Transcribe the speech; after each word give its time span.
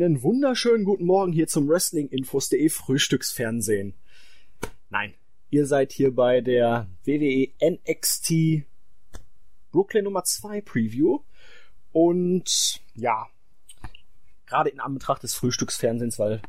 Einen 0.00 0.22
wunderschönen 0.22 0.84
guten 0.84 1.06
Morgen 1.06 1.32
hier 1.32 1.48
zum 1.48 1.68
Wrestlinginfos.de 1.68 2.68
Frühstücksfernsehen. 2.68 3.94
Nein, 4.90 5.14
ihr 5.50 5.66
seid 5.66 5.90
hier 5.90 6.14
bei 6.14 6.40
der 6.40 6.86
WWE 7.04 7.48
NXT 7.60 8.64
Brooklyn 9.72 10.04
Nummer 10.04 10.22
2 10.22 10.60
Preview. 10.60 11.18
Und 11.90 12.80
ja, 12.94 13.26
gerade 14.46 14.70
in 14.70 14.78
Anbetracht 14.78 15.24
des 15.24 15.34
Frühstücksfernsehens, 15.34 16.16
weil 16.20 16.42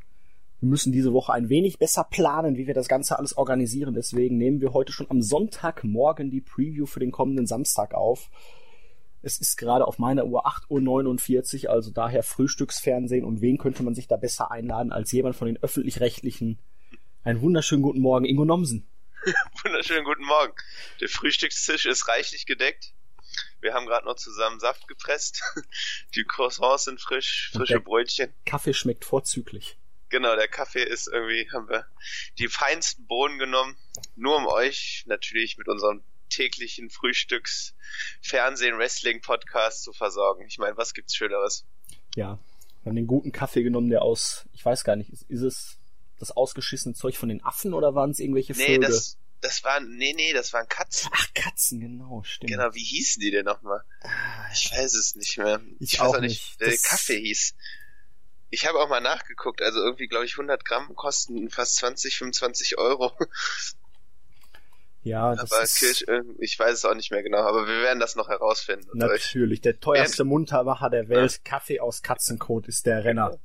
wir 0.59 0.69
müssen 0.69 0.91
diese 0.91 1.11
Woche 1.11 1.33
ein 1.33 1.49
wenig 1.49 1.79
besser 1.79 2.03
planen, 2.03 2.55
wie 2.55 2.67
wir 2.67 2.75
das 2.75 2.87
Ganze 2.87 3.17
alles 3.17 3.35
organisieren. 3.35 3.95
Deswegen 3.95 4.37
nehmen 4.37 4.61
wir 4.61 4.73
heute 4.73 4.91
schon 4.93 5.09
am 5.09 5.23
Sonntagmorgen 5.23 6.29
die 6.29 6.41
Preview 6.41 6.85
für 6.85 6.99
den 6.99 7.11
kommenden 7.11 7.47
Samstag 7.47 7.95
auf. 7.95 8.29
Es 9.21 9.39
ist 9.39 9.57
gerade 9.57 9.85
auf 9.85 9.99
meiner 9.99 10.25
Uhr 10.25 10.47
8.49 10.47 11.65
Uhr, 11.65 11.71
also 11.71 11.91
daher 11.91 12.23
Frühstücksfernsehen. 12.23 13.25
Und 13.25 13.41
wen 13.41 13.57
könnte 13.57 13.83
man 13.83 13.93
sich 13.93 14.07
da 14.07 14.15
besser 14.15 14.51
einladen 14.51 14.91
als 14.91 15.11
jemand 15.11 15.35
von 15.35 15.47
den 15.47 15.61
öffentlich-rechtlichen? 15.61 16.59
Einen 17.23 17.41
wunderschönen 17.41 17.81
guten 17.81 17.99
Morgen, 17.99 18.25
Ingo 18.25 18.45
Nomsen. 18.45 18.87
wunderschönen 19.63 20.05
guten 20.05 20.23
Morgen. 20.23 20.53
Der 21.01 21.09
Frühstückstisch 21.09 21.85
ist 21.85 22.07
reichlich 22.07 22.45
gedeckt. 22.45 22.93
Wir 23.59 23.73
haben 23.73 23.85
gerade 23.85 24.05
noch 24.05 24.15
zusammen 24.15 24.59
Saft 24.61 24.87
gepresst. 24.87 25.43
Die 26.15 26.23
Croissants 26.23 26.85
sind 26.85 27.01
frisch, 27.01 27.51
frische 27.53 27.81
Brötchen. 27.81 28.33
Kaffee 28.45 28.73
schmeckt 28.73 29.03
vorzüglich. 29.03 29.77
Genau, 30.09 30.35
der 30.35 30.47
Kaffee 30.47 30.83
ist 30.83 31.07
irgendwie, 31.07 31.47
haben 31.51 31.69
wir 31.69 31.85
die 32.39 32.47
feinsten 32.47 33.05
Bohnen 33.05 33.37
genommen. 33.37 33.77
Nur 34.15 34.37
um 34.37 34.47
euch 34.47 35.03
natürlich 35.05 35.57
mit 35.59 35.67
unserem 35.67 36.03
täglichen 36.29 36.89
Frühstücks 36.89 37.73
Fernsehen 38.21 38.77
Wrestling 38.77 39.21
Podcast 39.21 39.83
zu 39.83 39.93
versorgen. 39.93 40.45
Ich 40.47 40.57
meine, 40.57 40.77
was 40.77 40.93
gibt's 40.93 41.15
Schöneres? 41.15 41.65
Ja, 42.15 42.39
wir 42.83 42.89
haben 42.89 42.95
den 42.95 43.07
guten 43.07 43.31
Kaffee 43.31 43.63
genommen, 43.63 43.89
der 43.89 44.01
aus, 44.01 44.45
ich 44.53 44.63
weiß 44.63 44.83
gar 44.83 44.95
nicht, 44.95 45.09
ist, 45.11 45.23
ist 45.29 45.41
es 45.41 45.77
das 46.19 46.31
ausgeschissene 46.31 46.93
Zeug 46.95 47.17
von 47.17 47.29
den 47.29 47.43
Affen 47.43 47.73
oder 47.73 47.95
waren 47.95 48.11
es 48.11 48.19
irgendwelche 48.19 48.53
Vögel? 48.53 48.79
Nee, 48.79 48.85
das, 48.85 49.17
das 49.41 49.63
waren, 49.63 49.95
nee, 49.97 50.13
nee, 50.15 50.33
das 50.33 50.51
waren 50.53 50.67
Katzen. 50.67 51.09
Ach, 51.13 51.27
Katzen, 51.33 51.79
genau, 51.79 52.23
stimmt. 52.23 52.51
Genau, 52.51 52.73
wie 52.73 52.83
hießen 52.83 53.21
die 53.21 53.31
denn 53.31 53.45
nochmal? 53.45 53.83
Ah, 54.01 54.45
Ich 54.53 54.71
weiß 54.71 54.93
es 54.95 55.15
nicht 55.15 55.37
mehr. 55.37 55.61
Ich 55.79 55.93
weiß 55.99 56.07
auch 56.07 56.19
nicht, 56.19 56.29
nicht. 56.41 56.59
wie 56.59 56.63
der 56.65 56.73
Das- 56.73 56.83
Kaffee 56.83 57.19
hieß. 57.21 57.55
Ich 58.51 58.65
habe 58.65 58.79
auch 58.79 58.89
mal 58.89 58.99
nachgeguckt, 58.99 59.61
also 59.61 59.79
irgendwie, 59.79 60.07
glaube 60.07 60.25
ich, 60.25 60.33
100 60.33 60.65
Gramm 60.65 60.95
kosten 60.95 61.49
fast 61.51 61.75
20, 61.75 62.17
25 62.17 62.77
Euro. 62.79 63.15
Ja, 65.01 65.33
das 65.35 65.51
aber 65.51 65.63
ist 65.63 65.77
Kirsch, 65.79 66.01
äh, 66.07 66.21
ich 66.39 66.59
weiß 66.59 66.73
es 66.73 66.85
auch 66.85 66.93
nicht 66.93 67.09
mehr 67.11 67.23
genau, 67.23 67.39
aber 67.39 67.67
wir 67.67 67.81
werden 67.81 67.99
das 67.99 68.15
noch 68.15 68.27
herausfinden. 68.27 68.89
Natürlich 68.93 69.61
der 69.61 69.79
teuerste 69.79 70.25
Muntermacher 70.25 70.89
der 70.89 71.07
Welt. 71.07 71.43
Kaffee 71.45 71.79
aus 71.79 72.01
Katzenkot 72.01 72.67
ist 72.67 72.85
der 72.85 73.03
Renner. 73.05 73.39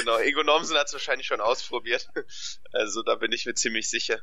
Genau, 0.00 0.16
Ingo 0.24 0.42
Nomsen 0.44 0.76
hat 0.76 0.86
es 0.86 0.92
wahrscheinlich 0.92 1.26
schon 1.26 1.40
ausprobiert. 1.40 2.08
Also 2.72 3.02
da 3.02 3.16
bin 3.16 3.32
ich 3.32 3.44
mir 3.46 3.54
ziemlich 3.54 3.90
sicher. 3.90 4.20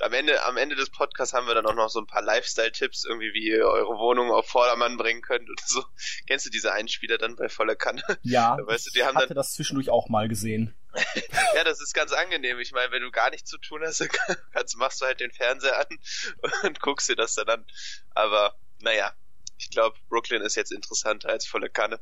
Am 0.00 0.12
Ende, 0.12 0.44
am 0.44 0.56
Ende 0.56 0.76
des 0.76 0.90
Podcasts 0.90 1.34
haben 1.34 1.46
wir 1.46 1.54
dann 1.54 1.66
auch 1.66 1.74
noch 1.74 1.88
so 1.90 1.98
ein 2.00 2.06
paar 2.06 2.22
Lifestyle-Tipps, 2.22 3.04
irgendwie 3.04 3.32
wie 3.34 3.48
ihr 3.48 3.66
eure 3.66 3.98
Wohnung 3.98 4.30
auf 4.30 4.46
Vordermann 4.46 4.96
bringen 4.96 5.22
könnt 5.22 5.48
oder 5.50 5.62
so. 5.66 5.84
Kennst 6.26 6.46
du 6.46 6.50
diese 6.50 6.72
Einspieler 6.72 7.18
dann 7.18 7.36
bei 7.36 7.48
voller 7.48 7.74
Kanne? 7.76 8.02
Ja, 8.22 8.56
Weißt 8.66 8.86
du, 8.86 8.90
die 8.92 9.00
ich 9.00 9.04
haben 9.04 9.16
hatte 9.16 9.28
dann- 9.28 9.36
das 9.36 9.52
zwischendurch 9.52 9.90
auch 9.90 10.08
mal 10.08 10.28
gesehen. 10.28 10.74
Ja, 11.54 11.64
das 11.64 11.80
ist 11.80 11.94
ganz 11.94 12.12
angenehm. 12.12 12.58
Ich 12.58 12.72
meine, 12.72 12.92
wenn 12.92 13.02
du 13.02 13.10
gar 13.10 13.30
nichts 13.30 13.48
zu 13.50 13.58
tun 13.58 13.80
hast, 13.84 14.00
dann 14.00 14.08
kannst, 14.52 14.76
machst 14.76 15.00
du 15.00 15.06
halt 15.06 15.20
den 15.20 15.32
Fernseher 15.32 15.78
an 15.78 15.98
und 16.64 16.80
guckst 16.80 17.08
dir 17.08 17.16
das 17.16 17.34
dann 17.34 17.48
an. 17.48 17.66
Aber 18.10 18.56
naja, 18.80 19.12
ich 19.58 19.70
glaube, 19.70 19.96
Brooklyn 20.08 20.42
ist 20.42 20.54
jetzt 20.54 20.72
interessanter 20.72 21.28
als 21.30 21.46
volle 21.46 21.70
Kanne. 21.70 21.98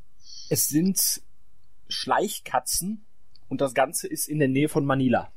Es 0.51 0.67
sind 0.69 1.23
Schleichkatzen 1.89 3.07
und 3.49 3.61
das 3.61 3.75
Ganze 3.75 4.09
ist 4.09 4.29
in 4.29 4.39
der 4.39 4.49
Nähe 4.49 4.69
von 4.69 4.85
Manila. 4.85 5.33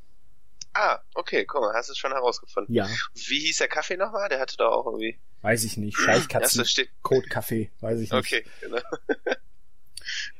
Ah, 0.73 0.99
okay, 1.15 1.45
guck 1.45 1.61
mal, 1.61 1.73
hast 1.73 1.89
du 1.89 1.93
es 1.93 1.97
schon 1.97 2.11
herausgefunden. 2.11 2.73
Ja, 2.73 2.87
Wie 3.13 3.39
hieß 3.39 3.57
der 3.57 3.67
Kaffee 3.67 3.97
nochmal? 3.97 4.29
Der 4.29 4.39
hatte 4.39 4.57
doch 4.57 4.71
auch 4.71 4.85
irgendwie. 4.85 5.19
weiß 5.41 5.63
ich 5.63 5.77
nicht. 5.77 5.97
Schleichkatzen, 5.97 6.59
das 6.59 6.69
steht. 6.69 6.89
Code-Kaffee, 7.01 7.71
weiß 7.81 7.99
ich 7.99 8.11
nicht. 8.11 8.19
Okay, 8.19 8.45
genau. 8.61 8.81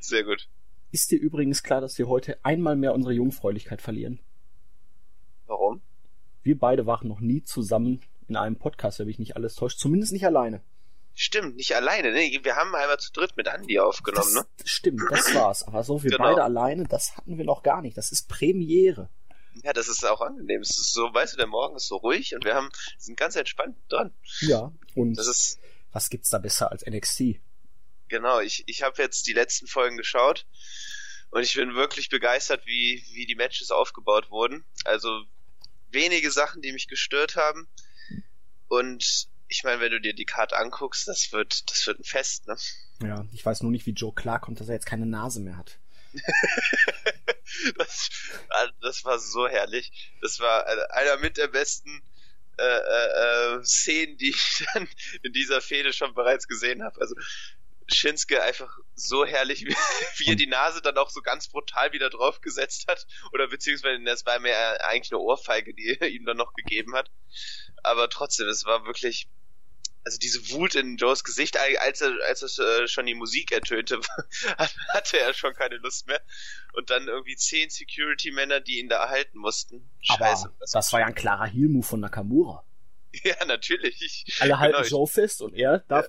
Sehr 0.00 0.22
gut. 0.24 0.48
Ist 0.90 1.10
dir 1.10 1.18
übrigens 1.20 1.62
klar, 1.62 1.80
dass 1.80 1.98
wir 1.98 2.08
heute 2.08 2.38
einmal 2.44 2.76
mehr 2.76 2.94
unsere 2.94 3.12
Jungfräulichkeit 3.12 3.82
verlieren? 3.82 4.20
Warum? 5.46 5.82
Wir 6.42 6.58
beide 6.58 6.86
waren 6.86 7.08
noch 7.08 7.20
nie 7.20 7.42
zusammen 7.42 8.00
in 8.26 8.36
einem 8.36 8.56
Podcast, 8.56 8.98
wenn 8.98 9.06
mich 9.06 9.18
nicht 9.18 9.36
alles 9.36 9.54
täuscht. 9.54 9.78
Zumindest 9.78 10.12
nicht 10.12 10.24
alleine. 10.26 10.62
Stimmt, 11.14 11.56
nicht 11.56 11.74
alleine. 11.74 12.12
Ne? 12.12 12.38
Wir 12.42 12.56
haben 12.56 12.74
einmal 12.74 12.98
zu 12.98 13.12
dritt 13.12 13.36
mit 13.36 13.48
Andy 13.48 13.78
aufgenommen, 13.80 14.34
das, 14.34 14.44
ne? 14.44 14.46
Stimmt, 14.64 15.02
das 15.10 15.34
war's. 15.34 15.62
Aber 15.64 15.82
so, 15.82 16.02
wir 16.02 16.10
Genau. 16.10 16.22
beide 16.24 16.44
alleine, 16.44 16.84
das 16.84 17.16
hatten 17.16 17.36
wir 17.36 17.44
noch 17.44 17.62
gar 17.62 17.82
nicht. 17.82 17.96
Das 17.98 18.12
ist 18.12 18.28
Premiere. 18.28 19.10
Ja, 19.64 19.72
das 19.72 19.88
ist 19.88 20.06
auch 20.08 20.20
angenehm. 20.20 20.60
Es 20.60 20.70
ist 20.78 20.92
so, 20.92 21.12
weißt 21.12 21.32
du, 21.32 21.36
der 21.38 21.48
Morgen 21.48 21.74
ist 21.76 21.88
so 21.88 21.96
ruhig 21.96 22.34
und 22.36 22.44
wir 22.44 22.54
haben 22.54 22.68
sind 22.98 23.16
ganz 23.18 23.34
entspannt 23.34 23.76
dran. 23.88 24.12
Ja. 24.42 24.72
Und 24.94 25.18
Das 25.18 25.26
ist 25.26 25.58
was 25.90 26.10
gibt's 26.10 26.28
da 26.30 26.38
besser 26.38 26.70
als 26.70 26.86
NXT? 26.86 27.40
Genau, 28.08 28.40
ich, 28.40 28.64
ich 28.66 28.82
habe 28.82 29.02
jetzt 29.02 29.26
die 29.26 29.32
letzten 29.32 29.66
Folgen 29.66 29.96
geschaut 29.96 30.46
und 31.30 31.42
ich 31.42 31.54
bin 31.54 31.74
wirklich 31.74 32.08
begeistert, 32.08 32.66
wie, 32.66 33.04
wie 33.12 33.26
die 33.26 33.34
Matches 33.34 33.70
aufgebaut 33.70 34.30
wurden. 34.30 34.64
Also 34.84 35.24
wenige 35.90 36.30
Sachen, 36.30 36.62
die 36.62 36.72
mich 36.72 36.88
gestört 36.88 37.36
haben. 37.36 37.68
Und 38.68 39.28
ich 39.48 39.64
meine, 39.64 39.80
wenn 39.80 39.92
du 39.92 40.00
dir 40.00 40.14
die 40.14 40.24
Karte 40.24 40.56
anguckst, 40.56 41.08
das 41.08 41.32
wird, 41.32 41.70
das 41.70 41.86
wird 41.86 42.00
ein 42.00 42.04
Fest, 42.04 42.46
ne? 42.46 42.56
Ja, 43.02 43.26
ich 43.32 43.44
weiß 43.44 43.62
nur 43.62 43.70
nicht, 43.70 43.86
wie 43.86 43.92
Joe 43.92 44.12
klarkommt, 44.12 44.60
dass 44.60 44.68
er 44.68 44.74
jetzt 44.74 44.86
keine 44.86 45.06
Nase 45.06 45.40
mehr 45.40 45.56
hat. 45.56 45.78
Das, 47.78 48.10
ah, 48.50 48.68
das 48.82 49.04
war 49.04 49.18
so 49.18 49.48
herrlich. 49.48 49.90
Das 50.20 50.38
war 50.38 50.66
einer 50.92 51.16
mit 51.16 51.38
der 51.38 51.48
besten 51.48 52.02
äh, 52.58 52.62
äh, 52.62 53.56
äh, 53.56 53.64
Szenen, 53.64 54.16
die 54.18 54.30
ich 54.30 54.66
dann 54.74 54.88
in 55.22 55.32
dieser 55.32 55.60
Fehde 55.60 55.92
schon 55.92 56.14
bereits 56.14 56.46
gesehen 56.46 56.82
habe. 56.82 57.00
Also 57.00 57.14
Shinsuke 57.88 58.42
einfach 58.42 58.78
so 58.94 59.24
herrlich, 59.24 59.60
wie, 59.66 59.74
wie 60.18 60.30
er 60.30 60.36
die 60.36 60.46
Nase 60.46 60.80
dann 60.82 60.98
auch 60.98 61.10
so 61.10 61.22
ganz 61.22 61.48
brutal 61.48 61.92
wieder 61.92 62.10
draufgesetzt 62.10 62.86
hat. 62.88 63.06
Oder 63.32 63.48
beziehungsweise 63.48 64.02
das 64.04 64.26
war 64.26 64.38
mir 64.38 64.54
eigentlich 64.84 65.12
eine 65.12 65.20
Ohrfeige, 65.20 65.74
die 65.74 65.96
er 66.00 66.08
ihm 66.08 66.24
dann 66.24 66.36
noch 66.36 66.54
gegeben 66.54 66.94
hat. 66.94 67.10
Aber 67.82 68.08
trotzdem, 68.08 68.48
es 68.48 68.64
war 68.64 68.84
wirklich, 68.86 69.28
also 70.04 70.18
diese 70.18 70.50
Wut 70.50 70.74
in 70.74 70.96
Joes 70.96 71.24
Gesicht, 71.24 71.56
als 71.58 72.00
er, 72.00 72.12
als 72.26 72.42
es 72.42 72.58
äh, 72.58 72.86
schon 72.88 73.06
die 73.06 73.14
Musik 73.14 73.52
ertönte, 73.52 74.00
hatte 74.88 75.18
er 75.18 75.34
schon 75.34 75.54
keine 75.54 75.76
Lust 75.76 76.06
mehr. 76.06 76.20
Und 76.74 76.90
dann 76.90 77.08
irgendwie 77.08 77.36
zehn 77.36 77.70
Security-Männer, 77.70 78.60
die 78.60 78.78
ihn 78.78 78.88
da 78.88 79.02
erhalten 79.02 79.38
mussten. 79.38 79.90
Scheiße. 80.00 80.46
Aber 80.46 80.54
das 80.72 80.92
war 80.92 81.00
ja 81.00 81.06
ein 81.06 81.14
klarer 81.14 81.46
Heel-Move 81.46 81.86
von 81.86 82.00
Nakamura. 82.00 82.64
Ja, 83.24 83.42
natürlich. 83.46 84.02
Ich, 84.02 84.36
Alle 84.40 84.58
halten 84.58 84.82
genau, 84.82 84.88
Joe 84.98 85.06
fest 85.06 85.40
und 85.40 85.54
er 85.54 85.78
darf 85.88 86.08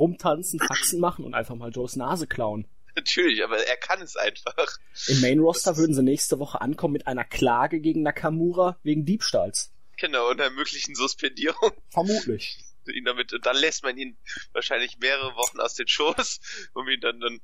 rumtanzen, 0.00 0.58
Faxen 0.58 0.98
machen 0.98 1.24
und 1.24 1.34
einfach 1.34 1.54
mal 1.54 1.70
Joes 1.70 1.94
Nase 1.94 2.26
klauen. 2.26 2.66
Natürlich, 2.96 3.44
aber 3.44 3.56
er 3.64 3.76
kann 3.76 4.02
es 4.02 4.16
einfach. 4.16 4.78
Im 5.06 5.20
Main-Roster 5.20 5.70
Das- 5.72 5.78
würden 5.78 5.94
sie 5.94 6.02
nächste 6.02 6.40
Woche 6.40 6.60
ankommen 6.60 6.92
mit 6.94 7.06
einer 7.06 7.24
Klage 7.24 7.80
gegen 7.80 8.02
Nakamura 8.02 8.78
wegen 8.82 9.04
Diebstahls. 9.04 9.72
Genau, 9.96 10.30
und 10.30 10.40
einer 10.40 10.50
möglichen 10.50 10.94
Suspendierung. 10.96 11.70
Vermutlich. 11.90 12.58
Ihn 12.92 13.04
damit, 13.04 13.32
und 13.32 13.46
dann 13.46 13.54
lässt 13.56 13.84
man 13.84 13.96
ihn 13.98 14.16
wahrscheinlich 14.52 14.98
mehrere 14.98 15.36
Wochen 15.36 15.60
aus 15.60 15.74
den 15.74 15.86
Shows, 15.86 16.40
um 16.72 16.88
ihn 16.88 17.00
dann 17.00 17.20
dann. 17.20 17.40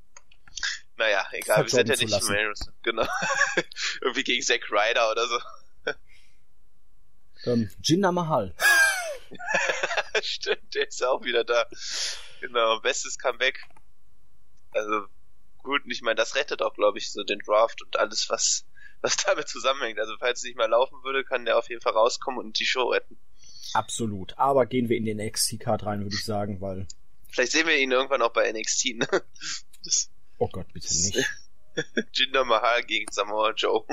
Naja, 0.97 1.25
egal, 1.31 1.63
wir 1.63 1.69
sind 1.69 1.87
ja 1.87 1.95
nicht 1.95 2.21
im 2.21 2.27
Main 2.27 2.47
Roster. 2.47 2.73
Genau. 2.81 3.07
Irgendwie 4.01 4.23
gegen 4.23 4.41
Zack 4.43 4.69
Ryder 4.71 5.09
oder 5.11 5.27
so. 5.27 5.39
Ähm, 7.45 7.69
Jinder 7.83 8.11
Mahal. 8.11 8.53
Stimmt, 10.23 10.73
der 10.73 10.87
ist 10.87 10.99
ja 10.99 11.09
auch 11.09 11.23
wieder 11.23 11.43
da. 11.45 11.65
Genau, 12.41 12.79
bestes 12.79 13.17
Comeback. 13.17 13.59
Also 14.71 15.05
gut, 15.63 15.81
ich 15.85 16.01
meine, 16.01 16.15
das 16.15 16.35
rettet 16.35 16.61
auch, 16.61 16.73
glaube 16.73 16.97
ich, 16.97 17.11
so 17.11 17.23
den 17.23 17.39
Draft 17.39 17.81
und 17.81 17.97
alles, 17.97 18.29
was 18.29 18.65
was 19.01 19.17
damit 19.25 19.47
zusammenhängt. 19.47 19.99
Also 19.99 20.13
falls 20.19 20.39
es 20.39 20.43
nicht 20.43 20.57
mehr 20.57 20.67
laufen 20.67 21.03
würde, 21.03 21.23
kann 21.23 21.45
der 21.45 21.57
auf 21.57 21.69
jeden 21.69 21.81
Fall 21.81 21.93
rauskommen 21.93 22.39
und 22.39 22.59
die 22.59 22.65
Show 22.65 22.89
retten. 22.89 23.17
Absolut. 23.73 24.37
Aber 24.37 24.65
gehen 24.65 24.89
wir 24.89 24.97
in 24.97 25.05
den 25.05 25.17
NXT-Card 25.17 25.85
rein, 25.85 26.03
würde 26.03 26.15
ich 26.15 26.23
sagen, 26.23 26.61
weil, 26.61 26.87
Vielleicht 27.29 27.51
sehen 27.51 27.67
wir 27.67 27.77
ihn 27.77 27.91
irgendwann 27.91 28.21
auch 28.21 28.31
bei 28.31 28.51
NXT, 28.51 28.97
ne? 28.97 29.07
Das 29.83 30.09
oh 30.37 30.47
Gott, 30.47 30.71
bitte 30.73 30.87
nicht. 30.87 31.17
Jinder 32.13 32.45
Mahal 32.45 32.83
gegen 32.83 33.11
Samoa 33.11 33.51
Joe. 33.51 33.85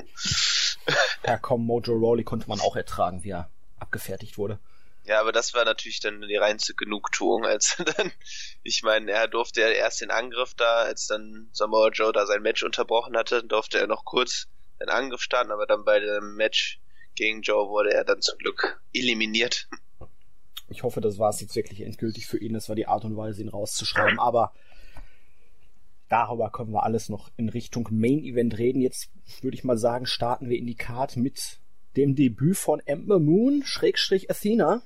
Ja, 1.27 1.37
komm, 1.39 1.67
Mojo 1.67 1.95
Rawley 1.95 2.25
konnte 2.25 2.49
man 2.49 2.61
auch 2.61 2.77
ertragen, 2.77 3.25
wie 3.25 3.31
er 3.31 3.51
abgefertigt 3.79 4.39
wurde. 4.39 4.59
Ja, 5.07 5.21
aber 5.21 5.33
das 5.33 5.53
war 5.53 5.65
natürlich 5.67 6.01
dann 6.01 6.23
die 6.23 6.37
reinste 6.37 6.75
Genugtuung, 6.75 7.45
als 7.45 7.77
dann, 7.97 8.11
ich 8.63 8.83
meine, 8.83 9.11
er 9.13 9.29
durfte 9.29 9.61
ja 9.61 9.69
erst 9.69 10.01
den 10.01 10.11
Angriff 10.11 10.55
da, 10.55 10.83
als 10.83 11.07
dann 11.07 11.49
Samoa 11.53 11.91
Joe 11.91 12.13
da 12.13 12.27
sein 12.27 12.43
Match 12.43 12.63
unterbrochen 12.63 13.17
hatte, 13.17 13.45
durfte 13.45 13.79
er 13.79 13.87
noch 13.87 14.05
kurz 14.05 14.49
den 14.81 14.89
Angriff 14.89 15.21
starten, 15.21 15.53
aber 15.53 15.67
dann 15.67 15.85
bei 15.85 16.01
dem 16.01 16.37
Match 16.37 16.81
gegen 17.15 17.43
Joe 17.43 17.69
wurde 17.69 17.93
er 17.93 18.05
dann 18.05 18.23
zum 18.23 18.39
Glück 18.39 18.83
eliminiert. 18.93 19.69
Ich 20.69 20.83
hoffe, 20.83 21.01
das 21.01 21.19
war 21.19 21.31
es 21.31 21.41
jetzt 21.41 21.55
wirklich 21.55 21.83
endgültig 21.83 22.27
für 22.27 22.39
ihn. 22.39 22.55
Das 22.55 22.69
war 22.69 22.77
die 22.77 22.87
Art 22.87 23.05
und 23.05 23.17
Weise, 23.17 23.43
ihn 23.43 23.49
rauszuschreiben. 23.49 24.19
Aber 24.19 24.53
darüber 26.09 26.51
können 26.51 26.73
wir 26.73 26.83
alles 26.83 27.09
noch 27.09 27.31
in 27.37 27.49
Richtung 27.49 27.89
Main 27.93 28.25
Event 28.25 28.59
reden. 28.59 28.81
Jetzt 28.81 29.11
würde 29.43 29.57
ich 29.57 29.65
mal 29.65 29.79
sagen, 29.79 30.07
starten 30.07 30.49
wir 30.49 30.59
in 30.59 30.67
die 30.67 30.75
Card 30.75 31.17
mit 31.17 31.61
dem 31.97 32.15
Debüt 32.15 32.57
von 32.57 32.81
Ember 32.81 33.21
Moon, 33.21 33.63
Schrägstrich 33.65 34.31
Athena. 34.31 34.83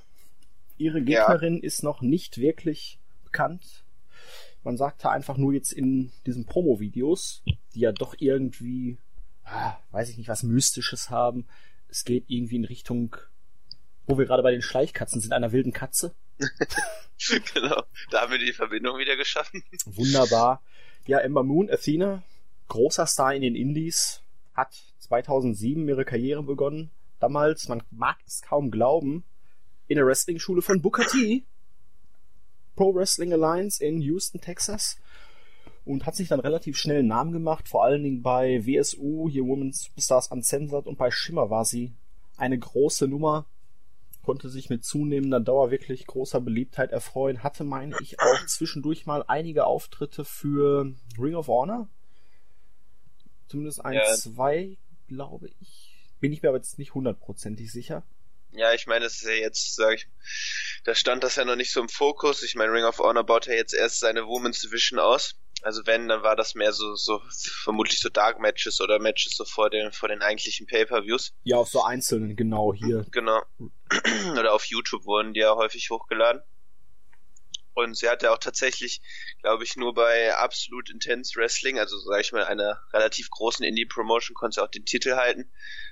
Ihre 0.79 1.03
Gegnerin 1.03 1.57
ja. 1.57 1.63
ist 1.63 1.83
noch 1.83 2.01
nicht 2.01 2.39
wirklich 2.39 2.99
bekannt. 3.25 3.85
Man 4.65 4.77
sagte 4.77 5.11
einfach 5.11 5.37
nur 5.37 5.53
jetzt 5.53 5.73
in 5.73 6.13
diesen 6.27 6.47
Promo-Videos, 6.47 7.43
die 7.75 7.81
ja 7.81 7.93
doch 7.93 8.15
irgendwie, 8.19 8.99
ah, 9.45 9.77
weiß 9.93 10.11
ich 10.11 10.19
nicht, 10.19 10.29
was 10.29 10.43
Mystisches 10.43 11.11
haben. 11.11 11.47
Es 11.89 12.05
geht 12.05 12.25
irgendwie 12.29 12.57
in 12.57 12.65
Richtung, 12.65 13.17
wo 14.07 14.19
wir 14.19 14.27
gerade 14.27 14.43
bei 14.43 14.51
den 14.51 14.63
Schleichkatzen 14.63 15.21
sind, 15.21 15.33
einer 15.33 15.53
wilden 15.53 15.73
Katze. 15.73 16.15
genau, 17.55 17.83
da 18.11 18.23
haben 18.23 18.33
wir 18.33 18.39
die 18.39 18.53
Verbindung 18.53 18.99
wieder 18.99 19.17
geschaffen. 19.17 19.63
Wunderbar. 19.87 20.63
Ja, 21.07 21.19
Ember 21.19 21.43
Moon, 21.43 21.71
Athena, 21.71 22.23
großer 22.69 23.07
Star 23.07 23.35
in 23.35 23.43
den 23.43 23.55
Indies, 23.55 24.23
hat 24.55 24.75
2007 25.01 25.89
ihre 25.89 26.05
Karriere 26.05 26.43
begonnen. 26.43 26.91
Damals, 27.21 27.69
man 27.69 27.83
mag 27.91 28.19
es 28.27 28.43
kaum 28.43 28.71
glauben, 28.71 29.25
in 29.89 29.97
der 29.97 30.07
Wrestling-Schule 30.07 30.63
von 30.63 30.81
Booker 30.81 31.07
T. 31.07 31.45
Pro 32.77 32.95
Wrestling 32.95 33.33
Alliance 33.33 33.85
in 33.85 34.01
Houston, 34.01 34.41
Texas. 34.41 34.99
Und 35.85 36.07
hat 36.07 36.15
sich 36.15 36.29
dann 36.29 36.41
relativ 36.41 36.77
schnell 36.77 36.99
einen 36.99 37.09
Namen 37.09 37.33
gemacht, 37.33 37.69
vor 37.69 37.83
allen 37.83 38.03
Dingen 38.03 38.23
bei 38.23 38.65
WSU, 38.67 39.29
hier 39.29 39.45
Women's 39.45 39.85
Superstars 39.85 40.29
Uncensored 40.31 40.87
und 40.87 40.99
bei 40.99 41.11
Shimmer 41.11 41.51
war 41.51 41.65
sie 41.65 41.93
eine 42.37 42.59
große 42.59 43.09
Nummer 43.09 43.47
konnte 44.29 44.51
sich 44.51 44.69
mit 44.69 44.85
zunehmender 44.85 45.41
Dauer 45.41 45.71
wirklich 45.71 46.07
großer 46.07 46.43
Beliebtheit 46.43 46.93
erfreuen, 46.93 47.43
hatte, 47.43 47.65
meine 47.65 47.97
ich, 48.03 48.21
auch 48.21 48.45
zwischendurch 48.47 49.07
mal 49.07 49.25
einige 49.27 49.65
Auftritte 49.65 50.23
für 50.23 50.93
Ring 51.19 51.35
of 51.35 51.49
Honor. 51.49 51.89
Zumindest 53.47 53.83
ein, 53.83 53.95
ja. 53.95 54.05
zwei, 54.13 54.77
glaube 55.07 55.49
ich. 55.61 56.13
Bin 56.21 56.31
ich 56.31 56.43
mir 56.43 56.51
aber 56.51 56.59
jetzt 56.59 56.79
nicht 56.79 56.93
hundertprozentig 56.93 57.73
sicher. 57.73 58.03
Ja, 58.53 58.73
ich 58.73 58.87
meine, 58.87 59.05
es 59.05 59.17
ist 59.17 59.29
ja 59.29 59.35
jetzt, 59.35 59.77
sag 59.77 59.95
ich, 59.95 60.09
da 60.85 60.95
stand 60.95 61.23
das 61.23 61.37
ja 61.37 61.45
noch 61.45 61.57
nicht 61.57 61.71
so 61.71 61.81
im 61.81 61.89
Fokus. 61.89 62.43
Ich 62.43 62.55
meine, 62.55 62.73
Ring 62.73 62.85
of 62.85 62.99
Honor 62.99 63.25
baut 63.25 63.47
ja 63.47 63.55
jetzt 63.55 63.75
erst 63.75 64.01
seine 64.01 64.27
Women's 64.27 64.61
Division 64.61 64.99
aus. 64.99 65.37
Also 65.63 65.87
wenn, 65.87 66.09
dann 66.09 66.23
war 66.23 66.37
das 66.37 66.55
mehr 66.55 66.73
so, 66.73 66.95
so 66.95 67.21
vermutlich 67.63 68.01
so 68.01 68.09
Dark 68.09 68.39
Matches 68.39 68.81
oder 68.81 69.01
Matches 69.01 69.37
so 69.37 69.45
vor 69.45 69.71
den, 69.71 69.93
vor 69.93 70.09
den 70.09 70.23
eigentlichen 70.23 70.67
Pay-Per-Views. 70.67 71.35
Ja, 71.43 71.57
auf 71.57 71.69
so 71.69 71.83
einzelnen, 71.83 72.37
genau, 72.37 72.73
hier. 72.73 73.05
Genau. 73.11 73.43
oder 74.39 74.55
auf 74.55 74.65
YouTube 74.65 75.05
wurden 75.05 75.35
die 75.35 75.41
ja 75.41 75.55
häufig 75.57 75.91
hochgeladen. 75.91 76.43
Und 77.75 77.97
sie 77.97 78.09
hat 78.09 78.25
ja 78.25 78.33
auch 78.33 78.39
tatsächlich, 78.39 79.01
glaube 79.41 79.63
ich, 79.63 79.77
nur 79.77 79.95
bei 79.95 80.35
Absolute 80.35 80.93
Intense 80.93 81.39
Wrestling, 81.39 81.79
also 81.79 81.97
sage 81.99 82.23
ich 82.23 82.33
mal, 82.33 82.45
einer 82.45 82.81
relativ 82.93 83.31
großen 83.31 83.65
Indie-Promotion, 83.65 84.35
konnte 84.35 84.57
sie 84.57 84.63
auch 84.65 84.71
den 84.71 84.85
Titel 84.85 85.15
halten. 85.15 85.51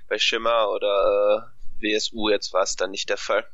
Bei 0.08 0.18
Shimmer 0.18 0.70
oder 0.70 1.52
äh, 1.52 1.55
WSU 1.80 2.28
jetzt 2.30 2.52
war 2.52 2.62
es 2.62 2.76
dann 2.76 2.90
nicht 2.90 3.08
der 3.08 3.16
Fall. 3.16 3.44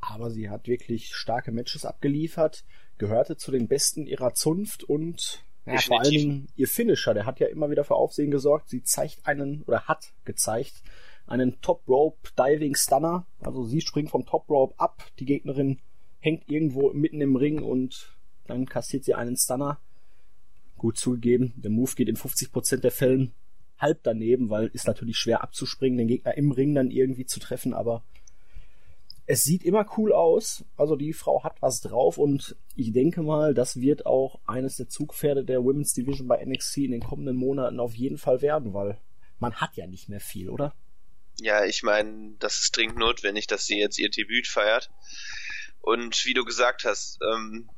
Aber 0.00 0.30
sie 0.30 0.48
hat 0.48 0.68
wirklich 0.68 1.14
starke 1.14 1.52
Matches 1.52 1.84
abgeliefert, 1.84 2.64
gehörte 2.98 3.36
zu 3.36 3.50
den 3.50 3.68
Besten 3.68 4.06
ihrer 4.06 4.34
Zunft 4.34 4.84
und 4.84 5.42
ja, 5.66 5.78
vor 5.80 6.00
allen 6.00 6.10
Dingen 6.10 6.48
ihr 6.56 6.68
Finisher, 6.68 7.14
der 7.14 7.26
hat 7.26 7.40
ja 7.40 7.48
immer 7.48 7.68
wieder 7.70 7.84
für 7.84 7.94
Aufsehen 7.94 8.30
gesorgt. 8.30 8.70
Sie 8.70 8.82
zeigt 8.82 9.26
einen, 9.26 9.62
oder 9.64 9.82
hat 9.82 10.12
gezeigt, 10.24 10.82
einen 11.26 11.60
Top 11.60 11.86
Rope 11.88 12.30
Diving 12.38 12.74
Stunner. 12.74 13.26
Also 13.40 13.64
sie 13.64 13.80
springt 13.80 14.10
vom 14.10 14.24
Top 14.24 14.48
Rope 14.48 14.78
ab, 14.78 15.04
die 15.18 15.26
Gegnerin 15.26 15.80
hängt 16.20 16.48
irgendwo 16.48 16.92
mitten 16.92 17.20
im 17.20 17.36
Ring 17.36 17.62
und 17.62 18.16
dann 18.46 18.66
kassiert 18.66 19.04
sie 19.04 19.14
einen 19.14 19.36
Stunner. 19.36 19.78
Gut 20.76 20.96
zugegeben, 20.96 21.52
der 21.56 21.70
Move 21.70 21.92
geht 21.94 22.08
in 22.08 22.16
50% 22.16 22.78
der 22.78 22.92
Fällen 22.92 23.34
halb 23.78 24.02
daneben, 24.02 24.50
weil 24.50 24.66
ist 24.68 24.86
natürlich 24.86 25.16
schwer 25.16 25.42
abzuspringen, 25.42 25.98
den 25.98 26.08
Gegner 26.08 26.36
im 26.36 26.52
Ring 26.52 26.74
dann 26.74 26.90
irgendwie 26.90 27.26
zu 27.26 27.40
treffen, 27.40 27.74
aber 27.74 28.02
es 29.30 29.42
sieht 29.42 29.62
immer 29.62 29.86
cool 29.98 30.12
aus. 30.12 30.64
Also 30.76 30.96
die 30.96 31.12
Frau 31.12 31.44
hat 31.44 31.60
was 31.60 31.80
drauf 31.80 32.16
und 32.16 32.56
ich 32.74 32.92
denke 32.92 33.22
mal, 33.22 33.52
das 33.52 33.80
wird 33.80 34.06
auch 34.06 34.40
eines 34.46 34.76
der 34.76 34.88
Zugpferde 34.88 35.44
der 35.44 35.62
Women's 35.62 35.92
Division 35.92 36.26
bei 36.26 36.42
NXT 36.44 36.78
in 36.78 36.92
den 36.92 37.02
kommenden 37.02 37.36
Monaten 37.36 37.78
auf 37.78 37.94
jeden 37.94 38.16
Fall 38.16 38.40
werden, 38.40 38.72
weil 38.72 38.98
man 39.38 39.54
hat 39.56 39.76
ja 39.76 39.86
nicht 39.86 40.08
mehr 40.08 40.20
viel, 40.20 40.48
oder? 40.48 40.74
Ja, 41.40 41.64
ich 41.64 41.82
meine, 41.82 42.34
das 42.38 42.58
ist 42.58 42.76
dringend 42.76 42.98
notwendig, 42.98 43.46
dass 43.46 43.66
sie 43.66 43.78
jetzt 43.78 43.98
ihr 43.98 44.10
Debüt 44.10 44.48
feiert. 44.48 44.90
Und 45.80 46.24
wie 46.24 46.34
du 46.34 46.44
gesagt 46.44 46.84
hast, 46.84 47.18
ähm, 47.22 47.68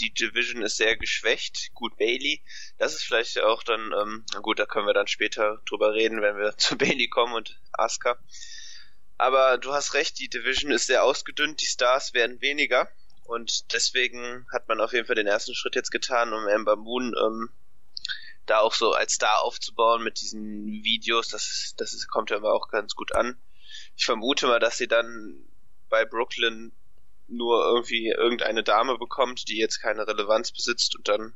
die 0.00 0.12
Division 0.12 0.62
ist 0.62 0.76
sehr 0.76 0.96
geschwächt. 0.96 1.70
Gut, 1.74 1.96
Bailey, 1.96 2.42
das 2.78 2.94
ist 2.94 3.02
vielleicht 3.02 3.40
auch 3.40 3.62
dann, 3.62 3.92
ähm, 3.92 4.24
gut, 4.42 4.58
da 4.58 4.66
können 4.66 4.86
wir 4.86 4.94
dann 4.94 5.06
später 5.06 5.60
drüber 5.66 5.94
reden, 5.94 6.22
wenn 6.22 6.36
wir 6.36 6.56
zu 6.56 6.76
Bailey 6.76 7.08
kommen 7.08 7.34
und 7.34 7.60
Asuka. 7.72 8.18
Aber 9.16 9.58
du 9.58 9.72
hast 9.72 9.94
recht, 9.94 10.18
die 10.18 10.28
Division 10.28 10.70
ist 10.70 10.86
sehr 10.86 11.02
ausgedünnt, 11.02 11.60
die 11.60 11.66
Stars 11.66 12.14
werden 12.14 12.40
weniger. 12.40 12.88
Und 13.24 13.72
deswegen 13.74 14.46
hat 14.52 14.68
man 14.68 14.80
auf 14.80 14.92
jeden 14.92 15.06
Fall 15.06 15.16
den 15.16 15.26
ersten 15.26 15.54
Schritt 15.54 15.74
jetzt 15.74 15.90
getan, 15.90 16.32
um 16.32 16.46
Ember 16.46 16.76
Moon 16.76 17.14
ähm, 17.20 17.50
da 18.46 18.60
auch 18.60 18.72
so 18.72 18.92
als 18.92 19.14
Star 19.14 19.42
aufzubauen 19.42 20.02
mit 20.02 20.20
diesen 20.20 20.66
Videos. 20.82 21.28
Das, 21.28 21.74
das 21.76 22.06
kommt 22.08 22.30
ja 22.30 22.36
immer 22.36 22.52
auch 22.52 22.68
ganz 22.68 22.94
gut 22.94 23.14
an. 23.14 23.36
Ich 23.96 24.06
vermute 24.06 24.46
mal, 24.46 24.60
dass 24.60 24.78
sie 24.78 24.88
dann 24.88 25.44
bei 25.90 26.04
Brooklyn 26.04 26.72
nur 27.28 27.64
irgendwie 27.64 28.08
irgendeine 28.08 28.62
Dame 28.62 28.98
bekommt, 28.98 29.48
die 29.48 29.58
jetzt 29.58 29.80
keine 29.80 30.06
Relevanz 30.06 30.52
besitzt 30.52 30.96
und 30.96 31.08
dann 31.08 31.34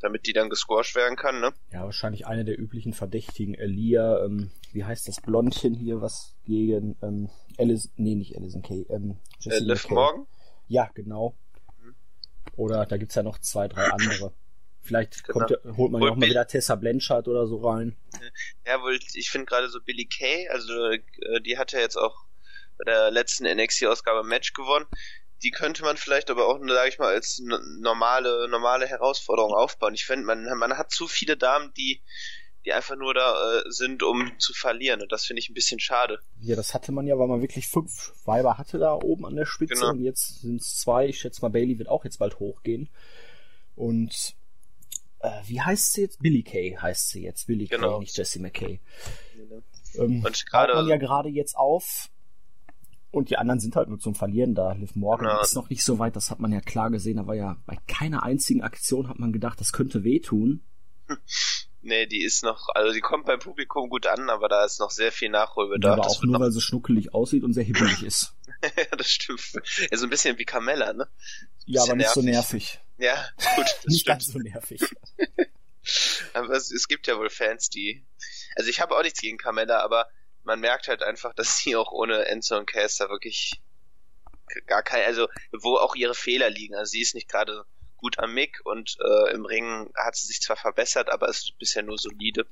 damit 0.00 0.26
die 0.26 0.32
dann 0.32 0.48
gesquashed 0.48 0.94
werden 0.94 1.16
kann, 1.16 1.40
ne? 1.40 1.52
Ja, 1.72 1.84
wahrscheinlich 1.84 2.26
eine 2.26 2.44
der 2.44 2.58
üblichen 2.58 2.92
Verdächtigen. 2.92 3.54
Elia, 3.54 4.24
ähm, 4.24 4.50
wie 4.72 4.84
heißt 4.84 5.08
das 5.08 5.20
Blondchen 5.20 5.74
hier, 5.74 6.00
was 6.00 6.36
gegen 6.44 6.96
ähm, 7.02 7.30
Alice, 7.58 7.90
nee, 7.96 8.14
nicht 8.14 8.36
Alison 8.36 8.62
Kay, 8.62 8.86
ähm, 8.90 9.18
Jessica 9.40 9.64
äh, 9.64 9.68
Liv 9.68 9.90
Morgan? 9.90 10.26
Ja, 10.68 10.90
genau. 10.94 11.36
Mhm. 11.82 11.94
Oder 12.56 12.86
da 12.86 12.96
gibt's 12.96 13.14
ja 13.14 13.22
noch 13.22 13.38
zwei, 13.38 13.68
drei 13.68 13.86
andere. 13.86 14.32
Vielleicht 14.80 15.24
genau. 15.24 15.46
kommt, 15.46 15.76
holt 15.76 15.92
man 15.92 16.02
ja 16.02 16.10
auch 16.10 16.16
mal 16.16 16.28
wieder 16.28 16.46
Tessa 16.46 16.74
Blanchard 16.76 17.28
oder 17.28 17.46
so 17.46 17.58
rein. 17.58 17.96
Ja, 18.64 18.80
wohl, 18.80 18.98
ich 19.14 19.30
finde 19.30 19.46
gerade 19.46 19.68
so 19.68 19.80
Billy 19.82 20.06
Kay, 20.06 20.48
also 20.48 20.72
äh, 20.72 21.40
die 21.44 21.58
hat 21.58 21.72
ja 21.72 21.80
jetzt 21.80 21.96
auch 21.96 22.27
bei 22.78 22.90
der 22.90 23.10
letzten 23.10 23.44
NXT-Ausgabe 23.44 24.22
Match 24.22 24.52
gewonnen 24.52 24.86
die 25.42 25.50
könnte 25.50 25.82
man 25.82 25.96
vielleicht 25.96 26.30
aber 26.30 26.46
auch, 26.46 26.58
sage 26.58 26.88
ich 26.88 26.98
mal, 26.98 27.14
als 27.14 27.40
normale, 27.80 28.48
normale 28.48 28.86
Herausforderung 28.86 29.52
aufbauen. 29.52 29.94
Ich 29.94 30.04
finde, 30.04 30.26
man, 30.26 30.44
man 30.58 30.76
hat 30.76 30.90
zu 30.90 31.06
viele 31.06 31.36
Damen, 31.36 31.72
die, 31.76 32.02
die 32.64 32.72
einfach 32.72 32.96
nur 32.96 33.14
da 33.14 33.58
äh, 33.58 33.62
sind, 33.70 34.02
um 34.02 34.32
zu 34.38 34.52
verlieren. 34.52 35.00
Und 35.00 35.12
das 35.12 35.26
finde 35.26 35.40
ich 35.40 35.48
ein 35.48 35.54
bisschen 35.54 35.78
schade. 35.78 36.18
Ja, 36.40 36.56
das 36.56 36.74
hatte 36.74 36.90
man 36.90 37.06
ja, 37.06 37.18
weil 37.18 37.28
man 37.28 37.40
wirklich 37.40 37.68
fünf 37.68 38.12
Weiber 38.24 38.58
hatte 38.58 38.78
da 38.78 38.94
oben 38.94 39.26
an 39.26 39.36
der 39.36 39.46
Spitze. 39.46 39.74
Genau. 39.74 39.90
Und 39.90 40.00
jetzt 40.00 40.40
sind 40.40 40.60
es 40.60 40.76
zwei. 40.78 41.06
Ich 41.06 41.20
schätze 41.20 41.40
mal, 41.42 41.50
Bailey 41.50 41.78
wird 41.78 41.88
auch 41.88 42.04
jetzt 42.04 42.18
bald 42.18 42.40
hochgehen. 42.40 42.90
Und 43.76 44.34
äh, 45.20 45.30
wie 45.46 45.60
heißt 45.60 45.92
sie 45.92 46.02
jetzt? 46.02 46.20
Billy 46.20 46.42
Kay 46.42 46.76
heißt 46.80 47.10
sie 47.10 47.22
jetzt. 47.22 47.46
Billy 47.46 47.66
genau. 47.66 47.92
Kay, 47.92 48.00
nicht 48.00 48.16
Jessie 48.16 48.40
McKay. 48.40 48.80
Genau. 49.36 49.62
Ähm, 49.94 50.24
und 50.24 50.46
gerade 50.46 50.74
man 50.74 50.88
ja 50.88 50.96
gerade 50.96 51.28
jetzt 51.28 51.56
auf 51.56 52.10
und 53.10 53.30
die 53.30 53.38
anderen 53.38 53.60
sind 53.60 53.76
halt 53.76 53.88
nur 53.88 53.98
zum 53.98 54.14
Verlieren 54.14 54.54
da. 54.54 54.72
Liv 54.72 54.94
Morgan 54.94 55.28
ja. 55.28 55.40
ist 55.40 55.54
noch 55.54 55.70
nicht 55.70 55.82
so 55.84 55.98
weit, 55.98 56.16
das 56.16 56.30
hat 56.30 56.40
man 56.40 56.52
ja 56.52 56.60
klar 56.60 56.90
gesehen. 56.90 57.18
Aber 57.18 57.34
ja 57.34 57.56
bei 57.66 57.78
keiner 57.86 58.22
einzigen 58.22 58.62
Aktion 58.62 59.08
hat 59.08 59.18
man 59.18 59.32
gedacht, 59.32 59.60
das 59.60 59.72
könnte 59.72 60.04
wehtun. 60.04 60.62
Nee, 61.80 62.06
die 62.06 62.22
ist 62.22 62.42
noch, 62.42 62.68
also 62.74 62.92
die 62.92 63.00
kommt 63.00 63.26
beim 63.26 63.38
Publikum 63.38 63.88
gut 63.88 64.06
an, 64.06 64.28
aber 64.30 64.48
da 64.48 64.64
ist 64.64 64.80
noch 64.80 64.90
sehr 64.90 65.12
viel 65.12 65.30
Nachholbedarf. 65.30 65.98
Aber 65.98 66.08
auch 66.08 66.22
nur, 66.22 66.40
weil 66.40 66.50
sie 66.50 66.60
schnuckelig 66.60 67.14
aussieht 67.14 67.44
und 67.44 67.54
sehr 67.54 67.62
hibbelig 67.62 68.02
ist. 68.02 68.34
ja, 68.62 68.96
das 68.96 69.08
stimmt. 69.08 69.40
Ja, 69.90 69.96
so 69.96 70.04
ein 70.04 70.10
bisschen 70.10 70.36
wie 70.38 70.44
Carmella, 70.44 70.92
ne? 70.92 71.08
Ja, 71.66 71.82
aber 71.84 71.94
nicht 71.94 72.06
nervig. 72.06 72.14
so 72.14 72.22
nervig. 72.22 72.80
Ja, 72.98 73.14
gut. 73.56 73.66
nicht 73.86 74.00
stimmt. 74.00 74.06
ganz 74.06 74.26
so 74.26 74.38
nervig. 74.38 74.82
aber 76.34 76.50
es, 76.54 76.72
es 76.72 76.88
gibt 76.88 77.06
ja 77.06 77.16
wohl 77.16 77.30
Fans, 77.30 77.70
die, 77.70 78.04
also 78.56 78.68
ich 78.68 78.80
habe 78.80 78.96
auch 78.96 79.02
nichts 79.02 79.20
gegen 79.20 79.38
Carmella, 79.38 79.80
aber 79.82 80.08
man 80.48 80.60
merkt 80.60 80.88
halt 80.88 81.02
einfach, 81.02 81.32
dass 81.36 81.58
sie 81.58 81.76
auch 81.76 81.92
ohne 81.92 82.24
Enzo 82.26 82.56
und 82.56 82.66
Caster 82.66 83.08
wirklich 83.08 83.60
gar 84.66 84.82
kein, 84.82 85.04
also 85.04 85.28
wo 85.52 85.76
auch 85.76 85.94
ihre 85.94 86.14
Fehler 86.14 86.50
liegen. 86.50 86.74
Also 86.74 86.90
sie 86.92 87.02
ist 87.02 87.14
nicht 87.14 87.28
gerade 87.28 87.64
gut 87.98 88.18
am 88.18 88.32
Mick 88.32 88.60
und 88.64 88.96
äh, 89.00 89.32
im 89.32 89.44
Ring 89.44 89.92
hat 89.94 90.16
sie 90.16 90.26
sich 90.26 90.40
zwar 90.40 90.56
verbessert, 90.56 91.10
aber 91.10 91.28
ist 91.28 91.58
bisher 91.58 91.82
nur 91.82 91.98
solide. 91.98 92.46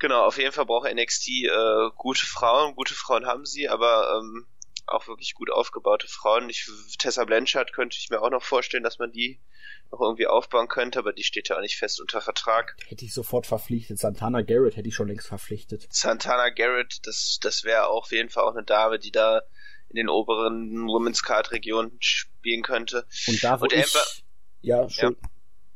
Genau, 0.00 0.24
auf 0.24 0.38
jeden 0.38 0.52
Fall 0.52 0.66
braucht 0.66 0.92
NXT 0.92 1.28
äh, 1.28 1.90
gute 1.96 2.26
Frauen. 2.26 2.74
Gute 2.74 2.94
Frauen 2.94 3.26
haben 3.26 3.46
sie, 3.46 3.68
aber 3.68 4.18
ähm, 4.18 4.46
auch 4.86 5.08
wirklich 5.08 5.34
gut 5.34 5.50
aufgebaute 5.50 6.08
Frauen. 6.08 6.48
Ich, 6.50 6.68
Tessa 6.98 7.24
Blanchard 7.24 7.72
könnte 7.72 7.96
ich 7.98 8.10
mir 8.10 8.20
auch 8.20 8.30
noch 8.30 8.42
vorstellen, 8.42 8.82
dass 8.82 8.98
man 8.98 9.12
die 9.12 9.40
noch 9.90 10.00
irgendwie 10.00 10.26
aufbauen 10.26 10.68
könnte, 10.68 10.98
aber 10.98 11.12
die 11.12 11.24
steht 11.24 11.48
ja 11.48 11.56
auch 11.56 11.60
nicht 11.60 11.76
fest 11.76 12.00
unter 12.00 12.20
Vertrag. 12.20 12.76
Hätte 12.86 13.04
ich 13.04 13.14
sofort 13.14 13.46
verpflichtet. 13.46 13.98
Santana 13.98 14.42
Garrett 14.42 14.76
hätte 14.76 14.88
ich 14.88 14.94
schon 14.94 15.08
längst 15.08 15.28
verpflichtet. 15.28 15.86
Santana 15.90 16.50
Garrett, 16.50 17.06
das, 17.06 17.38
das 17.40 17.64
wäre 17.64 17.88
auf 17.88 18.12
jeden 18.12 18.30
Fall 18.30 18.44
auch 18.44 18.54
eine 18.54 18.64
Dame, 18.64 18.98
die 18.98 19.12
da 19.12 19.42
in 19.88 19.96
den 19.96 20.08
oberen 20.08 20.86
Women's 20.86 21.22
Card 21.22 21.52
Regionen 21.52 21.96
spielen 22.00 22.62
könnte. 22.62 23.06
Und 23.28 23.42
da 23.44 23.60
wo 23.60 23.64
Und 23.64 23.72
ich, 23.72 23.84
Amber, 23.84 24.06
ja, 24.62 24.90
schon. 24.90 25.16
Ja. 25.20 25.28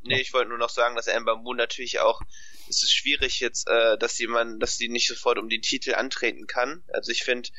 Nee, 0.03 0.21
ich 0.21 0.33
wollte 0.33 0.49
nur 0.49 0.59
noch 0.59 0.71
sagen, 0.71 0.97
dass 0.97 1.09
Amber 1.09 1.37
Moon 1.37 1.57
natürlich 1.57 2.01
auch, 2.01 2.23
es 2.69 2.83
ist 2.83 2.93
schwierig 2.93 3.41
jetzt, 3.41 3.69
äh, 3.69 3.99
dass 3.99 4.19
jemand, 4.19 4.63
dass 4.63 4.77
sie 4.77 4.89
nicht 4.89 5.07
sofort 5.07 5.39
um 5.39 5.49
den 5.49 5.61
Titel 5.61 5.95
antreten 5.95 6.47
kann. 6.47 6.83
Also 6.89 7.13
ich 7.13 7.25
finde, 7.25 7.51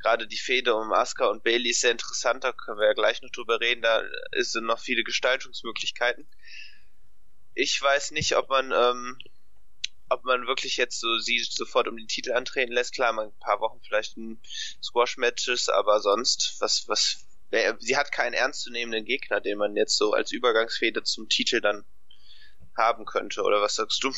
gerade 0.00 0.26
die 0.26 0.38
Fehde 0.38 0.74
um 0.74 0.92
Asuka 0.92 1.26
und 1.26 1.42
Bailey 1.42 1.70
ist 1.70 1.80
sehr 1.80 1.90
interessant, 1.90 2.44
da 2.44 2.52
können 2.52 2.78
wir 2.78 2.86
ja 2.86 2.92
gleich 2.92 3.22
noch 3.22 3.30
drüber 3.30 3.60
reden, 3.60 3.82
da 3.82 4.02
sind 4.38 4.66
noch 4.66 4.78
viele 4.78 5.02
Gestaltungsmöglichkeiten. 5.04 6.26
Ich 7.54 7.80
weiß 7.80 8.10
nicht, 8.10 8.36
ob 8.36 8.48
man, 8.48 8.72
ähm, 8.72 9.18
ob 10.08 10.24
man 10.24 10.46
wirklich 10.46 10.76
jetzt 10.76 11.00
so 11.00 11.18
sie 11.18 11.38
sofort 11.38 11.88
um 11.88 11.96
den 11.96 12.08
Titel 12.08 12.32
antreten 12.32 12.72
lässt. 12.72 12.94
Klar, 12.94 13.12
mal 13.12 13.26
ein 13.26 13.38
paar 13.40 13.60
Wochen 13.60 13.80
vielleicht 13.82 14.16
ein 14.16 14.40
Squash-Matches, 14.82 15.68
aber 15.68 16.00
sonst, 16.00 16.56
was, 16.60 16.86
was, 16.88 17.26
sie 17.78 17.96
hat 17.96 18.12
keinen 18.12 18.34
ernstzunehmenden 18.34 19.04
Gegner, 19.04 19.40
den 19.40 19.58
man 19.58 19.74
jetzt 19.74 19.96
so 19.96 20.12
als 20.12 20.32
Übergangsfehde 20.32 21.02
zum 21.02 21.28
Titel 21.28 21.60
dann 21.60 21.84
haben 22.76 23.06
könnte, 23.06 23.42
oder 23.42 23.62
was 23.62 23.76
sagst 23.76 24.04
du? 24.04 24.12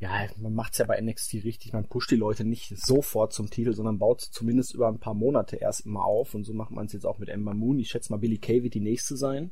Ja, 0.00 0.28
man 0.36 0.54
macht's 0.54 0.78
ja 0.78 0.84
bei 0.84 1.00
NXT 1.00 1.34
richtig, 1.44 1.72
man 1.72 1.88
pusht 1.88 2.10
die 2.12 2.16
Leute 2.16 2.44
nicht 2.44 2.72
sofort 2.78 3.32
zum 3.32 3.50
Titel, 3.50 3.72
sondern 3.72 3.98
baut 3.98 4.20
zumindest 4.20 4.72
über 4.74 4.86
ein 4.86 5.00
paar 5.00 5.14
Monate 5.14 5.56
erst 5.56 5.86
immer 5.86 6.04
auf 6.04 6.34
und 6.34 6.44
so 6.44 6.54
macht 6.54 6.70
man 6.70 6.86
es 6.86 6.92
jetzt 6.92 7.04
auch 7.04 7.18
mit 7.18 7.28
Ember 7.28 7.52
Moon. 7.52 7.80
Ich 7.80 7.88
schätze 7.88 8.12
mal, 8.12 8.18
Billy 8.18 8.38
Kay 8.38 8.62
wird 8.62 8.74
die 8.74 8.80
nächste 8.80 9.16
sein, 9.16 9.50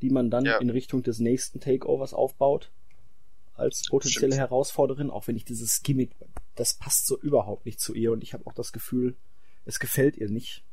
die 0.00 0.08
man 0.08 0.30
dann 0.30 0.46
ja. 0.46 0.56
in 0.56 0.70
Richtung 0.70 1.02
des 1.02 1.18
nächsten 1.18 1.60
Takeovers 1.60 2.14
aufbaut 2.14 2.70
als 3.54 3.82
potenzielle 3.88 4.32
Stimmt. 4.32 4.40
Herausforderin, 4.40 5.10
auch 5.10 5.26
wenn 5.26 5.36
ich 5.36 5.44
dieses 5.44 5.82
Gimmick, 5.82 6.16
das 6.54 6.74
passt 6.74 7.06
so 7.06 7.18
überhaupt 7.20 7.66
nicht 7.66 7.78
zu 7.78 7.94
ihr 7.94 8.12
und 8.12 8.22
ich 8.22 8.32
habe 8.32 8.46
auch 8.46 8.54
das 8.54 8.72
Gefühl, 8.72 9.16
es 9.66 9.78
gefällt 9.78 10.16
ihr 10.16 10.30
nicht. 10.30 10.64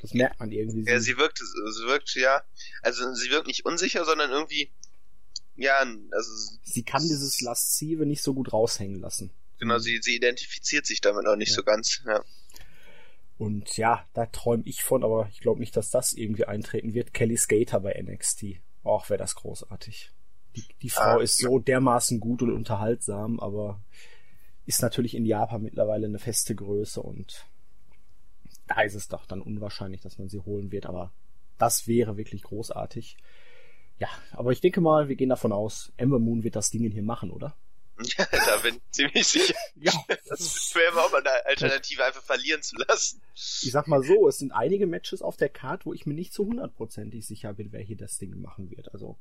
Das 0.00 0.12
merkt 0.12 0.38
man 0.38 0.52
irgendwie. 0.52 0.84
Ja, 0.84 1.00
sie 1.00 1.16
wirkt, 1.16 1.38
sie 1.38 1.86
wirkt, 1.86 2.14
ja, 2.14 2.42
also 2.82 3.12
sie 3.14 3.30
wirkt 3.30 3.46
nicht 3.46 3.64
unsicher, 3.64 4.04
sondern 4.04 4.30
irgendwie, 4.30 4.70
ja, 5.56 5.78
also. 5.78 6.58
Sie 6.62 6.82
kann 6.82 7.02
dieses 7.02 7.40
Laszive 7.40 8.06
nicht 8.06 8.22
so 8.22 8.34
gut 8.34 8.52
raushängen 8.52 9.00
lassen. 9.00 9.30
Genau, 9.58 9.78
sie, 9.78 10.00
sie 10.02 10.16
identifiziert 10.16 10.86
sich 10.86 11.00
damit 11.00 11.26
auch 11.26 11.36
nicht 11.36 11.50
ja. 11.50 11.56
so 11.56 11.62
ganz, 11.62 12.02
ja. 12.06 12.22
Und 13.36 13.76
ja, 13.76 14.04
da 14.14 14.26
träume 14.26 14.62
ich 14.66 14.82
von, 14.82 15.02
aber 15.02 15.28
ich 15.30 15.40
glaube 15.40 15.60
nicht, 15.60 15.76
dass 15.76 15.90
das 15.90 16.12
irgendwie 16.12 16.44
eintreten 16.44 16.94
wird. 16.94 17.14
Kelly 17.14 17.36
Skater 17.36 17.80
bei 17.80 18.00
NXT. 18.00 18.60
Och, 18.84 19.10
wäre 19.10 19.18
das 19.18 19.34
großartig. 19.34 20.12
Die, 20.56 20.64
die 20.82 20.90
Frau 20.90 21.18
ah, 21.18 21.22
ist 21.22 21.38
so 21.38 21.58
dermaßen 21.58 22.20
gut 22.20 22.42
und 22.42 22.52
unterhaltsam, 22.52 23.40
aber 23.40 23.80
ist 24.66 24.82
natürlich 24.82 25.14
in 25.14 25.26
Japan 25.26 25.62
mittlerweile 25.62 26.06
eine 26.06 26.20
feste 26.20 26.54
Größe 26.54 27.02
und 27.02 27.44
da 28.66 28.82
ist 28.82 28.94
es 28.94 29.08
doch 29.08 29.26
dann 29.26 29.42
unwahrscheinlich, 29.42 30.00
dass 30.00 30.18
man 30.18 30.28
sie 30.28 30.40
holen 30.40 30.70
wird, 30.70 30.86
aber 30.86 31.12
das 31.58 31.86
wäre 31.86 32.16
wirklich 32.16 32.42
großartig. 32.42 33.16
Ja, 33.98 34.08
aber 34.32 34.50
ich 34.50 34.60
denke 34.60 34.80
mal, 34.80 35.08
wir 35.08 35.16
gehen 35.16 35.28
davon 35.28 35.52
aus, 35.52 35.92
Ember 35.96 36.18
Moon 36.18 36.42
wird 36.42 36.56
das 36.56 36.70
Ding 36.70 36.90
hier 36.90 37.02
machen, 37.02 37.30
oder? 37.30 37.56
Ja, 38.18 38.26
da 38.30 38.56
bin 38.56 38.74
ich 38.74 38.90
ziemlich 38.90 39.26
sicher. 39.26 39.54
ja. 39.76 39.92
Das 40.28 40.40
ist 40.40 40.72
schwer, 40.72 40.90
auch 40.96 41.12
mal 41.12 41.20
eine 41.20 41.46
Alternative 41.46 42.04
einfach 42.04 42.22
verlieren 42.22 42.60
zu 42.60 42.74
lassen. 42.76 43.22
Ich 43.34 43.70
sag 43.70 43.86
mal 43.86 44.02
so, 44.02 44.26
es 44.26 44.38
sind 44.38 44.50
einige 44.50 44.88
Matches 44.88 45.22
auf 45.22 45.36
der 45.36 45.48
Karte, 45.48 45.86
wo 45.86 45.94
ich 45.94 46.04
mir 46.04 46.14
nicht 46.14 46.32
zu 46.32 46.44
hundertprozentig 46.44 47.24
sicher 47.24 47.54
bin, 47.54 47.70
wer 47.70 47.82
hier 47.82 47.96
das 47.96 48.18
Ding 48.18 48.40
machen 48.40 48.68
wird. 48.70 48.92
Also 48.92 49.16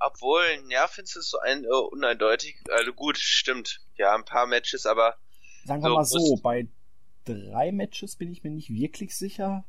obwohl, 0.00 0.42
ja, 0.70 0.88
findest 0.88 1.16
du 1.16 1.20
es 1.20 1.28
so 1.28 1.38
ein, 1.38 1.66
uh, 1.66 1.88
uneindeutig? 1.92 2.56
Also 2.70 2.92
gut, 2.92 3.18
stimmt. 3.18 3.80
Ja, 3.96 4.14
ein 4.14 4.24
paar 4.24 4.46
Matches, 4.46 4.86
aber. 4.86 5.16
Sagen 5.66 5.82
wir 5.82 5.90
so, 5.90 5.94
mal 5.94 6.04
so, 6.04 6.36
bei 6.42 6.66
drei 7.26 7.70
Matches 7.70 8.16
bin 8.16 8.32
ich 8.32 8.42
mir 8.42 8.50
nicht 8.50 8.70
wirklich 8.70 9.14
sicher. 9.14 9.64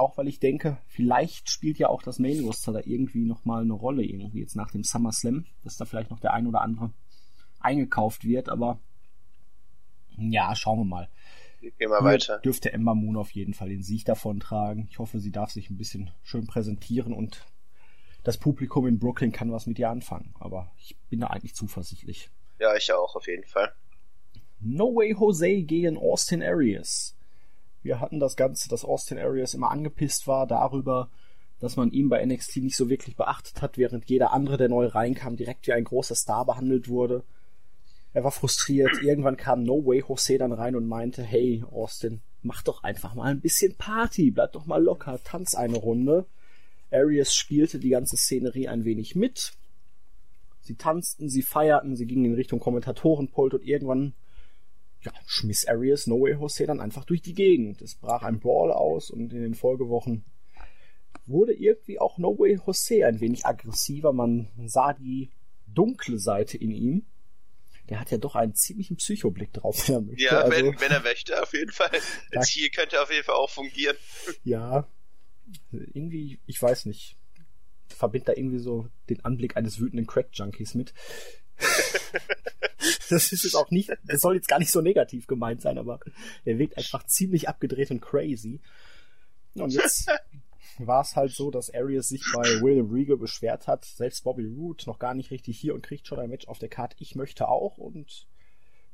Auch 0.00 0.16
weil 0.16 0.28
ich 0.28 0.40
denke, 0.40 0.78
vielleicht 0.86 1.50
spielt 1.50 1.78
ja 1.78 1.88
auch 1.88 2.02
das 2.02 2.18
Main 2.18 2.40
Roster 2.40 2.72
da 2.72 2.80
irgendwie 2.82 3.26
nochmal 3.26 3.60
eine 3.60 3.74
Rolle, 3.74 4.02
irgendwie 4.02 4.40
jetzt 4.40 4.56
nach 4.56 4.70
dem 4.70 4.82
Summer 4.82 5.12
Slam, 5.12 5.44
dass 5.62 5.76
da 5.76 5.84
vielleicht 5.84 6.10
noch 6.10 6.20
der 6.20 6.32
ein 6.32 6.46
oder 6.46 6.62
andere 6.62 6.94
eingekauft 7.60 8.24
wird, 8.24 8.48
aber 8.48 8.80
ja, 10.16 10.56
schauen 10.56 10.78
wir 10.78 10.84
mal. 10.86 11.10
Gehen 11.60 11.90
wir 11.90 12.02
weiter. 12.02 12.38
Dürfte 12.38 12.72
Ember 12.72 12.94
Moon 12.94 13.18
auf 13.18 13.30
jeden 13.32 13.52
Fall 13.52 13.68
den 13.68 13.82
Sieg 13.82 14.06
davon 14.06 14.40
tragen. 14.40 14.88
Ich 14.90 14.98
hoffe, 14.98 15.20
sie 15.20 15.32
darf 15.32 15.50
sich 15.50 15.68
ein 15.68 15.76
bisschen 15.76 16.10
schön 16.22 16.46
präsentieren 16.46 17.12
und 17.12 17.44
das 18.24 18.38
Publikum 18.38 18.86
in 18.86 18.98
Brooklyn 18.98 19.32
kann 19.32 19.52
was 19.52 19.66
mit 19.66 19.78
ihr 19.78 19.90
anfangen. 19.90 20.34
Aber 20.40 20.72
ich 20.78 20.96
bin 21.10 21.20
da 21.20 21.26
eigentlich 21.26 21.54
zuversichtlich. 21.54 22.30
Ja, 22.58 22.74
ich 22.74 22.90
auch, 22.90 23.16
auf 23.16 23.26
jeden 23.26 23.44
Fall. 23.44 23.70
No 24.60 24.94
Way 24.94 25.12
Jose 25.12 25.62
gegen 25.62 25.98
Austin 25.98 26.42
Arias. 26.42 27.18
Wir 27.82 28.00
hatten 28.00 28.20
das 28.20 28.36
Ganze, 28.36 28.68
dass 28.68 28.84
Austin 28.84 29.18
Arias 29.18 29.54
immer 29.54 29.70
angepisst 29.70 30.26
war 30.26 30.46
darüber, 30.46 31.10
dass 31.60 31.76
man 31.76 31.90
ihn 31.90 32.08
bei 32.08 32.24
NXT 32.24 32.58
nicht 32.58 32.76
so 32.76 32.88
wirklich 32.88 33.16
beachtet 33.16 33.62
hat, 33.62 33.78
während 33.78 34.08
jeder 34.08 34.32
andere, 34.32 34.56
der 34.56 34.68
neu 34.68 34.86
reinkam, 34.86 35.36
direkt 35.36 35.66
wie 35.66 35.72
ein 35.72 35.84
großer 35.84 36.14
Star 36.14 36.44
behandelt 36.44 36.88
wurde. 36.88 37.22
Er 38.12 38.24
war 38.24 38.32
frustriert. 38.32 39.02
Irgendwann 39.02 39.36
kam 39.36 39.62
No 39.62 39.84
Way 39.84 40.04
Jose 40.08 40.38
dann 40.38 40.52
rein 40.52 40.74
und 40.74 40.88
meinte, 40.88 41.22
hey 41.22 41.62
Austin, 41.70 42.20
mach 42.42 42.62
doch 42.62 42.82
einfach 42.82 43.14
mal 43.14 43.30
ein 43.30 43.40
bisschen 43.40 43.76
Party, 43.76 44.30
bleib 44.30 44.52
doch 44.52 44.66
mal 44.66 44.82
locker, 44.82 45.20
tanz 45.22 45.54
eine 45.54 45.76
Runde. 45.76 46.26
Arias 46.90 47.34
spielte 47.34 47.78
die 47.78 47.90
ganze 47.90 48.16
Szenerie 48.16 48.68
ein 48.68 48.84
wenig 48.84 49.14
mit. 49.14 49.52
Sie 50.60 50.74
tanzten, 50.74 51.28
sie 51.28 51.42
feierten, 51.42 51.96
sie 51.96 52.06
gingen 52.06 52.26
in 52.26 52.34
Richtung 52.34 52.58
Kommentatorenpult 52.58 53.54
und 53.54 53.64
irgendwann 53.64 54.14
ja, 55.02 55.12
schmiss 55.26 55.66
Arias 55.66 56.06
No 56.06 56.20
Way 56.20 56.34
Jose 56.34 56.66
dann 56.66 56.80
einfach 56.80 57.04
durch 57.04 57.22
die 57.22 57.34
Gegend. 57.34 57.80
Es 57.82 57.94
brach 57.94 58.22
ein 58.22 58.40
Brawl 58.40 58.72
aus 58.72 59.10
und 59.10 59.32
in 59.32 59.42
den 59.42 59.54
Folgewochen 59.54 60.24
wurde 61.26 61.54
irgendwie 61.54 61.98
auch 61.98 62.18
No 62.18 62.38
Way 62.38 62.60
Jose 62.66 63.06
ein 63.06 63.20
wenig 63.20 63.46
aggressiver. 63.46 64.12
Man 64.12 64.50
sah 64.66 64.92
die 64.92 65.30
dunkle 65.66 66.18
Seite 66.18 66.56
in 66.56 66.70
ihm. 66.70 67.06
Der 67.88 67.98
hat 67.98 68.10
ja 68.10 68.18
doch 68.18 68.36
einen 68.36 68.54
ziemlichen 68.54 68.96
Psychoblick 68.96 69.52
drauf, 69.52 69.88
wenn 69.88 69.94
er 69.96 70.00
möchte. 70.02 70.22
Ja, 70.22 70.40
also, 70.42 70.56
wenn, 70.56 70.80
wenn 70.80 70.92
er 70.92 71.00
möchte, 71.00 71.42
auf 71.42 71.52
jeden 71.52 71.72
Fall. 71.72 71.90
Als 72.34 72.50
hier 72.50 72.70
könnte 72.70 72.96
er 72.96 73.02
auf 73.02 73.10
jeden 73.10 73.24
Fall 73.24 73.34
auch 73.34 73.50
fungieren. 73.50 73.96
Ja, 74.44 74.86
irgendwie, 75.72 76.38
ich 76.46 76.60
weiß 76.62 76.86
nicht, 76.86 77.16
verbindet 77.88 78.28
da 78.28 78.32
irgendwie 78.36 78.60
so 78.60 78.88
den 79.08 79.24
Anblick 79.24 79.56
eines 79.56 79.80
wütenden 79.80 80.06
Crack-Junkies 80.06 80.74
mit. 80.74 80.94
das 83.10 83.32
ist 83.32 83.44
jetzt 83.44 83.54
auch 83.54 83.70
nicht, 83.70 83.90
das 84.04 84.20
soll 84.20 84.34
jetzt 84.36 84.48
gar 84.48 84.58
nicht 84.58 84.70
so 84.70 84.80
negativ 84.80 85.26
gemeint 85.26 85.60
sein, 85.62 85.78
aber 85.78 86.00
er 86.44 86.58
wirkt 86.58 86.76
einfach 86.76 87.04
ziemlich 87.04 87.48
abgedreht 87.48 87.90
und 87.90 88.00
crazy. 88.00 88.60
Und 89.54 89.72
jetzt 89.72 90.08
war 90.78 91.02
es 91.02 91.16
halt 91.16 91.32
so, 91.32 91.50
dass 91.50 91.72
Arias 91.72 92.08
sich 92.08 92.22
bei 92.34 92.60
William 92.60 92.90
Regal 92.90 93.16
beschwert 93.16 93.66
hat, 93.66 93.84
selbst 93.84 94.24
Bobby 94.24 94.46
Roode 94.46 94.84
noch 94.86 94.98
gar 94.98 95.14
nicht 95.14 95.30
richtig 95.30 95.58
hier 95.58 95.74
und 95.74 95.82
kriegt 95.82 96.06
schon 96.06 96.18
ein 96.18 96.30
Match 96.30 96.48
auf 96.48 96.58
der 96.58 96.68
Karte. 96.68 96.96
Ich 97.00 97.14
möchte 97.14 97.48
auch 97.48 97.78
und 97.78 98.26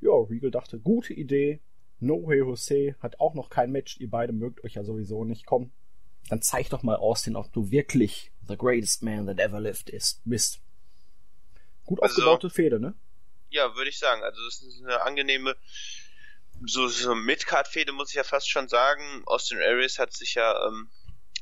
ja, 0.00 0.12
Regal 0.12 0.50
dachte, 0.50 0.78
gute 0.78 1.14
Idee. 1.14 1.60
No 1.98 2.26
Way 2.26 2.38
Jose 2.38 2.94
hat 3.00 3.20
auch 3.20 3.34
noch 3.34 3.48
kein 3.48 3.72
Match. 3.72 3.98
Ihr 3.98 4.10
beide 4.10 4.32
mögt 4.32 4.62
euch 4.64 4.74
ja 4.74 4.84
sowieso 4.84 5.24
nicht. 5.24 5.46
Komm, 5.46 5.70
dann 6.28 6.42
zeig 6.42 6.68
doch 6.70 6.82
mal 6.82 6.96
Austin, 6.96 7.36
ob 7.36 7.52
du 7.52 7.70
wirklich 7.70 8.32
the 8.46 8.56
greatest 8.56 9.02
man 9.02 9.26
that 9.26 9.38
ever 9.38 9.60
lived 9.60 9.90
ist, 9.90 10.20
bist. 10.24 10.60
Gut 11.84 12.02
also, 12.02 12.14
aufgebaute 12.14 12.50
Fehde, 12.50 12.80
ne? 12.80 12.94
Ja, 13.50 13.74
würde 13.74 13.90
ich 13.90 13.98
sagen. 13.98 14.22
Also 14.22 14.44
das 14.44 14.62
ist 14.62 14.82
eine 14.82 15.02
angenehme, 15.02 15.56
so, 16.64 16.88
so 16.88 17.14
Mid-Card-Fehde 17.14 17.92
muss 17.92 18.10
ich 18.10 18.16
ja 18.16 18.24
fast 18.24 18.50
schon 18.50 18.68
sagen. 18.68 19.22
Austin 19.26 19.60
Aries 19.60 19.98
hat 19.98 20.12
sich 20.12 20.34
ja, 20.34 20.66
ähm, 20.66 20.90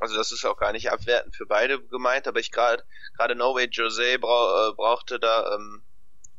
also 0.00 0.16
das 0.16 0.32
ist 0.32 0.44
auch 0.44 0.56
gar 0.56 0.73
nicht 0.73 0.90
abwertend 0.90 1.37
für 1.37 1.46
beide 1.46 1.80
gemeint, 1.82 2.26
aber 2.26 2.40
ich 2.40 2.50
gerade 2.50 2.84
gerade 3.16 3.34
No 3.34 3.54
Way 3.54 3.68
Jose 3.70 4.18
brau, 4.18 4.70
äh, 4.70 4.75
brauchte 4.75 5.20
da 5.20 5.54
ähm, 5.54 5.82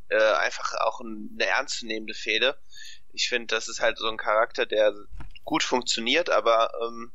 äh, 0.09 0.33
einfach 0.33 0.73
auch 0.81 0.99
eine 0.99 1.45
ernstzunehmende 1.45 2.13
Fehde. 2.13 2.57
Ich 3.13 3.29
finde, 3.29 3.55
das 3.55 3.69
ist 3.69 3.79
halt 3.79 3.97
so 3.97 4.07
ein 4.09 4.17
Charakter, 4.17 4.65
der 4.65 4.93
gut 5.45 5.63
funktioniert, 5.63 6.29
aber 6.29 6.71
ähm, 6.85 7.11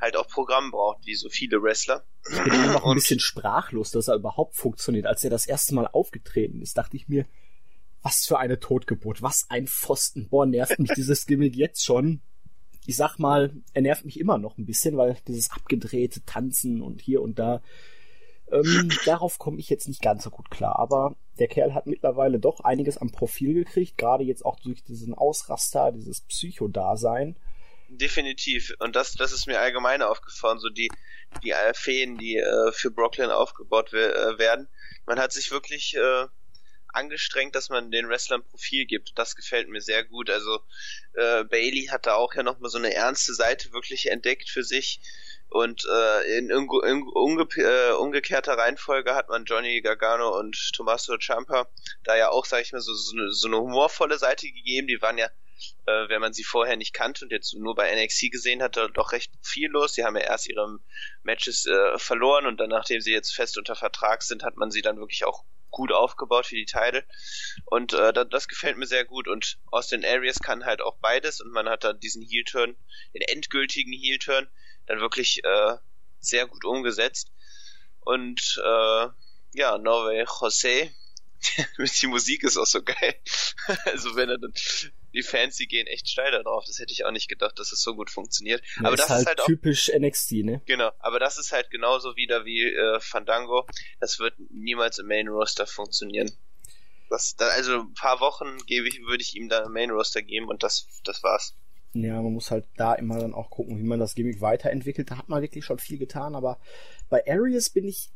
halt 0.00 0.16
auch 0.16 0.28
Programm 0.28 0.70
braucht, 0.70 1.06
wie 1.06 1.14
so 1.14 1.28
viele 1.28 1.62
Wrestler. 1.62 2.04
Ich 2.30 2.42
bin 2.42 2.52
immer 2.52 2.72
noch 2.72 2.84
ein 2.84 2.94
bisschen 2.94 3.20
sprachlos, 3.20 3.90
dass 3.90 4.08
er 4.08 4.16
überhaupt 4.16 4.56
funktioniert. 4.56 5.06
Als 5.06 5.24
er 5.24 5.30
das 5.30 5.46
erste 5.46 5.74
Mal 5.74 5.86
aufgetreten 5.86 6.60
ist, 6.60 6.76
dachte 6.76 6.96
ich 6.96 7.08
mir, 7.08 7.26
was 8.08 8.24
für 8.26 8.38
eine 8.38 8.58
Totgeburt, 8.58 9.20
was 9.20 9.44
ein 9.50 9.66
Pfosten. 9.66 10.30
Boah, 10.30 10.46
nervt 10.46 10.78
mich 10.78 10.90
dieses 10.96 11.26
Gimmick 11.26 11.54
jetzt 11.54 11.84
schon. 11.84 12.22
Ich 12.86 12.96
sag 12.96 13.18
mal, 13.18 13.52
er 13.74 13.82
nervt 13.82 14.06
mich 14.06 14.18
immer 14.18 14.38
noch 14.38 14.56
ein 14.56 14.64
bisschen, 14.64 14.96
weil 14.96 15.18
dieses 15.28 15.50
abgedrehte 15.50 16.24
Tanzen 16.24 16.80
und 16.80 17.02
hier 17.02 17.20
und 17.20 17.38
da, 17.38 17.60
ähm, 18.50 18.90
darauf 19.04 19.38
komme 19.38 19.58
ich 19.58 19.68
jetzt 19.68 19.88
nicht 19.88 20.00
ganz 20.00 20.24
so 20.24 20.30
gut 20.30 20.50
klar. 20.50 20.78
Aber 20.78 21.16
der 21.38 21.48
Kerl 21.48 21.74
hat 21.74 21.86
mittlerweile 21.86 22.40
doch 22.40 22.60
einiges 22.60 22.96
am 22.96 23.12
Profil 23.12 23.52
gekriegt, 23.52 23.98
gerade 23.98 24.24
jetzt 24.24 24.42
auch 24.42 24.58
durch 24.58 24.82
diesen 24.82 25.12
Ausraster, 25.12 25.92
dieses 25.92 26.22
Psycho-Dasein. 26.22 27.36
Definitiv. 27.90 28.72
Und 28.78 28.96
das, 28.96 29.12
das 29.12 29.32
ist 29.32 29.46
mir 29.46 29.60
allgemein 29.60 30.00
aufgefallen, 30.00 30.60
so 30.60 30.70
die, 30.70 30.90
die 31.42 31.52
Feen, 31.74 32.16
die 32.16 32.36
äh, 32.38 32.72
für 32.72 32.90
Brooklyn 32.90 33.30
aufgebaut 33.30 33.92
äh, 33.92 34.38
werden. 34.38 34.66
Man 35.04 35.18
hat 35.18 35.32
sich 35.32 35.50
wirklich 35.50 35.94
äh, 35.94 36.26
angestrengt, 36.98 37.54
dass 37.54 37.70
man 37.70 37.90
den 37.90 38.08
Wrestlern 38.08 38.42
Profil 38.42 38.84
gibt. 38.86 39.12
Das 39.16 39.36
gefällt 39.36 39.68
mir 39.68 39.80
sehr 39.80 40.04
gut. 40.04 40.28
Also 40.30 40.60
äh, 41.14 41.44
Bailey 41.44 41.86
hat 41.86 42.06
da 42.06 42.14
auch 42.14 42.34
ja 42.34 42.42
nochmal 42.42 42.70
so 42.70 42.78
eine 42.78 42.92
ernste 42.92 43.34
Seite 43.34 43.72
wirklich 43.72 44.10
entdeckt 44.10 44.50
für 44.50 44.64
sich. 44.64 45.00
Und 45.50 45.86
äh, 45.90 46.38
in, 46.38 46.50
in, 46.50 46.68
in 46.84 47.02
umge 47.14 47.48
äh, 47.56 47.92
umgekehrter 47.92 48.58
Reihenfolge 48.58 49.14
hat 49.14 49.30
man 49.30 49.46
Johnny 49.46 49.80
Gargano 49.80 50.38
und 50.38 50.72
Tommaso 50.74 51.16
Ciampa 51.16 51.68
da 52.04 52.16
ja 52.16 52.28
auch, 52.28 52.44
sag 52.44 52.62
ich 52.62 52.72
mal, 52.72 52.80
so, 52.82 52.92
so, 52.92 53.16
eine, 53.16 53.32
so 53.32 53.48
eine 53.48 53.58
humorvolle 53.58 54.18
Seite 54.18 54.46
gegeben. 54.46 54.88
Die 54.88 55.00
waren 55.00 55.16
ja 55.16 55.28
äh, 55.86 56.08
wenn 56.08 56.20
man 56.20 56.32
sie 56.32 56.44
vorher 56.44 56.76
nicht 56.76 56.92
kannte 56.92 57.24
und 57.24 57.32
jetzt 57.32 57.54
nur 57.54 57.74
bei 57.74 57.94
NXT 57.94 58.30
gesehen 58.30 58.62
hat, 58.62 58.76
doch 58.76 59.12
recht 59.12 59.32
viel 59.42 59.70
los. 59.70 59.94
Sie 59.94 60.04
haben 60.04 60.16
ja 60.16 60.22
erst 60.22 60.48
ihre 60.48 60.78
Matches 61.22 61.66
äh, 61.66 61.98
verloren 61.98 62.46
und 62.46 62.60
dann, 62.60 62.70
nachdem 62.70 63.00
sie 63.00 63.12
jetzt 63.12 63.34
fest 63.34 63.58
unter 63.58 63.74
Vertrag 63.74 64.22
sind, 64.22 64.42
hat 64.44 64.56
man 64.56 64.70
sie 64.70 64.82
dann 64.82 64.98
wirklich 64.98 65.24
auch 65.24 65.44
gut 65.70 65.92
aufgebaut 65.92 66.46
für 66.46 66.56
die 66.56 66.66
Teile. 66.66 67.04
Und 67.66 67.92
äh, 67.92 68.12
das, 68.12 68.28
das 68.30 68.48
gefällt 68.48 68.76
mir 68.76 68.86
sehr 68.86 69.04
gut. 69.04 69.28
Und 69.28 69.58
Austin 69.66 70.04
Aries 70.04 70.38
kann 70.40 70.64
halt 70.64 70.80
auch 70.80 70.98
beides 70.98 71.40
und 71.40 71.50
man 71.52 71.68
hat 71.68 71.84
dann 71.84 72.00
diesen 72.00 72.22
Heel-Turn, 72.22 72.76
den 73.14 73.22
endgültigen 73.22 73.92
Heel-Turn, 73.92 74.48
dann 74.86 75.00
wirklich 75.00 75.42
äh, 75.44 75.76
sehr 76.20 76.46
gut 76.46 76.64
umgesetzt. 76.64 77.32
Und 78.00 78.60
äh, 78.64 79.06
ja, 79.52 79.78
Norway 79.78 80.24
Jose, 80.40 80.90
die 82.00 82.06
Musik 82.06 82.42
ist 82.42 82.56
auch 82.56 82.66
so 82.66 82.82
geil. 82.82 83.14
also 83.84 84.16
wenn 84.16 84.30
er 84.30 84.38
dann 84.38 84.52
die 85.14 85.22
Fans, 85.22 85.56
die 85.56 85.66
gehen 85.66 85.86
echt 85.86 86.08
steil 86.08 86.30
da 86.30 86.42
drauf. 86.42 86.64
Das 86.66 86.78
hätte 86.78 86.92
ich 86.92 87.04
auch 87.04 87.10
nicht 87.10 87.28
gedacht, 87.28 87.58
dass 87.58 87.72
es 87.72 87.82
so 87.82 87.94
gut 87.94 88.10
funktioniert. 88.10 88.62
Ja, 88.76 88.86
aber 88.86 88.96
das 88.96 89.08
halt 89.08 89.20
ist 89.20 89.26
halt 89.26 89.40
auch, 89.40 89.46
typisch 89.46 89.90
NXT, 89.96 90.32
ne? 90.44 90.62
Genau, 90.66 90.90
aber 90.98 91.18
das 91.18 91.38
ist 91.38 91.52
halt 91.52 91.70
genauso 91.70 92.16
wieder 92.16 92.44
wie 92.44 92.64
äh, 92.64 93.00
Fandango. 93.00 93.66
Das 94.00 94.18
wird 94.18 94.34
niemals 94.50 94.98
im 94.98 95.06
Main 95.06 95.28
Roster 95.28 95.66
funktionieren. 95.66 96.30
Das, 97.10 97.36
da, 97.36 97.48
also 97.48 97.80
ein 97.80 97.94
paar 97.94 98.20
Wochen 98.20 98.58
gebe 98.66 98.86
ich, 98.88 99.00
würde 99.00 99.22
ich 99.22 99.34
ihm 99.34 99.48
da 99.48 99.64
im 99.64 99.72
Main 99.72 99.90
Roster 99.90 100.22
geben 100.22 100.48
und 100.48 100.62
das, 100.62 100.86
das 101.04 101.22
war's. 101.22 101.54
Ja, 101.94 102.20
man 102.20 102.34
muss 102.34 102.50
halt 102.50 102.66
da 102.76 102.94
immer 102.94 103.18
dann 103.18 103.32
auch 103.32 103.48
gucken, 103.48 103.78
wie 103.78 103.86
man 103.86 103.98
das 103.98 104.14
Gimmick 104.14 104.42
weiterentwickelt. 104.42 105.10
Da 105.10 105.16
hat 105.16 105.30
man 105.30 105.40
wirklich 105.40 105.64
schon 105.64 105.78
viel 105.78 105.98
getan, 105.98 106.34
aber 106.34 106.60
bei 107.08 107.26
Arius 107.26 107.70
bin 107.70 107.88
ich 107.88 108.10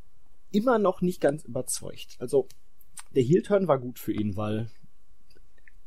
immer 0.51 0.79
noch 0.79 1.01
nicht 1.01 1.23
ganz 1.23 1.45
überzeugt. 1.45 2.17
Also 2.19 2.49
der 3.15 3.23
Heel-Turn 3.23 3.69
war 3.69 3.79
gut 3.79 3.99
für 3.99 4.13
ihn, 4.13 4.37
weil 4.37 4.71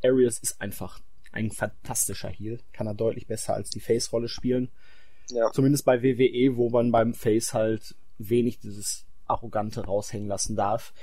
Arius 0.04 0.40
ist 0.40 0.62
einfach 0.62 1.02
ein 1.32 1.52
fantastischer 1.52 2.30
Heel. 2.30 2.60
Kann 2.74 2.88
er 2.88 2.94
deutlich 2.94 3.28
besser 3.28 3.54
als 3.54 3.70
die 3.70 3.80
Face-Rolle 3.80 4.30
spielen. 4.30 4.72
Ja. 5.30 5.52
Zumindest 5.52 5.86
bei 5.86 6.02
WWE, 6.02 6.56
wo 6.56 6.70
man 6.70 6.92
beim 6.92 7.14
Face 7.14 7.54
halt 7.54 7.96
wenig 8.18 8.60
dieses 8.60 9.06
Arrogante 9.26 9.86
raushängen 9.86 10.28
lassen 10.28 10.56
darf. 10.56 10.94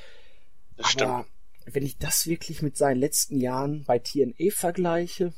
Das 0.77 0.97
Aber 0.97 1.25
stimmt. 1.25 1.75
wenn 1.75 1.85
ich 1.85 1.99
das 1.99 2.27
wirklich 2.27 2.63
mit 2.63 2.77
seinen 2.77 2.99
letzten 2.99 3.41
Jahren 3.41 3.85
bei 3.85 3.99
TNA 3.99 4.51
vergleiche, 4.51 5.33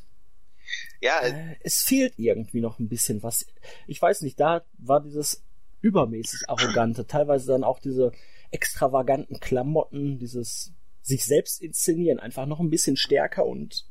ja, 1.00 1.20
äh, 1.20 1.56
es 1.61 1.82
fehlt 1.82 2.14
irgendwie 2.18 2.61
noch 2.61 2.78
ein 2.78 2.88
bisschen 2.88 3.23
was. 3.23 3.46
Ich 3.87 4.00
weiß 4.00 4.23
nicht, 4.23 4.38
da 4.40 4.64
war 4.78 5.00
dieses 5.00 5.42
übermäßig 5.80 6.49
arrogante, 6.49 7.06
teilweise 7.06 7.49
dann 7.49 7.64
auch 7.64 7.78
diese 7.78 8.12
extravaganten 8.50 9.40
Klamotten, 9.40 10.18
dieses 10.18 10.73
sich 11.04 11.25
selbst 11.25 11.61
inszenieren, 11.61 12.18
einfach 12.18 12.46
noch 12.46 12.61
ein 12.61 12.70
bisschen 12.70 12.96
stärker 12.96 13.44
und 13.44 13.84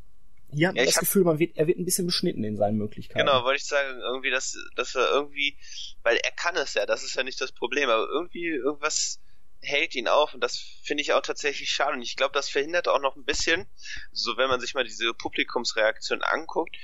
hier 0.51 0.67
hat 0.67 0.75
man 0.75 0.83
ja, 0.83 0.91
das 0.91 0.99
Gefühl, 0.99 1.23
man 1.23 1.39
wird, 1.39 1.57
er 1.57 1.67
wird 1.67 1.79
ein 1.79 1.85
bisschen 1.85 2.05
beschnitten 2.05 2.43
in 2.43 2.57
seinen 2.57 2.77
Möglichkeiten. 2.77 3.25
Genau, 3.25 3.43
wollte 3.43 3.57
ich 3.57 3.65
sagen, 3.65 3.99
irgendwie, 4.01 4.29
dass, 4.29 4.55
dass 4.75 4.93
er 4.93 5.09
irgendwie, 5.11 5.57
weil 6.03 6.17
er 6.17 6.31
kann 6.31 6.55
es 6.55 6.73
ja, 6.73 6.85
das 6.85 7.03
ist 7.03 7.15
ja 7.15 7.23
nicht 7.23 7.41
das 7.41 7.51
Problem, 7.51 7.89
aber 7.89 8.07
irgendwie 8.07 8.47
irgendwas 8.47 9.19
hält 9.61 9.95
ihn 9.95 10.07
auf 10.07 10.33
und 10.33 10.41
das 10.41 10.57
finde 10.83 11.01
ich 11.01 11.13
auch 11.13 11.21
tatsächlich 11.21 11.69
schade 11.69 11.93
und 11.93 12.01
ich 12.01 12.15
glaube, 12.15 12.33
das 12.33 12.49
verhindert 12.49 12.87
auch 12.87 12.99
noch 12.99 13.15
ein 13.15 13.23
bisschen, 13.23 13.67
so 14.11 14.35
wenn 14.37 14.49
man 14.49 14.59
sich 14.59 14.73
mal 14.73 14.83
diese 14.83 15.13
Publikumsreaktion 15.13 16.21
anguckt. 16.21 16.75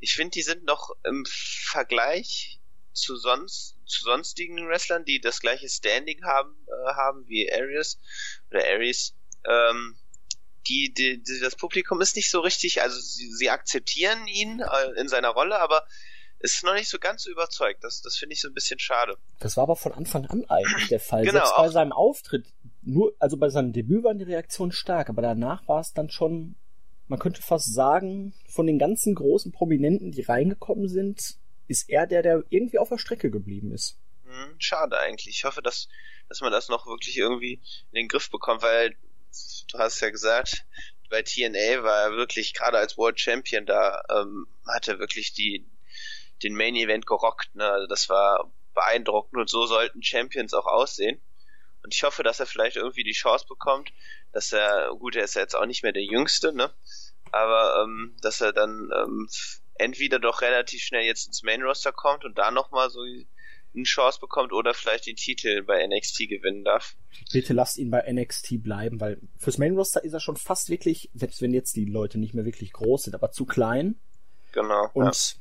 Ich 0.00 0.14
finde, 0.14 0.32
die 0.32 0.42
sind 0.42 0.64
noch 0.64 0.90
im 1.04 1.24
Vergleich 1.28 2.60
zu 2.92 3.16
sonst 3.16 3.76
zu 3.86 4.04
sonstigen 4.04 4.66
Wrestlern, 4.68 5.04
die 5.04 5.20
das 5.20 5.40
gleiche 5.40 5.68
Standing 5.68 6.24
haben 6.24 6.56
äh, 6.66 6.94
haben 6.94 7.28
wie 7.28 7.52
Aries 7.52 7.98
oder 8.50 8.64
Aries 8.64 9.14
ähm, 9.48 9.96
die, 10.66 10.92
die, 10.94 11.22
die, 11.22 11.40
das 11.40 11.56
Publikum 11.56 12.00
ist 12.00 12.16
nicht 12.16 12.30
so 12.30 12.40
richtig, 12.40 12.82
also 12.82 12.98
sie, 12.98 13.30
sie 13.32 13.50
akzeptieren 13.50 14.26
ihn 14.26 14.60
äh, 14.60 15.00
in 15.00 15.08
seiner 15.08 15.30
Rolle, 15.30 15.58
aber 15.60 15.84
ist 16.44 16.62
noch 16.62 16.74
nicht 16.74 16.88
so 16.88 16.98
ganz 16.98 17.26
überzeugt. 17.26 17.82
Das, 17.82 18.02
das 18.02 18.16
finde 18.16 18.34
ich 18.34 18.40
so 18.40 18.48
ein 18.48 18.54
bisschen 18.54 18.78
schade. 18.78 19.16
Das 19.40 19.56
war 19.56 19.64
aber 19.64 19.76
von 19.76 19.92
Anfang 19.92 20.26
an 20.26 20.44
eigentlich 20.48 20.88
der 20.88 21.00
Fall. 21.00 21.22
Genau, 21.22 21.38
Selbst 21.38 21.56
bei 21.56 21.68
seinem 21.68 21.92
Auftritt, 21.92 22.46
nur, 22.82 23.14
also 23.18 23.38
bei 23.38 23.48
seinem 23.48 23.72
Debüt 23.72 24.04
waren 24.04 24.18
die 24.18 24.24
Reaktionen 24.24 24.72
stark, 24.72 25.08
aber 25.08 25.22
danach 25.22 25.66
war 25.68 25.80
es 25.80 25.94
dann 25.94 26.10
schon, 26.10 26.56
man 27.08 27.18
könnte 27.18 27.40
fast 27.40 27.72
sagen, 27.72 28.34
von 28.46 28.66
den 28.66 28.78
ganzen 28.78 29.14
großen 29.14 29.52
Prominenten, 29.52 30.12
die 30.12 30.22
reingekommen 30.22 30.88
sind, 30.88 31.36
ist 31.66 31.88
er 31.88 32.06
der, 32.06 32.22
der 32.22 32.44
irgendwie 32.50 32.78
auf 32.78 32.90
der 32.90 32.98
Strecke 32.98 33.30
geblieben 33.30 33.72
ist. 33.72 33.98
Hm, 34.24 34.56
schade 34.58 34.98
eigentlich. 34.98 35.28
Ich 35.28 35.44
hoffe, 35.44 35.62
dass, 35.62 35.88
dass 36.28 36.42
man 36.42 36.52
das 36.52 36.68
noch 36.68 36.86
wirklich 36.86 37.16
irgendwie 37.16 37.54
in 37.90 37.96
den 37.96 38.08
Griff 38.08 38.30
bekommt, 38.30 38.60
weil 38.60 38.94
du 39.68 39.78
hast 39.78 40.00
ja 40.00 40.10
gesagt, 40.10 40.64
bei 41.10 41.22
TNA 41.22 41.82
war 41.82 42.02
er 42.02 42.16
wirklich 42.16 42.54
gerade 42.54 42.78
als 42.78 42.96
World 42.96 43.20
Champion 43.20 43.66
da, 43.66 44.02
ähm, 44.10 44.46
hat 44.66 44.88
er 44.88 44.98
wirklich 44.98 45.32
die, 45.32 45.66
den 46.42 46.54
Main 46.54 46.74
Event 46.74 47.06
gerockt, 47.06 47.54
ne? 47.54 47.68
Also 47.68 47.86
das 47.86 48.08
war 48.08 48.52
beeindruckend 48.74 49.40
und 49.40 49.48
so 49.48 49.66
sollten 49.66 50.02
Champions 50.02 50.54
auch 50.54 50.66
aussehen. 50.66 51.22
Und 51.82 51.94
ich 51.94 52.02
hoffe, 52.02 52.22
dass 52.22 52.40
er 52.40 52.46
vielleicht 52.46 52.76
irgendwie 52.76 53.04
die 53.04 53.12
Chance 53.12 53.46
bekommt, 53.46 53.92
dass 54.32 54.52
er, 54.52 54.90
gut, 54.98 55.16
er 55.16 55.24
ist 55.24 55.34
ja 55.34 55.42
jetzt 55.42 55.54
auch 55.54 55.66
nicht 55.66 55.82
mehr 55.82 55.92
der 55.92 56.02
Jüngste, 56.02 56.52
ne? 56.52 56.74
Aber 57.30 57.82
ähm, 57.82 58.16
dass 58.22 58.40
er 58.40 58.52
dann 58.52 58.90
ähm, 58.94 59.28
entweder 59.74 60.18
doch 60.18 60.40
relativ 60.40 60.82
schnell 60.82 61.04
jetzt 61.04 61.26
ins 61.26 61.42
Main 61.42 61.62
Roster 61.62 61.92
kommt 61.92 62.24
und 62.24 62.38
da 62.38 62.50
nochmal 62.50 62.90
so 62.90 63.00
eine 63.74 63.84
Chance 63.84 64.20
bekommt 64.20 64.52
oder 64.52 64.74
vielleicht 64.74 65.06
den 65.06 65.16
Titel 65.16 65.62
bei 65.62 65.86
NXT 65.86 66.28
gewinnen 66.28 66.64
darf. 66.64 66.96
Bitte 67.32 67.52
lasst 67.52 67.78
ihn 67.78 67.90
bei 67.90 68.04
NXT 68.10 68.62
bleiben, 68.62 69.00
weil 69.00 69.20
fürs 69.38 69.58
Main 69.58 69.76
Roster 69.76 70.02
ist 70.04 70.12
er 70.12 70.20
schon 70.20 70.36
fast 70.36 70.68
wirklich, 70.68 71.10
selbst 71.14 71.42
wenn 71.42 71.52
jetzt 71.52 71.76
die 71.76 71.84
Leute 71.84 72.18
nicht 72.18 72.34
mehr 72.34 72.44
wirklich 72.44 72.72
groß 72.72 73.04
sind, 73.04 73.14
aber 73.14 73.30
zu 73.30 73.44
klein. 73.46 73.96
Genau. 74.52 74.90
Und 74.94 75.36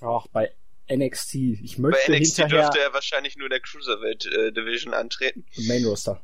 ja. 0.00 0.08
auch 0.08 0.26
bei 0.28 0.52
NXT, 0.90 1.34
ich 1.34 1.78
möchte 1.78 2.10
Bei 2.10 2.18
NXT 2.18 2.36
hinterher, 2.36 2.62
dürfte 2.62 2.80
er 2.80 2.92
wahrscheinlich 2.92 3.36
nur 3.36 3.48
der 3.48 3.60
Cruiserweight 3.60 4.26
äh, 4.26 4.52
Division 4.52 4.94
antreten. 4.94 5.46
Main 5.68 5.84
Roster. 5.84 6.20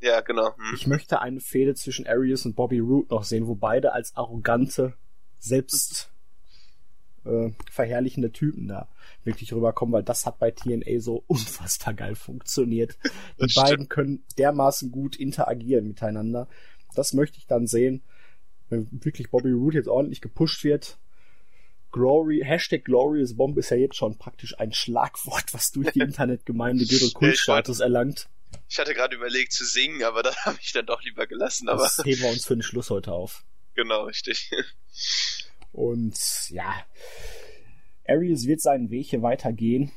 Ja, 0.00 0.20
genau. 0.20 0.56
Hm. 0.56 0.74
Ich 0.74 0.86
möchte 0.86 1.20
eine 1.20 1.40
Fehde 1.40 1.74
zwischen 1.74 2.06
Arius 2.06 2.46
und 2.46 2.56
Bobby 2.56 2.78
Roode 2.78 3.08
noch 3.10 3.24
sehen, 3.24 3.46
wo 3.46 3.54
beide 3.54 3.92
als 3.92 4.16
arrogante, 4.16 4.94
selbst 5.38 6.10
äh, 7.24 7.50
verherrlichende 7.70 8.32
Typen 8.32 8.68
da 8.68 8.88
wirklich 9.24 9.52
rüberkommen, 9.52 9.92
weil 9.92 10.02
das 10.02 10.26
hat 10.26 10.38
bei 10.38 10.50
TNA 10.50 11.00
so 11.00 11.24
unfassbar 11.26 11.94
geil 11.94 12.14
funktioniert. 12.14 12.96
Die 13.38 13.42
das 13.46 13.54
beiden 13.54 13.74
stimmt. 13.74 13.90
können 13.90 14.24
dermaßen 14.38 14.90
gut 14.90 15.16
interagieren 15.16 15.86
miteinander. 15.86 16.48
Das 16.94 17.12
möchte 17.12 17.38
ich 17.38 17.46
dann 17.46 17.66
sehen, 17.66 18.02
wenn 18.68 18.88
wirklich 18.90 19.30
Bobby 19.30 19.50
Roode 19.50 19.78
jetzt 19.78 19.88
ordentlich 19.88 20.20
gepusht 20.20 20.64
wird. 20.64 20.98
Glory, 21.92 22.42
Hashtag 22.44 22.84
Glorious 22.84 23.36
Bomb 23.36 23.58
ist 23.58 23.70
ja 23.70 23.76
jetzt 23.76 23.96
schon 23.96 24.16
praktisch 24.16 24.58
ein 24.58 24.72
Schlagwort, 24.72 25.52
was 25.52 25.72
durch 25.72 25.90
die 25.92 26.00
Internetgemeinde 26.00 26.86
Gürtel 26.86 27.10
Kultstatus 27.12 27.80
erlangt. 27.80 28.28
Ich 28.68 28.78
hatte 28.78 28.94
gerade 28.94 29.16
überlegt 29.16 29.52
zu 29.52 29.64
singen, 29.64 30.02
aber 30.04 30.22
das 30.22 30.44
habe 30.44 30.58
ich 30.60 30.72
dann 30.72 30.86
doch 30.86 31.02
lieber 31.02 31.26
gelassen. 31.26 31.68
Aber 31.68 31.82
das 31.82 32.04
heben 32.04 32.22
wir 32.22 32.30
uns 32.30 32.46
für 32.46 32.54
den 32.54 32.62
Schluss 32.62 32.90
heute 32.90 33.12
auf. 33.12 33.44
Genau, 33.74 34.04
richtig. 34.04 34.50
Und 35.72 36.18
ja, 36.50 36.74
Arius 38.10 38.46
wird 38.46 38.60
seinen 38.60 38.90
Weg 38.90 39.06
hier 39.06 39.22
weitergehen. 39.22 39.92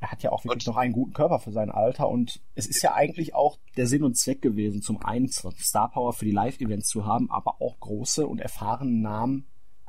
Er 0.00 0.12
hat 0.12 0.22
ja 0.22 0.30
auch 0.30 0.44
wirklich 0.44 0.66
und? 0.66 0.74
noch 0.74 0.80
einen 0.80 0.92
guten 0.92 1.12
Körper 1.12 1.40
für 1.40 1.50
sein 1.50 1.70
Alter 1.70 2.08
und 2.08 2.40
es 2.54 2.66
ist 2.66 2.82
ja 2.82 2.94
eigentlich 2.94 3.34
auch 3.34 3.58
der 3.76 3.86
Sinn 3.86 4.04
und 4.04 4.16
Zweck 4.16 4.40
gewesen, 4.40 4.80
zum 4.80 5.02
einen 5.02 5.28
Star 5.28 5.90
Power 5.90 6.12
für 6.12 6.24
die 6.24 6.30
Live-Events 6.30 6.88
zu 6.88 7.04
haben, 7.04 7.30
aber 7.30 7.60
auch 7.60 7.80
große 7.80 8.26
und 8.26 8.40
erfahrene 8.40 8.96
Namen, 8.96 9.46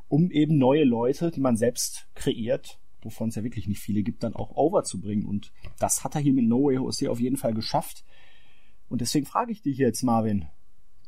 um 0.08 0.30
eben 0.32 0.58
neue 0.58 0.82
Leute, 0.82 1.30
die 1.30 1.40
man 1.40 1.56
selbst 1.56 2.08
kreiert, 2.14 2.80
wovon 3.02 3.28
es 3.28 3.36
ja 3.36 3.44
wirklich 3.44 3.68
nicht 3.68 3.80
viele 3.80 4.02
gibt, 4.02 4.24
dann 4.24 4.34
auch 4.34 4.56
overzubringen. 4.56 5.24
Und 5.24 5.52
das 5.78 6.02
hat 6.02 6.16
er 6.16 6.20
hier 6.20 6.32
mit 6.32 6.46
No 6.46 6.64
Way 6.64 6.74
Jose 6.76 7.08
auf 7.08 7.20
jeden 7.20 7.36
Fall 7.36 7.54
geschafft. 7.54 8.04
Und 8.88 9.00
deswegen 9.00 9.26
frage 9.26 9.52
ich 9.52 9.62
dich 9.62 9.78
jetzt, 9.78 10.02
Marvin. 10.02 10.48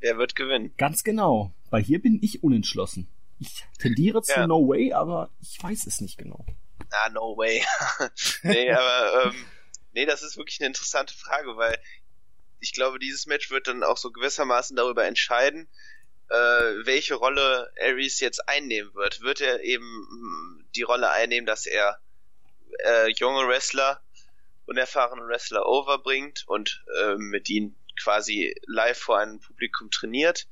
Wer 0.01 0.17
wird 0.17 0.37
gewinnen? 0.37 0.73
Ganz 0.77 1.03
genau, 1.03 1.53
weil 1.71 1.83
hier 1.83 2.01
bin 2.01 2.21
ich 2.23 2.45
unentschlossen. 2.45 3.09
Ich 3.41 3.65
tendiere 3.79 4.23
zu 4.23 4.33
ja. 4.39 4.47
No 4.47 4.69
Way, 4.69 4.93
aber 4.93 5.31
ich 5.41 5.61
weiß 5.61 5.87
es 5.89 6.01
nicht 6.01 6.17
genau. 6.17 6.47
Ah, 6.93 7.09
no 7.09 7.37
way. 7.37 7.65
nee, 8.43 8.71
aber 8.71 9.25
ähm, 9.25 9.47
nee, 9.93 10.07
das 10.07 10.23
ist 10.23 10.37
wirklich 10.37 10.61
eine 10.61 10.69
interessante 10.69 11.15
Frage, 11.15 11.57
weil 11.57 11.79
ich 12.61 12.73
glaube, 12.73 12.99
dieses 12.99 13.27
Match 13.27 13.51
wird 13.51 13.67
dann 13.67 13.83
auch 13.83 13.97
so 13.97 14.13
gewissermaßen 14.13 14.77
darüber 14.77 15.05
entscheiden, 15.05 15.69
äh, 16.29 16.35
welche 16.85 17.15
Rolle 17.15 17.73
Ares 17.81 18.21
jetzt 18.21 18.49
einnehmen 18.49 18.95
wird. 18.95 19.21
Wird 19.21 19.41
er 19.41 19.61
eben 19.63 19.85
hm, 19.85 20.69
die 20.75 20.83
Rolle 20.83 21.11
einnehmen, 21.11 21.47
dass 21.47 21.67
er 21.67 21.99
äh, 22.85 23.09
junge 23.13 23.47
Wrestler, 23.49 24.03
unerfahrene 24.67 25.27
Wrestler 25.27 25.67
overbringt 25.67 26.45
und 26.47 26.85
äh, 27.01 27.17
mit 27.17 27.49
ihnen 27.51 27.77
quasi 28.01 28.55
live 28.67 28.99
vor 28.99 29.19
einem 29.19 29.41
Publikum 29.41 29.91
trainiert 29.91 30.47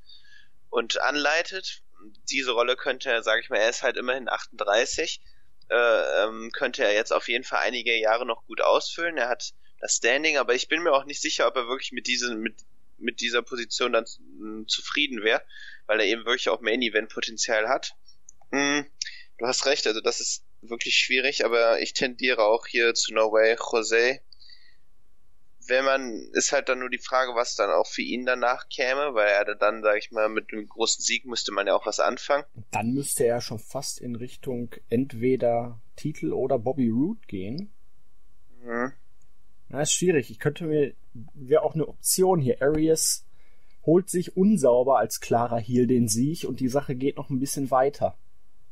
und 0.68 1.00
anleitet. 1.00 1.83
Diese 2.31 2.53
Rolle 2.53 2.76
könnte 2.76 3.22
sage 3.22 3.40
ich 3.40 3.50
mal, 3.50 3.59
er 3.59 3.70
ist 3.70 3.83
halt 3.83 3.96
immerhin 3.96 4.29
38 4.29 5.20
äh, 5.70 6.24
ähm, 6.24 6.50
könnte 6.52 6.85
er 6.85 6.92
jetzt 6.92 7.12
auf 7.12 7.28
jeden 7.28 7.44
Fall 7.44 7.61
einige 7.61 7.96
Jahre 7.96 8.26
noch 8.26 8.44
gut 8.46 8.61
ausfüllen. 8.61 9.16
Er 9.16 9.28
hat 9.28 9.52
das 9.80 9.96
Standing, 9.96 10.37
aber 10.37 10.54
ich 10.54 10.68
bin 10.68 10.83
mir 10.83 10.92
auch 10.92 11.04
nicht 11.04 11.22
sicher, 11.22 11.46
ob 11.46 11.56
er 11.56 11.68
wirklich 11.68 11.92
mit 11.92 12.06
diesen, 12.06 12.40
mit, 12.40 12.56
mit 12.98 13.20
dieser 13.20 13.42
Position 13.42 13.92
dann 13.92 14.06
zufrieden 14.66 15.22
wäre, 15.22 15.42
weil 15.87 16.00
er 16.00 16.06
eben 16.06 16.24
wirklich 16.24 16.48
auch 16.48 16.61
Main 16.61 16.83
Event 16.83 17.09
Potenzial 17.11 17.68
hat. 17.68 17.94
Hm, 18.52 18.85
du 19.38 19.46
hast 19.46 19.64
recht, 19.66 19.87
also 19.87 20.00
das 20.00 20.20
ist 20.20 20.44
wirklich 20.61 20.96
schwierig, 20.96 21.44
aber 21.44 21.80
ich 21.80 21.94
tendiere 21.94 22.44
auch 22.44 22.66
hier 22.66 22.94
zu 22.94 23.14
No 23.14 23.33
Way 23.33 23.56
Jose. 23.72 24.20
Wenn 25.66 25.85
man, 25.85 26.31
ist 26.33 26.53
halt 26.53 26.68
dann 26.68 26.81
nur 26.81 26.90
die 26.90 26.99
Frage, 26.99 27.35
was 27.35 27.55
dann 27.55 27.70
auch 27.70 27.87
für 27.87 28.03
ihn 28.03 28.27
danach 28.27 28.68
käme, 28.68 29.14
weil 29.14 29.29
er 29.29 29.55
dann, 29.55 29.83
sag 29.83 29.99
ich 29.99 30.11
mal, 30.11 30.29
mit 30.29 30.53
einem 30.53 30.66
großen 30.66 31.03
Sieg 31.03 31.27
müsste 31.27 31.53
man 31.53 31.66
ja 31.66 31.75
auch 31.75 31.87
was 31.87 32.01
anfangen. 32.01 32.44
Dann 32.70 32.92
müsste 32.92 33.25
er 33.25 33.40
schon 33.40 33.59
fast 33.59 34.01
in 34.01 34.16
Richtung 34.16 34.75
entweder 34.88 35.81
Titel 35.96 36.33
oder 36.33 36.59
Bobby 36.59 36.88
Roode 36.88 37.20
gehen. 37.27 37.73
Mhm. 38.62 38.92
Na, 39.68 39.83
ist 39.83 39.92
schwierig. 39.92 40.31
Ich 40.31 40.38
könnte 40.38 40.64
mir, 40.64 40.94
wäre 41.35 41.62
auch 41.62 41.75
eine 41.75 41.87
Option 41.87 42.40
hier. 42.40 42.61
Arias 42.61 43.25
holt 43.85 44.11
sich 44.11 44.37
unsauber 44.37 44.99
als 44.99 45.20
klarer 45.20 45.59
Heal 45.59 45.87
den 45.87 46.09
Sieg 46.09 46.44
und 46.44 46.61
die 46.61 46.68
Sache 46.68 46.94
geht 46.94 47.16
noch 47.16 47.31
ein 47.31 47.38
bisschen 47.38 47.70
weiter. 47.70 48.16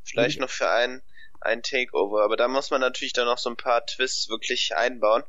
Vielleicht 0.04 0.40
noch 0.40 0.50
für 0.50 0.68
einen, 0.68 1.02
einen 1.40 1.62
Takeover, 1.62 2.22
aber 2.22 2.36
da 2.36 2.48
muss 2.48 2.70
man 2.70 2.80
natürlich 2.80 3.12
dann 3.12 3.26
noch 3.26 3.38
so 3.38 3.50
ein 3.50 3.56
paar 3.56 3.84
Twists 3.86 4.28
wirklich 4.28 4.74
einbauen, 4.76 5.22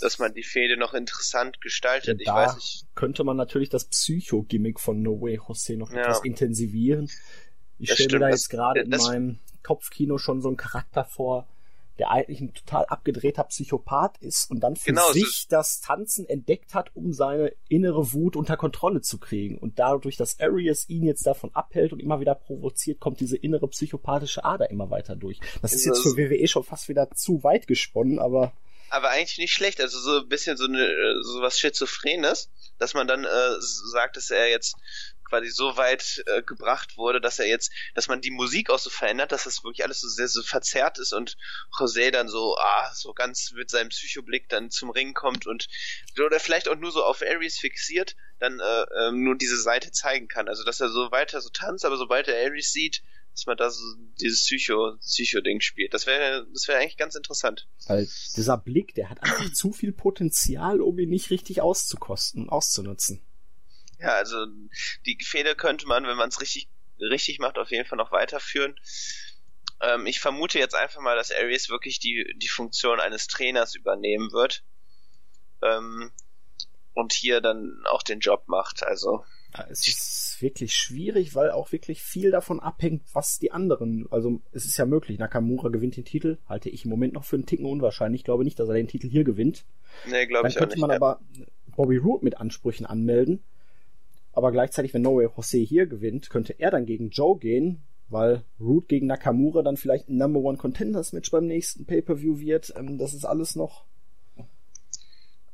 dass 0.00 0.18
man 0.18 0.34
die 0.34 0.42
Fehde 0.42 0.76
noch 0.76 0.94
interessant 0.94 1.60
gestaltet. 1.60 2.20
Ja, 2.24 2.42
ich 2.42 2.48
weiß 2.48 2.54
nicht. 2.56 2.86
Könnte 2.94 3.24
man 3.24 3.36
natürlich 3.36 3.68
das 3.68 3.84
Psycho-Gimmick 3.86 4.80
von 4.80 5.02
No 5.02 5.20
Way 5.20 5.40
Jose 5.46 5.76
noch 5.76 5.92
ja. 5.92 6.02
etwas 6.02 6.24
intensivieren. 6.24 7.10
Ich 7.78 7.92
stelle 7.92 8.14
mir 8.14 8.26
da 8.26 8.28
jetzt 8.30 8.48
gerade 8.48 8.80
in 8.80 8.90
meinem 8.90 9.38
Kopfkino 9.62 10.18
schon 10.18 10.40
so 10.40 10.48
einen 10.48 10.56
Charakter 10.56 11.04
vor, 11.04 11.46
der 11.98 12.10
eigentlich 12.10 12.40
ein 12.40 12.52
total 12.52 12.84
abgedrehter 12.86 13.44
Psychopath 13.44 14.18
ist 14.18 14.50
und 14.50 14.60
dann 14.60 14.76
für 14.76 14.90
genau, 14.90 15.12
sich 15.12 15.46
das 15.48 15.80
Tanzen 15.80 16.28
entdeckt 16.28 16.74
hat, 16.74 16.94
um 16.94 17.12
seine 17.12 17.52
innere 17.68 18.12
Wut 18.12 18.36
unter 18.36 18.56
Kontrolle 18.56 19.00
zu 19.00 19.18
kriegen. 19.18 19.58
Und 19.58 19.78
dadurch, 19.78 20.16
dass 20.16 20.38
Arias 20.40 20.88
ihn 20.88 21.04
jetzt 21.04 21.26
davon 21.26 21.54
abhält 21.54 21.92
und 21.92 22.00
immer 22.00 22.20
wieder 22.20 22.34
provoziert, 22.34 23.00
kommt 23.00 23.20
diese 23.20 23.36
innere 23.36 23.68
psychopathische 23.68 24.44
Ader 24.44 24.70
immer 24.70 24.90
weiter 24.90 25.16
durch. 25.16 25.40
Das 25.62 25.72
ist 25.72 25.86
jetzt 25.86 26.02
für 26.02 26.16
WWE 26.16 26.46
schon 26.48 26.64
fast 26.64 26.88
wieder 26.88 27.10
zu 27.12 27.42
weit 27.42 27.66
gesponnen, 27.66 28.18
aber. 28.18 28.52
Aber 28.90 29.10
eigentlich 29.10 29.38
nicht 29.38 29.52
schlecht, 29.52 29.80
also 29.80 29.98
so 29.98 30.20
ein 30.20 30.28
bisschen 30.28 30.56
so 30.56 30.64
eine 30.64 31.22
so 31.22 31.40
was 31.40 31.58
Schizophrenes, 31.58 32.50
dass 32.78 32.94
man 32.94 33.06
dann 33.06 33.24
äh, 33.24 33.56
sagt, 33.60 34.16
dass 34.16 34.30
er 34.30 34.48
jetzt 34.48 34.76
quasi 35.28 35.50
so 35.50 35.76
weit 35.76 36.22
äh, 36.26 36.42
gebracht 36.42 36.96
wurde, 36.96 37.20
dass 37.20 37.38
er 37.38 37.46
jetzt, 37.46 37.72
dass 37.94 38.08
man 38.08 38.20
die 38.20 38.30
Musik 38.30 38.70
auch 38.70 38.78
so 38.78 38.90
verändert, 38.90 39.32
dass 39.32 39.44
das 39.44 39.64
wirklich 39.64 39.84
alles 39.84 40.00
so 40.00 40.08
sehr 40.08 40.28
so 40.28 40.42
verzerrt 40.42 40.98
ist 40.98 41.12
und 41.12 41.36
José 41.78 42.10
dann 42.10 42.28
so, 42.28 42.56
ah, 42.56 42.92
so 42.94 43.12
ganz 43.12 43.52
mit 43.52 43.70
seinem 43.70 43.88
Psychoblick 43.88 44.48
dann 44.48 44.70
zum 44.70 44.90
Ring 44.90 45.14
kommt 45.14 45.46
und 45.46 45.66
oder 46.24 46.40
vielleicht 46.40 46.68
auch 46.68 46.76
nur 46.76 46.92
so 46.92 47.04
auf 47.04 47.22
Aries 47.22 47.58
fixiert, 47.58 48.16
dann 48.38 48.60
äh, 48.60 48.82
äh, 48.82 49.12
nur 49.12 49.36
diese 49.36 49.60
Seite 49.60 49.90
zeigen 49.90 50.28
kann. 50.28 50.48
Also 50.48 50.64
dass 50.64 50.80
er 50.80 50.88
so 50.88 51.10
weiter 51.10 51.40
so 51.40 51.50
tanzt, 51.50 51.84
aber 51.84 51.96
sobald 51.96 52.28
er 52.28 52.46
Aries 52.46 52.72
sieht, 52.72 53.02
dass 53.36 53.44
man 53.44 53.58
da 53.58 53.68
so 53.68 53.84
dieses 54.18 54.44
Psycho, 54.44 54.96
Psycho-Ding 54.96 55.60
spielt. 55.60 55.92
Das 55.92 56.06
wäre, 56.06 56.46
das 56.54 56.66
wäre 56.68 56.78
eigentlich 56.78 56.96
ganz 56.96 57.14
interessant. 57.14 57.68
Weil 57.86 58.08
dieser 58.34 58.56
Blick, 58.56 58.94
der 58.94 59.10
hat 59.10 59.22
einfach 59.22 59.52
zu 59.52 59.72
viel 59.72 59.92
Potenzial, 59.92 60.80
um 60.80 60.98
ihn 60.98 61.10
nicht 61.10 61.28
richtig 61.28 61.60
auszukosten, 61.60 62.48
auszunutzen. 62.48 63.22
Ja, 64.00 64.14
also 64.14 64.46
die 65.04 65.18
Fehde 65.22 65.54
könnte 65.54 65.86
man, 65.86 66.06
wenn 66.06 66.16
man 66.16 66.30
es 66.30 66.40
richtig, 66.40 66.70
richtig 66.98 67.38
macht, 67.38 67.58
auf 67.58 67.70
jeden 67.70 67.86
Fall 67.86 67.98
noch 67.98 68.10
weiterführen. 68.10 68.74
Ähm, 69.82 70.06
ich 70.06 70.18
vermute 70.18 70.58
jetzt 70.58 70.74
einfach 70.74 71.02
mal, 71.02 71.16
dass 71.16 71.30
Aries 71.30 71.68
wirklich 71.68 72.00
die, 72.00 72.34
die 72.38 72.48
Funktion 72.48 73.00
eines 73.00 73.26
Trainers 73.26 73.74
übernehmen 73.74 74.32
wird. 74.32 74.64
Ähm, 75.60 76.10
und 76.94 77.12
hier 77.12 77.42
dann 77.42 77.82
auch 77.84 78.02
den 78.02 78.20
Job 78.20 78.44
macht. 78.46 78.82
Also 78.82 79.26
es 79.70 79.86
ist 79.86 80.36
wirklich 80.40 80.74
schwierig, 80.74 81.34
weil 81.34 81.50
auch 81.50 81.72
wirklich 81.72 82.02
viel 82.02 82.30
davon 82.30 82.60
abhängt, 82.60 83.02
was 83.12 83.38
die 83.38 83.52
anderen. 83.52 84.06
Also 84.10 84.40
es 84.52 84.64
ist 84.64 84.76
ja 84.76 84.86
möglich, 84.86 85.18
Nakamura 85.18 85.68
gewinnt 85.68 85.96
den 85.96 86.04
Titel, 86.04 86.38
halte 86.46 86.68
ich 86.68 86.84
im 86.84 86.90
Moment 86.90 87.14
noch 87.14 87.24
für 87.24 87.36
einen 87.36 87.46
Ticken 87.46 87.66
unwahrscheinlich. 87.66 88.20
Ich 88.20 88.24
glaube 88.24 88.44
nicht, 88.44 88.58
dass 88.58 88.68
er 88.68 88.74
den 88.74 88.88
Titel 88.88 89.08
hier 89.08 89.24
gewinnt. 89.24 89.64
Nee, 90.10 90.26
glaube 90.26 90.48
ich 90.48 90.56
auch 90.56 90.60
nicht. 90.60 90.60
Dann 90.60 90.68
könnte 90.68 90.80
man 90.80 90.90
ja. 90.90 90.96
aber 90.96 91.20
Bobby 91.76 91.96
Roode 91.96 92.24
mit 92.24 92.38
Ansprüchen 92.38 92.86
anmelden. 92.86 93.42
Aber 94.32 94.52
gleichzeitig, 94.52 94.92
wenn 94.92 95.02
No 95.02 95.16
Way 95.16 95.28
Jose 95.34 95.58
hier 95.58 95.86
gewinnt, 95.86 96.28
könnte 96.28 96.54
er 96.58 96.70
dann 96.70 96.84
gegen 96.84 97.08
Joe 97.08 97.38
gehen, 97.38 97.82
weil 98.08 98.44
Root 98.60 98.88
gegen 98.88 99.06
Nakamura 99.06 99.62
dann 99.62 99.78
vielleicht 99.78 100.08
ein 100.08 100.18
Number 100.18 100.40
One 100.40 100.58
Contenders 100.58 101.12
Match 101.12 101.30
beim 101.30 101.46
nächsten 101.46 101.86
Pay-Per-View 101.86 102.38
wird. 102.38 102.74
Ähm, 102.76 102.98
das 102.98 103.14
ist 103.14 103.24
alles 103.24 103.56
noch. 103.56 103.86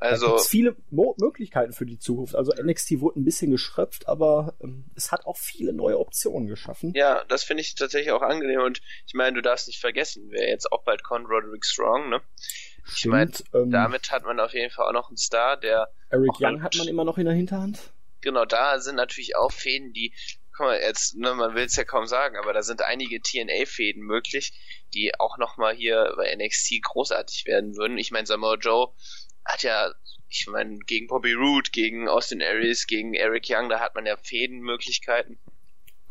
Also. 0.03 0.37
Da 0.37 0.39
viele 0.39 0.77
Mo 0.91 1.15
Möglichkeiten 1.19 1.73
für 1.73 1.87
die 1.87 1.99
Zukunft. 1.99 2.35
Also 2.35 2.53
NXT 2.53 3.01
wurde 3.01 3.21
ein 3.21 3.25
bisschen 3.25 3.51
geschröpft, 3.51 4.09
aber 4.09 4.55
ähm, 4.61 4.85
es 4.95 5.13
hat 5.13 5.27
auch 5.27 5.37
viele 5.37 5.73
neue 5.73 5.99
Optionen 5.99 6.49
geschaffen. 6.49 6.93
Ja, 6.95 7.25
das 7.29 7.45
finde 7.45 7.63
ich 7.63 7.75
tatsächlich 7.75 8.13
auch 8.13 8.23
angenehm 8.23 8.61
und 8.61 8.81
ich 9.07 9.15
meine, 9.15 9.35
du 9.35 9.43
darfst 9.43 9.67
nicht 9.67 9.81
vergessen, 9.81 10.29
wer 10.31 10.49
jetzt 10.49 10.71
auch 10.73 10.85
bald 10.85 11.03
kommt, 11.03 11.29
Roderick 11.29 11.65
Strong, 11.65 12.09
ne? 12.09 12.21
Ich 12.97 13.07
meine, 13.07 13.31
ähm, 13.55 13.71
damit 13.71 14.11
hat 14.11 14.25
man 14.25 14.41
auf 14.41 14.53
jeden 14.55 14.71
Fall 14.71 14.89
auch 14.89 14.93
noch 14.93 15.09
einen 15.09 15.17
Star, 15.17 15.57
der. 15.57 15.89
Eric 16.11 16.33
Young 16.41 16.63
hat 16.63 16.77
man 16.77 16.89
immer 16.89 17.05
noch 17.05 17.17
in 17.17 17.27
der 17.27 17.35
Hinterhand 17.35 17.93
genau, 18.23 18.45
da 18.47 18.79
sind 18.81 18.97
natürlich 18.97 19.37
auch 19.37 19.53
Fäden, 19.53 19.93
die, 19.93 20.15
guck 20.57 20.67
mal, 20.67 20.81
jetzt, 20.81 21.17
ne, 21.17 21.35
man 21.35 21.55
will 21.55 21.65
es 21.65 21.77
ja 21.77 21.85
kaum 21.85 22.07
sagen, 22.07 22.37
aber 22.39 22.55
da 22.55 22.63
sind 22.63 22.81
einige 22.81 23.21
TNA-Fäden 23.21 24.03
möglich, 24.03 24.53
die 24.95 25.13
auch 25.19 25.37
nochmal 25.37 25.75
hier 25.75 26.15
bei 26.17 26.35
NXT 26.35 26.83
großartig 26.83 27.45
werden 27.47 27.77
würden. 27.77 27.99
Ich 27.99 28.11
meine, 28.11 28.27
Samoa 28.27 28.55
Joe 28.55 28.95
hat 29.45 29.63
ja, 29.63 29.93
ich 30.29 30.47
meine, 30.51 30.79
gegen 30.79 31.09
Bobby 31.09 31.33
Roode, 31.33 31.71
gegen 31.71 32.09
Austin 32.09 32.43
Aries, 32.43 32.87
gegen 32.87 33.15
Eric 33.15 33.47
Young, 33.49 33.69
da 33.69 33.81
hat 33.81 33.95
man 33.95 34.07
ja 34.07 34.17
Fädenmöglichkeiten. 34.17 35.39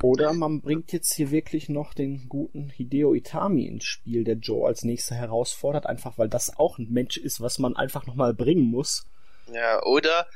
Oder 0.03 0.33
man 0.33 0.61
bringt 0.61 0.91
jetzt 0.93 1.13
hier 1.13 1.29
wirklich 1.29 1.69
noch 1.69 1.93
den 1.93 2.27
guten 2.27 2.69
Hideo 2.69 3.13
Itami 3.13 3.67
ins 3.67 3.85
Spiel, 3.85 4.23
der 4.23 4.35
Joe 4.35 4.67
als 4.67 4.83
nächster 4.83 5.15
herausfordert, 5.15 5.85
einfach 5.85 6.17
weil 6.17 6.27
das 6.27 6.57
auch 6.57 6.79
ein 6.79 6.87
Mensch 6.89 7.17
ist, 7.17 7.39
was 7.39 7.59
man 7.59 7.75
einfach 7.75 8.07
nochmal 8.07 8.33
bringen 8.33 8.65
muss. 8.65 9.05
Ja, 9.51 9.83
oder 9.83 10.27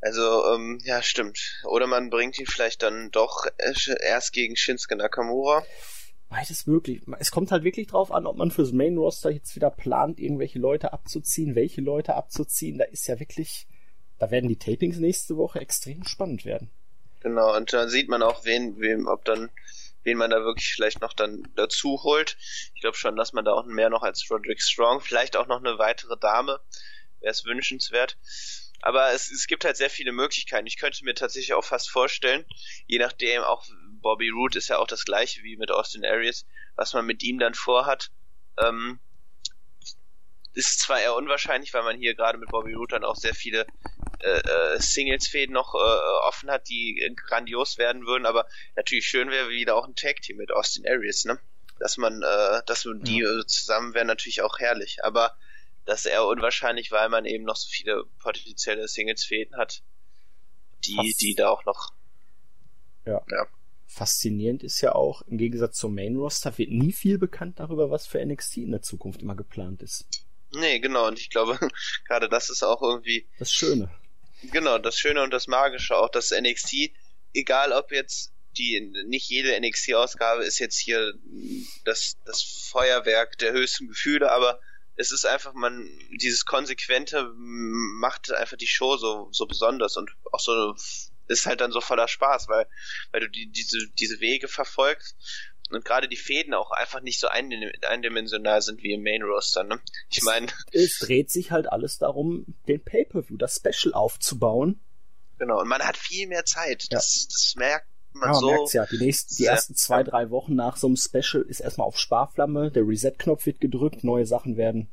also, 0.00 0.54
ähm, 0.54 0.78
ja, 0.84 1.02
stimmt. 1.02 1.62
Oder 1.64 1.86
man 1.86 2.10
bringt 2.10 2.38
ihn 2.38 2.46
vielleicht 2.46 2.82
dann 2.82 3.10
doch 3.10 3.46
erst 4.00 4.32
gegen 4.32 4.56
Shinsuke 4.56 4.96
Nakamura. 4.96 5.64
Beides 6.28 6.66
möglich. 6.66 7.02
Es 7.18 7.30
kommt 7.30 7.52
halt 7.52 7.62
wirklich 7.62 7.86
drauf 7.86 8.10
an, 8.10 8.26
ob 8.26 8.36
man 8.36 8.50
fürs 8.50 8.72
Main 8.72 8.98
Roster 8.98 9.30
jetzt 9.30 9.54
wieder 9.54 9.70
plant, 9.70 10.18
irgendwelche 10.18 10.58
Leute 10.58 10.92
abzuziehen, 10.92 11.54
welche 11.54 11.80
Leute 11.80 12.14
abzuziehen. 12.14 12.78
Da 12.78 12.84
ist 12.84 13.06
ja 13.06 13.20
wirklich, 13.20 13.68
da 14.18 14.30
werden 14.30 14.48
die 14.48 14.58
Tapings 14.58 14.98
nächste 14.98 15.36
Woche 15.36 15.60
extrem 15.60 16.04
spannend 16.04 16.44
werden. 16.44 16.70
Genau, 17.20 17.56
und 17.56 17.72
dann 17.72 17.88
sieht 17.88 18.08
man 18.08 18.22
auch, 18.22 18.44
wen, 18.44 18.78
wem, 18.80 19.06
ob 19.06 19.24
dann, 19.24 19.50
wen 20.02 20.18
man 20.18 20.30
da 20.30 20.38
wirklich 20.44 20.72
vielleicht 20.74 21.00
noch 21.00 21.12
dann 21.12 21.42
dazu 21.54 22.02
holt. 22.02 22.36
Ich 22.74 22.80
glaube 22.80 22.96
schon, 22.96 23.16
dass 23.16 23.32
man 23.32 23.44
da 23.44 23.52
auch 23.52 23.64
mehr 23.66 23.90
noch 23.90 24.02
als 24.02 24.28
Roderick 24.30 24.60
Strong, 24.60 25.00
vielleicht 25.00 25.36
auch 25.36 25.46
noch 25.46 25.58
eine 25.58 25.78
weitere 25.78 26.16
Dame, 26.18 26.60
wäre 27.20 27.32
es 27.32 27.44
wünschenswert. 27.44 28.16
Aber 28.82 29.12
es, 29.12 29.30
es 29.30 29.46
gibt 29.46 29.64
halt 29.64 29.76
sehr 29.76 29.90
viele 29.90 30.12
Möglichkeiten. 30.12 30.66
Ich 30.66 30.76
könnte 30.76 31.04
mir 31.04 31.14
tatsächlich 31.14 31.54
auch 31.54 31.64
fast 31.64 31.90
vorstellen, 31.90 32.44
je 32.86 32.98
nachdem, 32.98 33.42
auch 33.42 33.64
Bobby 34.06 34.28
Roode 34.28 34.58
ist 34.58 34.68
ja 34.68 34.78
auch 34.78 34.86
das 34.86 35.04
gleiche 35.04 35.42
wie 35.42 35.56
mit 35.56 35.72
Austin 35.72 36.04
Aries, 36.04 36.46
was 36.76 36.94
man 36.94 37.06
mit 37.06 37.24
ihm 37.24 37.40
dann 37.40 37.54
vorhat. 37.54 38.12
Ähm, 38.56 39.00
ist 40.54 40.78
zwar 40.78 41.00
eher 41.00 41.16
unwahrscheinlich, 41.16 41.74
weil 41.74 41.82
man 41.82 41.98
hier 41.98 42.14
gerade 42.14 42.38
mit 42.38 42.48
Bobby 42.50 42.72
Roode 42.74 42.94
dann 42.94 43.04
auch 43.04 43.16
sehr 43.16 43.34
viele 43.34 43.66
äh, 44.20 44.28
äh, 44.28 44.78
Singles-Fäden 44.78 45.52
noch 45.52 45.74
äh, 45.74 46.28
offen 46.28 46.52
hat, 46.52 46.68
die 46.68 47.12
grandios 47.16 47.78
werden 47.78 48.06
würden, 48.06 48.26
aber 48.26 48.46
natürlich 48.76 49.08
schön 49.08 49.28
wäre 49.30 49.48
wieder 49.48 49.74
auch 49.74 49.88
ein 49.88 49.96
Tag-Team 49.96 50.36
mit 50.36 50.52
Austin 50.52 50.86
Aries, 50.86 51.24
ne? 51.24 51.40
Dass 51.80 51.96
man, 51.96 52.22
äh, 52.22 52.62
dass 52.66 52.84
man 52.84 53.00
die 53.00 53.18
ja. 53.18 53.44
zusammen 53.46 53.92
wäre 53.92 54.04
natürlich 54.04 54.40
auch 54.42 54.60
herrlich. 54.60 54.98
Aber 55.02 55.36
das 55.84 56.04
ist 56.04 56.12
eher 56.12 56.24
unwahrscheinlich, 56.24 56.92
weil 56.92 57.08
man 57.08 57.24
eben 57.24 57.44
noch 57.44 57.56
so 57.56 57.68
viele 57.68 58.04
potenzielle 58.20 58.86
Singles-Fäden 58.86 59.56
hat, 59.56 59.82
die, 60.84 61.14
die 61.20 61.34
da 61.34 61.48
auch 61.48 61.64
noch. 61.64 61.90
Ja. 63.04 63.20
ja. 63.30 63.46
Faszinierend 63.96 64.62
ist 64.62 64.82
ja 64.82 64.94
auch, 64.94 65.22
im 65.22 65.38
Gegensatz 65.38 65.78
zum 65.78 65.94
Main-Roster 65.94 66.58
wird 66.58 66.70
nie 66.70 66.92
viel 66.92 67.16
bekannt 67.16 67.60
darüber, 67.60 67.90
was 67.90 68.06
für 68.06 68.22
NXT 68.22 68.58
in 68.58 68.72
der 68.72 68.82
Zukunft 68.82 69.22
immer 69.22 69.34
geplant 69.34 69.82
ist. 69.82 70.04
Nee, 70.52 70.80
genau, 70.80 71.08
und 71.08 71.18
ich 71.18 71.30
glaube, 71.30 71.58
gerade 72.06 72.28
das 72.28 72.50
ist 72.50 72.62
auch 72.62 72.82
irgendwie. 72.82 73.26
Das 73.38 73.50
Schöne. 73.50 73.90
Genau, 74.52 74.76
das 74.76 74.98
Schöne 74.98 75.22
und 75.22 75.32
das 75.32 75.46
Magische 75.46 75.96
auch, 75.96 76.10
dass 76.10 76.30
NXT, 76.30 76.90
egal 77.32 77.72
ob 77.72 77.90
jetzt 77.90 78.34
die, 78.58 78.92
nicht 79.06 79.30
jede 79.30 79.58
NXT-Ausgabe 79.58 80.44
ist 80.44 80.58
jetzt 80.58 80.78
hier 80.78 81.14
das, 81.86 82.18
das 82.26 82.42
Feuerwerk 82.42 83.38
der 83.38 83.52
höchsten 83.52 83.88
Gefühle, 83.88 84.30
aber 84.30 84.60
es 84.96 85.10
ist 85.10 85.24
einfach, 85.24 85.54
man, 85.54 85.88
dieses 86.20 86.44
Konsequente 86.44 87.32
macht 87.34 88.30
einfach 88.30 88.58
die 88.58 88.66
Show 88.66 88.98
so, 88.98 89.28
so 89.32 89.46
besonders 89.46 89.96
und 89.96 90.10
auch 90.32 90.40
so, 90.40 90.74
ist 91.28 91.46
halt 91.46 91.60
dann 91.60 91.72
so 91.72 91.80
voller 91.80 92.08
Spaß, 92.08 92.48
weil, 92.48 92.66
weil 93.12 93.20
du 93.20 93.28
die, 93.28 93.50
diese, 93.50 93.78
diese 93.98 94.20
Wege 94.20 94.48
verfolgst 94.48 95.16
und 95.70 95.84
gerade 95.84 96.08
die 96.08 96.16
Fäden 96.16 96.54
auch 96.54 96.70
einfach 96.70 97.00
nicht 97.00 97.18
so 97.18 97.28
eindimensional 97.28 98.62
sind 98.62 98.82
wie 98.82 98.92
im 98.92 99.02
Main 99.02 99.22
Roster. 99.22 99.64
Ne? 99.64 99.80
Ich 100.10 100.22
meine, 100.22 100.46
es 100.72 100.98
dreht 100.98 101.30
sich 101.30 101.50
halt 101.50 101.70
alles 101.70 101.98
darum, 101.98 102.46
den 102.68 102.82
Pay-per-View, 102.82 103.36
das 103.36 103.56
Special 103.56 103.92
aufzubauen. 103.94 104.80
Genau, 105.38 105.60
und 105.60 105.68
man 105.68 105.82
hat 105.82 105.96
viel 105.96 106.28
mehr 106.28 106.44
Zeit. 106.44 106.86
Das, 106.90 107.22
ja. 107.22 107.26
das 107.28 107.54
merkt 107.56 107.86
man 108.12 108.30
ja, 108.30 108.34
so. 108.34 108.50
Man 108.50 108.66
ja, 108.72 108.86
die 108.86 108.98
nächsten, 108.98 109.36
die 109.36 109.44
ersten 109.44 109.74
zwei, 109.74 110.02
drei 110.02 110.30
Wochen 110.30 110.54
nach 110.54 110.76
so 110.76 110.86
einem 110.86 110.96
Special 110.96 111.42
ist 111.42 111.60
erstmal 111.60 111.86
auf 111.86 111.98
Sparflamme, 111.98 112.70
der 112.70 112.86
Reset-Knopf 112.86 113.46
wird 113.46 113.60
gedrückt, 113.60 114.04
neue 114.04 114.26
Sachen 114.26 114.56
werden, 114.56 114.88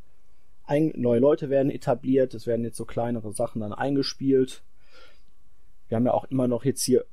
neue 0.67 1.19
Leute 1.19 1.49
werden 1.49 1.71
etabliert, 1.71 2.33
es 2.33 2.47
werden 2.47 2.65
jetzt 2.65 2.77
so 2.77 2.85
kleinere 2.85 3.33
Sachen 3.33 3.61
dann 3.61 3.73
eingespielt. 3.73 4.63
Wir 5.87 5.97
haben 5.97 6.05
ja 6.05 6.13
auch 6.13 6.25
immer 6.25 6.47
noch 6.47 6.65
jetzt 6.65 6.83
hier 6.83 7.05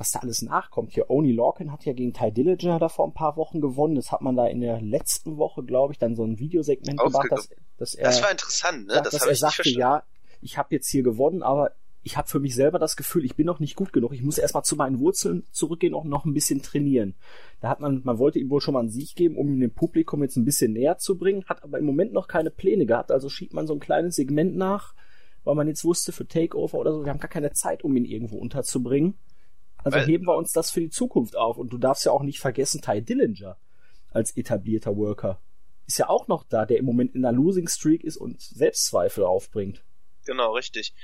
was 0.00 0.12
da 0.12 0.20
alles 0.20 0.40
nachkommt. 0.40 0.92
Hier, 0.92 1.10
Oni 1.10 1.30
Lorcan 1.30 1.70
hat 1.70 1.84
ja 1.84 1.92
gegen 1.92 2.14
Ty 2.14 2.32
Dillinger 2.32 2.78
da 2.78 2.88
vor 2.88 3.06
ein 3.06 3.12
paar 3.12 3.36
Wochen 3.36 3.60
gewonnen. 3.60 3.96
Das 3.96 4.10
hat 4.10 4.22
man 4.22 4.34
da 4.34 4.46
in 4.46 4.62
der 4.62 4.80
letzten 4.80 5.36
Woche, 5.36 5.62
glaube 5.62 5.92
ich, 5.92 5.98
dann 5.98 6.16
so 6.16 6.24
ein 6.24 6.38
Videosegment 6.38 6.98
gemacht, 6.98 7.26
dass, 7.30 7.50
dass 7.76 7.94
er. 7.94 8.04
Das 8.04 8.22
war 8.22 8.30
interessant, 8.30 8.86
ne? 8.86 9.02
das 9.04 9.12
dass 9.12 9.26
er 9.26 9.34
sagte, 9.34 9.68
ja, 9.68 10.02
ich 10.40 10.56
habe 10.56 10.74
jetzt 10.74 10.88
hier 10.88 11.02
gewonnen, 11.02 11.42
aber 11.42 11.72
ich 12.02 12.16
habe 12.16 12.28
für 12.28 12.40
mich 12.40 12.54
selber 12.54 12.78
das 12.78 12.96
Gefühl, 12.96 13.26
ich 13.26 13.36
bin 13.36 13.44
noch 13.44 13.60
nicht 13.60 13.76
gut 13.76 13.92
genug. 13.92 14.14
Ich 14.14 14.22
muss 14.22 14.38
erstmal 14.38 14.64
zu 14.64 14.74
meinen 14.74 15.00
Wurzeln 15.00 15.44
zurückgehen 15.52 15.92
und 15.92 16.08
noch 16.08 16.24
ein 16.24 16.32
bisschen 16.32 16.62
trainieren. 16.62 17.14
Da 17.60 17.68
hat 17.68 17.80
man, 17.80 18.00
man 18.02 18.18
wollte 18.18 18.38
ihm 18.38 18.48
wohl 18.48 18.62
schon 18.62 18.72
mal 18.72 18.80
einen 18.80 18.88
Sieg 18.88 19.14
geben, 19.16 19.36
um 19.36 19.52
ihm 19.52 19.60
dem 19.60 19.74
Publikum 19.74 20.22
jetzt 20.22 20.36
ein 20.36 20.46
bisschen 20.46 20.72
näher 20.72 20.96
zu 20.96 21.18
bringen, 21.18 21.44
hat 21.44 21.62
aber 21.62 21.78
im 21.78 21.84
Moment 21.84 22.14
noch 22.14 22.26
keine 22.26 22.50
Pläne 22.50 22.86
gehabt. 22.86 23.12
Also 23.12 23.28
schiebt 23.28 23.52
man 23.52 23.66
so 23.66 23.74
ein 23.74 23.80
kleines 23.80 24.16
Segment 24.16 24.56
nach, 24.56 24.94
weil 25.44 25.54
man 25.54 25.68
jetzt 25.68 25.84
wusste, 25.84 26.12
für 26.12 26.26
Takeover 26.26 26.78
oder 26.78 26.92
so, 26.92 27.04
wir 27.04 27.10
haben 27.10 27.20
gar 27.20 27.28
keine 27.28 27.52
Zeit, 27.52 27.82
um 27.82 27.96
ihn 27.96 28.04
irgendwo 28.04 28.38
unterzubringen. 28.38 29.18
Also 29.82 29.98
Weil, 29.98 30.06
heben 30.06 30.26
wir 30.26 30.36
uns 30.36 30.52
das 30.52 30.70
für 30.70 30.80
die 30.80 30.90
Zukunft 30.90 31.36
auf. 31.36 31.56
Und 31.56 31.72
du 31.72 31.78
darfst 31.78 32.04
ja 32.04 32.12
auch 32.12 32.22
nicht 32.22 32.40
vergessen, 32.40 32.82
Ty 32.82 33.02
Dillinger 33.02 33.56
als 34.12 34.36
etablierter 34.36 34.96
Worker 34.96 35.40
ist 35.90 35.98
ja 35.98 36.08
auch 36.08 36.28
noch 36.28 36.44
da, 36.44 36.66
der 36.66 36.78
im 36.78 36.84
Moment 36.84 37.16
in 37.16 37.24
einer 37.24 37.36
Losing 37.36 37.66
Streak 37.66 38.04
ist 38.04 38.16
und 38.16 38.40
Selbstzweifel 38.40 39.24
aufbringt. 39.24 39.82
Genau, 40.24 40.52
richtig. 40.52 40.94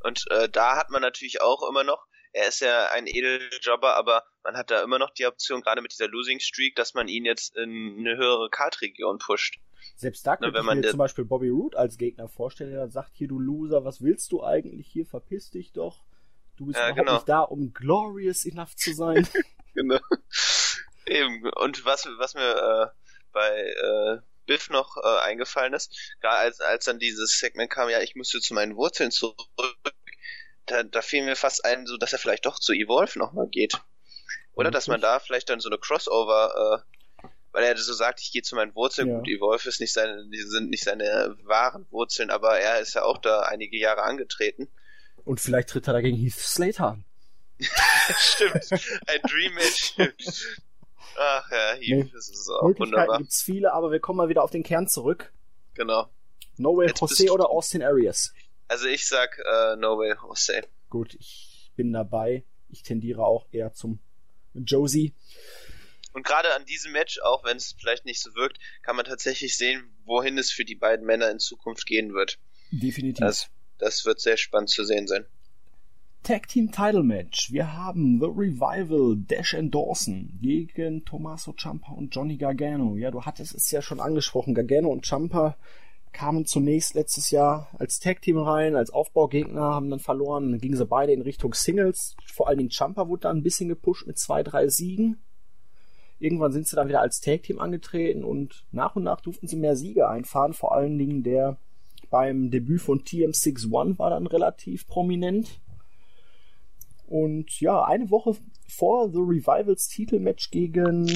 Und 0.00 0.24
äh, 0.30 0.50
da 0.50 0.76
hat 0.76 0.90
man 0.90 1.00
natürlich 1.00 1.40
auch 1.40 1.66
immer 1.66 1.82
noch, 1.82 2.04
er 2.32 2.48
ist 2.48 2.60
ja 2.60 2.90
ein 2.90 3.06
Edeljobber, 3.06 3.96
aber 3.96 4.24
man 4.42 4.56
hat 4.56 4.70
da 4.70 4.82
immer 4.82 4.98
noch 4.98 5.10
die 5.10 5.24
Option, 5.24 5.62
gerade 5.62 5.80
mit 5.80 5.92
dieser 5.92 6.08
Losing 6.08 6.40
Streak, 6.40 6.76
dass 6.76 6.92
man 6.92 7.08
ihn 7.08 7.24
jetzt 7.24 7.56
in 7.56 7.96
eine 7.98 8.16
höhere 8.16 8.50
Kartregion 8.50 9.18
pusht. 9.18 9.60
Selbst 9.96 10.26
da 10.26 10.36
könnte 10.36 10.58
ich 10.58 10.64
mir 10.64 10.90
zum 10.90 10.98
Beispiel 10.98 11.24
Bobby 11.24 11.48
Root 11.48 11.76
als 11.76 11.96
Gegner 11.96 12.28
vorstellen, 12.28 12.72
der 12.72 12.88
sagt, 12.88 13.12
hier 13.14 13.28
du 13.28 13.38
Loser, 13.38 13.84
was 13.84 14.02
willst 14.02 14.32
du 14.32 14.42
eigentlich 14.42 14.88
hier, 14.88 15.06
verpiss 15.06 15.50
dich 15.50 15.72
doch. 15.72 16.04
Du 16.56 16.66
bist 16.66 16.78
ja, 16.78 16.88
überhaupt 16.88 16.98
genau. 16.98 17.14
nicht 17.14 17.28
da, 17.28 17.40
um 17.40 17.72
glorious 17.72 18.44
enough 18.44 18.76
zu 18.76 18.92
sein. 18.94 19.28
genau. 19.74 19.98
Eben. 21.06 21.48
Und 21.50 21.84
was, 21.84 22.08
was 22.18 22.34
mir 22.34 22.42
äh, 22.42 22.86
bei 23.32 23.50
äh, 23.50 24.18
Biff 24.46 24.70
noch 24.70 24.96
äh, 24.96 25.20
eingefallen 25.20 25.74
ist, 25.74 26.16
gerade 26.20 26.38
als, 26.38 26.60
als 26.60 26.84
dann 26.84 26.98
dieses 26.98 27.38
Segment 27.38 27.70
kam, 27.70 27.88
ja, 27.88 28.00
ich 28.00 28.14
müsste 28.14 28.40
zu 28.40 28.54
meinen 28.54 28.76
Wurzeln 28.76 29.10
zurück, 29.10 29.36
da, 30.66 30.82
da 30.82 31.02
fiel 31.02 31.24
mir 31.24 31.36
fast 31.36 31.64
ein, 31.64 31.86
so 31.86 31.96
dass 31.96 32.12
er 32.12 32.18
vielleicht 32.18 32.46
doch 32.46 32.58
zu 32.58 32.72
Evolve 32.72 33.18
nochmal 33.18 33.48
geht. 33.48 33.80
Oder 34.54 34.70
dass 34.70 34.86
man 34.86 35.00
da 35.00 35.18
vielleicht 35.18 35.50
dann 35.50 35.60
so 35.60 35.68
eine 35.68 35.78
Crossover, 35.78 36.84
äh, 36.86 36.93
weil 37.54 37.62
er 37.62 37.76
so 37.78 37.92
sagt, 37.92 38.20
ich 38.20 38.32
gehe 38.32 38.42
zu 38.42 38.56
meinen 38.56 38.74
Wurzeln, 38.74 39.08
ja. 39.08 39.16
gut, 39.16 39.28
Evolve 39.28 39.68
ist 39.68 39.80
nicht 39.80 39.92
seine, 39.92 40.28
die 40.28 40.42
sind 40.42 40.70
nicht 40.70 40.82
seine 40.82 41.36
wahren 41.44 41.86
Wurzeln, 41.90 42.30
aber 42.30 42.58
er 42.58 42.80
ist 42.80 42.94
ja 42.94 43.04
auch 43.04 43.18
da 43.18 43.42
einige 43.42 43.78
Jahre 43.78 44.02
angetreten. 44.02 44.68
Und 45.24 45.40
vielleicht 45.40 45.68
tritt 45.68 45.86
er 45.86 45.92
dagegen 45.92 46.16
Heath 46.16 46.34
Slater 46.34 46.88
an. 46.88 47.04
Stimmt. 48.18 48.70
Ein 49.06 49.20
Dream 49.22 49.54
Match. 49.54 49.94
Ach 51.16 51.50
ja, 51.52 51.74
Heath, 51.74 52.04
nee. 52.06 52.10
das 52.12 52.28
ist 52.28 52.50
auch 52.50 52.76
wunderbar. 52.76 53.18
gibt's 53.18 53.42
viele, 53.42 53.72
aber 53.72 53.92
wir 53.92 54.00
kommen 54.00 54.16
mal 54.16 54.28
wieder 54.28 54.42
auf 54.42 54.50
den 54.50 54.64
Kern 54.64 54.88
zurück. 54.88 55.32
Genau. 55.74 56.08
No 56.56 56.76
Way 56.76 56.88
Jetzt 56.88 57.00
Jose 57.02 57.30
oder 57.30 57.50
Austin 57.50 57.84
Arias? 57.84 58.34
Also 58.66 58.88
ich 58.88 59.06
sag 59.06 59.38
uh, 59.38 59.76
No 59.76 59.96
Way 59.96 60.16
Jose. 60.20 60.62
Gut, 60.90 61.14
ich 61.14 61.70
bin 61.76 61.92
dabei. 61.92 62.42
Ich 62.68 62.82
tendiere 62.82 63.24
auch 63.24 63.46
eher 63.52 63.72
zum 63.72 64.00
Josie. 64.54 65.14
Und 66.14 66.24
gerade 66.24 66.54
an 66.54 66.64
diesem 66.64 66.92
Match, 66.92 67.20
auch 67.20 67.44
wenn 67.44 67.58
es 67.58 67.74
vielleicht 67.78 68.06
nicht 68.06 68.22
so 68.22 68.34
wirkt, 68.34 68.58
kann 68.82 68.96
man 68.96 69.04
tatsächlich 69.04 69.58
sehen, 69.58 69.94
wohin 70.06 70.38
es 70.38 70.50
für 70.50 70.64
die 70.64 70.76
beiden 70.76 71.04
Männer 71.04 71.30
in 71.30 71.38
Zukunft 71.38 71.84
gehen 71.86 72.14
wird. 72.14 72.38
Definitiv. 72.70 73.20
Das 73.20 73.50
das 73.78 74.04
wird 74.04 74.20
sehr 74.20 74.36
spannend 74.36 74.70
zu 74.70 74.84
sehen 74.84 75.06
sein. 75.06 75.26
Tag 76.22 76.48
Team 76.48 76.72
Title 76.72 77.02
Match. 77.02 77.52
Wir 77.52 77.74
haben 77.74 78.18
The 78.18 78.26
Revival, 78.26 79.16
Dash 79.16 79.54
and 79.54 79.74
Dawson 79.74 80.38
gegen 80.40 81.04
Tommaso 81.04 81.52
Ciampa 81.52 81.92
und 81.92 82.14
Johnny 82.14 82.38
Gargano. 82.38 82.96
Ja, 82.96 83.10
du 83.10 83.26
hattest 83.26 83.54
es 83.54 83.70
ja 83.70 83.82
schon 83.82 84.00
angesprochen. 84.00 84.54
Gargano 84.54 84.88
und 84.88 85.04
Ciampa 85.04 85.58
kamen 86.12 86.46
zunächst 86.46 86.94
letztes 86.94 87.30
Jahr 87.30 87.68
als 87.78 87.98
Tag 87.98 88.22
Team 88.22 88.38
rein, 88.38 88.74
als 88.74 88.90
Aufbaugegner, 88.90 89.60
haben 89.60 89.90
dann 89.90 89.98
verloren. 89.98 90.52
Dann 90.52 90.60
gingen 90.60 90.76
sie 90.78 90.86
beide 90.86 91.12
in 91.12 91.20
Richtung 91.20 91.52
Singles. 91.52 92.16
Vor 92.32 92.48
allen 92.48 92.58
Dingen 92.58 92.70
Ciampa 92.70 93.08
wurde 93.08 93.22
da 93.22 93.30
ein 93.30 93.42
bisschen 93.42 93.68
gepusht 93.68 94.06
mit 94.06 94.18
zwei, 94.18 94.42
drei 94.42 94.68
Siegen. 94.68 95.22
Irgendwann 96.24 96.52
sind 96.52 96.66
sie 96.66 96.74
dann 96.74 96.88
wieder 96.88 97.02
als 97.02 97.20
Tag 97.20 97.42
Team 97.42 97.60
angetreten 97.60 98.24
und 98.24 98.64
nach 98.72 98.96
und 98.96 99.02
nach 99.02 99.20
durften 99.20 99.46
sie 99.46 99.56
mehr 99.56 99.76
Siege 99.76 100.08
einfahren. 100.08 100.54
Vor 100.54 100.74
allen 100.74 100.96
Dingen 100.96 101.22
der 101.22 101.58
beim 102.08 102.50
Debüt 102.50 102.80
von 102.80 103.02
TM61 103.02 103.98
war 103.98 104.08
dann 104.08 104.26
relativ 104.26 104.86
prominent. 104.86 105.60
Und 107.06 107.60
ja, 107.60 107.84
eine 107.84 108.08
Woche 108.08 108.36
vor 108.66 109.10
The 109.10 109.18
Revivals 109.18 109.88
Titelmatch 109.88 110.50
gegen 110.50 111.12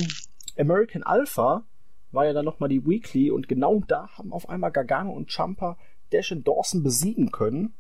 American 0.59 1.03
Alpha 1.03 1.65
war 2.13 2.27
ja 2.27 2.35
dann 2.35 2.45
nochmal 2.45 2.69
die 2.69 2.87
Weekly 2.87 3.31
und 3.31 3.49
genau 3.49 3.81
da 3.89 4.11
haben 4.19 4.35
auf 4.35 4.51
einmal 4.51 4.73
Gargano 4.73 5.13
und 5.13 5.33
Champa 5.33 5.79
Dash 6.13 6.33
und 6.33 6.47
Dawson 6.47 6.83
besiegen 6.83 7.31
können. 7.31 7.73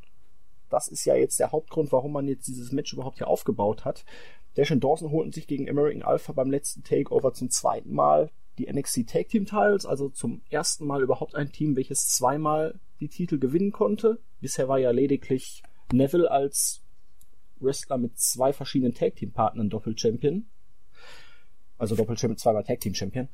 Das 0.70 0.88
ist 0.88 1.04
ja 1.04 1.14
jetzt 1.14 1.40
der 1.40 1.52
Hauptgrund, 1.52 1.92
warum 1.92 2.12
man 2.12 2.26
jetzt 2.26 2.48
dieses 2.48 2.72
Match 2.72 2.94
überhaupt 2.94 3.18
hier 3.18 3.28
aufgebaut 3.28 3.84
hat. 3.84 4.06
Dash 4.58 4.72
und 4.72 4.82
Dawson 4.82 5.12
holten 5.12 5.30
sich 5.30 5.46
gegen 5.46 5.70
American 5.70 6.02
Alpha 6.02 6.32
beim 6.32 6.50
letzten 6.50 6.82
Takeover 6.82 7.32
zum 7.32 7.48
zweiten 7.48 7.92
Mal 7.92 8.32
die 8.58 8.66
NXT 8.68 9.08
Tag 9.08 9.28
Team 9.28 9.46
Titles, 9.46 9.86
also 9.86 10.08
zum 10.08 10.42
ersten 10.50 10.84
Mal 10.84 11.00
überhaupt 11.00 11.36
ein 11.36 11.52
Team, 11.52 11.76
welches 11.76 12.08
zweimal 12.08 12.80
die 12.98 13.06
Titel 13.06 13.38
gewinnen 13.38 13.70
konnte. 13.70 14.18
Bisher 14.40 14.66
war 14.66 14.80
ja 14.80 14.90
lediglich 14.90 15.62
Neville 15.92 16.28
als 16.28 16.82
Wrestler 17.60 17.98
mit 17.98 18.18
zwei 18.18 18.52
verschiedenen 18.52 18.94
Tag 18.94 19.14
Team 19.14 19.30
Partnern 19.30 19.70
Doppel-Champion. 19.70 20.46
Also 21.78 21.94
Doppel-Champion, 21.94 22.38
zweimal 22.38 22.64
Tag 22.64 22.80
Team 22.80 22.94
Champion. 22.94 23.28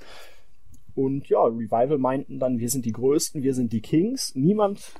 Und 0.94 1.30
ja, 1.30 1.42
Revival 1.42 1.96
meinten 1.96 2.38
dann, 2.38 2.58
wir 2.58 2.68
sind 2.68 2.84
die 2.84 2.92
Größten, 2.92 3.42
wir 3.42 3.54
sind 3.54 3.72
die 3.72 3.80
Kings. 3.80 4.34
Niemand 4.34 4.92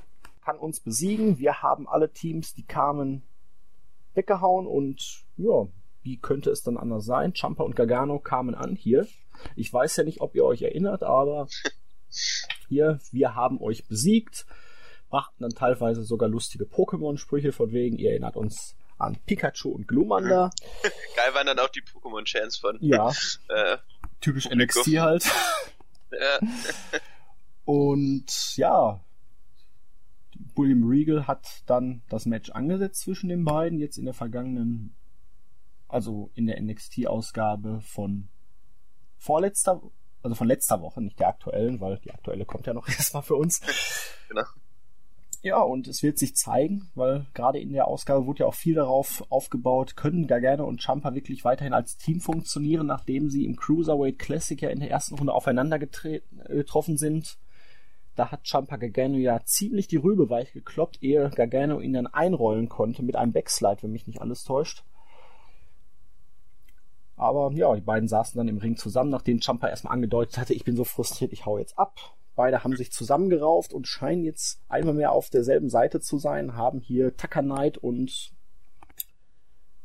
kann 0.43 0.57
uns 0.57 0.79
besiegen. 0.79 1.37
Wir 1.37 1.61
haben 1.61 1.87
alle 1.87 2.11
Teams, 2.11 2.55
die 2.55 2.63
kamen, 2.63 3.21
weggehauen 4.15 4.65
und 4.65 5.23
ja, 5.37 5.67
wie 6.05 6.17
könnte 6.17 6.51
es 6.51 6.61
dann 6.61 6.77
anders 6.77 7.03
sein? 7.03 7.33
Champa 7.33 7.63
und 7.63 7.75
Gargano 7.75 8.19
kamen 8.19 8.55
an 8.55 8.75
hier. 8.75 9.07
Ich 9.55 9.73
weiß 9.73 9.97
ja 9.97 10.03
nicht, 10.03 10.21
ob 10.21 10.35
ihr 10.35 10.45
euch 10.45 10.61
erinnert, 10.61 11.03
aber 11.03 11.47
hier, 12.69 12.99
wir 13.11 13.35
haben 13.35 13.59
euch 13.59 13.87
besiegt, 13.87 14.45
brachten 15.09 15.43
dann 15.43 15.51
teilweise 15.51 16.03
sogar 16.03 16.29
lustige 16.29 16.65
Pokémon-Sprüche 16.65 17.51
von 17.51 17.71
wegen, 17.71 17.97
ihr 17.97 18.11
erinnert 18.11 18.37
uns 18.37 18.75
an 18.97 19.17
Pikachu 19.25 19.69
und 19.69 19.87
Glumanda. 19.87 20.51
Geil 21.15 21.33
waren 21.33 21.47
dann 21.47 21.59
auch 21.59 21.69
die 21.69 21.81
Pokémon-Chants 21.81 22.57
von. 22.57 22.77
Ja. 22.81 23.11
Äh, 23.49 23.77
typisch 24.21 24.49
NXT 24.49 24.99
halt. 24.99 25.25
ja. 26.11 26.39
und 27.65 28.57
ja, 28.57 28.99
William 30.55 30.83
Regal 30.83 31.27
hat 31.27 31.63
dann 31.65 32.01
das 32.09 32.25
Match 32.25 32.49
angesetzt 32.51 33.01
zwischen 33.01 33.29
den 33.29 33.43
beiden, 33.43 33.79
jetzt 33.79 33.97
in 33.97 34.05
der 34.05 34.13
vergangenen, 34.13 34.95
also 35.87 36.31
in 36.33 36.47
der 36.47 36.61
NXT-Ausgabe 36.61 37.81
von 37.81 38.27
vorletzter 39.17 39.81
also 40.25 40.33
von 40.33 40.47
letzter 40.47 40.81
Woche, 40.81 41.01
nicht 41.01 41.19
der 41.19 41.27
aktuellen, 41.27 41.79
weil 41.79 41.99
die 41.99 42.11
aktuelle 42.11 42.45
kommt 42.45 42.65
ja 42.65 42.73
noch 42.73 42.87
erstmal 42.89 43.21
für 43.21 43.35
uns. 43.35 43.61
Genau. 44.27 44.41
Ja, 45.43 45.61
und 45.61 45.87
es 45.87 46.01
wird 46.01 46.17
sich 46.17 46.35
zeigen, 46.35 46.89
weil 46.95 47.27
gerade 47.35 47.59
in 47.59 47.71
der 47.71 47.87
Ausgabe 47.87 48.25
wurde 48.25 48.39
ja 48.39 48.45
auch 48.47 48.55
viel 48.55 48.73
darauf 48.73 49.23
aufgebaut, 49.29 49.95
können 49.95 50.25
Gargano 50.25 50.65
und 50.65 50.81
Champa 50.81 51.13
wirklich 51.13 51.45
weiterhin 51.45 51.73
als 51.73 51.97
Team 51.97 52.19
funktionieren, 52.19 52.87
nachdem 52.87 53.29
sie 53.29 53.45
im 53.45 53.55
Cruiserweight 53.55 54.17
Classic 54.17 54.59
ja 54.59 54.69
in 54.69 54.79
der 54.79 54.89
ersten 54.89 55.13
Runde 55.13 55.33
aufeinander 55.33 55.79
äh, 55.79 56.21
getroffen 56.47 56.97
sind. 56.97 57.37
Da 58.15 58.31
hat 58.31 58.47
Champa 58.47 58.77
Gargano 58.77 59.17
ja 59.17 59.43
ziemlich 59.45 59.87
die 59.87 59.97
Rübe 59.97 60.31
weich 60.31 60.51
gekloppt, 60.53 61.03
ehe 61.03 61.29
Gargano 61.29 61.79
ihn 61.79 61.93
dann 61.93 62.07
einrollen 62.07 62.67
konnte 62.67 63.03
mit 63.03 63.15
einem 63.15 63.31
Backslide, 63.31 63.83
wenn 63.83 63.91
mich 63.91 64.07
nicht 64.07 64.21
alles 64.21 64.43
täuscht. 64.43 64.83
Aber 67.17 67.51
ja, 67.53 67.73
die 67.75 67.81
beiden 67.81 68.07
saßen 68.07 68.37
dann 68.37 68.47
im 68.47 68.57
Ring 68.57 68.75
zusammen, 68.75 69.09
nachdem 69.09 69.39
Champa 69.39 69.69
erstmal 69.69 69.93
angedeutet 69.93 70.37
hatte, 70.37 70.53
ich 70.53 70.65
bin 70.65 70.75
so 70.75 70.83
frustriert, 70.83 71.31
ich 71.31 71.45
hau 71.45 71.57
jetzt 71.57 71.77
ab. 71.77 72.15
Beide 72.35 72.63
haben 72.63 72.75
sich 72.75 72.91
zusammengerauft 72.91 73.73
und 73.73 73.87
scheinen 73.87 74.25
jetzt 74.25 74.61
einmal 74.67 74.93
mehr 74.93 75.13
auf 75.13 75.29
derselben 75.29 75.69
Seite 75.69 76.01
zu 76.01 76.17
sein, 76.17 76.55
haben 76.55 76.81
hier 76.81 77.15
Tucker 77.15 77.41
Knight 77.41 77.77
und 77.77 78.33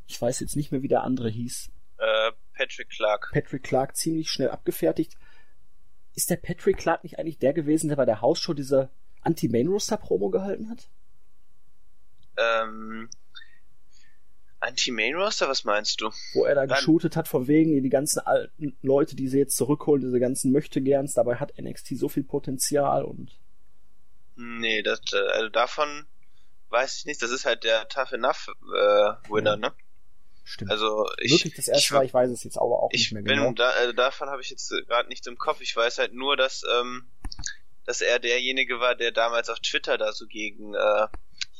ich 0.07 0.21
weiß 0.21 0.41
jetzt 0.41 0.57
nicht 0.57 0.73
mehr, 0.73 0.81
wie 0.81 0.89
der 0.89 1.03
andere 1.03 1.29
hieß. 1.29 1.71
Äh, 1.97 2.31
Patrick 2.53 2.89
Clark. 2.89 3.29
Patrick 3.31 3.63
Clark 3.63 3.95
ziemlich 3.95 4.29
schnell 4.29 4.49
abgefertigt. 4.49 5.17
Ist 6.13 6.29
der 6.29 6.35
Patrick 6.35 6.77
Clark 6.77 7.05
nicht 7.05 7.17
eigentlich 7.17 7.39
der 7.39 7.53
gewesen, 7.53 7.87
der 7.87 7.95
bei 7.95 8.05
der 8.05 8.19
Hausshow 8.19 8.53
diese 8.53 8.89
Anti-Main-Roster-Promo 9.21 10.29
gehalten 10.29 10.69
hat? 10.69 10.89
Ähm, 12.37 13.09
Anti-Main-Roster, 14.61 15.49
was 15.49 15.63
meinst 15.63 16.01
du? 16.01 16.11
Wo 16.33 16.45
er 16.45 16.55
da 16.55 16.65
Dann, 16.65 16.77
geshootet 16.77 17.15
hat, 17.15 17.27
von 17.27 17.47
wegen, 17.47 17.81
die 17.81 17.89
ganzen 17.89 18.19
alten 18.19 18.77
Leute, 18.81 19.15
die 19.15 19.27
sie 19.27 19.39
jetzt 19.39 19.57
zurückholen, 19.57 20.01
diese 20.01 20.19
ganzen 20.19 20.51
Möchtegerns, 20.51 21.13
dabei 21.13 21.35
hat 21.35 21.57
NXT 21.59 21.97
so 21.97 22.09
viel 22.09 22.23
Potenzial 22.23 23.03
und. 23.03 23.37
Nee, 24.35 24.81
das, 24.81 25.01
äh, 25.13 25.17
also 25.33 25.49
davon 25.49 26.05
weiß 26.69 26.99
ich 26.99 27.05
nicht. 27.05 27.21
Das 27.21 27.31
ist 27.31 27.45
halt 27.45 27.63
der 27.63 27.87
Tough 27.89 28.11
Enough 28.13 28.47
äh, 28.49 29.29
Winner, 29.29 29.51
ja. 29.51 29.57
ne? 29.57 29.73
Stimmt. 30.43 30.71
Also 30.71 31.07
ich, 31.19 31.31
wirklich 31.31 31.55
das 31.55 31.67
erste 31.67 31.85
ich, 31.85 31.91
Mal, 31.91 32.05
ich 32.05 32.13
weiß 32.13 32.29
es 32.31 32.43
jetzt 32.43 32.57
aber 32.57 32.81
auch 32.81 32.91
nicht 32.91 33.11
mehr 33.11 33.21
genau. 33.21 33.51
Da, 33.53 33.69
also 33.69 33.93
davon 33.93 34.29
habe 34.29 34.41
ich 34.41 34.49
jetzt 34.49 34.69
gerade 34.87 35.07
nichts 35.07 35.27
im 35.27 35.37
Kopf. 35.37 35.61
Ich 35.61 35.75
weiß 35.75 35.99
halt 35.99 36.13
nur, 36.13 36.35
dass 36.35 36.63
ähm, 36.79 37.05
dass 37.85 38.01
er 38.01 38.19
derjenige 38.19 38.79
war, 38.79 38.95
der 38.95 39.11
damals 39.11 39.49
auf 39.49 39.59
Twitter 39.59 39.97
da 39.97 40.11
so 40.13 40.27
gegen 40.27 40.73
äh, 40.73 41.07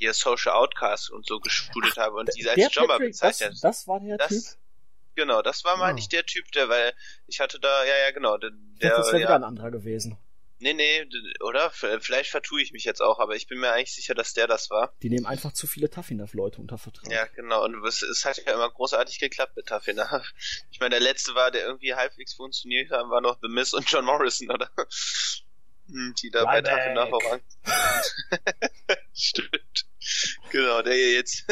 hier 0.02 0.14
Social 0.14 0.54
Outcast 0.54 1.12
und 1.12 1.28
so 1.28 1.40
gespudelt 1.40 1.96
habe 1.98 2.16
und 2.18 2.30
diese 2.36 2.52
als 2.52 2.74
Jobber 2.74 2.98
bezeichnet. 2.98 3.52
Das, 3.54 3.62
das 3.62 3.88
war 3.88 4.00
der 4.00 4.18
das, 4.18 4.30
Typ? 4.30 4.60
Genau, 5.16 5.42
das 5.42 5.64
war, 5.64 5.78
meine 5.78 5.96
oh. 5.96 6.00
ich, 6.00 6.10
der 6.10 6.26
Typ, 6.26 6.52
der, 6.54 6.70
weil 6.70 6.94
ich 7.28 7.40
hatte 7.40 7.60
da, 7.60 7.84
ja, 7.86 7.98
ja, 8.06 8.12
genau. 8.12 8.38
Der, 8.38 8.50
der, 8.82 8.98
das 8.98 9.08
wäre 9.08 9.20
ja, 9.20 9.28
wieder 9.28 9.36
ein 9.36 9.44
anderer 9.44 9.70
gewesen. 9.70 10.18
Nee, 10.58 10.74
nee, 10.74 11.08
oder? 11.42 11.72
Vielleicht 11.72 12.30
vertue 12.30 12.62
ich 12.62 12.72
mich 12.72 12.84
jetzt 12.84 13.02
auch, 13.02 13.20
aber 13.20 13.36
ich 13.36 13.48
bin 13.48 13.60
mir 13.60 13.72
eigentlich 13.72 13.96
sicher, 13.96 14.14
dass 14.14 14.34
der 14.34 14.48
das 14.48 14.70
war. 14.70 14.94
Die 15.02 15.10
nehmen 15.10 15.26
einfach 15.26 15.54
zu 15.54 15.66
viele 15.66 15.90
Taffinaf-Leute 15.90 16.62
unter 16.62 16.78
Vertrag. 16.78 17.12
Ja, 17.12 17.26
genau. 17.36 17.64
Und 17.64 17.84
es, 17.86 18.04
es, 18.04 18.26
hat 18.26 18.38
ja 18.38 18.54
immer 18.54 18.70
großartig 18.70 19.20
geklappt 19.20 19.56
mit 19.56 19.68
Taffinaf. 19.68 20.28
Ich 20.72 20.80
meine, 20.80 20.92
der 20.92 21.00
letzte 21.00 21.36
war, 21.36 21.52
der 21.52 21.64
irgendwie 21.66 21.94
halbwegs 21.94 22.34
funktioniert 22.34 22.92
hat, 22.92 23.10
war 23.10 23.22
noch 23.22 23.40
The 23.42 23.48
Miss 23.48 23.74
und 23.74 23.90
John 23.90 24.06
Morrison, 24.06 24.50
oder? 24.50 24.70
Die 25.91 26.30
da 26.30 26.45
bei 26.45 26.62
Taffinaf 26.62 27.10
voran. 27.21 27.41
Stimmt. 29.13 29.86
Genau, 30.51 30.82
der 30.82 30.93
hier 30.93 31.13
jetzt. 31.13 31.45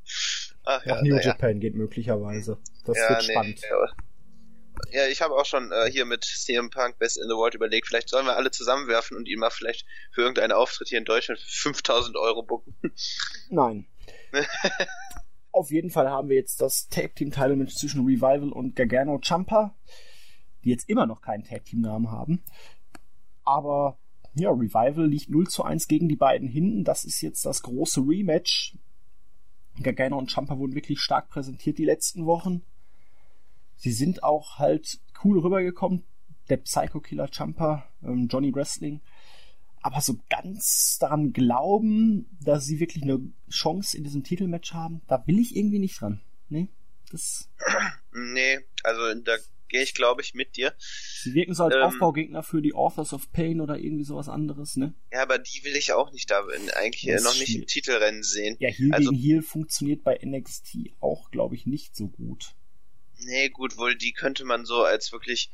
Ach, 0.64 0.84
ja, 0.86 1.02
New 1.02 1.16
Japan 1.16 1.54
ja. 1.54 1.58
geht 1.58 1.74
möglicherweise. 1.74 2.58
Das 2.86 2.96
ja, 2.96 3.10
wird 3.10 3.26
nee, 3.26 3.32
spannend. 3.32 3.60
Ja, 3.68 3.86
ja, 4.92 5.06
ich 5.08 5.22
habe 5.22 5.34
auch 5.34 5.44
schon 5.44 5.70
äh, 5.72 5.90
hier 5.90 6.04
mit 6.04 6.24
CM 6.24 6.70
Punk 6.70 6.98
Best 6.98 7.16
in 7.18 7.28
the 7.28 7.34
World 7.34 7.54
überlegt, 7.54 7.86
vielleicht 7.86 8.08
sollen 8.08 8.26
wir 8.26 8.36
alle 8.36 8.50
zusammenwerfen 8.50 9.16
und 9.16 9.28
ihn 9.28 9.38
mal 9.38 9.50
vielleicht 9.50 9.86
für 10.12 10.22
irgendeinen 10.22 10.52
Auftritt 10.52 10.88
hier 10.88 10.98
in 10.98 11.04
Deutschland 11.04 11.40
für 11.40 11.70
5000 11.72 12.16
Euro 12.16 12.42
bucken. 12.42 12.76
Nein. 13.50 13.86
Auf 15.52 15.70
jeden 15.70 15.90
Fall 15.90 16.10
haben 16.10 16.28
wir 16.28 16.36
jetzt 16.36 16.60
das 16.60 16.88
Tag 16.88 17.14
Team 17.14 17.30
Title 17.30 17.56
Match 17.56 17.74
zwischen 17.74 18.04
Revival 18.04 18.50
und 18.52 18.74
Gargano 18.74 19.20
Champa, 19.22 19.76
die 20.64 20.70
jetzt 20.70 20.88
immer 20.88 21.06
noch 21.06 21.22
keinen 21.22 21.44
Tag 21.44 21.64
Team 21.64 21.80
Namen 21.80 22.10
haben. 22.10 22.44
Aber 23.44 23.98
ja, 24.34 24.50
Revival 24.50 25.06
liegt 25.06 25.30
0 25.30 25.46
zu 25.48 25.62
1 25.62 25.86
gegen 25.86 26.08
die 26.08 26.16
beiden 26.16 26.48
hinten. 26.48 26.84
Das 26.84 27.04
ist 27.04 27.20
jetzt 27.20 27.44
das 27.46 27.62
große 27.62 28.00
Rematch. 28.00 28.76
Gargano 29.82 30.18
und 30.18 30.30
Champa 30.30 30.58
wurden 30.58 30.74
wirklich 30.74 31.00
stark 31.00 31.28
präsentiert 31.28 31.78
die 31.78 31.84
letzten 31.84 32.26
Wochen. 32.26 32.62
Sie 33.76 33.92
sind 33.92 34.22
auch 34.22 34.58
halt 34.58 35.00
cool 35.24 35.38
rübergekommen. 35.38 36.04
Der 36.48 36.58
Psycho 36.58 37.00
Killer 37.00 37.28
Champa, 37.28 37.88
ähm, 38.02 38.28
Johnny 38.28 38.54
Wrestling. 38.54 39.00
Aber 39.80 40.00
so 40.00 40.16
ganz 40.30 40.98
daran 40.98 41.32
glauben, 41.32 42.26
dass 42.40 42.64
sie 42.64 42.80
wirklich 42.80 43.04
eine 43.04 43.20
Chance 43.50 43.96
in 43.96 44.04
diesem 44.04 44.22
Titelmatch 44.22 44.72
haben, 44.72 45.02
da 45.06 45.26
will 45.26 45.38
ich 45.38 45.56
irgendwie 45.56 45.78
nicht 45.78 46.00
dran. 46.00 46.22
Nee, 46.48 46.68
das. 47.10 47.50
Nee, 48.12 48.60
also 48.82 49.20
da 49.20 49.36
gehe 49.68 49.82
ich, 49.82 49.94
glaube 49.94 50.22
ich, 50.22 50.34
mit 50.34 50.56
dir. 50.56 50.74
Sie 50.78 51.34
wirken 51.34 51.54
so 51.54 51.64
als 51.64 51.74
ähm, 51.74 51.82
Aufbaugegner 51.82 52.42
für 52.42 52.62
die 52.62 52.74
Authors 52.74 53.12
of 53.12 53.30
Pain 53.32 53.60
oder 53.60 53.78
irgendwie 53.78 54.04
sowas 54.04 54.28
anderes, 54.28 54.76
ne? 54.76 54.94
Ja, 55.12 55.22
aber 55.22 55.38
die 55.38 55.64
will 55.64 55.76
ich 55.76 55.92
auch 55.92 56.12
nicht 56.12 56.30
da 56.30 56.44
eigentlich 56.76 57.06
das 57.12 57.22
noch 57.22 57.36
nicht 57.38 57.54
im 57.54 57.66
Titelrennen 57.66 58.22
sehen. 58.22 58.56
Ja, 58.60 58.68
Heel 58.68 58.92
also, 58.92 59.10
gegen 59.10 59.22
Heel 59.22 59.42
funktioniert 59.42 60.04
bei 60.04 60.18
NXT 60.22 60.76
auch, 61.00 61.30
glaube 61.30 61.54
ich, 61.54 61.66
nicht 61.66 61.96
so 61.96 62.08
gut. 62.08 62.54
Nee, 63.18 63.48
gut, 63.48 63.76
wohl 63.76 63.94
die 63.94 64.12
könnte 64.12 64.44
man 64.44 64.64
so 64.64 64.82
als 64.82 65.12
wirklich 65.12 65.50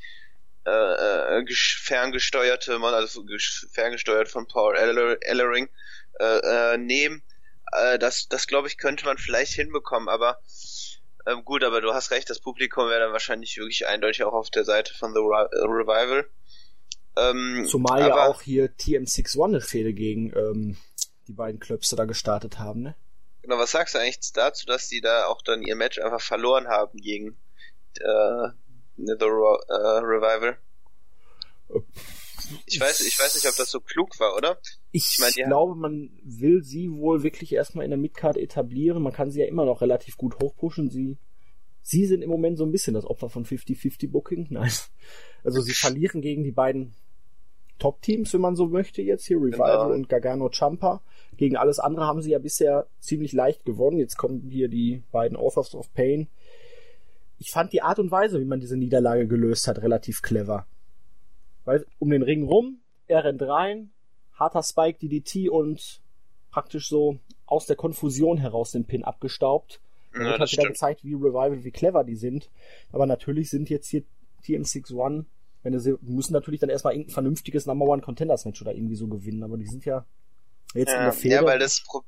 äh, 0.66 0.70
äh, 0.70 1.46
ferngesteuerte, 1.54 2.78
also 2.80 3.24
ferngesteuert 3.72 4.28
von 4.28 4.46
Paul 4.46 4.76
Ellering 4.76 5.68
äh, 6.18 6.74
äh, 6.74 6.76
nehmen. 6.78 7.22
Äh, 7.72 7.98
das, 7.98 8.28
das 8.28 8.46
glaube 8.46 8.68
ich, 8.68 8.76
könnte 8.76 9.04
man 9.04 9.18
vielleicht 9.18 9.52
hinbekommen, 9.52 10.08
aber 10.08 10.38
ähm, 11.26 11.44
gut, 11.44 11.64
aber 11.64 11.80
du 11.80 11.92
hast 11.92 12.10
recht, 12.10 12.30
das 12.30 12.40
Publikum 12.40 12.88
wäre 12.88 13.00
dann 13.00 13.12
wahrscheinlich 13.12 13.56
wirklich 13.56 13.86
eindeutig 13.86 14.24
auch 14.24 14.32
auf 14.32 14.50
der 14.50 14.64
Seite 14.64 14.94
von 14.94 15.12
The 15.12 15.20
äh, 15.20 15.64
Revival. 15.64 16.28
Ähm, 17.16 17.66
Zumal 17.68 18.00
ja 18.00 18.28
auch 18.28 18.42
hier 18.42 18.70
TM61 18.76 19.44
eine 19.44 19.60
Fehde 19.60 19.92
gegen 19.92 20.32
ähm, 20.36 20.76
die 21.26 21.32
beiden 21.32 21.60
Klöpse 21.60 21.96
da 21.96 22.04
gestartet 22.04 22.58
haben, 22.58 22.82
ne? 22.82 22.94
Genau, 23.42 23.58
was 23.58 23.70
sagst 23.70 23.94
du 23.94 23.98
eigentlich 23.98 24.32
dazu, 24.32 24.66
dass 24.66 24.88
die 24.88 25.00
da 25.00 25.26
auch 25.26 25.42
dann 25.42 25.62
ihr 25.62 25.74
Match 25.74 25.98
einfach 25.98 26.20
verloren 26.20 26.68
haben 26.68 26.98
gegen 26.98 27.38
äh, 27.98 28.48
The 28.96 29.12
äh, 29.12 29.24
Revival. 29.24 30.58
Ich 32.66 32.80
weiß, 32.80 33.00
ich 33.00 33.18
weiß 33.18 33.34
nicht, 33.34 33.46
ob 33.46 33.56
das 33.56 33.70
so 33.70 33.80
klug 33.80 34.18
war, 34.20 34.36
oder? 34.36 34.60
Ich, 34.92 35.16
ich 35.18 35.18
mein, 35.20 35.48
glaube, 35.48 35.76
man 35.76 36.10
will 36.22 36.62
sie 36.62 36.90
wohl 36.90 37.22
wirklich 37.22 37.52
erstmal 37.52 37.84
in 37.84 37.90
der 37.90 37.98
Midcard 37.98 38.36
etablieren. 38.36 39.02
Man 39.02 39.12
kann 39.12 39.30
sie 39.30 39.40
ja 39.40 39.46
immer 39.46 39.64
noch 39.64 39.80
relativ 39.80 40.16
gut 40.16 40.36
hochpushen. 40.42 40.90
Sie, 40.90 41.18
sie 41.82 42.06
sind 42.06 42.22
im 42.22 42.30
Moment 42.30 42.58
so 42.58 42.64
ein 42.64 42.72
bisschen 42.72 42.94
das 42.94 43.04
Opfer 43.04 43.28
von 43.28 43.44
50-50 43.44 44.10
Booking. 44.10 44.46
Nein. 44.50 44.70
Also 45.44 45.60
sie 45.60 45.72
verlieren 45.72 46.20
gegen 46.20 46.42
die 46.42 46.52
beiden 46.52 46.94
Top-Teams, 47.78 48.34
wenn 48.34 48.40
man 48.42 48.56
so 48.56 48.66
möchte 48.66 49.00
jetzt 49.00 49.26
hier, 49.26 49.38
Revival 49.38 49.84
genau. 49.84 49.94
und 49.94 50.08
Gargano 50.08 50.50
Champa. 50.50 51.02
Gegen 51.36 51.56
alles 51.56 51.78
andere 51.78 52.06
haben 52.06 52.20
sie 52.20 52.32
ja 52.32 52.38
bisher 52.38 52.86
ziemlich 52.98 53.32
leicht 53.32 53.64
gewonnen. 53.64 53.98
Jetzt 53.98 54.16
kommen 54.16 54.50
hier 54.50 54.68
die 54.68 55.02
beiden 55.12 55.36
Authors 55.36 55.74
of 55.74 55.92
Pain 55.94 56.28
ich 57.40 57.50
fand 57.50 57.72
die 57.72 57.82
Art 57.82 57.98
und 57.98 58.10
Weise, 58.10 58.38
wie 58.38 58.44
man 58.44 58.60
diese 58.60 58.76
Niederlage 58.76 59.26
gelöst 59.26 59.66
hat, 59.66 59.82
relativ 59.82 60.20
clever. 60.20 60.66
Weil 61.64 61.86
um 61.98 62.10
den 62.10 62.22
Ring 62.22 62.44
rum, 62.44 62.80
er 63.06 63.24
rennt 63.24 63.42
rein, 63.42 63.90
harter 64.40 64.62
Spike 64.62 64.98
DDT 64.98 65.50
und 65.50 66.00
praktisch 66.50 66.88
so 66.88 67.18
aus 67.46 67.66
der 67.66 67.76
Konfusion 67.76 68.38
heraus 68.38 68.72
den 68.72 68.84
Pin 68.84 69.04
abgestaubt. 69.04 69.80
Und 70.12 70.24
ja, 70.24 70.38
hat 70.38 70.50
wieder 70.50 70.66
gezeigt, 70.66 71.04
wie 71.04 71.14
Revival, 71.14 71.62
wie 71.62 71.70
clever 71.70 72.02
die 72.02 72.16
sind. 72.16 72.50
Aber 72.90 73.06
natürlich 73.06 73.50
sind 73.50 73.70
jetzt 73.70 73.88
hier 73.88 74.02
TM61, 74.44 75.24
wenn 75.62 75.78
sie 75.78 75.96
müssen 76.00 76.32
natürlich 76.32 76.58
dann 76.58 76.70
erstmal 76.70 76.94
irgendein 76.94 77.12
vernünftiges 77.12 77.66
Number 77.66 77.86
One 77.86 78.02
Contenders 78.02 78.44
Match 78.44 78.60
oder 78.60 78.74
irgendwie 78.74 78.96
so 78.96 79.06
gewinnen, 79.06 79.44
aber 79.44 79.56
die 79.56 79.66
sind 79.66 79.84
ja 79.84 80.04
jetzt 80.74 80.88
ja, 80.88 80.98
in 80.98 81.04
der 81.04 81.12
Fehde. 81.12 81.34
Ja, 81.36 81.44
weil 81.44 81.58
das 81.58 81.84
Pro 81.84 82.02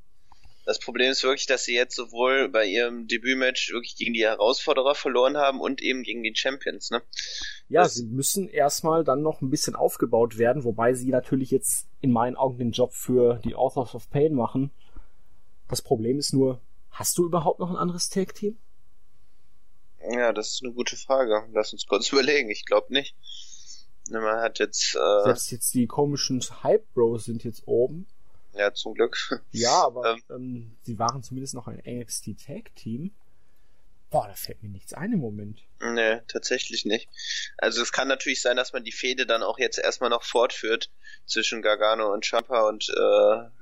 das 0.65 0.79
Problem 0.79 1.11
ist 1.11 1.25
wirklich, 1.25 1.47
dass 1.47 1.65
sie 1.65 1.75
jetzt 1.75 1.97
sowohl 1.97 2.49
bei 2.49 2.65
ihrem 2.65 3.09
Debütmatch 3.09 3.73
wirklich 3.73 3.97
gegen 3.97 4.13
die 4.13 4.25
Herausforderer 4.25 4.95
verloren 4.95 5.37
haben 5.37 5.61
und 5.61 5.83
eben 5.83 6.03
gegen 6.03 6.23
die 6.23 6.35
Champions, 6.35 6.91
ne? 6.91 7.03
Ja, 7.69 7.83
das 7.83 7.95
sie 7.95 8.07
müssen 8.07 8.49
erstmal 8.49 9.03
dann 9.03 9.23
noch 9.23 9.41
ein 9.41 9.51
bisschen 9.51 9.75
aufgebaut 9.75 10.39
werden, 10.39 10.65
wobei 10.65 10.95
sie 10.95 11.11
natürlich 11.11 11.51
jetzt 11.51 11.89
in 12.01 12.13
meinen 12.13 12.37
Augen 12.37 12.59
den 12.59 12.73
Job 12.73 12.95
für 12.95 13.41
die 13.45 13.55
Authors 13.55 13.95
of 13.95 14.09
Pain 14.11 14.35
machen. 14.35 14.71
Das 15.69 15.83
Problem 15.83 16.19
ist 16.19 16.33
nur, 16.33 16.61
hast 16.91 17.19
du 17.19 17.25
überhaupt 17.25 17.59
noch 17.59 17.71
ein 17.71 17.77
anderes 17.77 18.09
Tag-Team? 18.09 18.57
Ja, 20.11 20.33
das 20.33 20.55
ist 20.55 20.63
eine 20.65 20.73
gute 20.73 20.97
Frage. 20.97 21.49
Lass 21.53 21.73
uns 21.73 21.87
kurz 21.87 22.09
überlegen. 22.13 22.51
Ich 22.51 22.65
glaube 22.65 22.93
nicht. 22.93 23.17
Man 24.11 24.41
hat 24.41 24.59
jetzt. 24.59 24.97
Äh 24.97 25.25
Selbst 25.25 25.51
jetzt 25.53 25.75
die 25.75 25.87
komischen 25.87 26.41
Hype 26.63 26.85
Bros 26.93 27.25
sind 27.25 27.45
jetzt 27.45 27.63
oben. 27.67 28.07
Ja, 28.55 28.73
zum 28.75 28.95
Glück. 28.95 29.43
Ja, 29.51 29.85
aber 29.85 30.13
ähm, 30.13 30.23
ähm, 30.31 30.77
sie 30.83 30.99
waren 30.99 31.23
zumindest 31.23 31.55
noch 31.55 31.69
ein 31.69 31.83
NXT 31.87 32.47
Tag 32.47 32.75
Team. 32.75 33.13
Boah, 34.11 34.29
da 34.29 34.35
fällt 34.35 34.63
mir 34.63 34.69
nichts 34.69 34.93
ein 34.93 35.13
im 35.13 35.21
Moment. 35.21 35.63
Nee, 35.81 36.21
tatsächlich 36.29 36.85
nicht. 36.85 37.09
Also 37.57 37.81
es 37.81 37.93
kann 37.93 38.09
natürlich 38.09 38.43
sein, 38.43 38.59
dass 38.59 38.75
man 38.75 38.85
die 38.85 38.93
Fehde 38.93 39.25
dann 39.25 39.43
auch 39.43 39.59
jetzt 39.59 39.79
erstmal 39.79 40.11
noch 40.11 40.23
fortführt 40.23 40.91
zwischen 41.25 41.63
Gargano 41.63 42.13
und 42.13 42.27
Champa 42.27 42.69
und 42.69 42.91
äh, 42.91 43.01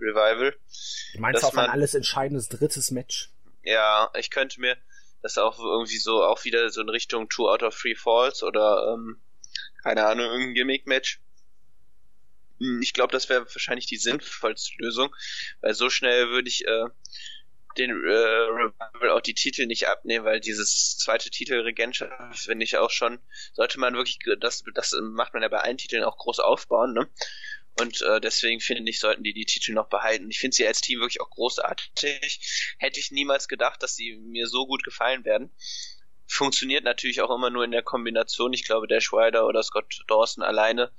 Revival. 0.00 0.56
Du 1.12 1.20
meinst 1.20 1.44
auf 1.44 1.54
man, 1.54 1.66
ein 1.66 1.70
alles 1.70 1.94
entscheidendes 1.94 2.48
drittes 2.48 2.90
Match? 2.90 3.30
Ja, 3.62 4.10
ich 4.18 4.30
könnte 4.30 4.60
mir 4.60 4.76
das 5.22 5.38
auch 5.38 5.58
irgendwie 5.60 5.98
so 5.98 6.24
auch 6.24 6.44
wieder 6.44 6.68
so 6.70 6.80
in 6.80 6.88
Richtung 6.88 7.28
Two 7.28 7.48
out 7.48 7.62
of 7.62 7.78
Three 7.78 7.94
Falls 7.94 8.42
oder 8.42 8.92
ähm, 8.92 9.20
keine 9.84 10.04
Ahnung, 10.04 10.26
irgendein 10.26 10.54
Gimmick-Match 10.54 11.20
ich 12.80 12.92
glaube, 12.92 13.12
das 13.12 13.28
wäre 13.28 13.46
wahrscheinlich 13.46 13.86
die 13.86 13.96
sinnvollste 13.96 14.74
Lösung, 14.78 15.14
weil 15.60 15.74
so 15.74 15.90
schnell 15.90 16.28
würde 16.28 16.48
ich 16.48 16.66
äh, 16.66 16.86
den 17.78 17.90
äh, 17.90 18.12
Revival 18.12 19.10
auch 19.10 19.20
die 19.20 19.34
Titel 19.34 19.66
nicht 19.66 19.88
abnehmen, 19.88 20.24
weil 20.24 20.40
dieses 20.40 20.98
zweite 20.98 21.30
Titel 21.30 21.60
Regentschaft 21.60 22.38
finde 22.38 22.64
ich 22.64 22.76
auch 22.76 22.90
schon, 22.90 23.18
sollte 23.54 23.78
man 23.78 23.94
wirklich, 23.94 24.18
das, 24.40 24.64
das 24.74 24.94
macht 25.00 25.32
man 25.34 25.42
ja 25.42 25.48
bei 25.48 25.60
allen 25.60 25.78
Titeln 25.78 26.04
auch 26.04 26.18
groß 26.18 26.40
aufbauen, 26.40 26.92
ne? 26.92 27.08
Und 27.80 28.02
äh, 28.02 28.20
deswegen 28.20 28.60
finde 28.60 28.90
ich, 28.90 28.98
sollten 28.98 29.22
die 29.22 29.32
die 29.32 29.46
Titel 29.46 29.72
noch 29.72 29.88
behalten. 29.88 30.28
Ich 30.28 30.38
finde 30.38 30.54
sie 30.56 30.66
als 30.66 30.80
Team 30.80 31.00
wirklich 31.00 31.20
auch 31.20 31.30
großartig. 31.30 32.74
Hätte 32.78 33.00
ich 33.00 33.10
niemals 33.10 33.48
gedacht, 33.48 33.82
dass 33.82 33.94
sie 33.94 34.16
mir 34.16 34.48
so 34.48 34.66
gut 34.66 34.82
gefallen 34.82 35.24
werden. 35.24 35.50
funktioniert 36.26 36.84
natürlich 36.84 37.22
auch 37.22 37.34
immer 37.34 37.48
nur 37.48 37.64
in 37.64 37.70
der 37.70 37.82
Kombination. 37.82 38.52
Ich 38.52 38.64
glaube, 38.64 38.86
Dash 38.86 39.12
Ryder 39.12 39.46
oder 39.46 39.62
Scott 39.62 40.02
Dawson 40.08 40.42
alleine 40.42 40.92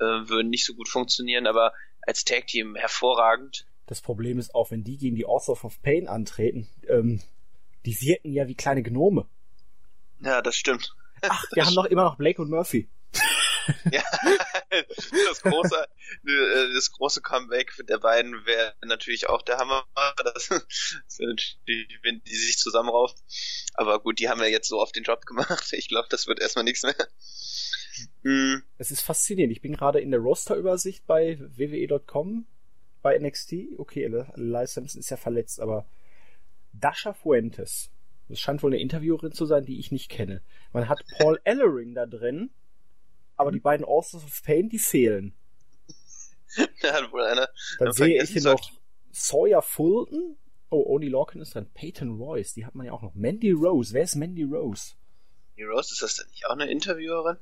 äh, 0.00 0.28
würden 0.28 0.50
nicht 0.50 0.64
so 0.64 0.74
gut 0.74 0.88
funktionieren, 0.88 1.46
aber 1.46 1.72
als 2.02 2.24
Tag 2.24 2.46
Team 2.46 2.74
hervorragend. 2.76 3.66
Das 3.86 4.00
Problem 4.00 4.38
ist 4.38 4.54
auch, 4.54 4.70
wenn 4.70 4.84
die 4.84 4.96
gegen 4.96 5.16
die 5.16 5.26
Authors 5.26 5.64
of 5.64 5.82
Pain 5.82 6.08
antreten, 6.08 6.68
ähm, 6.88 7.20
die 7.84 8.00
wirken 8.00 8.32
ja 8.32 8.48
wie 8.48 8.54
kleine 8.54 8.82
Gnome. 8.82 9.26
Ja, 10.20 10.42
das 10.42 10.56
stimmt. 10.56 10.94
Ach, 11.22 11.44
wir 11.52 11.64
haben 11.64 11.74
doch 11.74 11.86
immer 11.86 12.04
noch 12.04 12.16
Blake 12.16 12.40
und 12.40 12.50
Murphy. 12.50 12.88
ja, 13.92 14.02
das 14.70 15.42
große, 15.42 15.86
äh, 16.26 16.72
das 16.74 16.90
große 16.92 17.20
Comeback 17.20 17.72
der 17.88 17.98
beiden 17.98 18.46
wäre 18.46 18.74
natürlich 18.82 19.28
auch 19.28 19.42
der 19.42 19.58
Hammer. 19.58 19.84
Das, 20.16 20.48
das 20.48 21.18
natürlich, 21.18 21.98
wenn 22.02 22.22
die 22.22 22.34
sich 22.34 22.58
zusammenraufen. 22.58 23.18
Aber 23.74 24.00
gut, 24.00 24.18
die 24.18 24.28
haben 24.28 24.40
ja 24.40 24.46
jetzt 24.46 24.68
so 24.68 24.80
oft 24.80 24.96
den 24.96 25.04
Job 25.04 25.26
gemacht. 25.26 25.72
Ich 25.72 25.88
glaube, 25.88 26.08
das 26.10 26.26
wird 26.26 26.40
erstmal 26.40 26.64
nichts 26.64 26.82
mehr. 26.82 26.96
Hm. 28.22 28.62
Es 28.78 28.90
ist 28.90 29.00
faszinierend. 29.00 29.52
Ich 29.52 29.60
bin 29.60 29.72
gerade 29.72 30.00
in 30.00 30.10
der 30.10 30.20
Roster-Übersicht 30.20 31.06
bei 31.06 31.38
wwe.com 31.40 32.46
bei 33.02 33.18
NXT. 33.18 33.78
Okay, 33.78 34.10
Simpson 34.66 35.00
ist 35.00 35.10
ja 35.10 35.16
verletzt, 35.16 35.60
aber 35.60 35.86
Dasha 36.72 37.12
Fuentes. 37.12 37.90
Das 38.28 38.38
scheint 38.38 38.62
wohl 38.62 38.72
eine 38.72 38.80
Interviewerin 38.80 39.32
zu 39.32 39.44
sein, 39.44 39.64
die 39.64 39.78
ich 39.80 39.90
nicht 39.90 40.08
kenne. 40.08 40.42
Man 40.72 40.88
hat 40.88 41.04
Paul 41.18 41.40
Ellering 41.44 41.94
da 41.94 42.06
drin, 42.06 42.50
aber 43.36 43.50
die 43.50 43.60
beiden 43.60 43.84
Authors 43.84 44.24
of 44.24 44.42
Pain, 44.44 44.68
die 44.68 44.78
fehlen. 44.78 45.34
Da 46.82 46.94
hat 46.94 47.12
wohl 47.12 47.22
einer. 47.22 47.48
Dann 47.78 47.92
sehe 47.92 48.22
ich 48.22 48.30
hier 48.30 48.42
noch 48.42 48.60
Sawyer 49.12 49.62
Fulton. 49.62 50.36
Oh, 50.68 50.84
Oni 50.94 51.08
Lorcan 51.08 51.40
ist 51.40 51.54
dran. 51.54 51.68
Peyton 51.74 52.16
Royce, 52.16 52.54
die 52.54 52.64
hat 52.64 52.74
man 52.74 52.86
ja 52.86 52.92
auch 52.92 53.02
noch. 53.02 53.14
Mandy 53.14 53.50
Rose, 53.50 53.92
wer 53.92 54.04
ist 54.04 54.14
Mandy 54.16 54.44
Rose? 54.44 54.94
Mandy 55.56 55.64
Rose, 55.64 55.92
ist 55.92 56.02
das 56.02 56.16
denn 56.16 56.26
nicht 56.30 56.46
auch 56.46 56.54
eine 56.54 56.70
Interviewerin? 56.70 57.36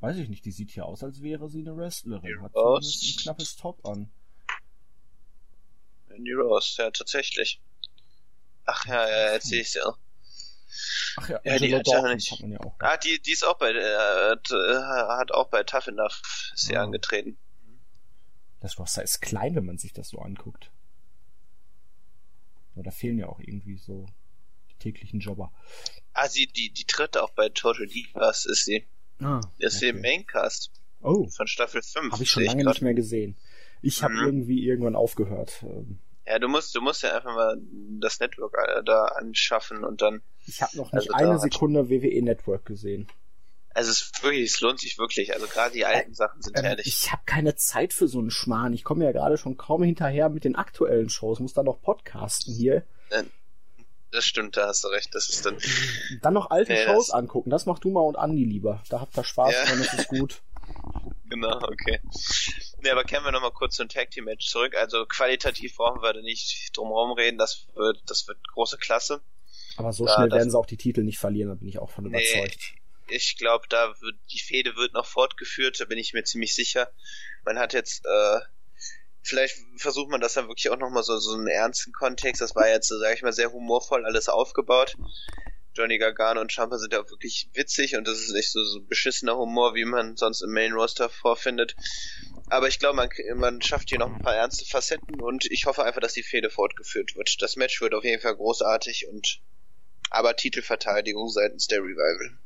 Weiß 0.00 0.16
ich 0.16 0.28
nicht, 0.28 0.44
die 0.44 0.52
sieht 0.52 0.70
hier 0.70 0.84
aus, 0.86 1.02
als 1.02 1.22
wäre 1.22 1.48
sie 1.48 1.60
eine 1.60 1.76
Wrestlerin. 1.76 2.42
Hat 2.42 2.54
Rose. 2.54 2.98
ein 3.04 3.16
knappes 3.22 3.56
Top 3.56 3.84
an. 3.84 4.10
Mandy 6.08 6.32
Rose, 6.32 6.80
ja, 6.82 6.90
tatsächlich. 6.90 7.60
Ach 8.64 8.86
ja, 8.86 9.08
ja, 9.08 9.32
jetzt 9.34 9.48
sehe 9.48 9.60
ich 9.62 9.72
sie 9.72 9.80
auch. 9.82 9.98
Ach 11.16 11.28
ja, 11.30 11.40
Ja, 11.44 11.58
die 11.58 11.74
hat 11.74 11.86
ja 11.88 12.14
nicht- 12.14 12.30
hat 12.30 12.40
man 12.40 12.52
ja 12.52 12.60
auch. 12.60 12.74
Ah, 12.78 12.96
die, 12.96 13.20
die 13.20 13.32
ist 13.32 13.42
auch 13.44 13.58
bei, 13.58 13.70
äh, 13.72 14.30
hat, 14.30 14.50
äh, 14.50 14.76
hat 15.18 15.32
auch 15.32 15.48
bei 15.48 15.62
Tough 15.64 15.88
Enough 15.88 16.20
ist 16.54 16.66
sie 16.66 16.76
Ah. 16.76 16.84
angetreten. 16.84 17.36
Das 18.60 18.78
Roster 18.78 19.02
ist 19.02 19.20
klein, 19.20 19.54
wenn 19.56 19.64
man 19.64 19.78
sich 19.78 19.92
das 19.92 20.08
so 20.10 20.18
anguckt. 20.18 20.70
Aber 22.74 22.82
da 22.84 22.90
fehlen 22.90 23.18
ja 23.18 23.26
auch 23.28 23.40
irgendwie 23.40 23.76
so 23.78 24.06
die 24.70 24.74
täglichen 24.76 25.20
Jobber. 25.20 25.52
Ah, 26.12 26.28
sie, 26.28 26.46
die, 26.46 26.70
die 26.70 26.84
tritt 26.84 27.16
auch 27.16 27.30
bei 27.30 27.48
Total 27.48 27.86
Divas, 27.86 28.44
ist 28.46 28.64
sie. 28.64 28.86
Ah, 29.20 29.40
Ist 29.58 29.80
sie 29.80 29.88
im 29.88 30.00
Maincast 30.00 30.70
Oh, 31.00 31.28
von 31.28 31.46
Staffel 31.46 31.82
5. 31.82 32.12
habe 32.12 32.22
ich 32.22 32.30
schon 32.30 32.44
lange 32.44 32.64
grad. 32.64 32.74
nicht 32.74 32.82
mehr 32.82 32.94
gesehen. 32.94 33.36
Ich 33.82 34.02
habe 34.02 34.14
Mhm. 34.14 34.24
irgendwie 34.26 34.66
irgendwann 34.66 34.96
aufgehört. 34.96 35.62
Ähm, 35.62 36.00
Ja, 36.26 36.38
du 36.38 36.48
musst, 36.48 36.74
du 36.74 36.80
musst 36.80 37.02
ja 37.02 37.14
einfach 37.16 37.34
mal 37.34 37.56
das 38.00 38.20
Network 38.20 38.54
äh, 38.58 38.82
da 38.84 39.04
anschaffen 39.06 39.84
und 39.84 40.02
dann, 40.02 40.20
Ich 40.46 40.60
habe 40.62 40.76
noch 40.76 40.92
Also 40.92 41.04
nicht 41.04 41.10
da 41.12 41.16
eine 41.16 41.38
Sekunde 41.38 41.88
WWE 41.88 42.22
Network 42.22 42.66
gesehen. 42.66 43.06
also 43.74 43.90
es 43.92 44.02
ist 44.02 44.22
wirklich, 44.24 44.42
es 44.50 44.60
lohnt 44.60 44.80
sich 44.80 44.98
wirklich. 44.98 45.32
Also 45.34 45.46
gerade 45.46 45.72
die 45.72 45.84
alten 45.84 46.12
Sachen 46.14 46.42
sind 46.42 46.58
Ähm, 46.58 46.64
herrlich. 46.64 46.86
ich 46.86 47.12
habe 47.12 47.22
keine 47.24 47.54
Zeit 47.54 47.92
für 47.94 48.08
so 48.08 48.18
einen 48.18 48.30
Schmarrn. 48.32 48.72
Ich 48.72 48.82
komme 48.84 49.04
ja 49.04 49.12
gerade 49.12 49.38
schon 49.38 49.56
kaum 49.56 49.82
hinterher 49.84 50.28
mit 50.28 50.42
den 50.44 50.56
aktuellen 50.56 51.08
Shows. 51.10 51.38
Muss 51.38 51.54
dann 51.54 51.66
noch 51.66 51.80
podcasten 51.80 52.52
hier. 52.54 52.84
Das 54.10 54.24
stimmt, 54.24 54.56
da 54.56 54.68
hast 54.68 54.84
du 54.84 54.88
recht. 54.88 55.14
Das 55.14 55.28
ist 55.28 55.44
dann, 55.44 55.58
Dann 56.22 56.34
noch 56.34 56.50
alte 56.50 56.72
Nee, 56.72 56.84
Shows 56.84 57.08
das- 57.08 57.14
angucken. 57.14 57.50
Das 57.50 57.66
macht 57.66 57.84
du 57.84 57.90
mal 57.90 58.00
und 58.00 58.16
Andi 58.16 58.44
lieber. 58.44 58.82
Da 58.88 59.00
habt 59.00 59.16
ihr 59.18 59.24
Spaß 59.24 59.52
Ja. 59.52 59.64
dran, 59.66 59.78
das 59.78 59.92
ist 59.94 60.08
gut. 60.08 60.40
genau, 61.28 61.56
okay. 61.62 62.00
Ne, 62.82 62.90
aber 62.92 63.04
kehren 63.04 63.24
wir 63.24 63.32
nochmal 63.32 63.50
kurz 63.52 63.76
zum 63.76 63.88
Tag 63.88 64.10
Team 64.10 64.24
Match 64.24 64.48
zurück. 64.48 64.74
Also 64.76 65.04
qualitativ 65.06 65.76
brauchen 65.76 66.00
wir 66.02 66.12
da 66.12 66.20
nicht 66.20 66.70
drum 66.76 66.88
herum 66.88 67.12
reden. 67.12 67.36
Das 67.38 67.66
wird, 67.74 68.00
das 68.06 68.26
wird 68.28 68.38
große 68.54 68.78
Klasse. 68.78 69.20
Aber 69.76 69.92
so 69.92 70.06
Ja, 70.06 70.14
schnell 70.14 70.30
werden 70.32 70.50
sie 70.50 70.58
auch 70.58 70.66
die 70.66 70.76
Titel 70.76 71.02
nicht 71.02 71.18
verlieren, 71.18 71.50
da 71.50 71.54
bin 71.54 71.68
ich 71.68 71.78
auch 71.78 71.90
von 71.90 72.04
Nee, 72.04 72.10
überzeugt. 72.10 72.72
ich 73.08 73.36
glaube, 73.36 73.66
da 73.68 73.94
wird 74.00 74.16
die 74.32 74.40
Fehde 74.40 74.74
wird 74.76 74.92
noch 74.94 75.06
fortgeführt, 75.06 75.78
da 75.80 75.84
bin 75.84 75.98
ich 75.98 76.14
mir 76.14 76.24
ziemlich 76.24 76.54
sicher. 76.54 76.90
Man 77.44 77.58
hat 77.58 77.74
jetzt 77.74 78.04
äh, 78.04 78.40
vielleicht 79.28 79.56
versucht 79.76 80.10
man 80.10 80.20
das 80.20 80.34
dann 80.34 80.48
wirklich 80.48 80.70
auch 80.70 80.78
nochmal 80.78 81.02
so 81.02 81.18
so 81.18 81.34
einen 81.34 81.46
ernsten 81.46 81.92
Kontext. 81.92 82.40
Das 82.40 82.54
war 82.54 82.68
jetzt, 82.68 82.88
sage 82.88 83.14
ich 83.14 83.22
mal, 83.22 83.32
sehr 83.32 83.52
humorvoll 83.52 84.04
alles 84.04 84.28
aufgebaut. 84.28 84.96
Johnny 85.74 85.98
Gargano 85.98 86.40
und 86.40 86.50
Ciampa 86.50 86.76
sind 86.78 86.92
ja 86.92 87.00
auch 87.00 87.10
wirklich 87.10 87.50
witzig 87.54 87.94
und 87.96 88.08
das 88.08 88.18
ist 88.18 88.32
nicht 88.32 88.50
so, 88.50 88.64
so 88.64 88.80
beschissener 88.80 89.36
Humor, 89.36 89.76
wie 89.76 89.84
man 89.84 90.16
sonst 90.16 90.40
im 90.42 90.50
Main 90.50 90.72
Roster 90.72 91.08
vorfindet. 91.08 91.76
Aber 92.50 92.66
ich 92.66 92.80
glaube, 92.80 92.96
man, 92.96 93.08
man 93.36 93.62
schafft 93.62 93.90
hier 93.90 94.00
noch 94.00 94.12
ein 94.12 94.22
paar 94.22 94.34
ernste 94.34 94.64
Facetten 94.64 95.20
und 95.20 95.44
ich 95.50 95.66
hoffe 95.66 95.84
einfach, 95.84 96.00
dass 96.00 96.14
die 96.14 96.24
Fehde 96.24 96.50
fortgeführt 96.50 97.14
wird. 97.14 97.40
Das 97.40 97.54
Match 97.54 97.80
wird 97.80 97.94
auf 97.94 98.02
jeden 98.02 98.20
Fall 98.20 98.34
großartig 98.34 99.06
und 99.08 99.40
aber 100.10 100.34
Titelverteidigung 100.34 101.28
seitens 101.28 101.68
der 101.68 101.78
Revival. 101.80 102.38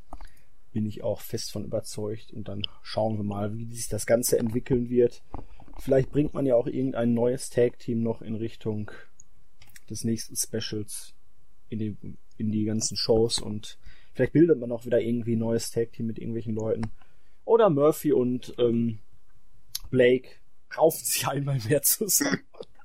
Bin 0.73 0.87
ich 0.87 1.03
auch 1.03 1.21
fest 1.21 1.53
von 1.53 1.65
überzeugt. 1.65 2.33
Und 2.33 2.49
dann 2.49 2.63
schauen 2.83 3.17
wir 3.17 3.25
mal, 3.25 3.57
wie 3.57 3.73
sich 3.73 3.89
das 3.89 4.05
Ganze 4.07 4.39
entwickeln 4.39 4.91
wird. 4.91 5.23
Vielleicht 5.79 6.11
bringt 6.11 6.35
man 6.35 6.47
ja 6.47 6.55
auch 6.55 6.67
irgendein 6.67 7.15
neues 7.15 7.51
Tag-Team 7.51 8.03
noch 8.03 8.23
in 8.23 8.35
Richtung 8.37 8.91
des 9.91 10.05
nächsten 10.05 10.37
Specials 10.37 11.15
in 11.69 11.79
die, 11.79 11.97
in 12.39 12.51
die 12.53 12.65
ganzen 12.65 12.97
Shows 12.97 13.39
und 13.39 13.79
vielleicht 14.15 14.33
bildet 14.33 14.59
man 14.59 14.73
auch 14.73 14.85
wieder 14.85 15.01
irgendwie 15.01 15.37
ein 15.37 15.41
neues 15.41 15.71
Tag-Team 15.71 16.07
mit 16.07 16.19
irgendwelchen 16.19 16.55
Leuten. 16.55 16.91
Oder 17.45 17.71
Murphy 17.71 18.13
und 18.13 18.55
ähm, 18.59 19.01
Blake 19.91 20.29
raufen 20.77 21.05
sich 21.05 21.27
einmal 21.27 21.59
mehr 21.69 21.83
zusammen. 21.83 22.41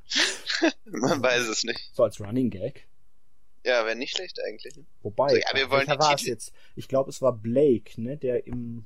Man 0.86 1.22
weiß 1.22 1.48
es 1.48 1.64
nicht. 1.64 1.90
so 1.94 2.04
als 2.04 2.20
Running 2.20 2.50
Gag. 2.50 2.88
Ja, 3.66 3.86
wäre 3.86 3.96
nicht 3.96 4.16
schlecht 4.16 4.40
eigentlich. 4.42 4.74
Wobei, 5.04 5.30
So, 5.30 5.36
ja, 5.36 5.48
wir 5.54 5.70
wollen 5.70 5.86
die 5.86 6.16
Titel. 6.16 6.30
jetzt? 6.30 6.54
Ich 6.76 6.88
glaube, 6.88 7.10
es 7.10 7.22
war 7.22 7.34
Blake, 7.34 8.02
ne, 8.02 8.18
der 8.18 8.48
im 8.48 8.86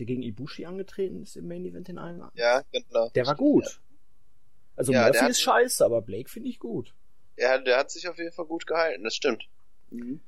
der 0.00 0.06
gegen 0.06 0.22
Ibushi 0.22 0.64
angetreten 0.66 1.22
ist 1.22 1.36
im 1.36 1.46
Main 1.46 1.64
Event 1.64 1.88
in 1.88 1.98
einem. 1.98 2.24
Ja, 2.34 2.62
genau. 2.72 3.10
Der 3.10 3.26
war 3.26 3.36
gut. 3.36 3.80
Also 4.76 4.92
Ja, 4.92 5.04
Murphy 5.04 5.26
ist 5.28 5.40
scheiße, 5.42 5.84
aber 5.84 6.00
Blake 6.02 6.28
finde 6.28 6.48
ich 6.48 6.58
gut. 6.58 6.94
Ja, 7.36 7.58
der 7.58 7.76
hat 7.78 7.90
sich 7.90 8.08
auf 8.08 8.18
jeden 8.18 8.32
Fall 8.32 8.46
gut 8.46 8.66
gehalten, 8.66 9.04
das 9.04 9.14
stimmt. 9.14 9.44
Mhm. 9.90 10.20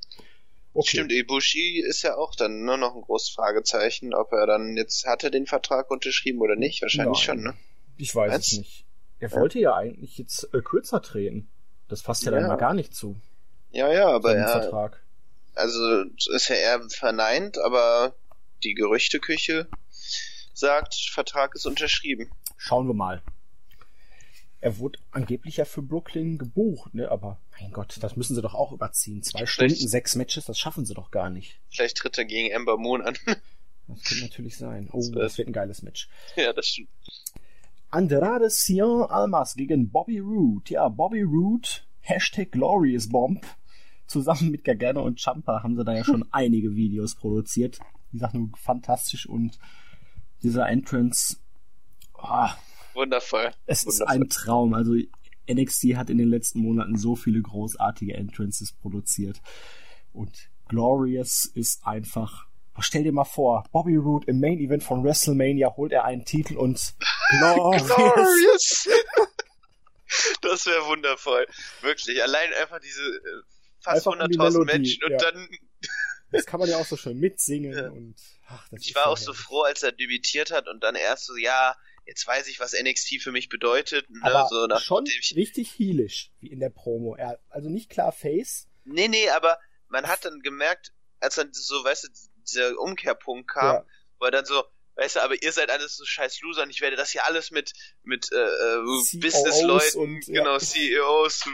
Okay. 0.75 0.89
Stimmt, 0.89 1.13
Ibushi 1.13 1.81
ist 1.81 2.03
ja 2.03 2.17
auch 2.17 2.35
dann 2.35 2.65
nur 2.65 2.77
noch 2.79 2.95
ein 2.95 3.03
großes 3.03 3.31
Fragezeichen, 3.35 4.15
ob 4.15 4.33
er 4.33 4.47
dann 4.47 4.77
jetzt 4.77 5.07
hatte 5.07 5.31
den 5.31 5.47
Vertrag 5.47 5.91
unterschrieben 5.91 6.41
oder 6.41 6.57
nicht. 6.57 6.81
Wahrscheinlich 6.81 7.27
Nein. 7.27 7.37
schon, 7.37 7.43
ne? 7.43 7.55
Ich 7.99 8.15
weiß 8.15 8.31
Meinst 8.31 8.53
es 8.53 8.59
nicht. 8.59 8.87
Er 9.21 9.31
wollte 9.33 9.59
ja 9.59 9.75
eigentlich 9.75 10.17
jetzt 10.19 10.49
äh, 10.55 10.63
kürzer 10.63 11.03
treten. 11.03 11.49
Das 11.89 12.01
fasst 12.01 12.25
ja, 12.25 12.31
dann 12.31 12.43
Ja. 12.43 12.49
mal 12.49 12.57
gar 12.57 12.73
nicht 12.75 12.95
zu. 12.95 13.17
Ja, 13.71 13.93
ja, 13.93 14.09
aber 14.09 14.35
er, 14.35 14.49
Vertrag. 14.49 15.03
also 15.55 16.03
ist 16.35 16.49
ja 16.49 16.57
eher 16.57 16.81
verneint, 16.89 17.59
aber 17.59 18.15
die 18.65 18.75
Gerüchteküche 18.75 19.69
sagt, 20.55 20.95
Vertrag 20.95 21.55
ist 21.55 21.67
unterschrieben. 21.67 22.31
Schauen 22.57 22.87
wir 22.87 22.95
mal. 22.95 23.23
Er 24.61 24.79
wurde 24.79 25.01
angeblich 25.11 25.57
ja 25.57 25.65
für 25.65 25.83
Brooklyn 25.83 26.39
gebucht, 26.39 26.95
ne? 26.95 27.11
Aber 27.11 27.41
mein 27.61 27.73
Gott, 27.73 27.97
das 28.01 28.15
müssen 28.17 28.37
sie 28.37 28.43
doch 28.43 28.55
auch 28.55 28.71
überziehen. 28.73 29.23
Zwei 29.23 29.39
Vielleicht- 29.47 29.53
Stunden, 29.77 29.89
sechs 29.89 30.15
Matches, 30.15 30.45
das 30.45 30.59
schaffen 30.59 30.85
sie 30.87 30.95
doch 30.95 31.11
gar 31.11 31.31
nicht. 31.31 31.59
Vielleicht 31.71 31.97
tritt 31.97 32.17
er 32.17 32.25
gegen 32.25 32.51
Ember 32.51 32.77
Moon 32.79 33.03
an. 33.03 33.17
Das 33.89 34.05
könnte 34.05 34.23
natürlich 34.25 34.57
sein. 34.57 34.89
Oh, 34.93 34.99
Das 34.99 35.07
wird- 35.13 35.23
das 35.25 35.39
wird 35.39 35.49
ein 35.49 35.53
geiles 35.53 35.83
Match. 35.83 36.09
ja, 36.37 36.53
das 36.53 36.67
stimmt. 36.69 36.89
Andrade 37.91 38.49
Cien 38.49 39.03
Almas 39.09 39.55
gegen 39.55 39.91
Bobby 39.91 40.21
Roode. 40.21 40.73
Ja, 40.73 40.89
Bobby 40.89 41.23
Roode, 41.23 41.69
Hashtag 42.01 42.53
Glorious 42.53 43.09
Bomb. 43.09 43.45
Zusammen 44.07 44.51
mit 44.51 44.65
Gargano 44.65 45.03
und 45.03 45.21
Champa 45.21 45.63
haben 45.63 45.77
sie 45.77 45.85
da 45.85 45.95
ja 45.95 46.05
schon 46.05 46.25
einige 46.33 46.75
Videos 46.77 47.17
produziert. 47.17 47.81
Wie 48.13 48.19
gesagt, 48.19 48.35
nur 48.35 48.51
fantastisch 48.57 49.27
und 49.27 49.59
dieser 50.43 50.69
Entrance, 50.69 51.39
ah, 52.15 52.55
Wundervoll. 52.95 53.51
es 53.67 53.85
ist 53.85 54.01
Wundervoll. 54.01 54.23
ein 54.23 54.29
Traum. 54.29 54.75
Also 54.75 54.95
NXT 55.51 55.97
hat 55.97 56.11
in 56.11 56.19
den 56.19 56.29
letzten 56.29 56.61
Monaten 56.61 56.97
so 56.97 57.17
viele 57.17 57.41
großartige 57.41 58.15
Entrances 58.15 58.73
produziert. 58.73 59.41
Und 60.13 60.51
Glorious 60.69 61.47
ist 61.55 61.87
einfach. 61.87 62.47
Stell 62.79 63.05
dir 63.05 63.13
mal 63.13 63.25
vor, 63.25 63.65
Bobby 63.71 63.97
Roode 63.97 64.29
im 64.29 64.41
Main 64.41 64.59
Event 64.59 64.83
von 64.83 65.05
WrestleMania 65.05 65.77
holt 65.77 65.93
er 65.93 66.05
einen 66.05 66.25
Titel 66.25 66.57
und 66.57 66.95
Glorious. 67.39 67.87
Glorious! 67.87 68.89
das 70.41 70.67
wäre 70.67 70.87
wundervoll. 70.87 71.47
Wirklich. 71.83 72.23
Allein 72.23 72.51
einfach 72.61 72.81
diese 72.81 73.03
äh, 73.03 73.43
fast 73.81 74.07
Einfach 74.09 74.25
um 74.25 74.31
die 74.31 74.39
100.000 74.39 74.53
Melodie, 74.53 74.73
Menschen 74.73 75.05
und 75.05 75.11
ja. 75.11 75.19
dann. 75.19 75.49
Das 76.33 76.47
kann 76.47 76.61
man 76.61 76.69
ja 76.69 76.79
auch 76.79 76.87
so 76.87 76.97
schön 76.97 77.19
mitsingen 77.19 77.73
Ja. 77.73 77.91
und 77.91 78.17
ach, 78.47 78.69
das 78.71 78.85
Ich 78.85 78.95
war 78.95 79.07
auch 79.07 79.17
so 79.17 79.33
froh, 79.33 79.63
als 79.63 79.83
er 79.83 79.93
debütiert 79.93 80.51
hat 80.51 80.69
und 80.69 80.83
dann 80.83 80.95
erst 80.95 81.27
so, 81.27 81.37
ja, 81.37 81.77
jetzt 82.07 82.27
weiß 82.27 82.49
ich, 82.49 82.59
was 82.61 82.73
NXT 82.73 83.23
für 83.23 83.33
mich 83.33 83.49
bedeutet. 83.49 84.09
Ne? 84.11 84.21
Aber 84.23 84.49
so 84.49 84.67
nach 84.67 84.81
schon 84.81 85.05
ich, 85.07 85.35
richtig 85.37 85.79
heelisch, 85.79 86.31
wie 86.41 86.49
in 86.49 86.61
der 86.61 86.71
Promo. 86.71 87.15
Er, 87.15 87.39
also 87.49 87.69
nicht 87.69 87.91
klar 87.91 88.13
Face. 88.13 88.69
Nee, 88.85 89.09
nee, 89.09 89.29
aber 89.31 89.59
man 89.89 90.07
hat 90.09 90.25
dann 90.25 90.41
gemerkt, 90.41 90.93
als 91.21 91.37
dann 91.37 91.53
so, 91.53 91.85
weißt 91.85 92.05
du, 92.05 92.09
dieser 92.49 92.79
Umkehrpunkt 92.79 93.49
kam, 93.49 93.77
ja. 93.77 93.87
wo 94.19 94.25
er 94.25 94.31
dann 94.33 94.45
so, 94.45 94.65
weißt 94.97 95.17
du, 95.17 95.21
aber 95.21 95.43
ihr 95.43 95.53
seid 95.53 95.71
alles 95.71 95.97
so 95.97 96.05
scheiß 96.05 96.41
Loser 96.41 96.63
und 96.63 96.71
ich 96.71 96.81
werde 96.81 96.97
das 96.97 97.11
hier 97.11 97.27
alles 97.27 97.51
mit, 97.51 97.73
mit 98.03 98.31
äh, 98.33 98.37
äh 98.37 98.79
Businessleuten, 99.15 100.21
genau, 100.21 100.55
ja. 100.55 100.59
CEOs, 100.59 101.45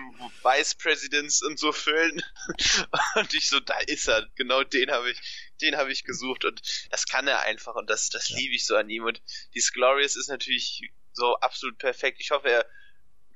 Vice 0.43 0.74
Presidents 0.74 1.43
und 1.43 1.59
so 1.59 1.72
füllen. 1.72 2.22
und 3.14 3.34
ich 3.34 3.49
so, 3.49 3.61
da 3.61 3.78
ist 3.86 4.09
er, 4.09 4.26
genau 4.34 4.64
den 4.64 4.91
habe 4.91 5.11
ich, 5.11 5.20
den 5.61 5.76
habe 5.76 5.93
ich 5.93 6.05
gesucht 6.05 6.45
und 6.45 6.61
das 6.91 7.07
kann 7.07 7.28
er 7.28 7.41
einfach 7.43 7.74
und 7.74 7.89
das, 7.89 8.09
das 8.09 8.28
ja. 8.30 8.36
liebe 8.39 8.55
ich 8.55 8.66
so 8.66 8.76
an 8.76 8.91
ihm 8.91 9.05
und 9.05 9.22
dieses 9.55 9.72
Glorious 9.72 10.16
ist 10.16 10.28
natürlich 10.28 10.91
so 11.12 11.36
absolut 11.36 11.78
perfekt. 11.78 12.18
Ich 12.20 12.30
hoffe, 12.30 12.49
er 12.49 12.66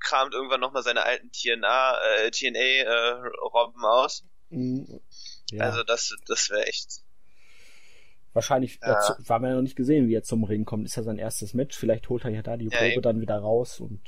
kramt 0.00 0.34
irgendwann 0.34 0.60
nochmal 0.60 0.82
seine 0.82 1.04
alten 1.04 1.30
TNA, 1.30 2.00
äh, 2.16 2.30
TNA 2.30 2.58
äh, 2.58 3.10
Robben 3.40 3.84
aus. 3.84 4.24
Mhm. 4.50 5.00
Ja. 5.50 5.64
Also 5.64 5.82
das, 5.82 6.14
das 6.26 6.50
wäre 6.50 6.66
echt 6.66 7.02
Wahrscheinlich, 8.32 8.78
ja. 8.82 8.94
dazu, 8.94 9.12
haben 9.28 9.44
wir 9.44 9.50
ja 9.50 9.56
noch 9.56 9.62
nicht 9.62 9.76
gesehen, 9.76 10.08
wie 10.08 10.14
er 10.14 10.22
zum 10.22 10.44
Ring 10.44 10.64
kommt. 10.64 10.86
Ist 10.86 10.96
ja 10.96 11.02
sein 11.02 11.18
erstes 11.18 11.54
Match. 11.54 11.76
Vielleicht 11.76 12.08
holt 12.08 12.24
er 12.24 12.30
ja 12.30 12.42
da 12.42 12.56
die 12.56 12.68
Probe 12.68 12.94
ja, 12.94 13.00
dann 13.00 13.20
wieder 13.20 13.38
raus 13.38 13.80
und 13.80 14.00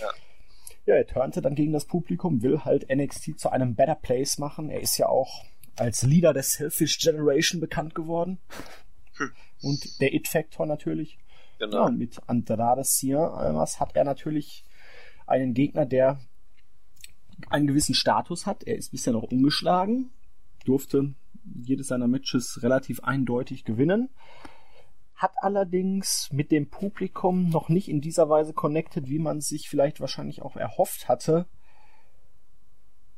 ja. 0.00 0.08
ja, 0.86 0.94
er 0.96 1.06
turnte 1.06 1.40
dann 1.40 1.54
gegen 1.54 1.72
das 1.72 1.86
Publikum, 1.86 2.42
will 2.42 2.60
halt 2.64 2.88
NXT 2.90 3.38
zu 3.38 3.50
einem 3.50 3.76
Better 3.76 3.94
Place 3.94 4.38
machen. 4.38 4.70
Er 4.70 4.80
ist 4.80 4.98
ja 4.98 5.08
auch 5.08 5.44
als 5.76 6.02
Leader 6.02 6.32
der 6.32 6.42
Selfish 6.42 6.98
Generation 6.98 7.60
bekannt 7.60 7.94
geworden. 7.94 8.38
Hm. 9.16 9.32
Und 9.62 10.00
der 10.00 10.14
It-Factor 10.14 10.66
natürlich. 10.66 11.18
Genau. 11.58 11.76
Ja, 11.76 11.84
und 11.86 11.98
mit 11.98 12.18
Andrade 12.26 12.84
Cien 12.84 13.18
hat 13.18 13.94
er 13.94 14.04
natürlich 14.04 14.64
einen 15.26 15.54
Gegner, 15.54 15.86
der 15.86 16.20
einen 17.48 17.66
gewissen 17.66 17.94
Status 17.94 18.46
hat. 18.46 18.64
Er 18.64 18.76
ist 18.76 18.90
bisher 18.90 19.12
noch 19.12 19.22
ungeschlagen, 19.22 20.10
durfte 20.64 21.14
jedes 21.44 21.88
seiner 21.88 22.08
Matches 22.08 22.62
relativ 22.62 23.00
eindeutig 23.00 23.64
gewinnen. 23.64 24.10
Hat 25.14 25.32
allerdings 25.42 26.30
mit 26.32 26.50
dem 26.50 26.70
Publikum 26.70 27.50
noch 27.50 27.68
nicht 27.68 27.88
in 27.88 28.00
dieser 28.00 28.28
Weise 28.28 28.52
connected, 28.52 29.08
wie 29.08 29.18
man 29.18 29.40
sich 29.40 29.68
vielleicht 29.68 30.00
wahrscheinlich 30.00 30.42
auch 30.42 30.56
erhofft 30.56 31.08
hatte. 31.08 31.46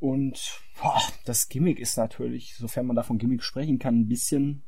Und 0.01 0.61
boah, 0.81 1.01
das 1.25 1.49
Gimmick 1.49 1.79
ist 1.79 1.97
natürlich, 1.97 2.57
sofern 2.57 2.87
man 2.87 2.97
davon 2.97 3.18
Gimmick 3.18 3.45
sprechen 3.45 3.79
kann, 3.79 4.01
ein 4.01 4.09
bisschen 4.09 4.62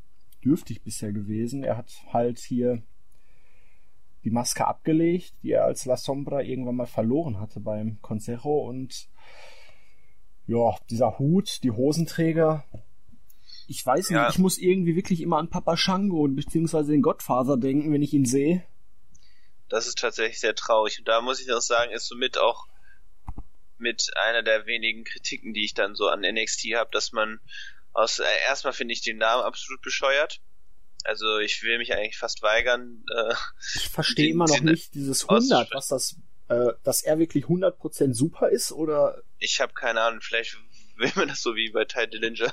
dürftig 0.45 0.83
bisher 0.83 1.13
gewesen. 1.13 1.65
Er 1.65 1.77
hat 1.77 1.93
halt 2.13 2.39
hier 2.39 2.83
die 4.23 4.31
Maske 4.31 4.67
abgelegt, 4.67 5.35
die 5.43 5.53
er 5.53 5.65
als 5.65 5.85
La 5.85 5.97
Sombra 5.97 6.41
irgendwann 6.41 6.77
mal 6.77 6.87
verloren 6.87 7.41
hatte 7.41 7.61
beim 7.61 8.01
Consejo 8.01 8.69
und 8.69 9.09
ja, 10.47 10.77
dieser 10.91 11.19
Hut, 11.19 11.63
die 11.63 11.71
Hosenträger, 11.71 12.65
ich 13.69 13.85
weiß 13.85 14.11
nicht, 14.11 14.17
ja. 14.17 14.29
ich 14.29 14.39
muss 14.39 14.59
irgendwie 14.59 14.97
wirklich 14.97 15.21
immer 15.21 15.39
an 15.39 15.51
Papa 15.51 15.77
Shango 15.77 16.27
beziehungsweise 16.29 16.93
den 16.93 17.03
Gottvater 17.03 17.57
denken, 17.57 17.93
wenn 17.93 18.03
ich 18.03 18.13
ihn 18.13 18.25
sehe. 18.25 18.65
Das 19.69 19.87
ist 19.87 19.99
tatsächlich 19.99 20.41
sehr 20.41 20.55
traurig. 20.55 20.99
Und 20.99 21.09
da 21.09 21.21
muss 21.21 21.41
ich 21.41 21.47
noch 21.47 21.61
sagen, 21.61 21.93
ist 21.93 22.07
somit 22.07 22.39
auch 22.39 22.67
mit 23.79 24.11
einer 24.23 24.43
der 24.43 24.67
wenigen 24.67 25.05
Kritiken, 25.05 25.53
die 25.53 25.65
ich 25.65 25.75
dann 25.75 25.95
so 25.95 26.09
an 26.09 26.21
NXT 26.21 26.75
habe, 26.75 26.91
dass 26.93 27.13
man 27.13 27.41
aus 27.93 28.19
äh, 28.19 28.25
erstmal 28.49 28.73
finde 28.73 28.93
ich 28.93 29.03
den 29.03 29.19
Namen 29.19 29.43
absolut 29.43 29.81
bescheuert. 29.83 30.41
Also 31.05 31.39
ich 31.39 31.63
will 31.63 31.79
mich 31.79 31.93
eigentlich 31.93 32.19
fast 32.19 32.43
weigern. 32.43 33.05
Äh, 33.15 33.35
ich 33.77 33.89
verstehe 33.89 34.31
immer 34.31 34.47
noch 34.47 34.61
nicht 34.61 34.95
dieses 34.95 35.29
100, 35.29 35.73
was 35.73 35.89
das, 35.89 36.17
äh, 36.49 36.73
dass 36.83 37.03
er 37.03 37.19
wirklich 37.19 37.45
100% 37.45 38.15
super 38.15 38.49
ist 38.49 38.73
oder? 38.73 39.23
Ich 39.39 39.61
habe 39.61 39.75
keine 39.75 40.01
Ahnung. 40.01 40.21
Vielleicht 40.23 40.57
will 40.97 41.13
man 41.17 41.29
das 41.29 41.43
so 41.43 41.57
wie 41.57 41.71
bei 41.71 41.85
Ty 41.85 42.09
Dillinger 42.09 42.53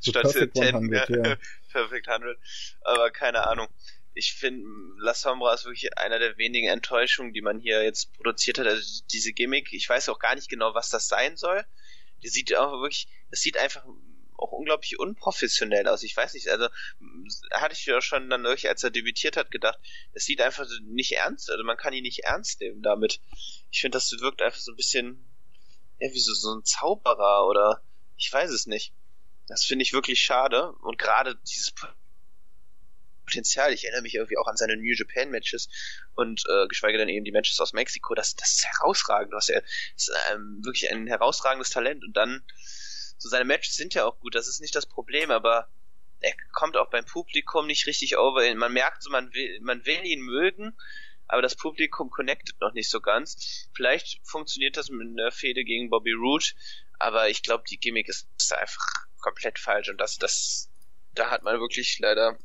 statt 0.00 0.22
Perfect 0.22 0.56
10, 0.56 0.74
100, 0.74 1.08
ja. 1.08 1.36
Perfect 1.72 2.08
100. 2.08 2.38
Aber 2.82 3.10
keine 3.10 3.46
Ahnung. 3.46 3.68
Ich 4.14 4.34
finde, 4.34 4.66
La 4.98 5.14
Sombra 5.14 5.54
ist 5.54 5.64
wirklich 5.64 5.96
einer 5.96 6.18
der 6.18 6.36
wenigen 6.36 6.68
Enttäuschungen, 6.68 7.32
die 7.32 7.40
man 7.40 7.58
hier 7.58 7.82
jetzt 7.82 8.12
produziert 8.12 8.58
hat. 8.58 8.66
Also 8.66 9.02
diese 9.10 9.32
Gimmick, 9.32 9.72
ich 9.72 9.88
weiß 9.88 10.10
auch 10.10 10.18
gar 10.18 10.34
nicht 10.34 10.50
genau, 10.50 10.74
was 10.74 10.90
das 10.90 11.08
sein 11.08 11.36
soll. 11.38 11.64
Die 12.22 12.28
sieht 12.28 12.54
auch 12.54 12.72
wirklich, 12.82 13.08
das 13.30 13.40
sieht 13.40 13.56
einfach 13.56 13.86
auch 14.36 14.52
unglaublich 14.52 14.98
unprofessionell 14.98 15.88
aus. 15.88 16.02
Ich 16.02 16.16
weiß 16.16 16.34
nicht, 16.34 16.48
also 16.48 16.68
hatte 17.52 17.74
ich 17.74 17.86
ja 17.86 18.02
schon 18.02 18.28
dann 18.28 18.42
wirklich, 18.42 18.68
als 18.68 18.82
er 18.82 18.90
debütiert 18.90 19.36
hat, 19.36 19.50
gedacht, 19.50 19.78
es 20.12 20.24
sieht 20.24 20.42
einfach 20.42 20.66
nicht 20.82 21.12
ernst, 21.12 21.50
also 21.50 21.64
man 21.64 21.76
kann 21.76 21.94
ihn 21.94 22.02
nicht 22.02 22.24
ernst 22.24 22.60
nehmen 22.60 22.82
damit. 22.82 23.20
Ich 23.70 23.80
finde, 23.80 23.96
das 23.96 24.12
wirkt 24.20 24.42
einfach 24.42 24.60
so 24.60 24.72
ein 24.72 24.76
bisschen 24.76 25.31
ja, 26.02 26.12
wie 26.12 26.20
so, 26.20 26.34
so 26.34 26.54
ein 26.54 26.64
Zauberer 26.64 27.46
oder 27.46 27.82
ich 28.16 28.32
weiß 28.32 28.50
es 28.50 28.66
nicht. 28.66 28.92
Das 29.46 29.64
finde 29.64 29.84
ich 29.84 29.92
wirklich 29.92 30.20
schade 30.20 30.72
und 30.82 30.98
gerade 30.98 31.36
dieses 31.46 31.72
Potenzial, 33.24 33.72
ich 33.72 33.84
erinnere 33.84 34.02
mich 34.02 34.14
irgendwie 34.14 34.36
auch 34.36 34.48
an 34.48 34.56
seine 34.56 34.76
New 34.76 34.94
Japan 34.94 35.30
Matches 35.30 35.68
und 36.14 36.42
äh, 36.48 36.66
geschweige 36.66 36.98
denn 36.98 37.08
eben 37.08 37.24
die 37.24 37.32
Matches 37.32 37.60
aus 37.60 37.72
Mexiko, 37.72 38.14
das, 38.14 38.34
das 38.34 38.50
ist 38.50 38.66
herausragend, 38.66 39.32
was 39.32 39.48
er 39.48 39.62
ist 39.96 40.12
ähm, 40.32 40.60
wirklich 40.64 40.90
ein 40.90 41.06
herausragendes 41.06 41.70
Talent 41.70 42.04
und 42.04 42.16
dann 42.16 42.42
so 43.18 43.28
seine 43.28 43.44
Matches 43.44 43.76
sind 43.76 43.94
ja 43.94 44.04
auch 44.04 44.18
gut, 44.18 44.34
das 44.34 44.48
ist 44.48 44.60
nicht 44.60 44.74
das 44.74 44.86
Problem, 44.86 45.30
aber 45.30 45.68
er 46.20 46.34
kommt 46.52 46.76
auch 46.76 46.90
beim 46.90 47.04
Publikum 47.04 47.66
nicht 47.66 47.86
richtig 47.86 48.16
over. 48.16 48.42
Man 48.54 48.72
merkt 48.72 49.02
so, 49.02 49.10
man 49.10 49.32
will, 49.32 49.60
man 49.60 49.84
will 49.86 50.04
ihn 50.04 50.20
mögen, 50.20 50.76
aber 51.32 51.40
das 51.40 51.56
Publikum 51.56 52.10
connectet 52.10 52.60
noch 52.60 52.74
nicht 52.74 52.90
so 52.90 53.00
ganz. 53.00 53.66
Vielleicht 53.74 54.20
funktioniert 54.22 54.76
das 54.76 54.90
mit 54.90 55.08
einer 55.18 55.32
Fehde 55.32 55.64
gegen 55.64 55.88
Bobby 55.88 56.12
Roode, 56.12 56.44
aber 56.98 57.30
ich 57.30 57.42
glaube, 57.42 57.64
die 57.70 57.78
Gimmick 57.78 58.06
ist, 58.06 58.28
einfach 58.52 58.84
komplett 59.18 59.58
falsch 59.58 59.88
und 59.88 59.98
das, 59.98 60.18
das, 60.18 60.70
da 61.14 61.30
hat 61.30 61.42
man 61.42 61.58
wirklich 61.58 61.98
leider, 62.00 62.36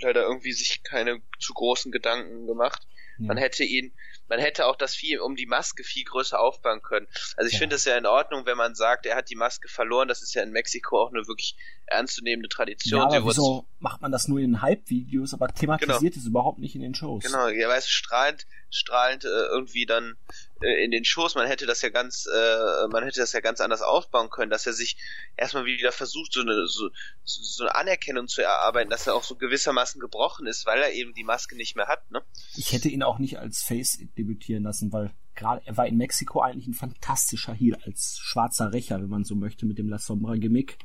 leider 0.00 0.22
irgendwie 0.22 0.52
sich 0.52 0.82
keine 0.82 1.22
zu 1.38 1.54
großen 1.54 1.92
Gedanken 1.92 2.48
gemacht. 2.48 2.88
Ja. 3.18 3.26
Man 3.26 3.36
hätte 3.36 3.62
ihn, 3.62 3.94
man 4.26 4.40
hätte 4.40 4.66
auch 4.66 4.76
das 4.76 4.96
Vieh 4.96 5.18
um 5.18 5.36
die 5.36 5.46
Maske 5.46 5.84
viel 5.84 6.04
größer 6.04 6.40
aufbauen 6.40 6.82
können. 6.82 7.06
Also 7.36 7.46
ich 7.46 7.54
ja. 7.54 7.60
finde 7.60 7.76
es 7.76 7.84
ja 7.84 7.96
in 7.96 8.06
Ordnung, 8.06 8.46
wenn 8.46 8.56
man 8.56 8.74
sagt, 8.74 9.06
er 9.06 9.14
hat 9.14 9.30
die 9.30 9.36
Maske 9.36 9.68
verloren. 9.68 10.08
Das 10.08 10.22
ist 10.22 10.34
ja 10.34 10.42
in 10.42 10.50
Mexiko 10.50 11.00
auch 11.00 11.12
eine 11.12 11.26
wirklich 11.28 11.56
ernstzunehmende 11.86 12.48
Tradition. 12.48 13.00
Ja, 13.00 13.06
aber 13.06 13.28
wieso 13.28 13.66
macht 13.80 14.00
man 14.00 14.10
das 14.10 14.28
nur 14.28 14.40
in 14.40 14.60
Hype-Videos, 14.60 15.34
aber 15.34 15.48
thematisiert 15.48 16.14
genau. 16.14 16.22
es 16.22 16.26
überhaupt 16.26 16.58
nicht 16.58 16.74
in 16.74 16.80
den 16.80 16.94
Shows? 16.94 17.22
Genau, 17.22 17.48
ja, 17.48 17.68
weißt 17.68 17.88
strahlend, 17.88 18.46
strahlend 18.70 19.24
äh, 19.24 19.28
irgendwie 19.28 19.86
dann 19.86 20.16
äh, 20.62 20.84
in 20.84 20.90
den 20.90 21.04
Shows. 21.04 21.34
Man 21.34 21.46
hätte 21.46 21.66
das 21.66 21.82
ja 21.82 21.88
ganz, 21.88 22.26
äh, 22.26 22.88
man 22.88 23.04
hätte 23.04 23.20
das 23.20 23.32
ja 23.32 23.40
ganz 23.40 23.60
anders 23.60 23.82
aufbauen 23.82 24.30
können, 24.30 24.50
dass 24.50 24.66
er 24.66 24.72
sich 24.72 24.96
erstmal 25.36 25.64
wieder 25.64 25.92
versucht, 25.92 26.32
so 26.32 26.40
eine, 26.40 26.66
so, 26.66 26.90
so 27.24 27.64
eine 27.64 27.74
Anerkennung 27.74 28.28
zu 28.28 28.42
erarbeiten, 28.42 28.90
dass 28.90 29.06
er 29.06 29.14
auch 29.14 29.24
so 29.24 29.36
gewissermaßen 29.36 30.00
gebrochen 30.00 30.46
ist, 30.46 30.66
weil 30.66 30.80
er 30.80 30.92
eben 30.92 31.14
die 31.14 31.24
Maske 31.24 31.56
nicht 31.56 31.76
mehr 31.76 31.86
hat. 31.86 32.10
Ne? 32.10 32.22
Ich 32.56 32.72
hätte 32.72 32.88
ihn 32.88 33.02
auch 33.02 33.18
nicht 33.18 33.38
als 33.38 33.62
Face 33.62 33.98
debütieren 34.16 34.64
lassen, 34.64 34.92
weil 34.92 35.12
gerade 35.34 35.62
er 35.64 35.76
war 35.76 35.86
in 35.86 35.96
Mexiko 35.96 36.40
eigentlich 36.40 36.66
ein 36.66 36.74
fantastischer 36.74 37.54
Heel 37.54 37.76
als 37.86 38.18
schwarzer 38.20 38.72
Rächer, 38.72 39.00
wenn 39.00 39.08
man 39.08 39.24
so 39.24 39.36
möchte, 39.36 39.66
mit 39.66 39.78
dem 39.78 39.88
La 39.88 39.98
Sombra 39.98 40.34
Gimmick. 40.34 40.78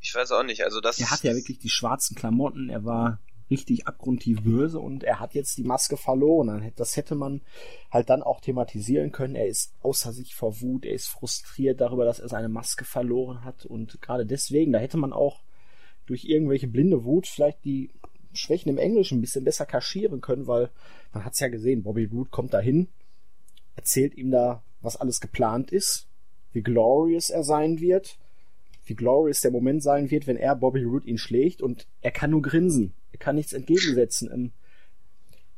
Ich 0.00 0.14
weiß 0.14 0.32
auch 0.32 0.42
nicht, 0.42 0.64
also 0.64 0.80
das. 0.80 1.00
Er 1.00 1.10
hat 1.10 1.22
ja 1.22 1.34
wirklich 1.34 1.58
die 1.58 1.70
schwarzen 1.70 2.16
Klamotten, 2.16 2.70
er 2.70 2.84
war 2.84 3.18
richtig 3.50 3.86
abgrundtief 3.86 4.42
böse 4.42 4.78
und 4.78 5.04
er 5.04 5.20
hat 5.20 5.34
jetzt 5.34 5.56
die 5.56 5.64
Maske 5.64 5.96
verloren. 5.96 6.70
Das 6.76 6.96
hätte 6.96 7.14
man 7.14 7.40
halt 7.90 8.10
dann 8.10 8.22
auch 8.22 8.40
thematisieren 8.40 9.10
können. 9.10 9.34
Er 9.34 9.46
ist 9.46 9.72
außer 9.80 10.12
sich 10.12 10.34
vor 10.34 10.60
Wut, 10.60 10.84
er 10.84 10.94
ist 10.94 11.08
frustriert 11.08 11.80
darüber, 11.80 12.04
dass 12.04 12.20
er 12.20 12.28
seine 12.28 12.48
Maske 12.48 12.84
verloren 12.84 13.44
hat 13.44 13.64
und 13.64 14.00
gerade 14.02 14.26
deswegen, 14.26 14.72
da 14.72 14.78
hätte 14.78 14.98
man 14.98 15.12
auch 15.12 15.42
durch 16.06 16.24
irgendwelche 16.24 16.68
blinde 16.68 17.04
Wut 17.04 17.26
vielleicht 17.26 17.64
die 17.64 17.90
Schwächen 18.32 18.70
im 18.70 18.78
Englischen 18.78 19.18
ein 19.18 19.20
bisschen 19.22 19.44
besser 19.44 19.66
kaschieren 19.66 20.20
können, 20.20 20.46
weil 20.46 20.70
man 21.12 21.24
hat's 21.24 21.40
ja 21.40 21.48
gesehen, 21.48 21.82
Bobby 21.82 22.04
Root 22.04 22.30
kommt 22.30 22.54
dahin, 22.54 22.88
erzählt 23.74 24.14
ihm 24.14 24.30
da, 24.30 24.62
was 24.80 24.96
alles 24.96 25.20
geplant 25.20 25.70
ist, 25.72 26.06
wie 26.52 26.62
glorious 26.62 27.30
er 27.30 27.42
sein 27.42 27.80
wird, 27.80 28.18
wie 28.88 28.94
glorious 28.94 29.40
der 29.40 29.50
Moment 29.50 29.82
sein 29.82 30.10
wird, 30.10 30.26
wenn 30.26 30.36
er 30.36 30.56
Bobby 30.56 30.84
Root 30.84 31.04
ihn 31.04 31.18
schlägt 31.18 31.62
und 31.62 31.86
er 32.00 32.10
kann 32.10 32.30
nur 32.30 32.42
grinsen. 32.42 32.94
Er 33.12 33.18
kann 33.18 33.36
nichts 33.36 33.52
entgegensetzen. 33.52 34.30
Ähm, 34.32 34.52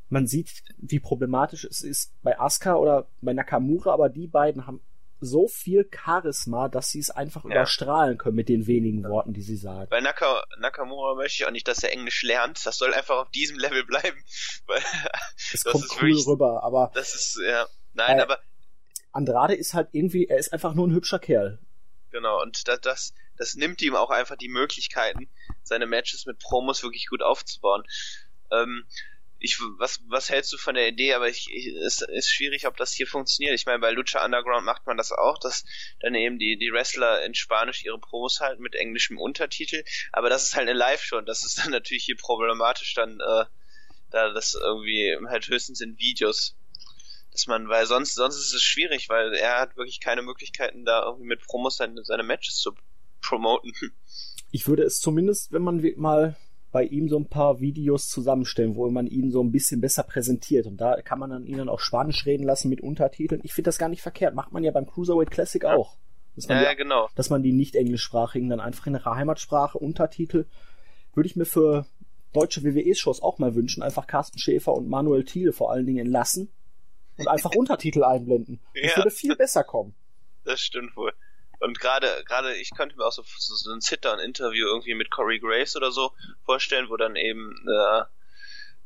man 0.09 0.27
sieht, 0.27 0.63
wie 0.79 1.01
problematisch 1.01 1.65
es 1.65 1.83
ist 1.83 2.13
bei 2.23 2.39
Asuka 2.39 2.75
oder 2.75 3.09
bei 3.21 3.33
Nakamura, 3.33 3.93
aber 3.93 4.09
die 4.09 4.27
beiden 4.27 4.67
haben 4.67 4.81
so 5.21 5.49
viel 5.49 5.89
Charisma, 5.93 6.69
dass 6.69 6.91
sie 6.91 6.99
es 6.99 7.11
einfach 7.11 7.45
ja. 7.45 7.51
überstrahlen 7.51 8.19
können 8.19 8.37
mit 8.37 8.49
den 8.49 8.67
wenigen 8.67 9.05
Worten, 9.05 9.35
die 9.35 9.43
sie 9.43 9.57
sagen. 9.57 9.89
Bei 9.91 10.01
Naka 10.01 10.43
Nakamura 10.59 11.15
möchte 11.15 11.43
ich 11.43 11.47
auch 11.47 11.53
nicht, 11.53 11.69
dass 11.69 11.83
er 11.83 11.93
Englisch 11.93 12.23
lernt. 12.23 12.65
Das 12.65 12.79
soll 12.79 12.95
einfach 12.95 13.19
auf 13.19 13.31
diesem 13.31 13.59
Level 13.59 13.85
bleiben. 13.85 14.19
Es 15.53 15.65
kommt 15.65 15.85
cool 15.97 16.09
wirklich, 16.09 16.27
rüber, 16.27 16.63
aber. 16.63 16.93
Das 16.95 17.15
ist, 17.15 17.41
ja. 17.45 17.67
Nein, 17.93 18.19
äh, 18.19 18.23
aber. 18.23 18.39
Andrade 19.13 19.55
ist 19.55 19.75
halt 19.75 19.89
irgendwie, 19.93 20.27
er 20.27 20.39
ist 20.39 20.53
einfach 20.53 20.75
nur 20.75 20.87
ein 20.87 20.93
hübscher 20.93 21.19
Kerl. 21.19 21.59
Genau, 22.11 22.43
und 22.43 22.67
das, 22.67 22.81
das, 22.81 23.15
das 23.37 23.55
nimmt 23.55 23.81
ihm 23.83 23.95
auch 23.95 24.11
einfach 24.11 24.37
die 24.37 24.49
Möglichkeiten, 24.49 25.31
seine 25.63 25.87
Matches 25.87 26.27
mit 26.27 26.39
Promos 26.39 26.83
wirklich 26.83 27.07
gut 27.07 27.23
aufzubauen. 27.23 27.85
Ähm, 28.51 28.87
ich, 29.41 29.59
was, 29.79 30.01
was 30.09 30.29
hältst 30.29 30.53
du 30.53 30.59
von 30.59 30.75
der 30.75 30.89
Idee? 30.89 31.15
Aber 31.15 31.29
ich, 31.29 31.49
ich, 31.51 31.69
es 31.69 32.03
ist 32.03 32.31
schwierig, 32.31 32.67
ob 32.67 32.77
das 32.77 32.93
hier 32.93 33.07
funktioniert. 33.07 33.55
Ich 33.55 33.65
meine, 33.65 33.79
bei 33.79 33.91
Lucha 33.91 34.23
Underground 34.23 34.67
macht 34.67 34.87
man 34.87 34.99
das 34.99 35.13
auch, 35.13 35.39
dass 35.39 35.65
dann 36.01 36.15
eben 36.15 36.39
die, 36.39 36.59
die 36.59 36.71
Wrestler 36.71 37.25
in 37.25 37.35
Spanisch 37.35 37.83
ihre 37.85 37.99
Promos 37.99 38.41
halten 38.41 38.63
mit 38.63 38.75
englischem 38.75 39.19
Untertitel. 39.19 39.83
Aber 40.13 40.29
das 40.29 40.45
ist 40.45 40.57
halt 40.57 40.69
eine 40.69 40.79
Live-Show 40.79 41.17
und 41.17 41.27
das 41.27 41.45
ist 41.45 41.59
dann 41.59 41.71
natürlich 41.71 42.05
hier 42.05 42.17
problematisch, 42.17 42.93
dann, 42.95 43.19
äh, 43.21 43.47
da 44.11 44.33
das 44.33 44.55
irgendwie 44.55 45.17
halt 45.27 45.49
höchstens 45.49 45.81
in 45.81 45.99
Videos 45.99 46.57
dass 47.33 47.47
man, 47.47 47.69
weil 47.69 47.87
sonst, 47.87 48.15
sonst 48.15 48.37
ist 48.37 48.55
es 48.55 48.63
schwierig, 48.63 49.09
weil 49.09 49.35
er 49.35 49.61
hat 49.61 49.77
wirklich 49.77 50.01
keine 50.01 50.23
Möglichkeiten, 50.23 50.85
da 50.85 51.05
irgendwie 51.05 51.27
mit 51.27 51.43
Promos 51.43 51.77
seine, 51.77 52.05
seine 52.05 52.23
Matches 52.23 52.57
zu 52.57 52.73
promoten. 53.21 53.73
Ich 54.53 54.67
würde 54.67 54.83
es 54.83 54.99
zumindest, 54.99 55.53
wenn 55.53 55.63
man 55.63 55.81
mal 55.97 56.35
bei 56.73 56.83
ihm 56.83 57.09
so 57.09 57.17
ein 57.17 57.29
paar 57.29 57.61
Videos 57.61 58.09
zusammenstellen, 58.09 58.75
wo 58.75 58.91
man 58.91 59.07
ihn 59.07 59.31
so 59.31 59.41
ein 59.45 59.53
bisschen 59.53 59.81
besser 59.81 60.03
präsentiert. 60.03 60.67
Und 60.67 60.79
da 60.79 61.01
kann 61.03 61.21
man 61.21 61.31
dann 61.31 61.47
ihn 61.47 61.59
dann 61.59 61.69
auch 61.69 61.79
Spanisch 61.79 62.27
reden 62.27 62.43
lassen 62.43 62.69
mit 62.69 62.81
Untertiteln. 62.81 63.41
Ich 63.45 63.53
finde 63.53 63.69
das 63.69 63.79
gar 63.79 63.89
nicht 63.89 64.03
verkehrt. 64.03 64.35
Macht 64.35 64.51
man 64.51 64.65
ja 64.65 64.73
beim 64.73 64.87
Cruiserweight 64.87 65.31
Classic 65.31 65.63
ja. 65.63 65.77
auch. 65.77 65.97
Dass 66.35 66.49
man 66.49 66.65
ja, 66.65 66.71
die, 66.71 66.77
genau. 66.79 67.09
Dass 67.15 67.31
man 67.31 67.45
die 67.45 67.53
nicht 67.53 67.77
englischsprachigen 67.77 68.49
dann 68.49 68.59
einfach 68.59 68.89
in 68.89 68.95
ihrer 68.95 69.15
Heimatsprache 69.15 69.79
Untertitel 69.79 70.47
würde 71.15 71.29
ich 71.29 71.37
mir 71.37 71.47
für 71.47 71.87
deutsche 72.33 72.65
WWE-Shows 72.65 73.23
auch 73.23 73.39
mal 73.39 73.55
wünschen. 73.55 73.85
Einfach 73.85 74.09
Carsten 74.09 74.41
Schäfer 74.41 74.73
und 74.73 74.89
Manuel 74.89 75.25
Thiele 75.25 75.53
vor 75.53 75.71
allen 75.71 75.87
Dingen 75.87 76.07
lassen 76.07 76.51
und 77.21 77.29
einfach 77.29 77.55
Untertitel 77.55 78.05
einblenden. 78.05 78.61
Das 78.75 78.91
ja. 78.93 78.97
würde 78.97 79.11
viel 79.11 79.37
besser 79.37 79.65
kommen. 79.65 79.95
Das 80.45 80.61
stimmt 80.61 80.97
wohl. 80.97 81.13
Und 81.61 81.79
gerade, 81.79 82.07
gerade, 82.27 82.57
ich 82.57 82.71
könnte 82.75 82.97
mir 82.97 83.05
auch 83.05 83.13
so, 83.13 83.23
so 83.37 83.71
ein 83.71 83.81
Sit-Down-Interview 83.81 84.67
irgendwie 84.67 84.95
mit 84.95 85.11
Corey 85.11 85.39
Graves 85.39 85.77
oder 85.77 85.93
so 85.93 86.13
vorstellen, 86.45 86.89
wo 86.89 86.97
dann 86.97 87.17
eben 87.17 87.55
äh, 87.69 88.03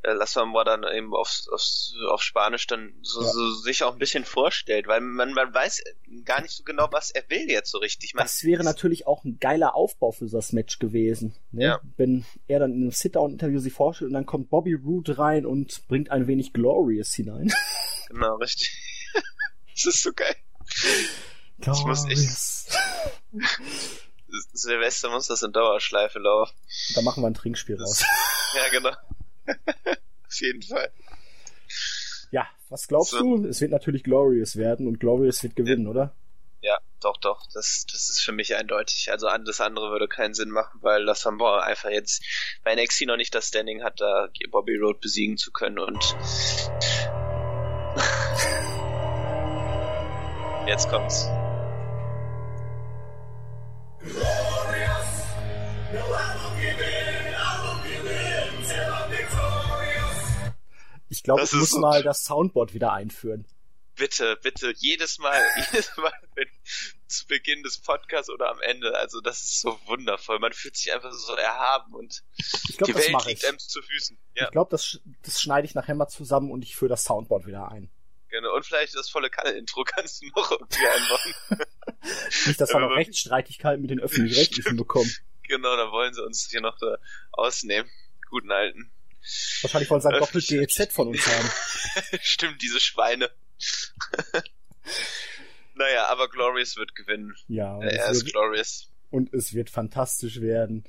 äh 0.04 0.12
Lassamba 0.12 0.64
dann 0.64 0.84
eben 0.94 1.14
auf, 1.14 1.42
auf, 1.50 1.62
auf 2.10 2.22
Spanisch 2.22 2.66
dann 2.66 2.94
so, 3.02 3.22
ja. 3.22 3.28
so 3.28 3.52
sich 3.52 3.82
auch 3.82 3.92
ein 3.92 3.98
bisschen 3.98 4.24
vorstellt, 4.24 4.86
weil 4.86 5.00
man, 5.00 5.32
man 5.32 5.52
weiß 5.52 5.82
gar 6.24 6.42
nicht 6.42 6.52
so 6.52 6.62
genau, 6.62 6.88
was 6.92 7.10
er 7.10 7.22
will 7.28 7.50
jetzt 7.50 7.70
so 7.70 7.78
richtig. 7.78 8.14
Man, 8.14 8.24
das 8.24 8.44
wäre 8.44 8.64
natürlich 8.64 9.06
auch 9.06 9.24
ein 9.24 9.38
geiler 9.38 9.74
Aufbau 9.74 10.12
für 10.12 10.26
das 10.26 10.52
Match 10.52 10.78
gewesen. 10.78 11.34
Ne? 11.50 11.64
Ja. 11.64 11.80
Wenn 11.96 12.24
er 12.46 12.60
dann 12.60 12.72
in 12.72 12.82
einem 12.82 12.90
Sit-Down-Interview 12.90 13.58
sich 13.58 13.72
vorstellt 13.72 14.08
und 14.08 14.14
dann 14.14 14.26
kommt 14.26 14.50
Bobby 14.50 14.74
Roode 14.74 15.18
rein 15.18 15.46
und 15.46 15.86
bringt 15.88 16.10
ein 16.10 16.26
wenig 16.26 16.52
Glorious 16.52 17.12
hinein. 17.14 17.52
Genau, 18.08 18.36
richtig. 18.36 18.70
das 19.74 19.86
ist 19.86 20.02
so 20.02 20.12
geil. 20.12 20.36
Ich 21.58 21.84
muss 21.84 22.06
echt. 22.06 22.78
Silvester 24.52 25.10
muss 25.10 25.26
das 25.26 25.42
in 25.42 25.52
Dauerschleife 25.52 26.18
laufen. 26.18 26.54
Da 26.94 27.02
machen 27.02 27.22
wir 27.22 27.28
ein 27.28 27.34
Trinkspiel 27.34 27.80
raus. 27.80 28.04
ja, 28.54 28.68
genau. 28.70 28.90
Auf 30.26 30.40
jeden 30.40 30.62
Fall. 30.62 30.90
Ja, 32.30 32.48
was 32.68 32.88
glaubst 32.88 33.12
so. 33.12 33.36
du? 33.36 33.46
Es 33.46 33.60
wird 33.60 33.70
natürlich 33.70 34.02
Glorious 34.04 34.56
werden 34.56 34.88
und 34.88 35.00
Glorious 35.00 35.42
wird 35.42 35.56
gewinnen, 35.56 35.84
ja. 35.84 35.90
oder? 35.90 36.14
Ja, 36.60 36.78
doch, 37.00 37.16
doch. 37.18 37.46
Das, 37.52 37.84
das 37.92 38.08
ist 38.08 38.22
für 38.22 38.32
mich 38.32 38.56
eindeutig. 38.56 39.10
Also 39.12 39.28
das 39.44 39.60
andere 39.60 39.90
würde 39.90 40.08
keinen 40.08 40.32
Sinn 40.32 40.48
machen, 40.48 40.80
weil 40.82 41.02
Lassambon 41.02 41.60
einfach 41.60 41.90
jetzt 41.90 42.24
bei 42.64 42.74
NXT 42.74 43.02
noch 43.06 43.18
nicht 43.18 43.34
das 43.34 43.48
Standing 43.48 43.82
hat, 43.82 44.00
da 44.00 44.30
Bobby 44.50 44.76
Road 44.76 45.00
besiegen 45.00 45.36
zu 45.36 45.52
können 45.52 45.78
und 45.78 46.02
jetzt 50.66 50.88
kommt's. 50.88 51.28
Ich 61.14 61.22
glaube, 61.22 61.44
ich 61.44 61.52
muss 61.52 61.72
mal 61.74 62.02
das 62.02 62.24
Soundboard 62.24 62.74
wieder 62.74 62.92
einführen. 62.92 63.46
Bitte, 63.94 64.36
bitte, 64.42 64.72
jedes 64.76 65.18
Mal, 65.18 65.40
jedes 65.72 65.96
Mal 65.96 66.12
wenn, 66.34 66.48
zu 67.06 67.24
Beginn 67.28 67.62
des 67.62 67.78
Podcasts 67.78 68.28
oder 68.30 68.50
am 68.50 68.60
Ende. 68.60 68.98
Also 68.98 69.20
das 69.20 69.44
ist 69.44 69.60
so 69.60 69.78
wundervoll. 69.86 70.40
Man 70.40 70.52
fühlt 70.52 70.76
sich 70.76 70.92
einfach 70.92 71.12
so 71.12 71.34
erhaben 71.34 71.94
und 71.94 72.24
glaub, 72.76 72.88
die 72.88 72.94
Welt 72.96 73.26
liegt 73.26 73.44
einem 73.44 73.60
zu 73.60 73.80
Füßen. 73.80 74.18
Ja. 74.34 74.46
Ich 74.46 74.50
glaube, 74.50 74.72
das, 74.72 74.98
das 75.22 75.40
schneide 75.40 75.66
ich 75.66 75.76
nachher 75.76 75.94
mal 75.94 76.08
zusammen 76.08 76.50
und 76.50 76.64
ich 76.64 76.74
führe 76.74 76.88
das 76.88 77.04
Soundboard 77.04 77.46
wieder 77.46 77.70
ein. 77.70 77.88
Genau. 78.30 78.52
Und 78.56 78.66
vielleicht 78.66 78.96
das 78.96 79.08
volle 79.08 79.30
Kanal-Intro 79.30 79.84
kannst 79.86 80.20
du 80.20 80.26
noch 80.34 80.50
irgendwie 80.50 80.86
einbauen. 80.88 81.60
Nicht, 82.46 82.60
dass 82.60 82.70
wir 82.70 82.80
noch 82.80 82.96
Rechtsstreitigkeiten 82.96 83.80
mit 83.80 83.92
den 83.92 84.00
Öffentlich-Rechtlichen 84.00 84.76
bekommen. 84.76 85.14
Genau, 85.44 85.76
da 85.76 85.92
wollen 85.92 86.12
sie 86.12 86.24
uns 86.24 86.48
hier 86.50 86.60
noch 86.60 86.76
da 86.78 86.96
ausnehmen. 87.30 87.88
Guten 88.28 88.50
alten. 88.50 88.90
Wahrscheinlich 89.62 89.90
wollen 89.90 90.00
sie 90.02 90.08
ein 90.08 90.20
doppelt 90.20 90.46
GEZ 90.46 90.92
von 90.92 91.08
uns 91.08 91.26
haben. 91.26 91.50
Stimmt, 92.20 92.60
diese 92.62 92.80
Schweine. 92.80 93.30
naja, 95.74 96.06
aber 96.08 96.28
Glorious 96.28 96.76
wird 96.76 96.94
gewinnen. 96.94 97.34
Ja, 97.48 97.80
er 97.80 98.10
ist 98.10 98.26
Glorious. 98.26 98.90
Und 99.10 99.32
es 99.32 99.54
wird 99.54 99.70
fantastisch 99.70 100.40
werden. 100.40 100.84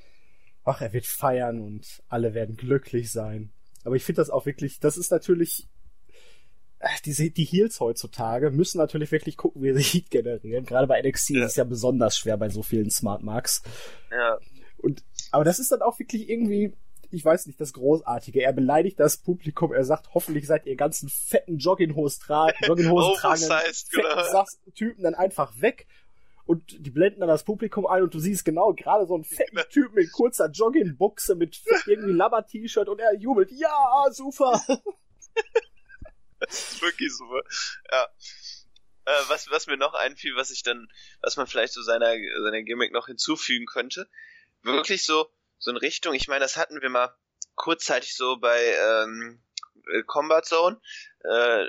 Ach, 0.64 0.82
er 0.82 0.94
wird 0.94 1.06
feiern 1.06 1.62
und 1.62 2.04
alle 2.10 2.34
werden 2.34 2.58
glücklich 2.58 3.12
sein. 3.12 3.54
Aber 3.84 3.96
ich 3.96 4.04
finde 4.04 4.22
das 4.22 4.30
auch 4.30 4.46
wirklich, 4.46 4.80
das 4.80 4.98
ist 4.98 5.12
natürlich 5.12 5.68
diese, 7.04 7.32
die 7.32 7.46
Heels 7.46 7.80
heutzutage 7.80 8.52
müssen 8.52 8.78
natürlich 8.78 9.12
wirklich 9.12 9.38
gucken, 9.38 9.64
wie 9.64 9.74
sie 9.74 9.82
Heat 9.82 10.10
generieren. 10.12 10.66
Gerade 10.66 10.88
bei 10.88 11.02
NXT 11.02 11.32
ja. 11.32 11.46
ist 11.46 11.52
es 11.52 11.56
ja 11.56 11.64
besonders 11.64 12.18
schwer 12.18 12.38
bei 12.38 12.50
so 12.50 12.64
vielen 12.64 12.90
Smart 12.90 13.24
Marks. 13.24 13.64
Ja. 14.12 14.38
Und, 14.78 15.04
aber 15.32 15.44
das 15.44 15.60
ist 15.60 15.72
dann 15.72 15.82
auch 15.82 16.00
wirklich 16.00 16.30
irgendwie, 16.30 16.74
ich 17.16 17.26
weiß 17.26 17.46
nicht, 17.48 17.60
das 17.60 17.74
Großartige. 17.74 18.42
Er 18.42 18.54
beleidigt 18.54 19.00
das 19.00 19.18
Publikum, 19.18 19.74
er 19.74 19.86
sagt, 19.86 20.14
hoffentlich 20.14 20.46
seid 20.48 20.66
ihr 20.66 20.76
ganzen 20.76 21.10
fetten 21.10 21.58
Jogginghosen, 21.58 22.22
tra 22.22 22.50
Jogginghosen 22.62 23.16
tragenden. 23.16 24.74
Typen 24.76 25.04
dann 25.04 25.16
einfach 25.16 25.60
weg. 25.62 25.88
Und 26.46 26.86
die 26.86 26.92
blenden 26.92 27.22
dann 27.22 27.30
das 27.30 27.44
Publikum 27.44 27.88
ein 27.88 28.04
und 28.04 28.14
du 28.14 28.20
siehst 28.20 28.46
genau 28.46 28.74
gerade 28.74 29.08
so 29.08 29.16
einen 29.16 29.24
fetten 29.24 29.60
Typen 29.72 29.98
in 29.98 30.12
kurzer 30.12 30.50
Joggingbuchse 30.50 31.34
mit 31.36 31.60
irgendwie 31.88 32.14
Labber-T-Shirt 32.14 32.88
und 32.88 33.00
er 33.00 33.16
jubelt, 33.16 33.50
ja, 33.52 34.06
super. 34.12 34.62
das 36.40 36.74
ist 36.74 36.82
wirklich 36.82 37.12
super. 37.16 37.42
Ja. 37.92 38.08
Äh, 39.06 39.22
was, 39.28 39.50
was 39.50 39.66
mir 39.66 39.78
noch 39.78 39.96
einfiel, 39.96 40.36
was 40.36 40.52
ich 40.52 40.62
dann, 40.62 40.88
was 41.22 41.36
man 41.36 41.48
vielleicht 41.48 41.74
so 41.74 41.82
seiner, 41.82 42.14
seiner 42.44 42.62
Gimmick 42.62 42.92
noch 42.92 43.08
hinzufügen 43.08 43.66
könnte, 43.66 44.08
wirklich 44.62 45.04
so, 45.04 45.28
so 45.60 45.72
in 45.72 45.78
Richtung, 45.78 46.14
ich 46.14 46.28
meine, 46.28 46.42
das 46.42 46.58
hatten 46.58 46.82
wir 46.82 46.90
mal 46.90 47.16
kurzzeitig 47.56 48.16
so 48.16 48.38
bei 48.38 48.60
ähm, 48.60 49.42
äh, 49.94 50.04
Combat 50.04 50.46
Zone. 50.46 50.80
Äh, 51.24 51.66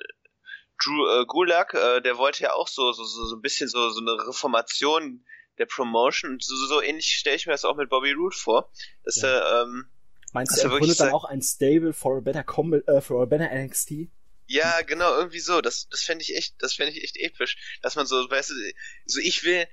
Drew 0.83 1.09
äh, 1.09 1.25
Gulak, 1.27 1.75
äh, 1.75 2.01
der 2.03 2.19
wollte 2.19 2.43
ja 2.43 2.53
auch 2.53 2.69
so, 2.69 2.93
so, 2.93 3.05
so, 3.05 3.27
so 3.27 3.37
ein 3.37 3.43
bisschen 3.43 3.69
so, 3.69 3.89
so 3.91 4.01
eine 4.01 4.29
Reformation 4.29 5.25
der 5.59 5.67
Promotion. 5.67 6.33
Und 6.33 6.45
so, 6.45 6.55
so 6.67 6.83
ähnlich 6.83 7.07
stelle 7.07 7.37
ich 7.37 7.47
mir 7.47 7.53
das 7.53 7.65
auch 7.65 7.77
mit 7.77 7.89
Bobby 7.89 8.13
Roode 8.13 8.37
vor. 8.37 8.71
Dass 9.05 9.17
ja. 9.23 9.29
er, 9.29 9.63
ähm, 9.63 9.89
Meinst 10.33 10.59
du, 10.59 10.63
er 10.63 10.69
gründet 10.69 11.01
dann 11.01 11.15
auch 11.15 11.25
ein 11.25 11.41
Stable 11.41 11.93
for 11.93 12.19
a 12.19 12.21
better 12.21 12.45
Combat, 12.45 12.87
äh, 12.89 13.01
for 13.01 13.23
a 13.23 13.25
better 13.25 13.49
NXT? 13.49 14.11
Ja, 14.49 14.83
genau, 14.83 15.17
irgendwie 15.17 15.41
so. 15.41 15.61
Das, 15.61 15.89
das 15.89 16.03
fände 16.03 16.23
ich 16.23 16.37
echt, 16.37 16.55
das 16.59 16.75
fände 16.75 16.93
ich 16.93 17.03
echt 17.03 17.17
episch, 17.17 17.57
dass 17.83 17.97
man 17.97 18.07
so, 18.07 18.17
weißt 18.31 18.51
du, 18.51 18.55
so 19.07 19.21
ich 19.21 19.45
will, 19.45 19.67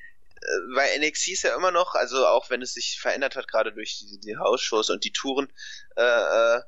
äh, 0.44 0.76
weil 0.76 1.00
NXT 1.00 1.30
ist 1.30 1.44
ja 1.44 1.56
immer 1.56 1.72
noch, 1.72 1.96
also 1.96 2.26
auch 2.28 2.50
wenn 2.50 2.62
es 2.62 2.74
sich 2.74 3.00
verändert 3.00 3.36
hat, 3.36 3.48
gerade 3.48 3.74
durch 3.74 4.00
die, 4.00 4.20
die 4.20 4.38
Hausshows 4.38 4.90
und 4.90 5.04
die 5.04 5.12
Touren, 5.12 5.52
äh, 5.96 6.02
äh, 6.02 6.62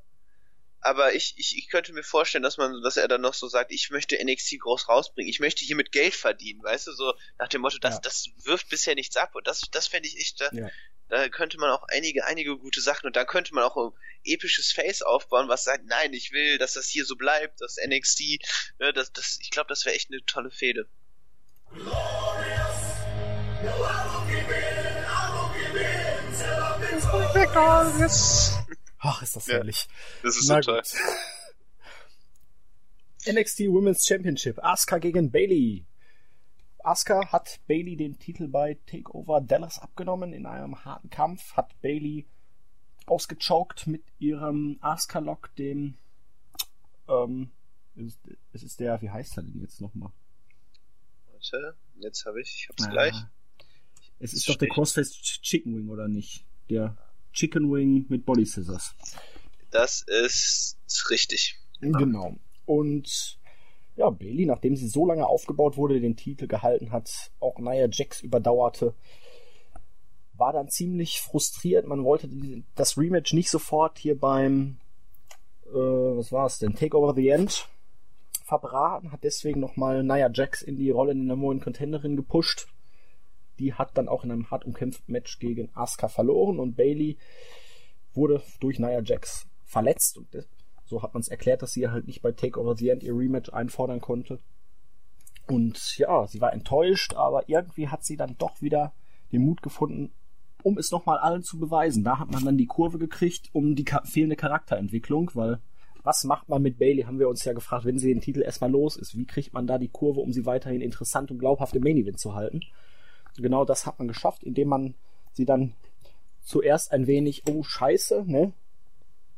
aber 0.85 1.15
ich, 1.15 1.33
ich, 1.37 1.57
ich 1.57 1.69
könnte 1.69 1.93
mir 1.93 2.03
vorstellen, 2.03 2.43
dass 2.43 2.57
man, 2.57 2.83
dass 2.83 2.95
er 2.95 3.07
dann 3.07 3.21
noch 3.21 3.33
so 3.33 3.47
sagt, 3.47 3.71
ich 3.71 3.89
möchte 3.89 4.23
NXT 4.23 4.59
groß 4.59 4.87
rausbringen, 4.87 5.29
ich 5.29 5.39
möchte 5.39 5.65
hier 5.65 5.75
mit 5.75 5.91
Geld 5.91 6.13
verdienen, 6.13 6.61
weißt 6.61 6.85
du, 6.85 6.91
so 6.91 7.15
nach 7.39 7.47
dem 7.47 7.61
Motto, 7.61 7.79
das, 7.79 7.95
ja. 7.95 8.01
das 8.01 8.27
wirft 8.43 8.69
bisher 8.69 8.93
nichts 8.93 9.17
ab 9.17 9.33
und 9.33 9.47
das, 9.47 9.61
das 9.71 9.87
fände 9.87 10.07
ich 10.07 10.17
echt, 10.19 10.41
da, 10.41 10.49
ja. 10.51 10.69
da 11.09 11.27
könnte 11.29 11.57
man 11.57 11.71
auch 11.71 11.83
einige, 11.87 12.25
einige 12.25 12.55
gute 12.57 12.81
Sachen 12.81 13.07
und 13.07 13.15
da 13.15 13.25
könnte 13.25 13.55
man 13.55 13.63
auch 13.63 13.75
ein 13.77 13.93
episches 14.25 14.71
Face 14.71 15.01
aufbauen, 15.01 15.47
was 15.47 15.63
sagt, 15.63 15.85
nein, 15.85 16.13
ich 16.13 16.31
will, 16.31 16.59
dass 16.59 16.73
das 16.73 16.87
hier 16.87 17.05
so 17.05 17.15
bleibt, 17.15 17.61
das 17.61 17.77
NXT, 17.83 18.39
ne, 18.77 18.93
das, 18.93 19.11
das, 19.11 19.39
ich 19.41 19.49
glaube, 19.49 19.69
das 19.69 19.85
wäre 19.85 19.95
echt 19.95 20.11
eine 20.11 20.23
tolle 20.25 20.51
Fehde. 20.51 20.87
Ach, 28.99 29.21
ist 29.21 29.35
das 29.35 29.47
herrlich. 29.47 29.87
das 30.23 30.37
ist 30.37 30.49
Na 30.49 30.61
so 30.61 30.71
toll. 30.71 30.81
NXT 33.27 33.59
Women's 33.61 34.05
Championship. 34.05 34.63
Asuka 34.63 34.97
gegen 34.99 35.31
Bailey. 35.31 35.85
Asuka 36.79 37.31
hat 37.31 37.59
Bailey 37.67 37.95
den 37.95 38.19
Titel 38.19 38.47
bei 38.47 38.77
Takeover 38.85 39.41
Dallas 39.41 39.79
abgenommen 39.79 40.33
in 40.33 40.45
einem 40.45 40.85
harten 40.85 41.09
Kampf, 41.09 41.53
hat 41.53 41.79
Bailey 41.81 42.27
ausgechoked 43.07 43.87
mit 43.87 44.03
ihrem 44.19 44.77
Asuka-Lock, 44.81 45.55
dem 45.55 45.97
ähm, 47.07 47.51
es 48.53 48.63
ist 48.63 48.79
der, 48.79 49.01
wie 49.01 49.09
heißt 49.09 49.37
er 49.37 49.43
denn 49.43 49.61
jetzt 49.61 49.81
nochmal? 49.81 50.11
Warte, 51.31 51.77
jetzt 51.99 52.25
habe 52.25 52.41
ich, 52.41 52.55
ich 52.55 52.69
hab's 52.69 52.83
ah, 52.85 52.89
gleich. 52.89 53.15
Es 54.19 54.33
ist 54.33 54.47
doch 54.49 54.55
der 54.55 54.69
Crossface 54.69 55.11
Chicken 55.11 55.75
Wing, 55.75 55.89
oder 55.89 56.07
nicht? 56.07 56.45
Der 56.69 56.97
Chicken 57.33 57.71
Wing 57.71 58.05
mit 58.09 58.25
Body 58.25 58.45
Scissors. 58.45 58.95
Das 59.71 60.03
ist 60.03 60.77
richtig. 61.09 61.59
Genau. 61.81 62.35
Und 62.65 63.37
ja, 63.95 64.09
Bailey, 64.09 64.45
nachdem 64.45 64.75
sie 64.75 64.87
so 64.87 65.05
lange 65.05 65.25
aufgebaut 65.25 65.77
wurde, 65.77 65.99
den 65.99 66.15
Titel 66.15 66.47
gehalten 66.47 66.91
hat, 66.91 67.31
auch 67.39 67.59
Nia 67.59 67.87
Jax 67.91 68.21
überdauerte, 68.21 68.93
war 70.33 70.51
dann 70.51 70.69
ziemlich 70.69 71.21
frustriert. 71.21 71.87
Man 71.87 72.03
wollte 72.03 72.29
das 72.75 72.97
Rematch 72.97 73.33
nicht 73.33 73.49
sofort 73.49 73.97
hier 73.97 74.19
beim, 74.19 74.77
äh, 75.67 75.73
was 75.73 76.31
war 76.31 76.45
es 76.45 76.57
denn, 76.57 76.75
Takeover 76.75 77.13
the 77.13 77.29
End 77.29 77.69
verbraten, 78.43 79.11
hat 79.11 79.23
deswegen 79.23 79.59
nochmal 79.59 80.03
Nia 80.03 80.29
Jax 80.31 80.61
in 80.61 80.75
die 80.75 80.89
Rolle 80.89 81.13
in 81.13 81.27
der 81.27 81.37
neuen 81.37 81.61
Contenderin 81.61 82.15
gepusht. 82.15 82.67
Die 83.59 83.73
hat 83.73 83.97
dann 83.97 84.07
auch 84.07 84.23
in 84.23 84.31
einem 84.31 84.51
hart 84.51 84.65
umkämpften 84.65 85.11
Match 85.11 85.39
gegen 85.39 85.69
Asuka 85.73 86.07
verloren 86.07 86.59
und 86.59 86.75
Bailey 86.75 87.17
wurde 88.13 88.41
durch 88.59 88.79
Nia 88.79 89.01
Jax 89.01 89.47
verletzt 89.63 90.17
und 90.17 90.27
so 90.85 91.01
hat 91.01 91.13
man 91.13 91.21
es 91.21 91.27
erklärt, 91.27 91.61
dass 91.61 91.71
sie 91.71 91.87
halt 91.89 92.07
nicht 92.07 92.21
bei 92.21 92.31
Takeover 92.31 92.75
the 92.75 92.89
End 92.89 93.03
ihr 93.03 93.15
Rematch 93.15 93.51
einfordern 93.51 94.01
konnte. 94.01 94.39
Und 95.47 95.97
ja, 95.97 96.27
sie 96.27 96.41
war 96.41 96.53
enttäuscht, 96.53 97.15
aber 97.15 97.49
irgendwie 97.49 97.87
hat 97.87 98.03
sie 98.03 98.17
dann 98.17 98.37
doch 98.37 98.61
wieder 98.61 98.93
den 99.31 99.41
Mut 99.41 99.61
gefunden, 99.61 100.11
um 100.63 100.77
es 100.77 100.91
nochmal 100.91 101.17
allen 101.17 101.43
zu 101.43 101.59
beweisen. 101.59 102.03
Da 102.03 102.19
hat 102.19 102.31
man 102.31 102.45
dann 102.45 102.57
die 102.57 102.67
Kurve 102.67 102.97
gekriegt 102.99 103.49
um 103.53 103.75
die 103.75 103.85
fehlende 104.03 104.35
Charakterentwicklung, 104.35 105.31
weil 105.33 105.59
was 106.03 106.23
macht 106.23 106.49
man 106.49 106.61
mit 106.61 106.77
Bailey, 106.77 107.03
haben 107.03 107.19
wir 107.19 107.29
uns 107.29 107.43
ja 107.45 107.53
gefragt, 107.53 107.85
wenn 107.85 107.97
sie 107.97 108.13
den 108.13 108.21
Titel 108.21 108.41
erstmal 108.41 108.69
los 108.69 108.95
ist. 108.95 109.17
Wie 109.17 109.25
kriegt 109.25 109.53
man 109.53 109.65
da 109.65 109.79
die 109.79 109.89
Kurve, 109.89 110.19
um 110.19 110.31
sie 110.31 110.45
weiterhin 110.45 110.81
interessant 110.81 111.31
und 111.31 111.39
glaubhaft 111.39 111.75
im 111.75 111.81
Main 111.83 111.97
Event 111.97 112.19
zu 112.19 112.35
halten? 112.35 112.61
Genau 113.37 113.65
das 113.65 113.85
hat 113.85 113.99
man 113.99 114.07
geschafft, 114.07 114.43
indem 114.43 114.69
man 114.69 114.95
sie 115.33 115.45
dann 115.45 115.75
zuerst 116.43 116.91
ein 116.91 117.07
wenig, 117.07 117.43
oh 117.49 117.63
scheiße, 117.63 118.23
ne? 118.25 118.53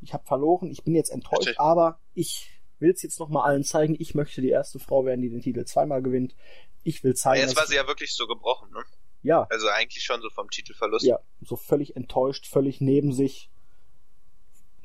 Ich 0.02 0.14
habe 0.14 0.26
verloren, 0.26 0.70
ich 0.70 0.84
bin 0.84 0.94
jetzt 0.94 1.10
enttäuscht, 1.10 1.50
okay. 1.50 1.56
aber 1.58 2.00
ich 2.14 2.52
will 2.80 2.92
es 2.92 3.02
jetzt 3.02 3.20
nochmal 3.20 3.50
allen 3.50 3.64
zeigen. 3.64 3.96
Ich 3.98 4.14
möchte 4.14 4.42
die 4.42 4.50
erste 4.50 4.80
Frau 4.80 5.06
werden, 5.06 5.22
die 5.22 5.30
den 5.30 5.42
Titel 5.42 5.66
zweimal 5.66 6.04
gewinnt. 6.04 6.36
Ich 6.84 7.04
will 7.04 7.16
zeigen. 7.16 7.42
Aber 7.42 7.48
jetzt 7.50 7.58
war 7.58 7.66
sie 7.66 7.76
ja 7.76 7.88
wirklich 7.88 8.14
so 8.14 8.28
gebrochen, 8.28 8.70
ne? 8.72 8.84
Ja. 9.24 9.48
Also 9.50 9.68
eigentlich 9.70 10.04
schon 10.04 10.22
so 10.22 10.30
vom 10.30 10.50
Titelverlust. 10.50 11.06
Ja, 11.06 11.20
so 11.42 11.56
völlig 11.56 11.96
enttäuscht, 11.96 12.48
völlig 12.48 12.80
neben 12.82 13.14
sich. 13.14 13.50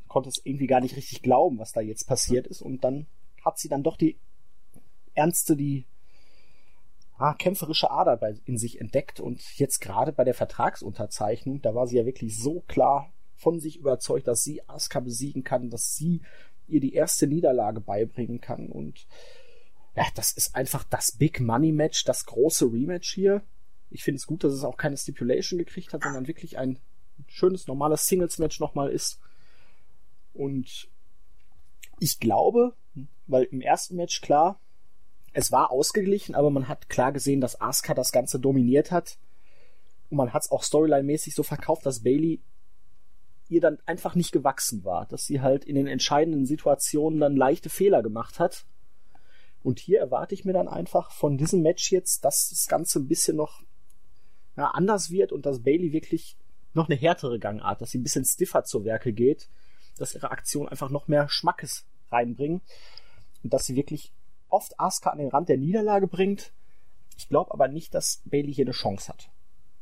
Konnte 0.08 0.30
es 0.30 0.40
irgendwie 0.44 0.66
gar 0.66 0.80
nicht 0.80 0.96
richtig 0.96 1.22
glauben, 1.22 1.58
was 1.58 1.72
da 1.72 1.80
jetzt 1.80 2.06
passiert 2.06 2.46
ist. 2.46 2.62
Und 2.62 2.82
dann 2.82 3.06
hat 3.44 3.58
sie 3.58 3.68
dann 3.68 3.82
doch 3.82 3.96
die 3.96 4.18
ernste, 5.14 5.56
die 5.56 5.86
ah, 7.22 7.34
kämpferische 7.34 7.90
Ader 7.90 8.16
bei, 8.16 8.34
in 8.44 8.58
sich 8.58 8.80
entdeckt. 8.80 9.20
Und 9.20 9.40
jetzt 9.56 9.80
gerade 9.80 10.12
bei 10.12 10.24
der 10.24 10.34
Vertragsunterzeichnung, 10.34 11.62
da 11.62 11.74
war 11.74 11.86
sie 11.86 11.96
ja 11.96 12.04
wirklich 12.04 12.36
so 12.36 12.60
klar 12.62 13.12
von 13.36 13.60
sich 13.60 13.78
überzeugt, 13.78 14.26
dass 14.26 14.42
sie 14.42 14.68
Asuka 14.68 15.00
besiegen 15.00 15.44
kann, 15.44 15.70
dass 15.70 15.94
sie 15.94 16.22
ihr 16.66 16.80
die 16.80 16.94
erste 16.94 17.26
Niederlage 17.26 17.80
beibringen 17.80 18.40
kann. 18.40 18.68
Und 18.68 19.06
ja, 19.94 20.04
das 20.14 20.32
ist 20.32 20.56
einfach 20.56 20.84
das 20.84 21.12
Big 21.12 21.40
Money 21.40 21.70
Match, 21.70 22.04
das 22.04 22.26
große 22.26 22.66
Rematch 22.66 23.14
hier. 23.14 23.42
Ich 23.90 24.02
finde 24.02 24.16
es 24.16 24.26
gut, 24.26 24.42
dass 24.42 24.52
es 24.52 24.64
auch 24.64 24.76
keine 24.76 24.96
Stipulation 24.96 25.58
gekriegt 25.58 25.92
hat, 25.92 26.02
sondern 26.02 26.26
wirklich 26.26 26.58
ein 26.58 26.78
schönes, 27.28 27.68
normales 27.68 28.06
Singles-Match 28.06 28.58
nochmal 28.58 28.90
ist. 28.90 29.20
Und 30.32 30.88
ich 32.00 32.18
glaube, 32.18 32.74
weil 33.26 33.44
im 33.44 33.60
ersten 33.60 33.96
Match 33.96 34.20
klar, 34.22 34.58
es 35.32 35.50
war 35.52 35.70
ausgeglichen, 35.70 36.34
aber 36.34 36.50
man 36.50 36.68
hat 36.68 36.88
klar 36.88 37.12
gesehen, 37.12 37.40
dass 37.40 37.60
Asuka 37.60 37.94
das 37.94 38.12
Ganze 38.12 38.38
dominiert 38.38 38.90
hat. 38.90 39.18
Und 40.10 40.18
man 40.18 40.32
hat 40.32 40.42
es 40.42 40.50
auch 40.50 40.62
storyline-mäßig 40.62 41.34
so 41.34 41.42
verkauft, 41.42 41.86
dass 41.86 42.02
Bailey 42.02 42.40
ihr 43.48 43.60
dann 43.60 43.78
einfach 43.86 44.14
nicht 44.14 44.32
gewachsen 44.32 44.84
war, 44.84 45.06
dass 45.06 45.24
sie 45.24 45.40
halt 45.40 45.64
in 45.64 45.74
den 45.74 45.86
entscheidenden 45.86 46.46
Situationen 46.46 47.20
dann 47.20 47.36
leichte 47.36 47.70
Fehler 47.70 48.02
gemacht 48.02 48.38
hat. 48.38 48.64
Und 49.62 49.78
hier 49.78 50.00
erwarte 50.00 50.34
ich 50.34 50.44
mir 50.44 50.52
dann 50.52 50.68
einfach 50.68 51.12
von 51.12 51.38
diesem 51.38 51.62
Match 51.62 51.92
jetzt, 51.92 52.24
dass 52.24 52.48
das 52.50 52.66
Ganze 52.66 52.98
ein 52.98 53.08
bisschen 53.08 53.36
noch 53.36 53.62
ja, 54.56 54.68
anders 54.68 55.10
wird 55.10 55.32
und 55.32 55.46
dass 55.46 55.62
Bailey 55.62 55.92
wirklich 55.92 56.36
noch 56.74 56.88
eine 56.88 56.98
härtere 56.98 57.38
Gangart, 57.38 57.80
dass 57.80 57.90
sie 57.90 57.98
ein 57.98 58.02
bisschen 58.02 58.24
stiffer 58.24 58.64
zur 58.64 58.84
Werke 58.84 59.12
geht, 59.12 59.48
dass 59.98 60.14
ihre 60.14 60.30
Aktionen 60.30 60.68
einfach 60.68 60.90
noch 60.90 61.08
mehr 61.08 61.28
Schmackes 61.28 61.86
reinbringen 62.10 62.60
und 63.42 63.52
dass 63.52 63.66
sie 63.66 63.76
wirklich 63.76 64.12
oft 64.52 64.78
Asuka 64.78 65.10
an 65.10 65.18
den 65.18 65.28
Rand 65.28 65.48
der 65.48 65.56
Niederlage 65.56 66.06
bringt. 66.06 66.52
Ich 67.16 67.28
glaube 67.28 67.52
aber 67.52 67.68
nicht, 67.68 67.94
dass 67.94 68.22
Bailey 68.24 68.52
hier 68.52 68.64
eine 68.64 68.72
Chance 68.72 69.08
hat. 69.08 69.30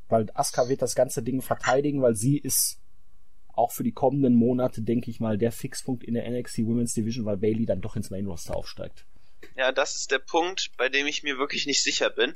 Weil 0.08 0.30
Asuka 0.34 0.68
wird 0.68 0.82
das 0.82 0.94
ganze 0.94 1.22
Ding 1.22 1.42
verteidigen, 1.42 2.02
weil 2.02 2.14
sie 2.14 2.38
ist 2.38 2.80
auch 3.52 3.72
für 3.72 3.84
die 3.84 3.92
kommenden 3.92 4.34
Monate, 4.34 4.82
denke 4.82 5.10
ich 5.10 5.20
mal, 5.20 5.38
der 5.38 5.52
Fixpunkt 5.52 6.04
in 6.04 6.14
der 6.14 6.28
NXT 6.30 6.58
Women's 6.58 6.94
Division, 6.94 7.24
weil 7.24 7.36
Bailey 7.36 7.66
dann 7.66 7.80
doch 7.80 7.96
ins 7.96 8.10
Main 8.10 8.26
Roster 8.26 8.56
aufsteigt. 8.56 9.04
Ja, 9.56 9.72
das 9.72 9.96
ist 9.96 10.10
der 10.10 10.18
Punkt, 10.18 10.70
bei 10.76 10.88
dem 10.88 11.06
ich 11.06 11.22
mir 11.22 11.38
wirklich 11.38 11.66
nicht 11.66 11.82
sicher 11.82 12.10
bin. 12.10 12.34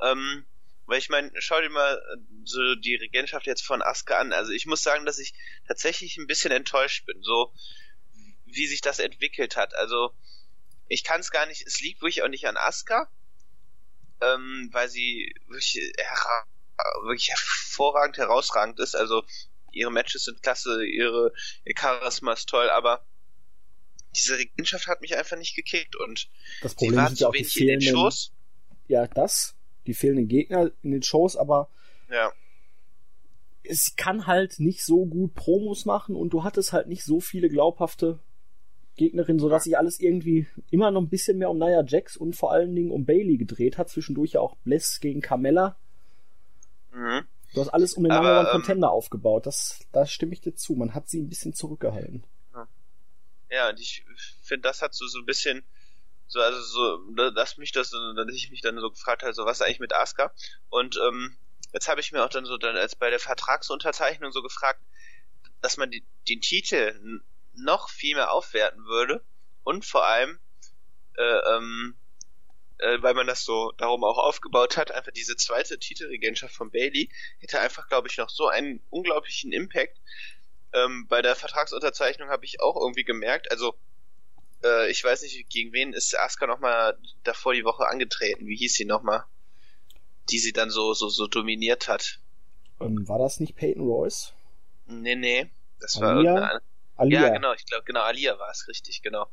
Ähm, 0.00 0.44
weil 0.86 0.98
ich 0.98 1.10
meine, 1.10 1.30
schau 1.38 1.60
dir 1.60 1.70
mal 1.70 1.94
äh, 1.94 2.16
so 2.44 2.74
die 2.76 2.94
Regentschaft 2.94 3.46
jetzt 3.46 3.64
von 3.64 3.82
Asuka 3.82 4.18
an. 4.18 4.32
Also 4.32 4.52
ich 4.52 4.66
muss 4.66 4.82
sagen, 4.82 5.04
dass 5.04 5.18
ich 5.18 5.34
tatsächlich 5.66 6.16
ein 6.16 6.26
bisschen 6.26 6.50
enttäuscht 6.50 7.04
bin, 7.06 7.22
so 7.22 7.52
wie 8.46 8.66
sich 8.66 8.80
das 8.80 8.98
entwickelt 8.98 9.56
hat. 9.56 9.74
Also 9.74 10.12
ich 10.88 11.04
kann 11.04 11.20
es 11.20 11.30
gar 11.30 11.46
nicht, 11.46 11.66
es 11.66 11.80
liegt 11.80 12.00
wirklich 12.00 12.22
auch 12.22 12.28
nicht 12.28 12.46
an 12.46 12.56
Asuka, 12.56 13.08
ähm, 14.20 14.68
weil 14.72 14.88
sie 14.88 15.34
wirklich, 15.46 15.92
her 15.98 16.44
wirklich 17.02 17.30
hervorragend, 17.30 18.18
herausragend 18.18 18.78
ist. 18.80 18.94
Also 18.94 19.24
ihre 19.72 19.90
Matches 19.90 20.24
sind 20.24 20.42
klasse, 20.42 20.84
ihre, 20.84 21.32
ihr 21.64 21.74
Charisma 21.78 22.32
ist 22.32 22.48
toll, 22.48 22.70
aber 22.70 23.04
diese 24.14 24.38
Regentschaft 24.38 24.86
hat 24.86 25.00
mich 25.00 25.16
einfach 25.16 25.36
nicht 25.36 25.54
gekickt 25.54 25.96
und 25.96 26.28
das 26.62 26.74
Problem 26.74 26.92
sie 26.92 26.96
war 26.96 27.14
zu 27.14 27.32
wenig 27.32 27.60
in 27.60 27.66
den 27.66 27.82
Shows. 27.82 28.32
Ja, 28.88 29.06
das 29.06 29.54
die 29.86 29.94
fehlenden 29.94 30.28
Gegner 30.28 30.70
in 30.82 30.90
den 30.90 31.02
Shows, 31.02 31.36
aber 31.36 31.70
ja. 32.10 32.32
es 33.62 33.94
kann 33.96 34.26
halt 34.26 34.60
nicht 34.60 34.84
so 34.84 35.06
gut 35.06 35.34
Promos 35.34 35.84
machen 35.84 36.16
und 36.16 36.30
du 36.30 36.44
hattest 36.44 36.72
halt 36.72 36.88
nicht 36.88 37.04
so 37.04 37.20
viele 37.20 37.48
glaubhafte 37.48 38.20
Gegnerinnen, 38.98 39.38
sodass 39.38 39.64
sich 39.64 39.78
alles 39.78 39.98
irgendwie 39.98 40.46
immer 40.70 40.90
noch 40.90 41.00
ein 41.00 41.08
bisschen 41.08 41.38
mehr 41.38 41.50
um 41.50 41.58
Nia 41.58 41.82
Jax 41.86 42.16
und 42.16 42.36
vor 42.36 42.52
allen 42.52 42.74
Dingen 42.74 42.90
um 42.90 43.06
Bailey 43.06 43.38
gedreht 43.38 43.78
hat. 43.78 43.88
Zwischendurch 43.88 44.32
ja 44.32 44.40
auch 44.40 44.56
Bliss 44.58 45.00
gegen 45.00 45.22
Carmella. 45.22 45.76
Mhm. 46.92 47.24
Du 47.54 47.62
hast 47.62 47.70
alles 47.70 47.94
um 47.94 48.04
den 48.04 48.12
Number 48.12 48.40
One 48.40 48.48
ähm, 48.48 48.52
Contender 48.52 48.88
ähm, 48.88 48.92
aufgebaut. 48.92 49.46
Das, 49.46 49.80
da 49.92 50.04
stimme 50.04 50.34
ich 50.34 50.42
dir 50.42 50.54
zu. 50.54 50.74
Man 50.74 50.94
hat 50.94 51.08
sie 51.08 51.20
ein 51.20 51.30
bisschen 51.30 51.54
zurückgehalten. 51.54 52.24
Ja, 53.50 53.70
und 53.70 53.80
ich 53.80 54.04
finde, 54.42 54.68
das 54.68 54.82
hat 54.82 54.94
so, 54.94 55.06
so 55.06 55.18
ein 55.18 55.24
bisschen 55.24 55.64
so, 56.26 56.40
also 56.40 56.60
so, 56.60 57.30
dass 57.30 57.56
mich 57.56 57.72
das, 57.72 57.90
dass 57.90 58.34
ich 58.34 58.50
mich 58.50 58.60
dann 58.60 58.78
so 58.78 58.90
gefragt 58.90 59.22
habe, 59.22 59.32
so 59.32 59.46
was 59.46 59.62
eigentlich 59.62 59.80
mit 59.80 59.94
Asuka. 59.94 60.32
Und 60.68 61.00
ähm, 61.08 61.36
jetzt 61.72 61.88
habe 61.88 62.00
ich 62.00 62.12
mir 62.12 62.22
auch 62.22 62.28
dann 62.28 62.44
so 62.44 62.58
dann 62.58 62.76
als 62.76 62.94
bei 62.94 63.08
der 63.08 63.20
Vertragsunterzeichnung 63.20 64.32
so 64.32 64.42
gefragt, 64.42 64.80
dass 65.62 65.78
man 65.78 65.90
die, 65.90 66.04
den 66.28 66.40
Titel 66.40 67.22
noch 67.58 67.88
viel 67.88 68.14
mehr 68.14 68.32
aufwerten 68.32 68.84
würde 68.84 69.24
und 69.64 69.84
vor 69.84 70.06
allem, 70.06 70.38
äh, 71.16 71.56
ähm, 71.56 71.96
äh, 72.78 73.02
weil 73.02 73.14
man 73.14 73.26
das 73.26 73.44
so 73.44 73.72
darum 73.76 74.04
auch 74.04 74.18
aufgebaut 74.18 74.76
hat, 74.76 74.92
einfach 74.92 75.12
diese 75.12 75.36
zweite 75.36 75.78
Titelregentschaft 75.78 76.54
von 76.54 76.70
Bailey 76.70 77.10
hätte 77.38 77.60
einfach, 77.60 77.88
glaube 77.88 78.08
ich, 78.08 78.16
noch 78.16 78.30
so 78.30 78.48
einen 78.48 78.80
unglaublichen 78.90 79.52
Impact. 79.52 80.00
Ähm, 80.72 81.06
bei 81.08 81.22
der 81.22 81.34
Vertragsunterzeichnung 81.34 82.28
habe 82.28 82.44
ich 82.44 82.60
auch 82.60 82.76
irgendwie 82.76 83.04
gemerkt, 83.04 83.50
also 83.50 83.74
äh, 84.62 84.90
ich 84.90 85.02
weiß 85.02 85.22
nicht, 85.22 85.48
gegen 85.48 85.72
wen 85.72 85.92
ist 85.92 86.18
Asuka 86.18 86.46
nochmal 86.46 86.98
davor 87.24 87.54
die 87.54 87.64
Woche 87.64 87.86
angetreten. 87.86 88.46
Wie 88.46 88.56
hieß 88.56 88.74
sie 88.74 88.84
nochmal? 88.84 89.24
Die 90.30 90.38
sie 90.38 90.52
dann 90.52 90.70
so, 90.70 90.94
so, 90.94 91.08
so 91.08 91.26
dominiert 91.26 91.88
hat. 91.88 92.20
Ähm, 92.80 93.08
war 93.08 93.18
das 93.18 93.40
nicht 93.40 93.56
Peyton 93.56 93.82
Royce? 93.82 94.34
Nee, 94.86 95.14
nee. 95.16 95.50
Das 95.80 95.96
Alia? 95.96 96.06
war 96.06 96.16
irgendeine. 96.16 96.62
Alia. 96.98 97.22
Ja, 97.22 97.28
genau, 97.32 97.52
ich 97.54 97.64
glaube, 97.64 97.84
genau, 97.84 98.00
Alia 98.00 98.38
war 98.38 98.50
es 98.50 98.66
richtig, 98.68 99.02
genau. 99.02 99.26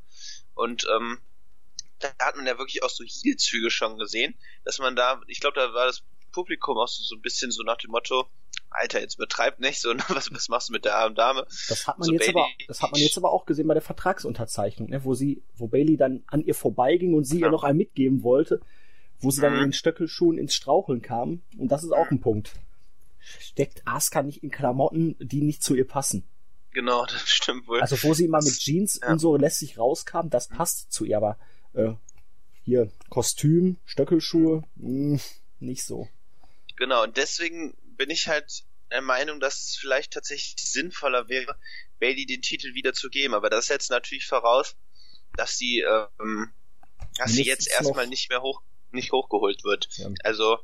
Und 0.53 0.87
ähm, 0.95 1.19
da 1.99 2.09
hat 2.19 2.35
man 2.35 2.45
ja 2.45 2.57
wirklich 2.57 2.83
auch 2.83 2.89
so 2.89 3.03
Heel-Züge 3.03 3.69
schon 3.69 3.97
gesehen, 3.97 4.35
dass 4.63 4.79
man 4.79 4.95
da, 4.95 5.21
ich 5.27 5.39
glaube, 5.39 5.55
da 5.59 5.73
war 5.73 5.87
das 5.87 6.03
Publikum 6.31 6.77
auch 6.77 6.87
so, 6.87 7.03
so 7.03 7.15
ein 7.15 7.21
bisschen 7.21 7.51
so 7.51 7.63
nach 7.63 7.77
dem 7.77 7.91
Motto, 7.91 8.27
Alter, 8.69 8.99
jetzt 8.99 9.17
betreib 9.17 9.59
nicht 9.59 9.79
so, 9.79 9.93
was, 10.09 10.31
was 10.33 10.49
machst 10.49 10.69
du 10.69 10.73
mit 10.73 10.85
der 10.85 10.97
armen 10.97 11.15
Dame? 11.15 11.47
Das 11.69 11.87
hat 11.87 11.97
man 11.97 12.07
so 12.07 12.13
jetzt 12.13 12.27
Bailey, 12.27 12.37
aber, 12.37 12.47
das 12.67 12.81
hat 12.81 12.91
man 12.91 13.01
jetzt 13.01 13.17
aber 13.17 13.31
auch 13.31 13.45
gesehen 13.45 13.67
bei 13.67 13.73
der 13.73 13.81
Vertragsunterzeichnung, 13.81 14.89
ne, 14.89 15.03
wo 15.03 15.13
sie, 15.13 15.41
wo 15.55 15.67
Bailey 15.67 15.97
dann 15.97 16.23
an 16.27 16.41
ihr 16.41 16.55
vorbeiging 16.55 17.13
und 17.13 17.23
sie 17.23 17.39
ja. 17.39 17.47
ihr 17.47 17.51
noch 17.51 17.63
einen 17.63 17.77
mitgeben 17.77 18.23
wollte, 18.23 18.61
wo 19.19 19.31
sie 19.31 19.39
mhm. 19.39 19.43
dann 19.43 19.53
in 19.55 19.61
den 19.61 19.73
Stöckelschuhen 19.73 20.37
ins 20.37 20.53
Straucheln 20.53 21.01
kam. 21.01 21.41
Und 21.57 21.69
das 21.69 21.83
ist 21.83 21.91
auch 21.91 22.11
ein 22.11 22.19
Punkt. 22.19 22.53
Steckt 23.39 23.81
Asuka 23.85 24.21
nicht 24.21 24.43
in 24.43 24.51
Klamotten, 24.51 25.15
die 25.19 25.41
nicht 25.41 25.63
zu 25.63 25.73
ihr 25.73 25.87
passen. 25.87 26.27
Genau, 26.75 27.05
das 27.11 27.27
stimmt 27.27 27.67
wohl. 27.67 27.81
Also 27.81 28.01
wo 28.03 28.13
sie 28.13 28.25
immer 28.25 28.43
mit 28.43 28.59
Jeans 28.59 28.99
ja. 29.01 29.09
und 29.09 29.19
so 29.19 29.37
lässig 29.37 29.79
rauskam, 29.79 30.29
das 30.29 30.49
passt 30.49 30.91
zu 30.91 31.05
ihr, 31.05 31.17
aber 31.17 31.39
äh, 31.73 31.93
hier 32.63 32.91
Kostüm, 33.09 33.77
Stöckelschuhe, 33.85 34.63
mh, 34.75 35.19
nicht 35.59 35.83
so. 35.85 36.07
Genau, 36.75 37.03
und 37.03 37.15
deswegen 37.15 37.75
bin 37.95 38.09
ich 38.09 38.27
halt 38.27 38.65
der 38.91 39.01
Meinung, 39.01 39.39
dass 39.39 39.69
es 39.69 39.77
vielleicht 39.77 40.13
tatsächlich 40.13 40.55
sinnvoller 40.57 41.29
wäre, 41.29 41.57
Bailey 41.99 42.25
den 42.25 42.41
Titel 42.41 42.73
wieder 42.73 42.93
zu 42.93 43.09
geben. 43.09 43.33
Aber 43.33 43.49
das 43.49 43.67
setzt 43.67 43.89
natürlich 43.89 44.27
voraus, 44.27 44.75
dass 45.37 45.57
sie, 45.57 45.79
ähm, 45.79 46.51
dass 47.17 47.31
sie 47.31 47.43
jetzt 47.43 47.69
erstmal 47.69 48.07
nicht 48.07 48.29
mehr 48.29 48.41
hoch, 48.41 48.61
nicht 48.91 49.13
hochgeholt 49.13 49.63
wird. 49.63 49.87
Ja. 49.93 50.09
Also, 50.23 50.59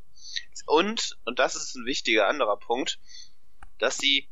und, 0.66 1.18
und 1.24 1.40
das 1.40 1.56
ist 1.56 1.76
ein 1.76 1.86
wichtiger 1.86 2.28
anderer 2.28 2.58
Punkt, 2.58 3.00
dass 3.80 3.98
sie, 3.98 4.28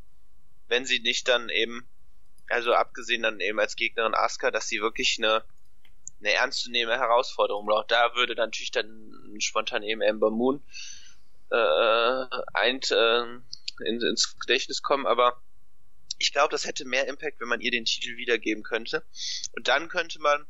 wenn 0.70 0.86
sie 0.86 1.00
nicht 1.00 1.28
dann 1.28 1.50
eben, 1.50 1.88
also 2.48 2.74
abgesehen 2.74 3.24
dann 3.24 3.40
eben 3.40 3.60
als 3.60 3.76
Gegnerin 3.76 4.16
Asuka, 4.16 4.52
dass 4.52 4.68
sie 4.68 4.80
wirklich 4.80 5.18
eine, 5.20 5.44
eine 6.20 6.34
ernstzunehmende 6.34 7.00
Herausforderung 7.00 7.66
braucht. 7.66 7.92
Da 7.92 8.16
würde 8.16 8.36
natürlich 8.36 8.72
dann 8.72 9.12
spontan 9.40 9.84
eben 9.84 10.02
Ember 10.02 10.32
Moon 10.32 10.64
äh, 11.52 12.26
ein, 12.54 12.80
äh, 12.90 13.22
in, 13.86 14.02
ins 14.02 14.38
Gedächtnis 14.40 14.82
kommen, 14.82 15.06
aber 15.06 15.42
ich 16.20 16.34
glaube, 16.34 16.50
das 16.52 16.66
hätte 16.66 16.86
mehr 16.86 17.08
Impact, 17.08 17.40
wenn 17.40 17.48
man 17.48 17.62
ihr 17.62 17.72
den 17.72 17.86
Titel 17.86 18.18
wiedergeben 18.18 18.64
könnte. 18.64 19.06
Und 19.56 19.68
dann 19.68 19.88
könnte 19.88 20.20
man 20.20 20.46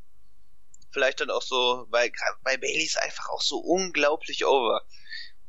vielleicht 0.92 1.22
dann 1.22 1.30
auch 1.30 1.44
so, 1.44 1.86
weil 1.90 2.12
bei 2.44 2.58
Bailey 2.58 2.84
ist 2.84 3.00
einfach 3.00 3.30
auch 3.30 3.42
so 3.42 3.60
unglaublich 3.60 4.46
over. 4.46 4.84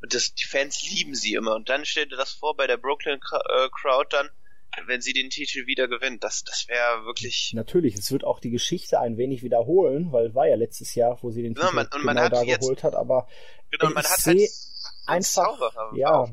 Und 0.03 0.15
das, 0.15 0.35
die 0.35 0.47
Fans 0.47 0.83
lieben 0.91 1.15
sie 1.15 1.35
immer. 1.35 1.55
Und 1.55 1.69
dann 1.69 1.85
stellt 1.87 2.11
ihr 2.11 2.19
das 2.19 2.33
vor 2.33 2.55
bei 2.57 2.67
der 2.67 2.77
Brooklyn 2.77 3.19
äh, 3.19 3.69
Crowd 3.71 4.09
dann, 4.11 4.31
wenn 4.87 5.01
sie 5.01 5.13
den 5.13 5.31
Titel 5.31 5.67
wieder 5.67 5.89
gewinnt. 5.89 6.25
Das, 6.25 6.45
das 6.45 6.67
wäre 6.69 7.05
wirklich. 7.05 7.53
Natürlich, 7.55 7.95
es 7.95 8.11
wird 8.13 8.25
auch 8.25 8.41
die 8.41 8.51
Geschichte 8.51 9.01
ein 9.01 9.17
wenig 9.17 9.43
wiederholen, 9.43 10.13
weil 10.13 10.35
war 10.35 10.47
ja 10.47 10.57
letztes 10.57 10.95
Jahr, 10.95 11.19
wo 11.23 11.31
sie 11.31 11.43
den 11.43 11.55
Titel 11.55 11.67
ja, 11.67 11.73
man, 11.73 11.89
genau 11.91 12.05
man 12.05 12.17
da 12.17 12.43
jetzt, 12.43 12.61
geholt 12.61 12.83
hat, 12.83 12.95
aber 12.95 13.29
genau, 13.71 13.93
man 13.93 14.05
ich 14.05 14.11
hat 14.11 14.21
sehe 14.21 14.49
einfach, 15.07 15.59
ja, 15.95 16.27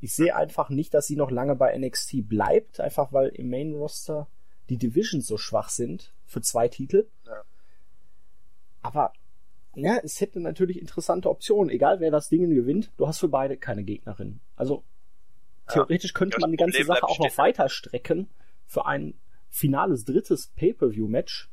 ich 0.00 0.14
sehe 0.14 0.34
einfach 0.34 0.70
nicht, 0.70 0.94
dass 0.94 1.06
sie 1.06 1.16
noch 1.16 1.30
lange 1.30 1.56
bei 1.56 1.76
NXT 1.76 2.28
bleibt, 2.28 2.80
einfach 2.80 3.12
weil 3.12 3.28
im 3.30 3.50
Main 3.50 3.74
Roster 3.74 4.28
die 4.68 4.78
Divisions 4.78 5.26
so 5.26 5.36
schwach 5.36 5.68
sind 5.68 6.12
für 6.26 6.40
zwei 6.40 6.68
Titel. 6.68 7.08
Ja. 7.26 7.42
Aber 8.82 9.12
ja, 9.74 9.98
es 10.02 10.20
hätte 10.20 10.40
natürlich 10.40 10.80
interessante 10.80 11.28
Optionen, 11.28 11.70
egal 11.70 12.00
wer 12.00 12.10
das 12.10 12.28
Ding 12.28 12.48
gewinnt, 12.50 12.90
du 12.96 13.06
hast 13.06 13.20
für 13.20 13.28
beide 13.28 13.56
keine 13.56 13.84
Gegnerin. 13.84 14.40
Also 14.56 14.84
theoretisch 15.72 16.12
könnte 16.12 16.36
ja, 16.36 16.40
man 16.40 16.50
die 16.50 16.56
ganze 16.56 16.78
Problem 16.78 16.94
Sache 16.94 17.04
auch 17.04 17.18
noch 17.18 17.38
weiter 17.38 17.68
strecken 17.68 18.28
für 18.66 18.86
ein 18.86 19.14
finales 19.48 20.04
drittes 20.04 20.48
Pay-per-view-Match. 20.56 21.48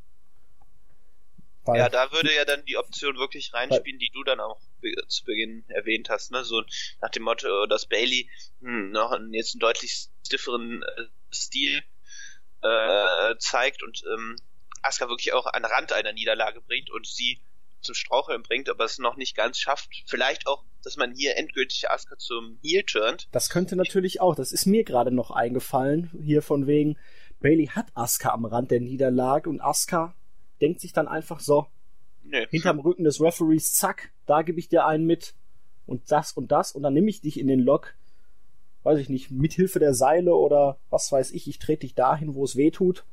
Ja, 1.75 1.89
da 1.89 2.11
würde 2.13 2.33
ja 2.33 2.45
dann 2.45 2.63
die 2.63 2.77
Option 2.77 3.17
wirklich 3.17 3.53
reinspielen, 3.53 3.99
die 3.99 4.09
du 4.13 4.23
dann 4.23 4.39
auch 4.39 4.61
zu 5.07 5.25
Beginn 5.25 5.65
erwähnt 5.67 6.09
hast, 6.09 6.31
ne? 6.31 6.45
So 6.45 6.63
nach 7.01 7.09
dem 7.09 7.23
Motto, 7.23 7.65
dass 7.65 7.87
Bailey 7.87 8.29
hm, 8.61 8.91
noch 8.91 9.11
einen, 9.11 9.33
jetzt 9.33 9.55
einen 9.55 9.59
deutlich 9.59 10.07
stifferen 10.25 10.83
äh, 10.83 11.03
Stil 11.33 11.83
äh, 12.61 13.35
zeigt 13.39 13.83
und 13.83 14.01
ähm, 14.13 14.37
Asuka 14.81 15.09
wirklich 15.09 15.33
auch 15.33 15.45
an 15.45 15.65
Rand 15.65 15.91
einer 15.91 16.13
Niederlage 16.13 16.61
bringt 16.61 16.89
und 16.89 17.05
sie 17.05 17.41
zum 17.81 17.95
Straucheln 17.95 18.43
bringt, 18.43 18.69
aber 18.69 18.85
es 18.85 18.97
noch 18.97 19.17
nicht 19.17 19.35
ganz 19.35 19.57
schafft. 19.59 19.89
Vielleicht 20.05 20.47
auch, 20.47 20.63
dass 20.83 20.97
man 20.97 21.13
hier 21.13 21.37
endgültig 21.37 21.89
Asuka 21.89 22.17
zum 22.17 22.59
Heel 22.61 22.83
turnt. 22.83 23.27
Das 23.31 23.49
könnte 23.49 23.75
natürlich 23.75 24.21
auch, 24.21 24.35
das 24.35 24.51
ist 24.51 24.65
mir 24.65 24.83
gerade 24.83 25.11
noch 25.11 25.31
eingefallen, 25.31 26.11
hier 26.23 26.41
von 26.41 26.67
wegen, 26.67 26.97
Bailey 27.39 27.67
hat 27.67 27.87
Asuka 27.93 28.29
am 28.29 28.45
Rand 28.45 28.71
der 28.71 28.81
Niederlage 28.81 29.49
und 29.49 29.61
Asuka 29.61 30.15
denkt 30.61 30.81
sich 30.81 30.93
dann 30.93 31.07
einfach 31.07 31.39
so, 31.39 31.67
nee. 32.23 32.47
hinterm 32.49 32.79
Rücken 32.79 33.03
des 33.03 33.21
Referees, 33.21 33.73
zack, 33.73 34.11
da 34.25 34.41
gebe 34.41 34.59
ich 34.59 34.69
dir 34.69 34.85
einen 34.85 35.05
mit 35.05 35.35
und 35.85 36.11
das 36.11 36.33
und 36.33 36.51
das 36.51 36.71
und 36.71 36.83
dann 36.83 36.93
nehme 36.93 37.09
ich 37.09 37.21
dich 37.21 37.39
in 37.39 37.47
den 37.47 37.59
Lock, 37.59 37.95
weiß 38.83 38.99
ich 38.99 39.09
nicht, 39.09 39.31
mit 39.31 39.53
Hilfe 39.53 39.79
der 39.79 39.93
Seile 39.93 40.33
oder 40.35 40.79
was 40.89 41.11
weiß 41.11 41.31
ich, 41.31 41.47
ich 41.47 41.59
trete 41.59 41.81
dich 41.81 41.93
dahin, 41.93 42.33
wo 42.33 42.43
es 42.43 42.55
weh 42.55 42.71
tut 42.71 43.05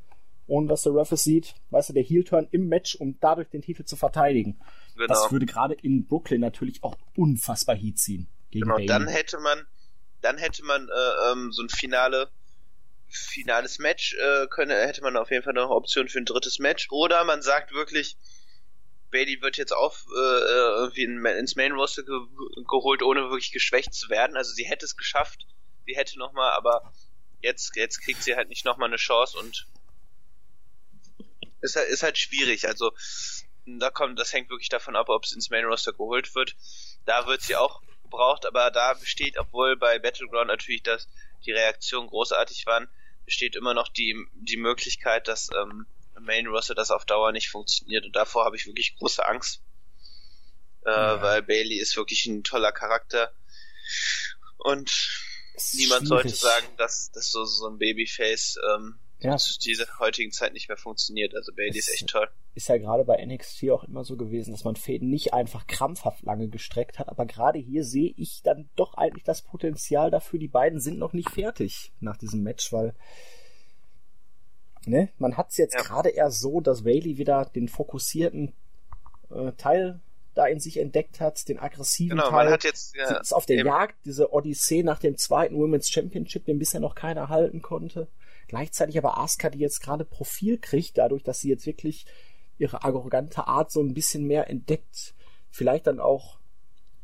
ohne 0.46 0.68
dass 0.68 0.82
der 0.82 0.94
Ref 0.94 1.12
es 1.12 1.24
sieht, 1.24 1.54
weißt 1.70 1.90
du, 1.90 1.92
der 1.94 2.02
Heel-Turn 2.02 2.48
im 2.50 2.68
Match, 2.68 2.96
um 2.96 3.18
dadurch 3.20 3.48
den 3.48 3.62
Titel 3.62 3.84
zu 3.84 3.96
verteidigen. 3.96 4.60
Genau. 4.94 5.06
Das 5.06 5.32
würde 5.32 5.46
gerade 5.46 5.74
in 5.74 6.06
Brooklyn 6.06 6.40
natürlich 6.40 6.82
auch 6.82 6.96
unfassbar 7.16 7.76
Heat 7.76 7.98
ziehen. 7.98 8.28
Gegen 8.50 8.64
genau, 8.64 8.76
Bailey. 8.76 8.86
dann 8.86 9.08
hätte 9.08 9.38
man, 9.40 9.66
dann 10.20 10.38
hätte 10.38 10.64
man 10.64 10.88
äh, 10.88 11.32
ähm, 11.32 11.52
so 11.52 11.62
ein 11.62 11.68
Finale, 11.68 12.28
finales 13.08 13.78
Match, 13.78 14.14
äh, 14.14 14.46
könne, 14.48 14.74
hätte 14.74 15.02
man 15.02 15.16
auf 15.16 15.30
jeden 15.30 15.42
Fall 15.42 15.54
noch 15.54 15.64
eine 15.64 15.74
Option 15.74 16.08
für 16.08 16.18
ein 16.18 16.24
drittes 16.24 16.58
Match. 16.58 16.88
Oder 16.90 17.24
man 17.24 17.42
sagt 17.42 17.72
wirklich, 17.72 18.16
Bailey 19.10 19.40
wird 19.40 19.56
jetzt 19.56 19.72
auf 19.72 20.06
äh, 20.14 20.40
irgendwie 20.80 21.04
ins 21.04 21.56
Main 21.56 21.72
Roster 21.72 22.02
ge 22.02 22.18
geholt, 22.68 23.02
ohne 23.02 23.22
wirklich 23.22 23.52
geschwächt 23.52 23.94
zu 23.94 24.08
werden. 24.08 24.36
Also 24.36 24.52
sie 24.52 24.64
hätte 24.64 24.84
es 24.84 24.96
geschafft, 24.96 25.46
sie 25.86 25.94
hätte 25.96 26.18
nochmal, 26.18 26.52
aber 26.52 26.92
jetzt, 27.40 27.76
jetzt 27.76 28.02
kriegt 28.02 28.22
sie 28.22 28.34
halt 28.34 28.48
nicht 28.48 28.64
nochmal 28.64 28.88
eine 28.88 28.96
Chance 28.96 29.38
und 29.38 29.66
ist 31.64 31.76
halt, 31.76 31.88
ist 31.88 32.02
halt 32.02 32.18
schwierig. 32.18 32.66
Also 32.66 32.92
da 33.66 33.90
kommt, 33.90 34.18
das 34.18 34.32
hängt 34.32 34.50
wirklich 34.50 34.68
davon 34.68 34.96
ab, 34.96 35.08
ob 35.08 35.24
es 35.24 35.32
ins 35.32 35.50
Main 35.50 35.64
Roster 35.64 35.92
geholt 35.92 36.34
wird. 36.34 36.54
Da 37.06 37.26
wird 37.26 37.42
sie 37.42 37.56
auch 37.56 37.80
gebraucht, 38.02 38.46
aber 38.46 38.70
da 38.70 38.94
besteht, 38.94 39.38
obwohl 39.38 39.76
bei 39.76 39.98
Battleground 39.98 40.48
natürlich 40.48 40.82
das 40.82 41.08
die 41.46 41.52
Reaktionen 41.52 42.08
großartig 42.08 42.66
waren, 42.66 42.88
besteht 43.24 43.56
immer 43.56 43.74
noch 43.74 43.88
die 43.88 44.16
die 44.34 44.56
Möglichkeit, 44.56 45.28
dass 45.28 45.48
ähm, 45.58 45.86
Main 46.20 46.46
Roster 46.46 46.74
das 46.74 46.90
auf 46.90 47.04
Dauer 47.04 47.32
nicht 47.32 47.50
funktioniert 47.50 48.04
und 48.04 48.14
davor 48.14 48.44
habe 48.44 48.56
ich 48.56 48.66
wirklich 48.66 48.96
große 48.98 49.24
Angst, 49.26 49.62
äh, 50.84 50.90
ja. 50.90 51.22
weil 51.22 51.42
Bailey 51.42 51.78
ist 51.78 51.96
wirklich 51.96 52.26
ein 52.26 52.44
toller 52.44 52.72
Charakter 52.72 53.32
und 54.58 54.90
niemand 55.72 56.06
schwierig. 56.06 56.08
sollte 56.08 56.36
sagen, 56.36 56.76
dass, 56.76 57.10
dass 57.12 57.30
so, 57.30 57.44
so 57.44 57.68
ein 57.68 57.78
Babyface 57.78 58.58
ähm, 58.74 58.98
ja. 59.24 59.36
dieser 59.64 59.86
heutigen 59.98 60.30
Zeit 60.30 60.52
nicht 60.52 60.68
mehr 60.68 60.76
funktioniert. 60.76 61.34
Also 61.34 61.52
Bailey 61.52 61.78
ist 61.78 61.92
echt 61.92 62.08
toll. 62.08 62.28
Ist 62.54 62.68
ja 62.68 62.78
gerade 62.78 63.04
bei 63.04 63.24
NXT 63.24 63.70
auch 63.70 63.84
immer 63.84 64.04
so 64.04 64.16
gewesen, 64.16 64.52
dass 64.52 64.64
man 64.64 64.76
Fäden 64.76 65.08
nicht 65.08 65.34
einfach 65.34 65.66
krampfhaft 65.66 66.22
lange 66.22 66.48
gestreckt 66.48 66.98
hat, 66.98 67.08
aber 67.08 67.26
gerade 67.26 67.58
hier 67.58 67.84
sehe 67.84 68.12
ich 68.16 68.42
dann 68.42 68.68
doch 68.76 68.94
eigentlich 68.94 69.24
das 69.24 69.42
Potenzial 69.42 70.10
dafür, 70.10 70.38
die 70.38 70.48
beiden 70.48 70.80
sind 70.80 70.98
noch 70.98 71.12
nicht 71.12 71.30
fertig 71.30 71.92
nach 72.00 72.16
diesem 72.16 72.42
Match, 72.42 72.72
weil 72.72 72.94
ne, 74.86 75.08
man 75.18 75.36
hat 75.36 75.50
es 75.50 75.56
jetzt 75.56 75.74
ja. 75.74 75.82
gerade 75.82 76.10
eher 76.10 76.30
so, 76.30 76.60
dass 76.60 76.84
Bailey 76.84 77.18
wieder 77.18 77.44
den 77.46 77.68
fokussierten 77.68 78.52
äh, 79.30 79.52
Teil 79.52 80.00
da 80.34 80.46
in 80.46 80.60
sich 80.60 80.78
entdeckt 80.78 81.20
hat, 81.20 81.48
den 81.48 81.58
aggressiven 81.58 82.16
genau, 82.16 82.30
Teil. 82.30 82.44
Man 82.44 82.52
hat 82.52 82.64
jetzt 82.64 82.96
ja, 82.96 83.18
ist 83.18 83.32
auf 83.32 83.46
der 83.46 83.58
eben. 83.58 83.68
Jagd, 83.68 83.96
diese 84.04 84.32
Odyssee 84.32 84.82
nach 84.82 84.98
dem 84.98 85.16
zweiten 85.16 85.56
Women's 85.56 85.88
Championship, 85.88 86.44
den 86.44 86.58
bisher 86.58 86.80
noch 86.80 86.94
keiner 86.94 87.28
halten 87.28 87.62
konnte. 87.62 88.08
Gleichzeitig 88.48 88.98
aber 88.98 89.18
Asuka, 89.18 89.50
die 89.50 89.58
jetzt 89.58 89.80
gerade 89.80 90.04
Profil 90.04 90.58
kriegt, 90.58 90.98
dadurch, 90.98 91.22
dass 91.22 91.40
sie 91.40 91.48
jetzt 91.48 91.66
wirklich 91.66 92.04
ihre 92.58 92.84
arrogante 92.84 93.46
Art 93.46 93.70
so 93.72 93.80
ein 93.80 93.94
bisschen 93.94 94.26
mehr 94.26 94.48
entdeckt. 94.50 95.14
Vielleicht 95.50 95.86
dann 95.86 96.00
auch 96.00 96.38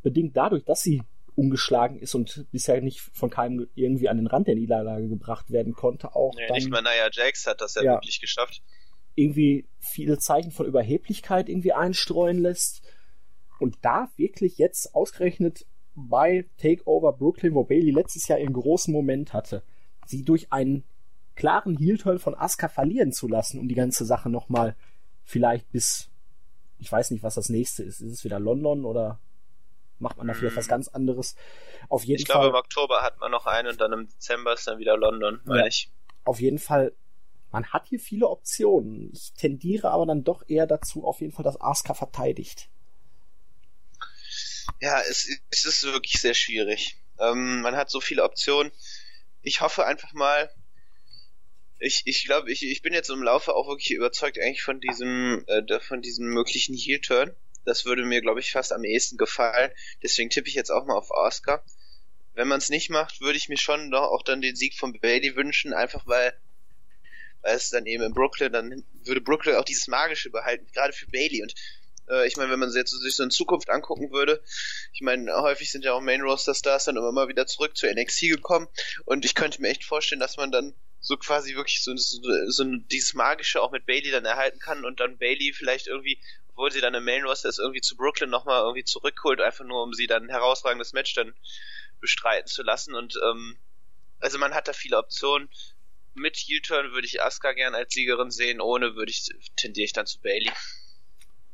bedingt 0.03 0.37
dadurch, 0.37 0.64
dass 0.64 0.83
sie 0.83 1.03
ungeschlagen 1.35 1.99
ist 1.99 2.14
und 2.14 2.47
bisher 2.53 2.81
nicht 2.81 3.01
von 3.01 3.31
keinem 3.31 3.68
irgendwie 3.74 4.09
an 4.09 4.18
den 4.18 4.26
Rand 4.26 4.49
der 4.49 4.57
Niederlage 4.57 5.09
gebracht 5.09 5.51
werden 5.51 5.72
konnte, 5.72 6.14
auch. 6.14 6.35
Nee, 6.35 6.47
dann, 6.49 6.57
nicht 6.57 6.70
mal 6.70 6.83
Nia 6.83 7.09
Jax 7.11 7.47
hat 7.47 7.61
das 7.61 7.74
ja, 7.76 7.83
ja 7.83 7.93
wirklich 7.95 8.20
geschafft. 8.20 8.62
Irgendwie 9.14 9.66
viele 9.78 10.18
Zeichen 10.18 10.51
von 10.51 10.66
Überheblichkeit 10.66 11.49
irgendwie 11.49 11.72
einstreuen 11.72 12.39
lässt. 12.39 12.83
Und 13.61 13.78
da 13.82 14.08
wirklich 14.16 14.58
jetzt 14.58 14.94
ausgerechnet 14.94 15.66
bei 15.94 16.46
Takeover 16.58 17.12
Brooklyn, 17.12 17.54
wo 17.54 17.64
Bailey 17.64 17.90
letztes 17.90 18.28
Jahr 18.28 18.38
ihren 18.38 18.52
großen 18.52 18.92
Moment 18.92 19.32
hatte, 19.32 19.62
sie 20.06 20.24
durch 20.24 20.52
einen 20.52 20.84
klaren 21.36 21.76
Heel-Turn 21.76 22.18
von 22.18 22.34
Asuka 22.34 22.68
verlieren 22.68 23.12
zu 23.12 23.28
lassen, 23.28 23.58
um 23.58 23.68
die 23.68 23.74
ganze 23.74 24.04
Sache 24.04 24.28
nochmal 24.28 24.76
vielleicht 25.24 25.70
bis, 25.72 26.11
ich 26.78 26.90
weiß 26.90 27.11
nicht, 27.11 27.22
was 27.22 27.34
das 27.34 27.48
nächste 27.48 27.82
ist. 27.82 28.00
Ist 28.00 28.12
es 28.12 28.24
wieder 28.24 28.40
London 28.40 28.84
oder 28.84 29.20
macht 29.98 30.16
man 30.16 30.26
da 30.26 30.34
vielleicht 30.34 30.56
was 30.56 30.66
mhm. 30.66 30.70
ganz 30.70 30.88
anderes? 30.88 31.36
Auf 31.88 32.04
jeden 32.04 32.20
ich 32.20 32.26
Fall. 32.26 32.36
Ich 32.36 32.40
glaube, 32.42 32.56
im 32.56 32.61
Oktober 32.61 33.02
hat 33.02 33.18
man 33.20 33.30
noch 33.30 33.46
einen 33.46 33.68
und 33.68 33.80
dann 33.80 33.92
im 33.92 34.08
Dezember 34.08 34.54
ist 34.54 34.66
dann 34.66 34.78
wieder 34.78 34.96
London, 34.96 35.40
ja, 35.46 35.66
ich. 35.66 35.90
Auf 36.24 36.40
jeden 36.40 36.58
Fall, 36.58 36.92
man 37.50 37.66
hat 37.66 37.86
hier 37.88 38.00
viele 38.00 38.28
Optionen. 38.28 39.11
Ich 39.12 39.32
tendiere 39.32 39.90
aber 39.90 40.06
dann 40.06 40.24
doch 40.24 40.42
eher 40.48 40.66
dazu, 40.66 41.04
auf 41.04 41.20
jeden 41.20 41.32
Fall, 41.32 41.44
dass 41.44 41.61
Asuka 41.61 41.94
verteidigt. 41.94 42.68
Ja, 44.80 45.00
es, 45.00 45.28
es 45.50 45.64
ist 45.64 45.82
wirklich 45.82 46.20
sehr 46.20 46.34
schwierig. 46.34 46.96
Ähm, 47.18 47.60
man 47.60 47.76
hat 47.76 47.90
so 47.90 48.00
viele 48.00 48.24
Optionen. 48.24 48.72
Ich 49.42 49.60
hoffe 49.60 49.86
einfach 49.86 50.12
mal, 50.12 50.50
ich, 51.78 52.02
ich 52.04 52.24
glaube, 52.24 52.52
ich, 52.52 52.62
ich 52.62 52.82
bin 52.82 52.92
jetzt 52.92 53.10
im 53.10 53.22
Laufe 53.22 53.54
auch 53.54 53.66
wirklich 53.68 53.90
überzeugt 53.90 54.38
eigentlich 54.38 54.62
von 54.62 54.80
diesem, 54.80 55.44
äh, 55.46 55.80
von 55.80 56.02
diesem 56.02 56.26
möglichen 56.26 56.76
Heel-Turn. 56.76 57.34
Das 57.64 57.84
würde 57.84 58.04
mir, 58.04 58.20
glaube 58.20 58.40
ich, 58.40 58.52
fast 58.52 58.72
am 58.72 58.84
ehesten 58.84 59.16
gefallen. 59.16 59.70
Deswegen 60.02 60.30
tippe 60.30 60.48
ich 60.48 60.54
jetzt 60.54 60.70
auch 60.70 60.86
mal 60.86 60.96
auf 60.96 61.10
Oscar. 61.10 61.64
Wenn 62.34 62.48
man 62.48 62.58
es 62.58 62.68
nicht 62.68 62.90
macht, 62.90 63.20
würde 63.20 63.36
ich 63.36 63.48
mir 63.48 63.58
schon 63.58 63.90
doch 63.90 64.02
auch 64.02 64.22
dann 64.22 64.40
den 64.40 64.56
Sieg 64.56 64.74
von 64.76 64.98
Bailey 64.98 65.36
wünschen, 65.36 65.72
einfach 65.72 66.06
weil, 66.06 66.32
weil 67.42 67.56
es 67.56 67.70
dann 67.70 67.86
eben 67.86 68.02
in 68.02 68.14
Brooklyn, 68.14 68.52
dann 68.52 68.84
würde 69.04 69.20
Brooklyn 69.20 69.56
auch 69.56 69.64
dieses 69.64 69.88
Magische 69.88 70.30
behalten, 70.30 70.66
gerade 70.72 70.92
für 70.92 71.06
Bailey. 71.06 71.42
Und 71.42 71.54
äh, 72.09 72.26
ich 72.26 72.36
meine, 72.36 72.51
wenn 72.51 72.59
man 72.59 72.72
jetzt 72.72 72.90
sich 72.90 73.16
so 73.16 73.22
in 73.22 73.30
Zukunft 73.30 73.70
angucken 73.70 74.11
würde, 74.12 74.42
ich 74.92 75.01
meine, 75.01 75.32
häufig 75.40 75.70
sind 75.70 75.84
ja 75.84 75.92
auch 75.92 76.01
Main 76.01 76.22
Roster 76.22 76.55
Stars 76.55 76.84
dann 76.84 76.96
immer 76.96 77.12
mal 77.12 77.28
wieder 77.28 77.46
zurück 77.46 77.76
zu 77.76 77.86
NXT 77.86 78.22
gekommen 78.22 78.68
und 79.05 79.24
ich 79.24 79.34
könnte 79.34 79.61
mir 79.61 79.68
echt 79.68 79.84
vorstellen, 79.84 80.20
dass 80.20 80.36
man 80.36 80.51
dann 80.51 80.74
so 81.01 81.16
quasi 81.16 81.55
wirklich 81.55 81.82
so, 81.82 81.96
so, 81.96 82.20
so 82.48 82.64
dieses 82.64 83.14
Magische 83.14 83.62
auch 83.62 83.72
mit 83.72 83.86
Bailey 83.86 84.11
dann 84.11 84.24
erhalten 84.24 84.59
kann 84.59 84.84
und 84.84 85.01
dann 85.01 85.18
Bailey 85.18 85.53
vielleicht 85.53 85.86
irgendwie, 85.86 86.20
obwohl 86.48 86.70
sie 86.70 86.80
dann 86.80 86.94
im 86.94 87.05
Main 87.05 87.24
Roster 87.24 87.48
ist, 87.48 87.59
irgendwie 87.59 87.80
zu 87.80 87.96
Brooklyn 87.96 88.28
nochmal 88.28 88.62
irgendwie 88.62 88.84
zurückholt, 88.84 89.40
einfach 89.40 89.64
nur 89.64 89.82
um 89.82 89.94
sie 89.94 90.07
dann 90.07 90.24
ein 90.24 90.30
herausragendes 90.30 90.92
Match 90.92 91.14
dann 91.14 91.34
bestreiten 92.01 92.48
zu 92.48 92.62
lassen 92.62 92.94
und 92.94 93.18
ähm, 93.24 93.59
also 94.20 94.38
man 94.38 94.55
hat 94.55 94.68
da 94.68 94.72
viele 94.72 94.98
Optionen. 94.98 95.48
Mit 96.14 96.36
Heel-Turn 96.36 96.92
würde 96.92 97.07
ich 97.07 97.22
Asuka 97.22 97.53
gern 97.53 97.74
als 97.74 97.94
Siegerin 97.94 98.30
sehen, 98.30 98.61
ohne 98.61 98.94
würde 98.96 99.11
ich 99.11 99.28
tendiere 99.57 99.84
ich 99.84 99.92
dann 99.92 100.07
zu 100.07 100.20
Bailey. 100.20 100.51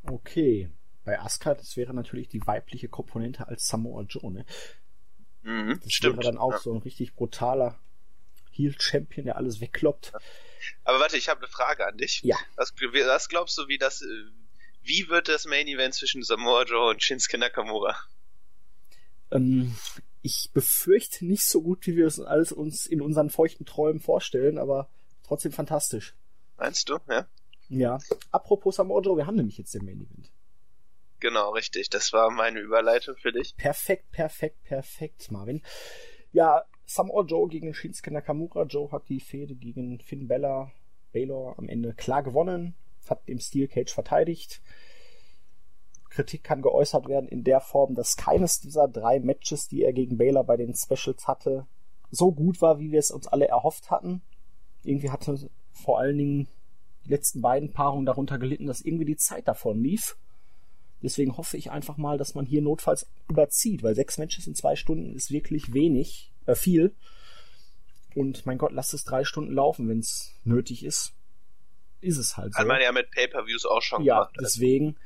Okay. 0.07 0.70
Bei 1.04 1.20
Asuka, 1.20 1.54
das 1.54 1.76
wäre 1.76 1.94
natürlich 1.94 2.28
die 2.28 2.44
weibliche 2.46 2.88
Komponente 2.88 3.46
als 3.46 3.68
Samoa 3.68 4.02
Joe, 4.02 4.32
ne? 4.32 4.44
Mhm, 5.42 5.80
das 5.82 5.92
stimmt. 5.92 6.16
wäre 6.16 6.24
dann 6.24 6.38
auch 6.38 6.52
ja. 6.52 6.59
so 6.59 6.72
ein 6.72 6.78
richtig 6.78 7.14
brutaler 7.14 7.78
Heel-Champion, 8.50 9.26
der 9.26 9.36
alles 9.36 9.61
wegkloppt. 9.61 10.12
Aber 10.84 10.98
warte, 10.98 11.16
ich 11.16 11.28
habe 11.28 11.40
eine 11.40 11.48
Frage 11.48 11.86
an 11.86 11.96
dich. 11.96 12.22
Ja. 12.22 12.36
Was, 12.57 12.74
was 12.74 13.28
glaubst 13.28 13.57
du, 13.59 13.68
wie 13.68 13.78
das, 13.78 14.02
äh, 14.02 14.07
wie 14.82 15.09
wird 15.09 15.28
das 15.28 15.44
Main 15.46 15.68
Event 15.68 15.94
zwischen 15.94 16.22
Samoa 16.22 16.64
Joe 16.64 16.90
und 16.90 17.02
Shinsuke 17.02 17.38
Nakamura? 17.38 17.96
Ähm, 19.30 19.76
ich 20.22 20.50
befürchte 20.52 21.24
nicht 21.24 21.44
so 21.44 21.62
gut, 21.62 21.86
wie 21.86 21.96
wir 21.96 22.07
es 22.07 22.18
alles 22.18 22.50
uns 22.50 22.86
in 22.86 23.00
unseren 23.00 23.30
feuchten 23.30 23.66
Träumen 23.66 24.00
vorstellen, 24.00 24.59
aber 24.59 24.88
trotzdem 25.22 25.52
fantastisch. 25.52 26.16
Meinst 26.57 26.88
du, 26.88 26.98
ja? 27.09 27.28
Ja. 27.68 27.98
Apropos 28.30 28.76
Samoa 28.76 29.00
Joe, 29.00 29.16
wir 29.16 29.26
haben 29.26 29.36
nämlich 29.36 29.58
jetzt 29.58 29.74
den 29.74 29.84
Main 29.84 30.00
Event. 30.00 30.30
Genau, 31.20 31.50
richtig. 31.50 31.88
Das 31.90 32.12
war 32.12 32.30
meine 32.30 32.60
Überleitung 32.60 33.16
für 33.16 33.32
dich. 33.32 33.56
Perfekt, 33.56 34.10
perfekt, 34.12 34.62
perfekt, 34.64 35.30
Marvin. 35.30 35.62
Ja, 36.32 36.64
Samoa 36.84 37.24
Joe 37.24 37.48
gegen 37.48 37.74
Shinsuke 37.74 38.12
Nakamura. 38.12 38.64
Joe 38.64 38.90
hat 38.92 39.08
die 39.08 39.20
Fehde 39.20 39.54
gegen 39.54 39.98
Finn 40.00 40.28
Bella, 40.28 40.70
Baylor 41.12 41.58
am 41.58 41.68
Ende 41.68 41.94
klar 41.94 42.22
gewonnen, 42.22 42.74
hat 43.08 43.22
im 43.26 43.40
Steel 43.40 43.68
Cage 43.68 43.92
verteidigt. 43.92 44.60
Kritik 46.10 46.44
kann 46.44 46.62
geäußert 46.62 47.08
werden 47.08 47.28
in 47.28 47.44
der 47.44 47.60
Form, 47.60 47.94
dass 47.94 48.16
keines 48.16 48.60
dieser 48.60 48.88
drei 48.88 49.20
Matches, 49.20 49.68
die 49.68 49.82
er 49.82 49.92
gegen 49.92 50.16
Baylor 50.16 50.44
bei 50.44 50.56
den 50.56 50.74
Specials 50.74 51.26
hatte, 51.26 51.66
so 52.10 52.32
gut 52.32 52.62
war, 52.62 52.78
wie 52.78 52.92
wir 52.92 53.00
es 53.00 53.10
uns 53.10 53.26
alle 53.26 53.48
erhofft 53.48 53.90
hatten. 53.90 54.22
Irgendwie 54.82 55.10
hatte 55.10 55.50
vor 55.72 55.98
allen 55.98 56.16
Dingen 56.16 56.48
die 57.07 57.11
letzten 57.11 57.40
beiden 57.40 57.72
Paarungen 57.72 58.07
darunter 58.07 58.38
gelitten, 58.38 58.66
dass 58.66 58.80
irgendwie 58.80 59.04
die 59.04 59.16
Zeit 59.16 59.48
davon 59.48 59.82
lief. 59.82 60.16
Deswegen 61.02 61.36
hoffe 61.36 61.57
ich 61.57 61.70
einfach 61.70 61.96
mal, 61.98 62.18
dass 62.18 62.34
man 62.34 62.46
hier 62.46 62.62
notfalls 62.62 63.07
überzieht, 63.28 63.82
weil 63.82 63.94
sechs 63.94 64.18
Matches 64.18 64.46
in 64.46 64.54
zwei 64.54 64.76
Stunden 64.76 65.14
ist 65.14 65.30
wirklich 65.30 65.72
wenig, 65.72 66.32
äh, 66.46 66.54
viel. 66.54 66.94
Und 68.14 68.46
mein 68.46 68.59
Gott, 68.59 68.72
lasst 68.72 68.94
es 68.94 69.04
drei 69.04 69.24
Stunden 69.24 69.52
laufen, 69.52 69.88
wenn 69.88 69.98
es 69.98 70.32
nötig 70.44 70.84
ist. 70.84 71.12
Ist 72.00 72.16
es 72.18 72.36
halt 72.36 72.54
so. 72.54 72.59
Hat 72.59 72.66
man 72.66 72.80
ja 72.80 72.92
mit 72.92 73.11
Pay-Per-Views 73.11 73.66
auch 73.66 73.82
schon 73.82 74.02
ja, 74.02 74.20
gemacht. 74.20 74.34
also. 74.38 74.44
deswegen. 74.44 74.96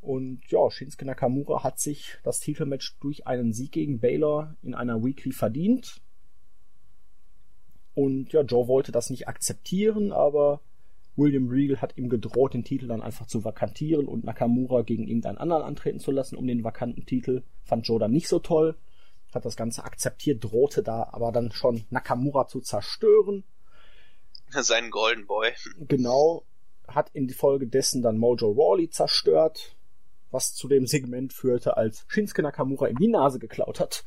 Und 0.00 0.42
ja, 0.48 0.70
Shinsuke 0.70 1.04
Nakamura 1.04 1.64
hat 1.64 1.80
sich 1.80 2.18
das 2.22 2.38
Titelmatch 2.38 2.96
durch 3.00 3.26
einen 3.26 3.52
Sieg 3.52 3.72
gegen 3.72 3.98
Baylor 3.98 4.54
in 4.62 4.74
einer 4.74 5.02
Weekly 5.02 5.32
verdient. 5.32 6.00
Und 7.94 8.32
ja, 8.32 8.42
Joe 8.42 8.68
wollte 8.68 8.92
das 8.92 9.08
nicht 9.08 9.26
akzeptieren, 9.26 10.12
aber 10.12 10.60
William 11.16 11.48
Regal 11.48 11.80
hat 11.80 11.96
ihm 11.96 12.08
gedroht, 12.08 12.54
den 12.54 12.64
Titel 12.64 12.88
dann 12.88 13.02
einfach 13.02 13.26
zu 13.26 13.44
vakantieren 13.44 14.06
und 14.06 14.24
Nakamura 14.24 14.82
gegen 14.82 15.06
irgendeinen 15.06 15.38
anderen 15.38 15.62
antreten 15.62 15.98
zu 15.98 16.10
lassen 16.10 16.36
um 16.36 16.46
den 16.46 16.62
vakanten 16.62 17.06
Titel. 17.06 17.42
Fand 17.64 17.86
Joe 17.86 17.98
dann 17.98 18.12
nicht 18.12 18.28
so 18.28 18.38
toll, 18.38 18.76
hat 19.34 19.44
das 19.44 19.56
Ganze 19.56 19.84
akzeptiert, 19.84 20.44
drohte 20.44 20.82
da 20.82 21.08
aber 21.12 21.32
dann 21.32 21.52
schon 21.52 21.84
Nakamura 21.90 22.46
zu 22.48 22.60
zerstören. 22.60 23.44
Seinen 24.50 24.90
Golden 24.90 25.26
Boy. 25.26 25.52
Genau, 25.78 26.44
hat 26.86 27.10
in 27.12 27.28
Folge 27.30 27.66
dessen 27.66 28.02
dann 28.02 28.18
Mojo 28.18 28.50
Rawley 28.50 28.90
zerstört, 28.90 29.76
was 30.30 30.54
zu 30.54 30.68
dem 30.68 30.86
Segment 30.86 31.32
führte, 31.32 31.76
als 31.76 32.04
Shinsuke 32.08 32.42
Nakamura 32.42 32.88
ihm 32.88 32.98
die 32.98 33.08
Nase 33.08 33.38
geklaut 33.38 33.80
hat. 33.80 34.04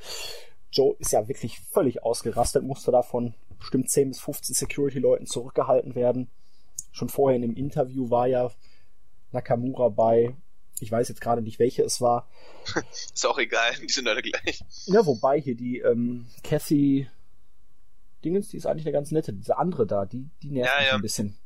Joe 0.72 0.96
ist 1.00 1.12
ja 1.12 1.28
wirklich 1.28 1.60
völlig 1.72 2.04
ausgerastet, 2.04 2.64
musste 2.64 2.92
davon 2.92 3.34
bestimmt 3.58 3.90
10 3.90 4.10
bis 4.10 4.20
15 4.22 4.56
Security-Leuten 4.56 5.26
zurückgehalten 5.26 5.96
werden. 5.96 6.30
Schon 6.92 7.10
vorher 7.10 7.36
in 7.36 7.42
dem 7.42 7.56
Interview 7.56 8.10
war 8.10 8.28
ja 8.28 8.52
Nakamura 9.32 9.90
bei, 9.90 10.36
ich 10.80 10.92
weiß 10.92 11.10
jetzt 11.10 11.22
gerade 11.22 11.42
nicht, 11.42 11.60
welche 11.60 11.84
es 11.84 12.02
war. 12.02 12.28
Ist 13.14 13.26
auch 13.26 13.38
egal, 13.38 13.74
die 13.82 13.92
sind 13.92 14.08
alle 14.08 14.22
gleich. 14.22 14.64
Ja, 14.86 15.06
wobei 15.06 15.40
hier 15.40 15.56
die 15.56 15.80
ähm, 15.80 16.28
Kathy 16.44 17.08
Dingens, 18.24 18.50
die 18.50 18.58
ist 18.58 18.66
eigentlich 18.66 18.86
eine 18.86 18.92
ganz 18.94 19.12
nette. 19.12 19.32
Diese 19.32 19.58
andere 19.58 19.88
da, 19.88 20.06
die, 20.06 20.30
die 20.44 20.52
nervt 20.52 20.72
Ja, 20.74 20.80
mich 20.80 20.88
ja. 20.90 20.96
ein 20.96 21.02
bisschen. 21.02 21.38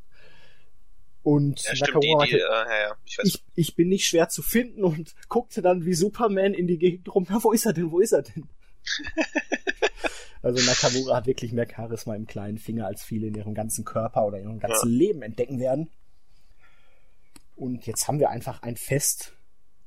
Und 1.22 1.62
Ja, 1.64 1.76
stimmt, 1.76 2.04
die, 2.04 2.08
Nakamura 2.10 2.26
die, 2.26 2.34
hatte, 2.34 2.70
äh, 2.70 2.84
ja, 2.84 2.96
ich 3.06 3.18
ich, 3.24 3.44
ich 3.56 3.76
bin 3.76 3.90
nicht 3.90 4.08
schwer 4.08 4.28
zu 4.30 4.42
finden 4.42 4.84
und 4.84 5.14
guckte 5.30 5.62
dann 5.62 5.86
wie 5.86 5.94
Superman 5.94 6.54
in 6.54 6.68
die 6.68 6.78
Gegend 6.78 7.14
rum. 7.14 7.26
Na, 7.30 7.44
wo 7.44 7.52
ist 7.52 7.66
er 7.66 7.74
denn? 7.74 7.92
Wo 7.92 8.00
ist 8.00 8.12
er 8.12 8.24
denn? 8.24 8.50
also 10.44 10.64
Nakamura 10.64 11.16
hat 11.16 11.26
wirklich 11.26 11.54
mehr 11.54 11.68
Charisma 11.68 12.16
im 12.16 12.28
kleinen 12.28 12.58
Finger, 12.58 12.86
als 12.86 13.04
viele 13.04 13.28
in 13.28 13.36
ihrem 13.36 13.54
ganzen 13.54 13.86
Körper 13.86 14.28
oder 14.28 14.38
in 14.38 14.44
ihrem 14.44 14.60
ganzen 14.60 14.90
Leben 14.90 15.22
entdecken 15.22 15.60
werden. 15.60 15.90
Und 17.56 17.86
jetzt 17.88 18.08
haben 18.08 18.20
wir 18.20 18.30
einfach 18.30 18.62
ein 18.62 18.76
Fest, 18.76 19.34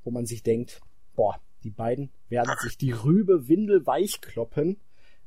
wo 0.03 0.11
man 0.11 0.25
sich 0.25 0.43
denkt, 0.43 0.81
boah, 1.15 1.39
die 1.63 1.71
beiden 1.71 2.11
werden 2.29 2.55
sich 2.63 2.79
die 2.79 2.93
Rübe 2.93 3.49
windelweich 3.49 4.21
kloppen. 4.21 4.81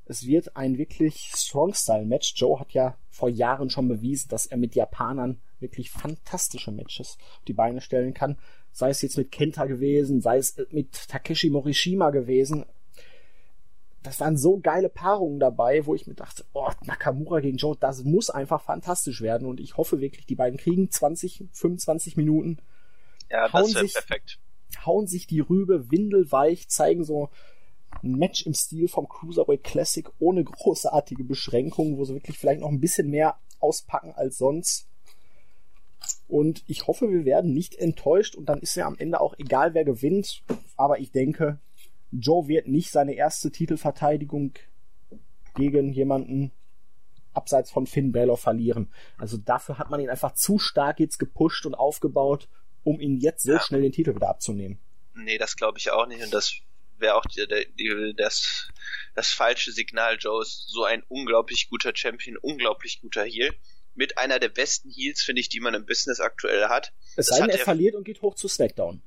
Es 0.05 0.25
wird 0.25 0.55
ein 0.55 0.79
wirklich 0.79 1.31
Strong-Style-Match. 1.35 2.33
Joe 2.35 2.59
hat 2.59 2.71
ja 2.71 2.97
vor 3.09 3.29
Jahren 3.29 3.69
schon 3.69 3.87
bewiesen, 3.87 4.29
dass 4.29 4.47
er 4.47 4.57
mit 4.57 4.73
Japanern 4.73 5.39
wirklich 5.59 5.91
fantastische 5.91 6.71
Matches 6.71 7.17
auf 7.19 7.45
die 7.45 7.53
Beine 7.53 7.81
stellen 7.81 8.15
kann. 8.15 8.37
Sei 8.71 8.89
es 8.89 9.03
jetzt 9.03 9.17
mit 9.17 9.31
Kenta 9.31 9.65
gewesen, 9.65 10.21
sei 10.21 10.37
es 10.37 10.57
mit 10.71 11.07
Takeshi 11.07 11.51
Morishima 11.51 12.09
gewesen. 12.09 12.65
Das 14.03 14.19
waren 14.21 14.37
so 14.37 14.59
geile 14.59 14.87
Paarungen 14.89 15.39
dabei, 15.39 15.85
wo 15.85 15.93
ich 15.93 16.07
mir 16.07 16.13
dachte, 16.13 16.45
oh, 16.53 16.69
Nakamura 16.85 17.41
gegen 17.41 17.57
Joe, 17.57 17.75
das 17.77 18.03
muss 18.05 18.29
einfach 18.29 18.61
fantastisch 18.61 19.21
werden. 19.21 19.47
Und 19.47 19.59
ich 19.59 19.75
hoffe 19.77 19.99
wirklich, 19.99 20.25
die 20.25 20.35
beiden 20.35 20.57
kriegen 20.57 20.89
20, 20.89 21.45
25 21.51 22.15
Minuten, 22.15 22.59
ja, 23.29 23.51
hauen 23.51 23.63
das 23.63 23.75
wäre 23.75 23.83
sich- 23.85 23.93
perfekt. 23.93 24.39
hauen 24.85 25.05
sich 25.07 25.27
die 25.27 25.41
Rübe 25.41 25.91
windelweich, 25.91 26.69
zeigen 26.69 27.03
so 27.03 27.29
ein 28.01 28.13
Match 28.13 28.45
im 28.45 28.53
Stil 28.53 28.87
vom 28.87 29.09
Cruiserweight 29.09 29.63
Classic 29.63 30.07
ohne 30.19 30.43
großartige 30.45 31.23
Beschränkungen, 31.25 31.97
wo 31.97 32.05
sie 32.05 32.13
wirklich 32.13 32.37
vielleicht 32.37 32.61
noch 32.61 32.69
ein 32.69 32.79
bisschen 32.79 33.09
mehr 33.09 33.37
auspacken 33.59 34.13
als 34.15 34.37
sonst. 34.37 34.87
Und 36.27 36.63
ich 36.67 36.87
hoffe, 36.87 37.09
wir 37.09 37.25
werden 37.25 37.53
nicht 37.53 37.75
enttäuscht 37.75 38.35
und 38.35 38.47
dann 38.47 38.59
ist 38.59 38.75
ja 38.75 38.85
am 38.85 38.95
Ende 38.97 39.19
auch 39.19 39.33
egal, 39.37 39.73
wer 39.73 39.83
gewinnt. 39.83 40.43
Aber 40.77 40.99
ich 40.99 41.11
denke, 41.11 41.59
Joe 42.11 42.47
wird 42.47 42.67
nicht 42.67 42.91
seine 42.91 43.13
erste 43.13 43.51
Titelverteidigung 43.51 44.53
gegen 45.55 45.91
jemanden 45.93 46.51
abseits 47.33 47.69
von 47.71 47.85
Finn 47.85 48.11
Balor 48.11 48.37
verlieren. 48.37 48.91
Also 49.17 49.37
dafür 49.37 49.77
hat 49.77 49.89
man 49.89 49.99
ihn 49.99 50.09
einfach 50.09 50.33
zu 50.33 50.57
stark 50.59 50.99
jetzt 50.99 51.19
gepusht 51.19 51.65
und 51.65 51.75
aufgebaut, 51.75 52.49
um 52.83 52.99
ihn 52.99 53.19
jetzt 53.19 53.43
so 53.43 53.51
Ja. 53.53 53.61
schnell 53.61 53.81
den 53.81 53.91
Titel 53.91 54.15
wieder 54.15 54.29
abzunehmen. 54.29 54.79
Nee, 55.15 55.37
das 55.37 55.55
glaube 55.55 55.77
ich 55.77 55.91
auch 55.91 56.07
nicht 56.07 56.23
und 56.23 56.33
das 56.33 56.55
wäre 56.97 57.15
auch 57.15 57.25
die, 57.25 57.45
die, 57.77 58.13
das, 58.17 58.67
das 59.15 59.29
falsche 59.29 59.71
Signal. 59.71 60.17
Joe 60.19 60.41
ist 60.41 60.65
so 60.69 60.83
ein 60.83 61.03
unglaublich 61.07 61.67
guter 61.69 61.91
Champion, 61.93 62.37
unglaublich 62.37 62.99
guter 63.01 63.23
Heel. 63.23 63.53
Mit 63.95 64.17
einer 64.17 64.39
der 64.39 64.49
besten 64.49 64.89
Heels, 64.89 65.21
finde 65.21 65.41
ich, 65.41 65.49
die 65.49 65.59
man 65.59 65.73
im 65.73 65.85
Business 65.85 66.19
aktuell 66.19 66.65
hat. 66.69 66.93
Es 67.15 67.27
sei 67.27 67.39
denn, 67.41 67.49
er 67.49 67.59
er- 67.59 67.63
verliert 67.65 67.95
und 67.95 68.03
geht 68.05 68.21
hoch 68.21 68.35
zu 68.35 68.47
SmackDown. 68.47 69.01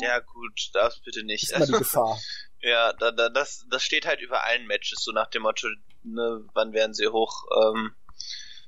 Ja, 0.00 0.20
gut, 0.20 0.70
das 0.72 1.00
bitte 1.00 1.24
nicht. 1.24 1.44
ist 1.44 1.52
immer 1.52 1.66
die 1.66 1.72
Gefahr. 1.78 2.18
Ja, 2.60 2.92
da, 2.94 3.10
da, 3.10 3.28
das, 3.28 3.66
das 3.70 3.82
steht 3.82 4.06
halt 4.06 4.20
über 4.20 4.44
allen 4.44 4.66
Matches, 4.66 5.02
so 5.02 5.12
nach 5.12 5.26
dem 5.28 5.42
Motto, 5.42 5.68
ne, 6.02 6.44
wann 6.54 6.72
werden 6.72 6.94
sie 6.94 7.08
hoch, 7.08 7.44
ähm, 7.62 7.94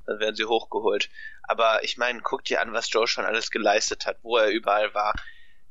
dann 0.07 0.19
werden 0.19 0.37
sie 0.37 0.45
hochgeholt. 0.45 1.09
Aber 1.43 1.85
ich 1.85 1.97
meine, 1.97 2.21
guck 2.21 2.45
dir 2.45 2.61
an, 2.61 2.73
was 2.73 2.91
Joe 2.91 3.07
schon 3.07 3.25
alles 3.25 3.51
geleistet 3.51 4.07
hat, 4.07 4.19
wo 4.23 4.37
er 4.37 4.51
überall 4.51 4.93
war. 4.95 5.15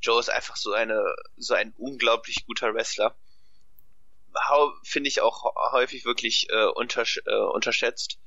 Joe 0.01 0.19
ist 0.19 0.29
einfach 0.29 0.55
so 0.55 0.73
eine, 0.73 1.03
so 1.37 1.53
ein 1.53 1.73
unglaublich 1.77 2.45
guter 2.45 2.73
Wrestler. 2.73 3.15
Finde 4.83 5.07
ich 5.07 5.21
auch 5.21 5.53
häufig 5.71 6.05
wirklich 6.05 6.47
äh, 6.49 6.65
untersch 6.65 7.21
äh, 7.25 7.35
unterschätzt. 7.35 8.19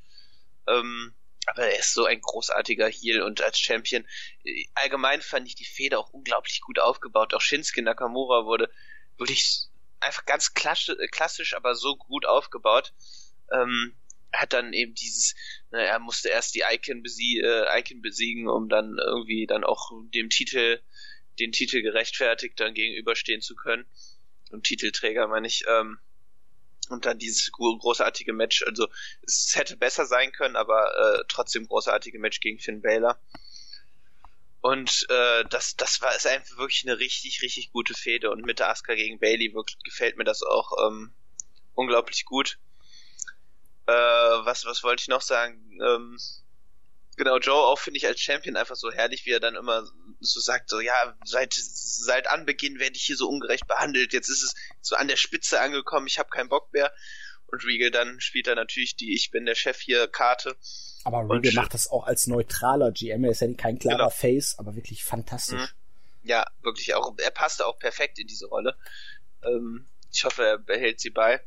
Ähm, 0.67 1.15
aber 1.47 1.65
er 1.67 1.79
ist 1.79 1.95
so 1.95 2.05
ein 2.05 2.21
großartiger 2.21 2.89
Heel 2.89 3.23
und 3.23 3.41
als 3.41 3.59
Champion. 3.59 4.07
äh, 4.45 4.67
Allgemein 4.75 5.23
fand 5.23 5.47
ich 5.47 5.55
die 5.55 5.65
Feder 5.65 5.99
auch 5.99 6.11
unglaublich 6.11 6.61
gut 6.61 6.79
aufgebaut. 6.79 7.35
Auch 7.35 7.41
Shinsuke 7.41 7.83
Nakamura 7.83 8.45
wurde 8.45 8.71
wirklich 9.17 9.69
einfach 10.01 10.25
ganz 10.27 10.55
klassisch, 10.55 10.97
klassisch 11.11 11.55
aber 11.55 11.75
so 11.75 11.97
gut 11.97 12.27
aufgebaut. 12.27 12.93
Ähm, 13.51 13.97
hat 14.33 14.53
dann 14.53 14.73
eben 14.75 14.95
dieses, 14.95 15.35
na, 15.71 15.79
er 15.79 15.99
musste 15.99 16.29
erst 16.29 16.55
die 16.55 16.65
Icon, 16.69 17.03
besie 17.03 17.41
äh, 17.41 17.81
Icon 17.81 18.03
besiegen, 18.03 18.49
um 18.49 18.69
dann 18.69 18.99
irgendwie 18.99 19.47
dann 19.47 19.65
auch 19.65 19.91
dem 20.15 20.29
Titel, 20.29 20.81
den 21.39 21.53
Titel 21.53 21.81
gerechtfertigt 21.83 22.61
dann 22.61 22.75
gegenüberstehen 22.75 23.41
zu 23.41 23.55
können. 23.55 23.87
Dem 24.53 24.63
Titelträger 24.63 25.29
meine 25.29 25.47
ich. 25.47 25.65
Ähm, 25.67 25.99
Und 26.89 27.07
dann 27.07 27.19
dieses 27.19 27.51
großartige 27.53 28.33
Match, 28.33 28.63
also 28.67 28.89
es 29.23 29.53
hätte 29.55 29.77
besser 29.77 30.07
sein 30.07 30.33
können, 30.33 30.57
aber 30.57 30.91
äh, 30.97 31.25
trotzdem 31.29 31.67
großartige 31.67 32.19
Match 32.19 32.41
gegen 32.41 32.59
Finn 32.59 32.83
Balor. 32.83 33.19
Und 34.61 35.07
äh, 35.09 35.45
das, 35.51 35.77
das 35.77 36.01
war 36.01 36.15
ist 36.15 36.27
einfach 36.27 36.59
wirklich 36.59 36.85
eine 36.85 36.99
richtig, 36.99 37.43
richtig 37.43 37.71
gute 37.73 37.95
Fehde. 37.95 38.31
Und 38.31 38.45
mit 38.45 38.59
der 38.59 38.71
Asuka 38.71 38.95
gegen 38.95 39.19
Bailey 39.21 39.55
wirklich 39.55 39.79
gefällt 39.85 40.17
mir 40.17 40.25
das 40.25 40.43
auch 40.43 40.73
ähm, 40.87 41.13
unglaublich 41.75 42.25
gut. 42.25 42.59
Äh, 43.87 43.93
was, 43.93 44.65
was 44.65 44.83
wollte 44.83 45.03
ich 45.03 45.09
noch 45.09 45.23
sagen? 45.23 45.79
Ähm, 45.81 46.19
genau, 47.19 47.39
Joe 47.39 47.55
auch 47.55 47.79
finde 47.79 47.99
ich 47.99 48.07
als 48.07 48.21
Champion 48.21 48.57
einfach 48.57 48.77
so 48.77 48.91
herrlich, 48.91 49.27
wie 49.27 49.33
er 49.33 49.41
dann 49.41 49.57
immer 49.57 49.85
so 50.21 50.41
sagt, 50.41 50.71
so 50.71 50.81
ja, 50.81 51.15
seit 51.25 51.53
seit 51.53 52.29
Anbeginn 52.29 52.79
werde 52.79 52.97
ich 52.97 53.03
hier 53.03 53.17
so 53.17 53.29
ungerecht 53.29 53.67
behandelt, 53.67 54.15
jetzt 54.15 54.31
ist 54.31 54.43
es 54.43 54.55
so 54.81 54.97
an 54.97 55.09
der 55.09 55.17
Spitze 55.17 55.61
angekommen, 55.61 56.07
ich 56.07 56.19
habe 56.19 56.31
keinen 56.31 56.49
Bock 56.49 56.73
mehr. 56.73 56.93
Und 57.51 57.65
Regal 57.65 57.91
dann 57.91 58.21
spielt 58.21 58.47
er 58.47 58.55
natürlich 58.55 58.97
die 58.97 59.15
Ich 59.15 59.31
bin 59.31 59.47
der 59.47 59.55
Chef 59.55 59.81
hier 59.81 60.07
Karte. 60.07 60.57
Aber 61.05 61.21
Regal 61.31 61.55
macht 61.55 61.73
das 61.73 61.89
auch 61.89 62.07
als 62.07 62.27
neutraler 62.27 62.93
GM. 62.93 63.25
Er 63.25 63.31
ist 63.31 63.41
ja 63.41 63.53
kein 63.55 63.79
klarer 63.79 63.97
genau. 63.97 64.11
Face, 64.11 64.59
aber 64.59 64.77
wirklich 64.77 65.03
fantastisch. 65.03 65.61
Mhm. 65.61 65.69
Ja, 66.25 66.45
wirklich 66.61 66.95
auch. 66.95 67.15
Er 67.17 67.31
passte 67.31 67.67
auch 67.67 67.79
perfekt 67.79 68.19
in 68.19 68.27
diese 68.27 68.47
Rolle. 68.47 68.77
Ähm, 69.43 69.89
ich 70.13 70.25
hoffe, 70.25 70.45
er 70.45 70.59
behält 70.59 71.01
sie 71.01 71.09
bei. 71.09 71.41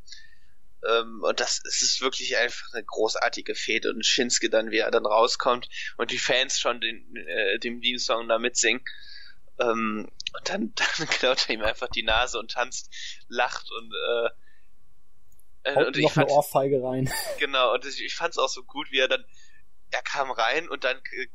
Ähm, 0.87 1.21
und 1.23 1.39
das 1.39 1.61
es 1.65 1.81
ist 1.81 2.01
wirklich 2.01 2.37
einfach 2.37 2.73
eine 2.73 2.83
großartige 2.83 3.55
Fehde. 3.55 3.89
Und 3.89 4.05
Shinsuke 4.05 4.49
dann, 4.49 4.71
wie 4.71 4.79
er 4.79 4.91
dann 4.91 5.05
rauskommt 5.05 5.69
und 5.97 6.11
die 6.11 6.17
Fans 6.17 6.59
schon 6.59 6.81
den, 6.81 7.15
äh, 7.15 7.59
dem 7.59 7.81
Theme-Song 7.81 8.27
da 8.27 8.39
mitsingen. 8.39 8.83
Ähm, 9.59 10.09
und 10.33 10.49
dann, 10.49 10.73
dann 10.97 11.07
klaut 11.07 11.49
er 11.49 11.55
ihm 11.55 11.61
einfach 11.61 11.89
die 11.89 12.03
Nase 12.03 12.39
und 12.39 12.51
tanzt, 12.51 12.89
lacht 13.27 13.69
und 13.71 13.93
äh, 13.93 14.29
äh, 15.63 15.85
und 15.85 15.97
noch 15.97 16.11
fand, 16.11 16.29
eine 16.29 16.37
Ohrfeige 16.37 16.81
rein. 16.83 17.11
Genau, 17.39 17.73
und 17.73 17.85
ich 17.85 18.15
fand 18.15 18.31
es 18.31 18.37
auch 18.37 18.49
so 18.49 18.63
gut, 18.63 18.91
wie 18.91 18.99
er 18.99 19.07
dann, 19.07 19.23
er 19.91 20.01
kam 20.01 20.31
rein 20.31 20.69
und 20.69 20.83
dann 20.83 20.97
äh, 20.97 21.27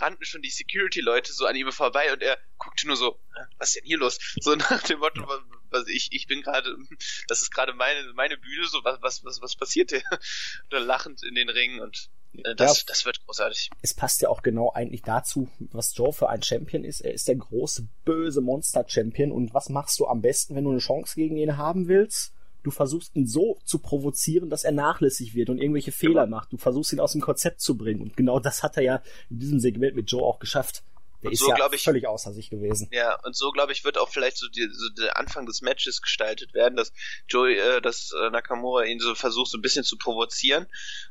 rannten 0.00 0.24
schon 0.24 0.42
die 0.42 0.50
Security-Leute 0.50 1.32
so 1.32 1.46
an 1.46 1.56
ihm 1.56 1.70
vorbei 1.72 2.12
und 2.12 2.22
er 2.22 2.38
guckte 2.58 2.86
nur 2.86 2.96
so, 2.96 3.18
was 3.58 3.68
ist 3.68 3.76
denn 3.76 3.84
hier 3.84 3.98
los? 3.98 4.18
So 4.40 4.54
nach 4.56 4.82
dem 4.82 4.98
Motto. 4.98 5.26
Was 5.74 5.86
ich, 5.88 6.08
ich 6.12 6.26
bin 6.26 6.40
gerade, 6.40 6.74
das 7.28 7.42
ist 7.42 7.50
gerade 7.50 7.74
meine, 7.74 8.12
meine 8.14 8.38
Bühne, 8.38 8.66
so 8.66 8.82
was, 8.82 9.02
was, 9.02 9.24
was, 9.24 9.42
was 9.42 9.56
passiert 9.56 9.90
hier? 9.90 10.02
Oder 10.70 10.80
lachend 10.80 11.22
in 11.22 11.34
den 11.34 11.50
Ringen 11.50 11.80
und 11.80 12.08
äh, 12.44 12.54
das, 12.54 12.78
ja, 12.78 12.84
das 12.86 13.04
wird 13.04 13.24
großartig. 13.26 13.70
Es 13.82 13.94
passt 13.94 14.22
ja 14.22 14.28
auch 14.28 14.42
genau 14.42 14.72
eigentlich 14.72 15.02
dazu, 15.02 15.48
was 15.58 15.94
Joe 15.96 16.12
für 16.12 16.28
ein 16.30 16.42
Champion 16.42 16.84
ist. 16.84 17.00
Er 17.00 17.12
ist 17.12 17.28
der 17.28 17.36
große, 17.36 17.86
böse 18.04 18.40
Monster-Champion 18.40 19.32
und 19.32 19.52
was 19.52 19.68
machst 19.68 19.98
du 20.00 20.06
am 20.06 20.22
besten, 20.22 20.54
wenn 20.54 20.64
du 20.64 20.70
eine 20.70 20.80
Chance 20.80 21.14
gegen 21.16 21.36
ihn 21.36 21.56
haben 21.56 21.88
willst? 21.88 22.32
du 22.64 22.70
versuchst 22.70 23.14
ihn 23.14 23.26
so 23.26 23.58
zu 23.64 23.78
provozieren, 23.78 24.50
dass 24.50 24.64
er 24.64 24.72
nachlässig 24.72 25.34
wird 25.34 25.50
und 25.50 25.58
irgendwelche 25.58 25.92
Fehler 25.92 26.24
genau. 26.24 26.38
macht. 26.38 26.52
Du 26.52 26.56
versuchst 26.56 26.92
ihn 26.92 27.00
aus 27.00 27.12
dem 27.12 27.20
Konzept 27.20 27.60
zu 27.60 27.76
bringen. 27.76 28.00
Und 28.00 28.16
genau 28.16 28.40
das 28.40 28.62
hat 28.62 28.76
er 28.76 28.82
ja 28.82 29.02
in 29.30 29.38
diesem 29.38 29.60
Segment 29.60 29.94
mit 29.94 30.10
Joe 30.10 30.22
auch 30.22 30.38
geschafft. 30.38 30.82
Der 31.24 31.30
und 31.30 31.32
ist 31.32 31.40
so, 31.40 31.48
ja 31.48 31.72
ich, 31.72 31.82
völlig 31.82 32.06
außer 32.06 32.34
sich 32.34 32.50
gewesen. 32.50 32.88
Ja, 32.92 33.18
und 33.24 33.34
so 33.34 33.50
glaube 33.50 33.72
ich 33.72 33.82
wird 33.82 33.96
auch 33.96 34.10
vielleicht 34.10 34.36
so, 34.36 34.46
die, 34.48 34.68
so 34.70 34.90
der 34.90 35.16
Anfang 35.16 35.46
des 35.46 35.62
Matches 35.62 36.02
gestaltet 36.02 36.52
werden, 36.52 36.76
dass 36.76 36.92
Joey, 37.28 37.58
äh, 37.58 37.80
dass 37.80 38.12
äh, 38.12 38.28
Nakamura 38.28 38.84
ihn 38.84 39.00
so 39.00 39.14
versucht, 39.14 39.50
so 39.50 39.56
ein 39.56 39.62
bisschen 39.62 39.84
zu 39.84 39.96
provozieren 39.96 40.66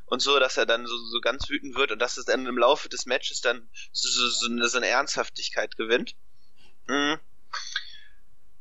und 0.06 0.22
so, 0.22 0.38
dass 0.38 0.56
er 0.56 0.66
dann 0.66 0.86
so, 0.86 0.96
so 0.96 1.20
ganz 1.20 1.50
wütend 1.50 1.74
wird 1.74 1.90
und 1.90 1.98
dass 1.98 2.16
es 2.16 2.26
dann 2.26 2.46
im 2.46 2.56
Laufe 2.56 2.88
des 2.88 3.06
Matches 3.06 3.40
dann 3.40 3.68
so, 3.90 4.08
so, 4.08 4.28
so, 4.28 4.46
eine, 4.46 4.68
so 4.68 4.76
eine 4.76 4.86
Ernsthaftigkeit 4.86 5.76
gewinnt. 5.76 6.14
Mhm. 6.86 7.18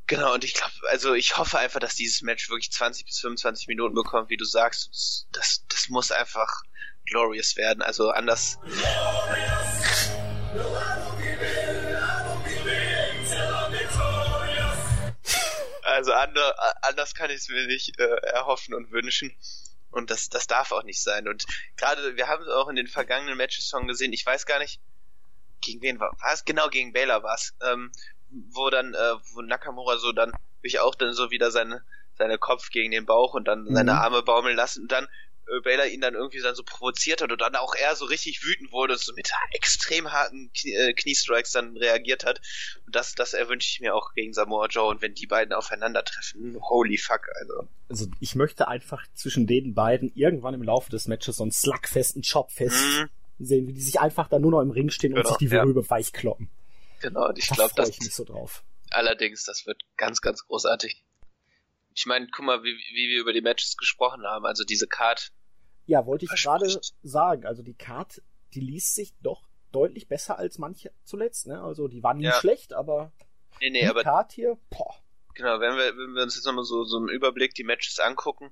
Genau, 0.07 0.33
und 0.33 0.43
ich 0.43 0.55
glaube, 0.55 0.73
also 0.89 1.13
ich 1.13 1.37
hoffe 1.37 1.59
einfach, 1.59 1.79
dass 1.79 1.95
dieses 1.95 2.23
Match 2.23 2.49
wirklich 2.49 2.71
20 2.71 3.05
bis 3.05 3.19
25 3.19 3.67
Minuten 3.67 3.93
bekommt, 3.93 4.29
wie 4.29 4.37
du 4.37 4.45
sagst. 4.45 5.27
Das, 5.31 5.63
das 5.69 5.89
muss 5.89 6.11
einfach 6.11 6.63
glorious 7.05 7.55
werden. 7.55 7.81
Also 7.81 8.09
anders. 8.09 8.57
Also 15.93 16.13
anders, 16.13 16.53
anders 16.81 17.13
kann 17.13 17.29
ich 17.29 17.37
es 17.37 17.49
mir 17.49 17.67
nicht 17.67 17.99
äh, 17.99 18.15
erhoffen 18.27 18.73
und 18.73 18.91
wünschen. 18.91 19.35
Und 19.91 20.09
das, 20.09 20.29
das 20.29 20.47
darf 20.47 20.71
auch 20.71 20.83
nicht 20.83 21.01
sein. 21.01 21.27
Und 21.27 21.45
gerade, 21.77 22.15
wir 22.15 22.27
haben 22.27 22.41
es 22.41 22.49
auch 22.49 22.67
in 22.67 22.75
den 22.75 22.87
vergangenen 22.87 23.37
Matches 23.37 23.67
schon 23.69 23.87
gesehen. 23.87 24.11
Ich 24.11 24.25
weiß 24.25 24.45
gar 24.45 24.59
nicht, 24.59 24.81
gegen 25.61 25.81
wen 25.81 25.99
war 25.99 26.15
es? 26.31 26.45
Genau, 26.45 26.67
gegen 26.69 26.93
Baylor 26.93 27.23
war 27.23 27.35
es. 27.35 27.53
Ähm, 27.61 27.91
wo 28.29 28.69
dann, 28.69 28.93
äh, 28.93 29.15
wo 29.33 29.41
Nakamura 29.41 29.97
so 29.97 30.11
dann 30.11 30.33
sich 30.63 30.79
auch 30.79 30.95
dann 30.95 31.13
so 31.13 31.29
wieder 31.29 31.51
seine, 31.51 31.83
seine 32.17 32.37
Kopf 32.37 32.69
gegen 32.69 32.91
den 32.91 33.05
Bauch 33.05 33.33
und 33.33 33.47
dann 33.47 33.65
mhm. 33.65 33.75
seine 33.75 33.93
Arme 33.93 34.23
baumeln 34.23 34.55
lassen 34.55 34.83
und 34.83 34.91
dann 34.91 35.07
äh, 35.47 35.61
Baylor 35.61 35.87
ihn 35.87 36.01
dann 36.01 36.13
irgendwie 36.13 36.39
dann 36.41 36.55
so 36.55 36.63
provoziert 36.63 37.21
hat 37.21 37.31
und 37.31 37.41
dann 37.41 37.55
auch 37.55 37.75
er 37.75 37.95
so 37.95 38.05
richtig 38.05 38.43
wütend 38.43 38.71
wurde, 38.71 38.97
so 38.97 39.13
mit 39.13 39.31
extrem 39.51 40.11
harten 40.11 40.51
Knie, 40.53 40.73
äh, 40.73 40.93
Kniestrikes 40.93 41.51
dann 41.51 41.77
reagiert 41.77 42.25
hat. 42.25 42.41
Und 42.85 42.95
das, 42.95 43.13
das 43.13 43.33
erwünsche 43.33 43.69
ich 43.69 43.79
mir 43.79 43.95
auch 43.95 44.13
gegen 44.13 44.33
Samoa 44.33 44.67
Joe 44.67 44.89
und 44.89 45.01
wenn 45.01 45.13
die 45.13 45.27
beiden 45.27 45.53
aufeinandertreffen, 45.53 46.57
holy 46.61 46.97
fuck, 46.97 47.27
also. 47.39 47.67
Also 47.89 48.07
ich 48.19 48.35
möchte 48.35 48.67
einfach 48.67 49.05
zwischen 49.13 49.47
den 49.47 49.73
beiden 49.73 50.11
irgendwann 50.15 50.53
im 50.53 50.63
Laufe 50.63 50.89
des 50.89 51.07
Matches 51.07 51.37
so 51.37 51.45
ein 51.45 51.51
Slugfest, 51.51 52.15
ein 52.15 52.23
Chopfest 52.23 52.75
mhm. 52.75 53.09
sehen, 53.39 53.67
wie 53.67 53.73
die 53.73 53.81
sich 53.81 53.99
einfach 53.99 54.27
da 54.29 54.39
nur 54.39 54.51
noch 54.51 54.61
im 54.61 54.71
Ring 54.71 54.89
stehen 54.89 55.13
genau, 55.13 55.21
und 55.21 55.27
sich 55.27 55.37
die 55.37 55.51
Wirbel 55.51 55.75
ja. 55.75 55.89
weichkloppen. 55.89 56.49
Genau, 57.01 57.27
und 57.27 57.37
ich 57.37 57.47
glaube, 57.49 57.73
das. 57.75 57.89
ich 57.89 57.99
mich 57.99 58.15
so 58.15 58.23
drauf. 58.23 58.63
Allerdings, 58.89 59.43
das 59.43 59.65
wird 59.65 59.81
ganz, 59.97 60.21
ganz 60.21 60.45
großartig. 60.45 61.03
Ich 61.95 62.05
meine, 62.05 62.27
guck 62.27 62.45
mal, 62.45 62.63
wie, 62.63 62.75
wie 62.75 63.09
wir 63.09 63.21
über 63.21 63.33
die 63.33 63.41
Matches 63.41 63.77
gesprochen 63.77 64.25
haben, 64.25 64.45
also 64.45 64.63
diese 64.63 64.87
Card. 64.87 65.31
Ja, 65.85 66.05
wollte 66.05 66.25
ich 66.25 66.31
gerade 66.31 66.81
sagen. 67.01 67.45
Also 67.45 67.61
die 67.61 67.73
Card, 67.73 68.21
die 68.53 68.61
liest 68.61 68.95
sich 68.95 69.13
doch 69.21 69.43
deutlich 69.71 70.07
besser 70.07 70.37
als 70.37 70.57
manche 70.57 70.91
zuletzt, 71.03 71.47
ne? 71.47 71.61
Also 71.61 71.87
die 71.87 72.03
waren 72.03 72.17
nie 72.17 72.25
ja. 72.25 72.39
schlecht, 72.39 72.73
aber 72.73 73.11
nee, 73.59 73.69
nee, 73.69 73.81
die 73.81 73.87
aber, 73.87 74.03
Card 74.03 74.31
hier, 74.31 74.57
boah. 74.69 74.95
Genau, 75.35 75.59
wenn 75.59 75.75
wir, 75.75 75.97
wenn 75.97 76.13
wir 76.13 76.23
uns 76.23 76.35
jetzt 76.35 76.45
nochmal 76.45 76.63
so, 76.63 76.83
so 76.83 76.97
im 76.97 77.09
Überblick 77.09 77.55
die 77.55 77.63
Matches 77.63 77.99
angucken, 77.99 78.51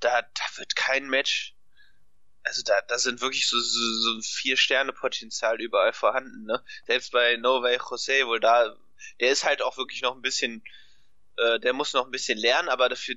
da, 0.00 0.22
da 0.22 0.58
wird 0.58 0.74
kein 0.74 1.08
Match 1.08 1.54
also 2.48 2.62
da, 2.64 2.74
da 2.88 2.98
sind 2.98 3.20
wirklich 3.20 3.46
so, 3.46 3.58
so, 3.60 3.92
so 3.92 4.20
vier 4.22 4.56
Sterne 4.56 4.92
Potenzial 4.92 5.60
überall 5.60 5.92
vorhanden, 5.92 6.44
ne? 6.44 6.62
Selbst 6.86 7.12
bei 7.12 7.36
No 7.36 7.62
Way 7.62 7.78
Jose, 7.90 8.26
wohl 8.26 8.40
da, 8.40 8.74
der 9.20 9.30
ist 9.30 9.44
halt 9.44 9.60
auch 9.60 9.76
wirklich 9.76 10.02
noch 10.02 10.14
ein 10.14 10.22
bisschen, 10.22 10.64
äh, 11.38 11.60
der 11.60 11.72
muss 11.72 11.92
noch 11.92 12.04
ein 12.04 12.10
bisschen 12.10 12.38
lernen, 12.38 12.68
aber 12.68 12.88
dafür, 12.88 13.14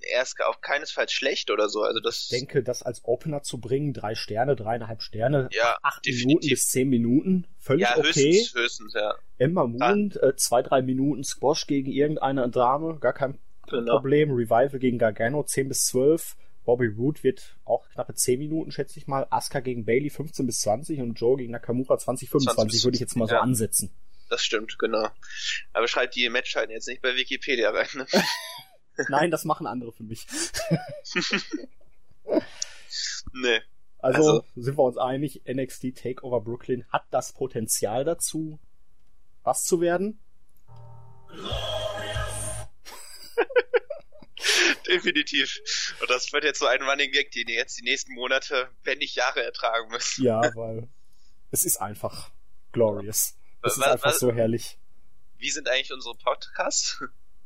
er 0.00 0.22
ist 0.22 0.36
auch 0.40 0.60
keinesfalls 0.60 1.12
schlecht 1.12 1.50
oder 1.50 1.68
so. 1.68 1.82
Also 1.82 2.00
das. 2.00 2.28
Ich 2.30 2.38
denke, 2.38 2.62
das 2.62 2.82
als 2.82 3.04
Opener 3.04 3.42
zu 3.42 3.58
bringen, 3.58 3.92
drei 3.92 4.14
Sterne, 4.14 4.56
dreieinhalb 4.56 5.02
Sterne, 5.02 5.48
ja, 5.52 5.76
acht 5.82 6.04
definitiv. 6.04 6.26
Minuten 6.26 6.48
bis 6.48 6.68
zehn 6.68 6.88
Minuten, 6.88 7.46
völlig 7.58 7.82
ja, 7.82 7.96
okay. 7.96 8.06
Höchstens, 8.06 8.54
höchstens, 8.54 8.94
ja. 8.94 9.14
Emma 9.38 9.66
Moon, 9.66 10.12
äh, 10.20 10.34
zwei, 10.36 10.62
drei 10.62 10.82
Minuten 10.82 11.24
Squash 11.24 11.66
gegen 11.66 11.90
irgendeine 11.90 12.48
Dame, 12.50 12.98
gar 12.98 13.12
kein 13.12 13.38
genau. 13.66 13.96
Problem. 13.96 14.30
Revival 14.30 14.78
gegen 14.78 14.98
Gargano, 14.98 15.42
zehn 15.44 15.68
bis 15.68 15.86
zwölf 15.86 16.36
Bobby 16.66 16.88
Root 16.88 17.24
wird 17.24 17.56
auch 17.64 17.88
knappe 17.90 18.12
10 18.12 18.38
Minuten, 18.38 18.72
schätze 18.72 18.98
ich 18.98 19.06
mal. 19.06 19.26
Asuka 19.30 19.60
gegen 19.60 19.86
Bailey 19.86 20.10
15 20.10 20.46
bis 20.46 20.60
20 20.60 21.00
und 21.00 21.14
Joe 21.14 21.36
gegen 21.36 21.52
Nakamura 21.52 21.96
20, 21.96 22.28
25 22.28 22.84
würde 22.84 22.96
ich 22.96 23.00
jetzt 23.00 23.16
mal 23.16 23.28
so 23.28 23.36
ansetzen. 23.36 23.90
Das 24.28 24.42
stimmt, 24.42 24.78
genau. 24.78 25.08
Aber 25.72 25.88
schreibt 25.88 26.16
die 26.16 26.28
Matchzeiten 26.28 26.72
jetzt 26.72 26.88
nicht 26.88 27.02
bei 27.02 27.14
Wikipedia 27.16 27.70
rein. 27.70 27.88
Ne? 27.94 28.06
Nein, 29.08 29.30
das 29.30 29.44
machen 29.44 29.66
andere 29.66 29.92
für 29.92 30.02
mich. 30.02 30.26
nee. 33.32 33.60
Also, 33.98 34.18
also, 34.18 34.44
sind 34.56 34.76
wir 34.78 34.84
uns 34.84 34.98
einig, 34.98 35.42
NXT 35.46 35.96
Takeover 35.96 36.40
Brooklyn 36.40 36.84
hat 36.90 37.04
das 37.10 37.32
Potenzial 37.32 38.04
dazu, 38.04 38.58
was 39.42 39.64
zu 39.64 39.80
werden? 39.80 40.20
Definitiv. 44.86 45.60
Und 46.00 46.10
das 46.10 46.32
wird 46.32 46.44
jetzt 46.44 46.60
so 46.60 46.66
ein 46.66 46.82
Running 46.82 47.10
Gag, 47.10 47.32
den 47.32 47.48
ihr 47.48 47.56
jetzt 47.56 47.78
die 47.78 47.84
nächsten 47.84 48.14
Monate, 48.14 48.70
wenn 48.84 48.98
nicht 48.98 49.16
Jahre 49.16 49.42
ertragen 49.42 49.90
müsst. 49.90 50.18
Ja, 50.18 50.40
weil 50.54 50.88
es 51.50 51.64
ist 51.64 51.78
einfach 51.78 52.30
glorious. 52.72 53.36
Es 53.66 53.76
ist 53.76 53.82
einfach 53.82 54.12
so 54.14 54.32
herrlich. 54.32 54.78
Wie 55.38 55.50
sind 55.50 55.68
eigentlich 55.68 55.92
unsere 55.92 56.14
Podcasts? 56.14 57.02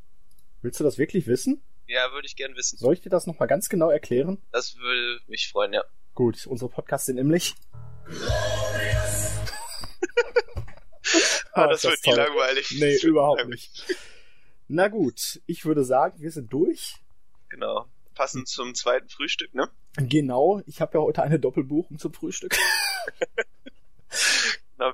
Willst 0.63 0.79
du 0.79 0.85
das 0.85 0.99
wirklich 0.99 1.27
wissen? 1.27 1.63
Ja, 1.87 2.13
würde 2.13 2.27
ich 2.27 2.37
gern 2.37 2.55
wissen. 2.57 2.77
Soll 2.77 2.93
ich 2.93 3.01
dir 3.01 3.09
das 3.09 3.27
nochmal 3.27 3.49
ganz 3.49 3.71
genau 3.71 3.89
erklären? 3.89 4.37
Das 4.53 4.77
würde 4.77 5.21
mich 5.29 5.49
freuen, 5.49 5.73
ja. 5.73 5.83
Gut, 6.15 6.47
unsere 6.47 6.71
Podcasts 6.71 7.07
sind 7.07 7.17
nämlich. 7.17 7.55
ah, 11.53 11.67
das, 11.69 11.81
das 11.83 11.93
wird 11.93 12.07
nie 12.07 12.13
langweilig. 12.13 12.71
Nee, 12.79 12.97
überhaupt 13.03 13.49
nicht. 13.49 13.87
Na 14.69 14.89
gut, 14.89 15.41
ich 15.47 15.65
würde 15.65 15.85
sagen, 15.85 16.21
wir 16.21 16.31
sind 16.31 16.53
durch. 16.53 16.97
Genau. 17.49 17.87
Passend 18.15 18.47
zum 18.47 18.75
zweiten 18.75 19.09
Frühstück, 19.09 19.55
ne? 19.55 19.71
Genau, 19.97 20.61
ich 20.67 20.83
habe 20.83 20.99
ja 20.99 21.03
heute 21.03 21.23
eine 21.23 21.41
Doppelbuchung 21.41 21.99
zum 21.99 22.13
Frühstück. 22.13 22.57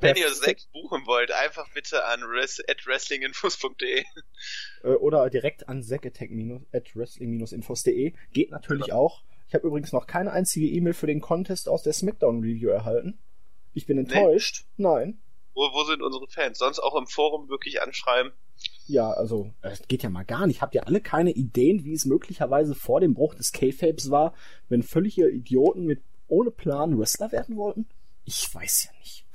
Genau, 0.00 0.14
wenn 0.14 0.22
ihr 0.22 0.32
Zack 0.32 0.58
buchen 0.72 1.06
wollt, 1.06 1.32
einfach 1.32 1.68
bitte 1.72 2.04
an 2.04 2.22
res 2.22 2.62
wrestlinginfos.de. 2.84 4.04
Äh, 4.82 4.88
oder 4.88 5.30
direkt 5.30 5.68
an 5.68 5.82
zack-wrestling-infos.de. 5.82 8.12
Geht 8.32 8.50
natürlich 8.50 8.86
genau. 8.86 8.98
auch. 8.98 9.22
Ich 9.48 9.54
habe 9.54 9.66
übrigens 9.66 9.92
noch 9.92 10.06
keine 10.06 10.32
einzige 10.32 10.66
E-Mail 10.66 10.94
für 10.94 11.06
den 11.06 11.20
Contest 11.20 11.68
aus 11.68 11.82
der 11.82 11.92
Smackdown 11.92 12.40
Review 12.40 12.70
erhalten. 12.70 13.18
Ich 13.74 13.86
bin 13.86 13.98
enttäuscht. 13.98 14.64
Nee. 14.76 14.88
Nein. 14.88 15.18
Wo, 15.54 15.72
wo 15.72 15.84
sind 15.84 16.02
unsere 16.02 16.26
Fans? 16.28 16.58
Sonst 16.58 16.80
auch 16.80 16.96
im 16.96 17.06
Forum 17.06 17.48
wirklich 17.48 17.80
anschreiben. 17.80 18.32
Ja, 18.86 19.10
also, 19.10 19.52
es 19.62 19.86
geht 19.88 20.02
ja 20.02 20.10
mal 20.10 20.24
gar 20.24 20.46
nicht. 20.46 20.62
Habt 20.62 20.74
ihr 20.74 20.86
alle 20.86 21.00
keine 21.00 21.32
Ideen, 21.32 21.84
wie 21.84 21.92
es 21.92 22.04
möglicherweise 22.04 22.74
vor 22.74 23.00
dem 23.00 23.14
Bruch 23.14 23.34
des 23.34 23.52
K-Fapes 23.52 24.10
war, 24.10 24.34
wenn 24.68 24.82
völlige 24.82 25.28
Idioten 25.28 25.84
mit 25.84 26.02
ohne 26.28 26.50
Plan 26.50 26.98
Wrestler 26.98 27.32
werden 27.32 27.56
wollten? 27.56 27.86
Ich 28.24 28.52
weiß 28.52 28.84
ja 28.84 28.98
nicht. 28.98 29.25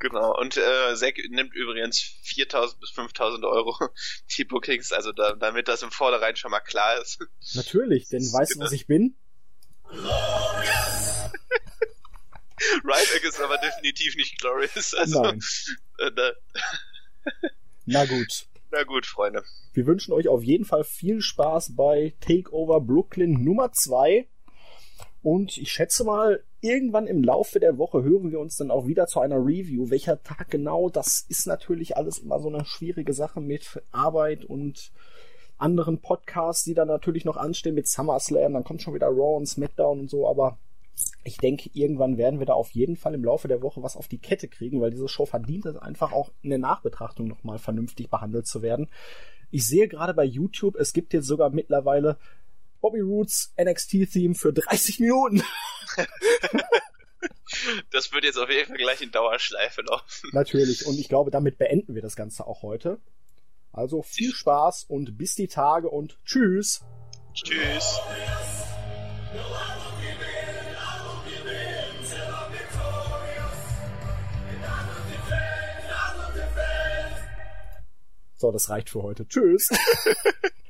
Genau, 0.00 0.38
und 0.38 0.56
äh, 0.56 0.94
Zack 0.94 1.16
nimmt 1.28 1.54
übrigens 1.54 1.98
4.000 2.24 2.78
bis 2.78 2.90
5.000 2.90 3.44
Euro 3.48 3.76
die 4.36 4.44
Bookings, 4.44 4.92
also 4.92 5.10
da, 5.12 5.32
damit 5.32 5.66
das 5.66 5.82
im 5.82 5.90
Vorderrhein 5.90 6.36
schon 6.36 6.52
mal 6.52 6.60
klar 6.60 7.00
ist. 7.00 7.18
Natürlich, 7.54 8.08
denn 8.08 8.22
weißt 8.22 8.54
du, 8.54 8.60
was 8.60 8.72
ich 8.72 8.86
bin? 8.86 9.16
Ryback 12.84 13.24
ist 13.24 13.40
aber 13.40 13.58
definitiv 13.58 14.16
nicht 14.16 14.38
glorious. 14.38 14.94
Also, 14.94 15.22
Nein. 15.22 15.40
Äh, 16.00 16.12
da. 16.12 16.30
Na 17.86 18.04
gut. 18.04 18.46
Na 18.70 18.84
gut, 18.84 19.04
Freunde. 19.04 19.42
Wir 19.72 19.84
wünschen 19.86 20.12
euch 20.12 20.28
auf 20.28 20.44
jeden 20.44 20.64
Fall 20.64 20.84
viel 20.84 21.20
Spaß 21.20 21.74
bei 21.74 22.14
Takeover 22.20 22.80
Brooklyn 22.80 23.32
Nummer 23.42 23.72
2. 23.72 24.28
Und 25.22 25.58
ich 25.58 25.72
schätze 25.72 26.04
mal, 26.04 26.42
irgendwann 26.60 27.06
im 27.06 27.24
Laufe 27.24 27.60
der 27.60 27.76
Woche 27.78 28.02
hören 28.02 28.30
wir 28.30 28.40
uns 28.40 28.56
dann 28.56 28.70
auch 28.70 28.86
wieder 28.86 29.06
zu 29.06 29.20
einer 29.20 29.36
Review. 29.36 29.90
Welcher 29.90 30.22
Tag 30.22 30.50
genau, 30.50 30.88
das 30.88 31.26
ist 31.28 31.46
natürlich 31.46 31.96
alles 31.96 32.18
immer 32.18 32.40
so 32.40 32.48
eine 32.48 32.64
schwierige 32.64 33.12
Sache 33.12 33.40
mit 33.40 33.82
Arbeit 33.90 34.44
und 34.44 34.92
anderen 35.58 36.00
Podcasts, 36.00 36.64
die 36.64 36.74
dann 36.74 36.88
natürlich 36.88 37.24
noch 37.24 37.36
anstehen 37.36 37.74
mit 37.74 37.88
SummerSlam. 37.88 38.52
Dann 38.52 38.64
kommt 38.64 38.82
schon 38.82 38.94
wieder 38.94 39.08
Raw 39.08 39.36
und 39.36 39.46
SmackDown 39.46 40.00
und 40.00 40.10
so, 40.10 40.28
aber 40.28 40.58
ich 41.24 41.36
denke, 41.38 41.70
irgendwann 41.74 42.16
werden 42.16 42.38
wir 42.38 42.46
da 42.46 42.54
auf 42.54 42.70
jeden 42.70 42.96
Fall 42.96 43.14
im 43.14 43.24
Laufe 43.24 43.48
der 43.48 43.62
Woche 43.62 43.82
was 43.82 43.96
auf 43.96 44.08
die 44.08 44.18
Kette 44.18 44.48
kriegen, 44.48 44.80
weil 44.80 44.90
diese 44.90 45.08
Show 45.08 45.26
verdient 45.26 45.66
es 45.66 45.76
einfach 45.76 46.12
auch 46.12 46.30
in 46.42 46.50
der 46.50 46.58
Nachbetrachtung 46.58 47.28
nochmal 47.28 47.58
vernünftig 47.58 48.10
behandelt 48.10 48.46
zu 48.46 48.62
werden. 48.62 48.88
Ich 49.50 49.66
sehe 49.66 49.88
gerade 49.88 50.14
bei 50.14 50.24
YouTube, 50.24 50.76
es 50.76 50.92
gibt 50.92 51.12
jetzt 51.14 51.26
sogar 51.26 51.50
mittlerweile 51.50 52.18
Bobby 52.80 53.00
Roots 53.00 53.52
NXT-Theme 53.60 54.34
für 54.34 54.52
30 54.52 55.00
Minuten. 55.00 55.42
das 57.90 58.12
wird 58.12 58.24
jetzt 58.24 58.38
auf 58.38 58.50
jeden 58.50 58.68
Fall 58.68 58.76
gleich 58.76 59.02
in 59.02 59.10
Dauerschleife 59.10 59.82
laufen. 59.82 60.30
Natürlich, 60.32 60.86
und 60.86 60.98
ich 60.98 61.08
glaube, 61.08 61.30
damit 61.30 61.58
beenden 61.58 61.94
wir 61.94 62.02
das 62.02 62.16
Ganze 62.16 62.46
auch 62.46 62.62
heute. 62.62 63.00
Also 63.72 64.02
viel 64.02 64.32
Spaß 64.32 64.84
und 64.88 65.18
bis 65.18 65.34
die 65.34 65.48
Tage 65.48 65.88
und 65.88 66.18
tschüss. 66.24 66.80
Tschüss. 67.34 68.00
So, 78.36 78.52
das 78.52 78.70
reicht 78.70 78.90
für 78.90 79.02
heute. 79.02 79.26
Tschüss. 79.26 79.68